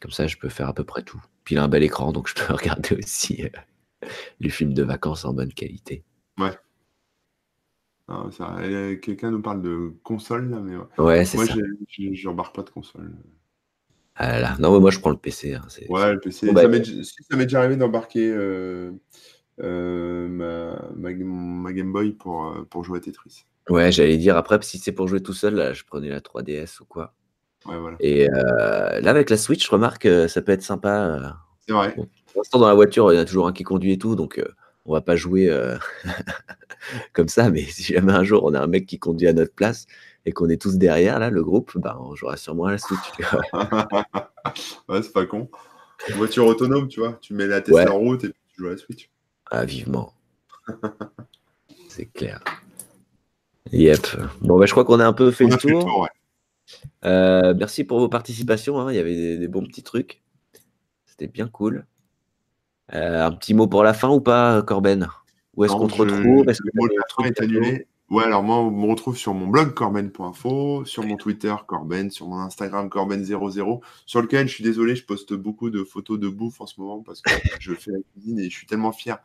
Comme 0.00 0.12
ça 0.12 0.28
je 0.28 0.36
peux 0.36 0.48
faire 0.48 0.68
à 0.68 0.72
peu 0.72 0.84
près 0.84 1.02
tout. 1.02 1.20
Puis 1.42 1.56
il 1.56 1.58
a 1.58 1.64
un 1.64 1.68
bel 1.68 1.82
écran, 1.82 2.12
donc 2.12 2.28
je 2.28 2.34
peux 2.34 2.52
regarder 2.52 2.94
aussi 2.94 3.44
euh, 3.44 4.06
les 4.38 4.50
films 4.50 4.72
de 4.72 4.84
vacances 4.84 5.24
en 5.24 5.32
bonne 5.32 5.52
qualité. 5.52 6.04
Ouais. 6.38 6.52
Quelqu'un 9.02 9.30
nous 9.30 9.42
parle 9.42 9.62
de 9.62 9.92
console 10.02 10.50
là, 10.50 10.60
mais 10.60 10.76
ouais, 11.02 11.24
c'est 11.24 11.38
moi 11.38 11.46
je 11.46 12.28
n'embarque 12.28 12.54
pas 12.54 12.62
de 12.62 12.70
console. 12.70 13.12
Ah 14.14 14.40
là, 14.40 14.56
non, 14.58 14.72
mais 14.72 14.80
moi 14.80 14.90
je 14.90 14.98
prends 14.98 15.10
le 15.10 15.16
PC. 15.16 15.54
Hein, 15.54 15.62
ouais, 15.88 16.12
le 16.12 16.20
PC. 16.20 16.52
Bah, 16.52 16.62
ça 16.62 16.68
m'est 17.36 17.44
déjà 17.44 17.58
arrivé 17.58 17.76
d'embarquer 17.76 18.32
euh, 19.60 20.28
ma, 20.28 20.78
ma, 20.94 21.72
Game 21.72 21.92
Boy 21.92 22.12
pour, 22.12 22.46
euh, 22.46 22.66
pour 22.68 22.84
jouer 22.84 22.98
à 22.98 23.00
Tetris. 23.00 23.44
Ouais, 23.68 23.90
j'allais 23.90 24.16
dire 24.16 24.36
après, 24.36 24.58
si 24.62 24.78
c'est 24.78 24.92
pour 24.92 25.08
jouer 25.08 25.22
tout 25.22 25.32
seul, 25.32 25.54
là, 25.54 25.72
je 25.72 25.84
prenais 25.84 26.08
la 26.08 26.20
3DS 26.20 26.80
ou 26.80 26.84
quoi. 26.84 27.14
Ouais, 27.66 27.78
voilà. 27.78 27.96
Et 28.00 28.30
euh, 28.30 29.00
là, 29.00 29.10
avec 29.10 29.30
la 29.30 29.36
Switch, 29.36 29.66
je 29.66 29.70
remarque 29.70 30.02
que 30.02 30.28
ça 30.28 30.42
peut 30.42 30.52
être 30.52 30.62
sympa. 30.62 31.36
C'est 31.66 31.72
vrai. 31.72 31.94
pour 31.94 32.06
l'instant, 32.36 32.58
dans 32.58 32.68
la 32.68 32.74
voiture, 32.74 33.12
il 33.12 33.16
y 33.16 33.18
en 33.18 33.22
a 33.22 33.24
toujours 33.24 33.48
un 33.48 33.52
qui 33.52 33.64
conduit 33.64 33.92
et 33.92 33.98
tout, 33.98 34.14
donc 34.14 34.40
on 34.86 34.92
va 34.92 35.00
pas 35.00 35.16
jouer 35.16 35.50
comme 37.12 37.28
ça. 37.28 37.50
Mais 37.50 37.62
si 37.62 37.94
jamais 37.94 38.12
un 38.12 38.24
jour 38.24 38.44
on 38.44 38.54
a 38.54 38.60
un 38.60 38.66
mec 38.66 38.86
qui 38.86 38.98
conduit 38.98 39.28
à 39.28 39.32
notre 39.32 39.54
place 39.54 39.86
et 40.26 40.32
qu'on 40.32 40.48
est 40.48 40.60
tous 40.60 40.76
derrière, 40.76 41.20
là, 41.20 41.30
le 41.30 41.42
groupe, 41.42 41.78
bah, 41.78 41.96
on 42.00 42.16
jouera 42.16 42.36
sûrement 42.36 42.64
à 42.64 42.72
la 42.72 42.78
Switch. 42.78 42.98
ouais, 44.88 45.02
c'est 45.02 45.12
pas 45.12 45.24
con. 45.24 45.48
voiture 46.16 46.46
autonome, 46.46 46.88
tu 46.88 46.98
vois. 47.00 47.16
Tu 47.20 47.32
mets 47.32 47.46
la 47.46 47.60
Tesla 47.60 47.92
en 47.92 47.98
route 47.98 48.24
et 48.24 48.30
puis 48.30 48.40
tu 48.48 48.60
joues 48.60 48.66
à 48.66 48.70
la 48.72 48.76
Switch. 48.76 49.08
Ah, 49.50 49.64
vivement. 49.64 50.12
C'est 51.88 52.06
clair. 52.06 52.42
Yep. 53.72 54.06
Bon, 54.40 54.58
bah, 54.58 54.66
je 54.66 54.72
crois 54.72 54.84
qu'on 54.84 55.00
a 55.00 55.06
un 55.06 55.12
peu 55.12 55.30
fait 55.30 55.46
le 55.46 55.56
tour. 55.56 56.08
Euh, 57.04 57.54
merci 57.56 57.84
pour 57.84 58.00
vos 58.00 58.08
participations. 58.08 58.80
Hein. 58.80 58.92
Il 58.92 58.96
y 58.96 58.98
avait 58.98 59.38
des, 59.38 59.48
bons 59.48 59.64
petits 59.64 59.82
trucs. 59.84 60.22
C'était 61.06 61.28
bien 61.28 61.48
cool. 61.48 61.86
Euh, 62.94 63.26
un 63.26 63.32
petit 63.32 63.54
mot 63.54 63.66
pour 63.66 63.82
la 63.82 63.94
fin 63.94 64.08
ou 64.08 64.20
pas, 64.20 64.62
Corben? 64.62 65.08
Où 65.56 65.64
est-ce 65.64 65.72
qu'on 65.72 65.88
te 65.88 65.94
retrouve? 65.94 66.22
Le 66.22 66.70
mot 66.74 67.24
est 67.24 67.40
annulé 67.40 67.86
Ouais, 68.08 68.22
alors 68.22 68.44
moi, 68.44 68.58
on 68.58 68.70
me 68.70 68.86
retrouve 68.86 69.16
sur 69.16 69.34
mon 69.34 69.48
blog 69.48 69.74
corben.info, 69.74 70.84
sur 70.84 71.02
mon 71.02 71.16
Twitter 71.16 71.52
Corben, 71.66 72.08
sur 72.12 72.28
mon 72.28 72.38
Instagram 72.38 72.88
Corben00, 72.88 73.80
sur 74.06 74.22
lequel 74.22 74.46
je 74.46 74.54
suis 74.54 74.62
désolé, 74.62 74.94
je 74.94 75.04
poste 75.04 75.34
beaucoup 75.34 75.70
de 75.70 75.82
photos 75.82 76.20
de 76.20 76.28
bouffe 76.28 76.60
en 76.60 76.66
ce 76.66 76.80
moment 76.80 77.02
parce 77.02 77.20
que 77.20 77.30
je 77.60 77.74
fais 77.74 77.90
la 77.90 77.98
cuisine 78.12 78.38
et 78.38 78.48
je 78.48 78.56
suis 78.56 78.66
tellement 78.68 78.92
fier 78.92 79.18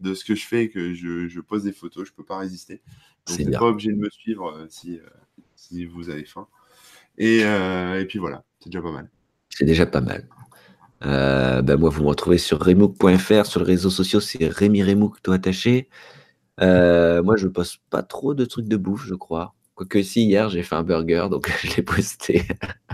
de 0.00 0.14
ce 0.14 0.24
que 0.24 0.34
je 0.34 0.44
fais 0.44 0.68
que 0.68 0.94
je, 0.94 1.28
je 1.28 1.40
pose 1.40 1.62
des 1.62 1.72
photos, 1.72 2.08
je 2.08 2.12
peux 2.12 2.24
pas 2.24 2.38
résister. 2.38 2.82
Donc, 3.28 3.38
vous 3.38 3.44
n'êtes 3.44 3.58
pas 3.58 3.66
obligé 3.66 3.92
de 3.92 3.98
me 3.98 4.10
suivre 4.10 4.50
euh, 4.50 4.66
si, 4.68 4.98
euh, 4.98 5.08
si 5.54 5.84
vous 5.84 6.10
avez 6.10 6.24
faim. 6.24 6.48
Et, 7.18 7.44
euh, 7.44 8.00
et 8.00 8.04
puis 8.04 8.18
voilà, 8.18 8.42
c'est 8.58 8.68
déjà 8.68 8.82
pas 8.82 8.90
mal. 8.90 9.08
C'est 9.48 9.64
déjà 9.64 9.86
pas 9.86 10.00
mal. 10.00 10.28
Ben 11.04 11.76
moi, 11.76 11.90
vous 11.90 12.02
me 12.02 12.08
retrouvez 12.08 12.38
sur 12.38 12.58
remook.fr, 12.58 13.46
sur 13.46 13.60
les 13.60 13.66
réseaux 13.66 13.90
sociaux, 13.90 14.20
c'est 14.20 14.46
Rémi 14.48 14.82
Remouk, 14.82 15.22
tout 15.22 15.32
attaché. 15.32 15.88
Euh, 16.60 17.22
moi, 17.22 17.36
je 17.36 17.48
poste 17.48 17.78
pas 17.90 18.02
trop 18.02 18.34
de 18.34 18.44
trucs 18.44 18.68
de 18.68 18.76
bouffe, 18.76 19.06
je 19.06 19.14
crois. 19.14 19.54
Quoique 19.74 20.02
si, 20.02 20.24
hier, 20.24 20.48
j'ai 20.50 20.62
fait 20.62 20.76
un 20.76 20.84
burger, 20.84 21.28
donc 21.30 21.50
je 21.62 21.76
l'ai 21.76 21.82
posté 21.82 22.42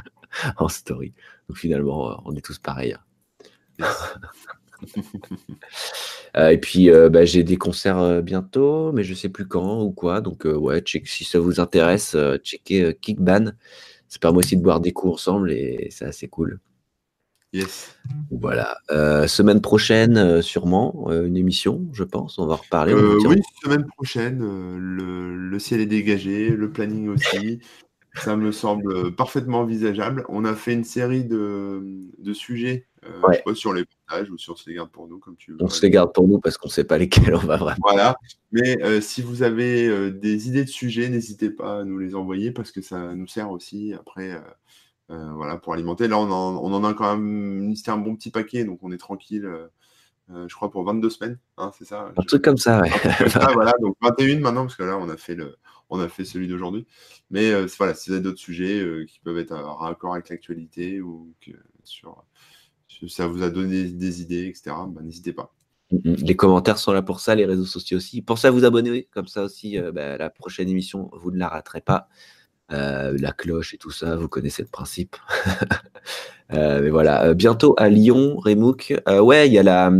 en 0.56 0.68
story. 0.68 1.12
Donc 1.48 1.58
finalement, 1.58 2.12
euh, 2.12 2.14
on 2.24 2.34
est 2.34 2.44
tous 2.44 2.58
pareils. 2.58 2.96
Hein. 3.78 3.86
Euh, 6.36 6.50
et 6.50 6.58
puis, 6.58 6.88
bah, 7.10 7.24
j'ai 7.24 7.42
des 7.42 7.56
concerts 7.56 8.22
bientôt, 8.22 8.92
mais 8.92 9.02
je 9.02 9.14
sais 9.14 9.28
plus 9.28 9.46
quand 9.48 9.82
ou 9.82 9.90
quoi. 9.90 10.20
Donc, 10.20 10.44
ouais, 10.44 10.80
check, 10.80 11.06
si 11.08 11.24
ça 11.24 11.40
vous 11.40 11.58
intéresse, 11.58 12.16
checkez 12.44 12.96
Kickban. 13.02 13.50
Ça 14.08 14.18
permet 14.20 14.38
aussi 14.38 14.56
de 14.56 14.62
boire 14.62 14.80
des 14.80 14.92
coups 14.92 15.14
ensemble 15.14 15.50
et 15.50 15.88
c'est 15.90 16.04
assez 16.04 16.28
cool. 16.28 16.60
Yes. 17.52 17.96
Voilà. 18.30 18.78
Euh, 18.92 19.26
semaine 19.26 19.60
prochaine, 19.60 20.16
euh, 20.16 20.40
sûrement, 20.40 21.06
euh, 21.08 21.26
une 21.26 21.36
émission, 21.36 21.84
je 21.92 22.04
pense. 22.04 22.38
On 22.38 22.46
va 22.46 22.56
reparler. 22.56 22.94
oui, 22.94 23.40
semaine 23.62 23.86
prochaine. 23.86 24.38
Le, 24.78 25.58
ciel 25.58 25.80
est 25.80 25.86
dégagé, 25.86 26.50
le 26.50 26.70
planning 26.70 27.08
aussi. 27.08 27.58
Ça 28.14 28.36
me 28.36 28.50
semble 28.50 29.14
parfaitement 29.14 29.60
envisageable. 29.60 30.24
On 30.28 30.44
a 30.44 30.54
fait 30.54 30.72
une 30.72 30.82
série 30.82 31.24
de, 31.24 31.82
sujets, 32.32 32.86
sur 33.54 33.72
les 33.72 33.84
partages 33.84 34.30
ou 34.30 34.38
sur 34.38 34.58
se 34.58 34.68
les 34.68 34.76
garde 34.76 34.90
pour 34.90 35.06
nous, 35.06 35.18
comme 35.18 35.36
tu 35.36 35.52
veux. 35.52 35.58
On 35.60 35.68
se 35.68 35.82
les 35.82 35.90
garde 35.90 36.12
pour 36.12 36.26
nous 36.26 36.40
parce 36.40 36.56
qu'on 36.56 36.66
ne 36.66 36.72
sait 36.72 36.84
pas 36.84 36.98
lesquels 36.98 37.34
on 37.34 37.38
va 37.38 37.56
vraiment. 37.56 37.76
Voilà. 37.82 38.16
Mais 38.50 39.00
si 39.00 39.22
vous 39.22 39.44
avez 39.44 40.10
des 40.10 40.48
idées 40.48 40.64
de 40.64 40.70
sujets, 40.70 41.08
n'hésitez 41.08 41.50
pas 41.50 41.80
à 41.80 41.84
nous 41.84 41.98
les 41.98 42.16
envoyer 42.16 42.50
parce 42.50 42.72
que 42.72 42.80
ça 42.80 43.14
nous 43.14 43.28
sert 43.28 43.50
aussi 43.50 43.92
après 43.94 44.40
voilà, 45.10 45.56
pour 45.56 45.74
alimenter. 45.74 46.08
Là, 46.08 46.18
on 46.18 46.30
en, 46.30 46.84
a 46.84 46.94
quand 46.94 47.16
même 47.16 47.74
un 47.86 47.96
bon 47.96 48.14
petit 48.16 48.30
paquet, 48.30 48.64
donc 48.64 48.78
on 48.82 48.92
est 48.92 48.98
tranquille. 48.98 49.44
Euh, 49.44 49.66
euh, 50.30 50.46
je 50.48 50.54
crois 50.54 50.70
pour 50.70 50.84
22 50.84 51.10
semaines, 51.10 51.38
hein, 51.56 51.72
c'est 51.76 51.84
ça 51.84 52.12
Un 52.16 52.22
truc 52.22 52.44
comme 52.44 52.56
ça, 52.56 52.80
ouais. 52.82 52.90
voilà, 53.52 53.72
donc 53.82 53.96
21 54.00 54.38
maintenant, 54.38 54.62
parce 54.62 54.76
que 54.76 54.84
là, 54.84 54.96
on 54.96 55.08
a 55.08 55.16
fait, 55.16 55.34
le, 55.34 55.56
on 55.88 55.98
a 55.98 56.08
fait 56.08 56.24
celui 56.24 56.46
d'aujourd'hui. 56.46 56.86
Mais 57.30 57.50
voilà, 57.78 57.94
si 57.94 58.10
vous 58.10 58.14
avez 58.14 58.22
d'autres 58.22 58.38
sujets 58.38 58.86
qui 59.08 59.18
peuvent 59.18 59.38
être 59.38 59.52
en 59.52 59.74
raccord 59.74 60.14
avec 60.14 60.28
l'actualité 60.28 61.00
ou 61.00 61.34
que 61.44 61.50
sur, 61.82 62.24
ça 63.08 63.26
vous 63.26 63.42
a 63.42 63.50
donné 63.50 63.84
des 63.84 64.22
idées, 64.22 64.46
etc., 64.46 64.76
bah, 64.88 65.02
n'hésitez 65.02 65.32
pas. 65.32 65.52
Mm, 65.90 66.10
mm. 66.10 66.14
Les 66.18 66.36
commentaires 66.36 66.78
sont 66.78 66.92
là 66.92 67.02
pour 67.02 67.18
ça, 67.18 67.34
les 67.34 67.44
réseaux 67.46 67.64
sociaux 67.64 67.96
aussi. 67.96 68.22
Pensez 68.22 68.46
à 68.46 68.52
vous 68.52 68.64
abonner, 68.64 69.08
comme 69.10 69.26
ça 69.26 69.42
aussi, 69.42 69.80
bah, 69.92 70.16
la 70.16 70.30
prochaine 70.30 70.68
émission, 70.68 71.10
vous 71.12 71.32
ne 71.32 71.38
la 71.38 71.48
raterez 71.48 71.80
pas. 71.80 72.08
Euh, 72.72 73.16
la 73.18 73.32
cloche 73.32 73.74
et 73.74 73.78
tout 73.78 73.90
ça, 73.90 74.16
vous 74.16 74.28
connaissez 74.28 74.62
le 74.62 74.68
principe. 74.68 75.16
Euh, 76.52 76.80
mais 76.82 76.90
voilà, 76.90 77.26
euh, 77.26 77.34
bientôt 77.34 77.76
à 77.78 77.88
Lyon, 77.88 78.34
Remouk. 78.36 78.92
ouais, 79.06 79.46
il 79.46 79.52
y 79.52 79.58
a 79.58 79.62
la, 79.62 79.92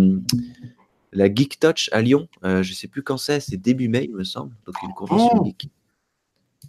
la 1.12 1.32
Geek 1.32 1.60
Touch 1.60 1.88
à 1.92 2.02
Lyon. 2.02 2.26
je 2.42 2.72
sais 2.72 2.88
plus 2.88 3.04
quand 3.04 3.18
c'est, 3.18 3.38
c'est 3.38 3.56
début 3.56 3.88
mai, 3.88 4.06
il 4.10 4.16
me 4.16 4.24
semble. 4.24 4.56
Donc 4.66 4.74
une 4.82 4.92
convention 4.92 5.42
oh 5.42 5.44
geek. 5.44 5.70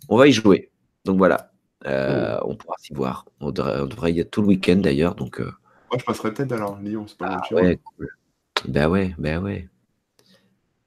On 0.08 0.18
va 0.18 0.28
y 0.28 0.34
jouer. 0.34 0.70
Donc 1.04 1.18
voilà, 1.18 1.52
oh. 1.88 2.46
on 2.46 2.56
pourra 2.56 2.76
s'y 2.78 2.94
voir. 2.94 3.26
On 3.40 3.50
devrait, 3.50 4.14
y 4.14 4.20
être 4.20 4.30
tout 4.30 4.44
le 4.44 4.50
week-end 4.50 4.76
d'ailleurs. 4.76 5.16
Donc, 5.16 5.40
Moi, 5.40 5.98
je 5.98 6.06
passerai 6.06 6.32
peut-être 6.32 6.52
alors 6.52 6.78
Lyon, 6.80 7.08
c'est 7.08 7.18
pas 7.18 7.42
ah, 7.42 7.56
ouais, 7.56 7.80
cool. 7.84 8.08
Ben 8.68 8.88
ouais, 8.88 9.16
ben 9.18 9.42
ouais. 9.42 9.68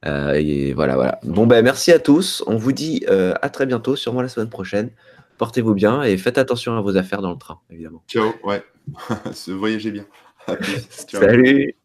Euh, 0.05 0.33
et 0.33 0.73
voilà, 0.73 0.95
voilà. 0.95 1.19
Bon, 1.23 1.47
ben 1.47 1.63
merci 1.63 1.91
à 1.91 1.99
tous. 1.99 2.43
On 2.47 2.57
vous 2.57 2.71
dit 2.71 3.05
euh, 3.09 3.33
à 3.41 3.49
très 3.49 3.65
bientôt, 3.65 3.95
sûrement 3.95 4.21
la 4.21 4.29
semaine 4.29 4.49
prochaine. 4.49 4.91
Portez-vous 5.37 5.73
bien 5.73 6.03
et 6.03 6.17
faites 6.17 6.37
attention 6.37 6.77
à 6.77 6.81
vos 6.81 6.95
affaires 6.95 7.21
dans 7.21 7.31
le 7.31 7.37
train, 7.37 7.59
évidemment. 7.69 8.03
Ciao, 8.07 8.33
ouais. 8.43 8.63
Voyagez 9.47 9.91
bien. 9.91 10.05
Salut. 10.89 11.75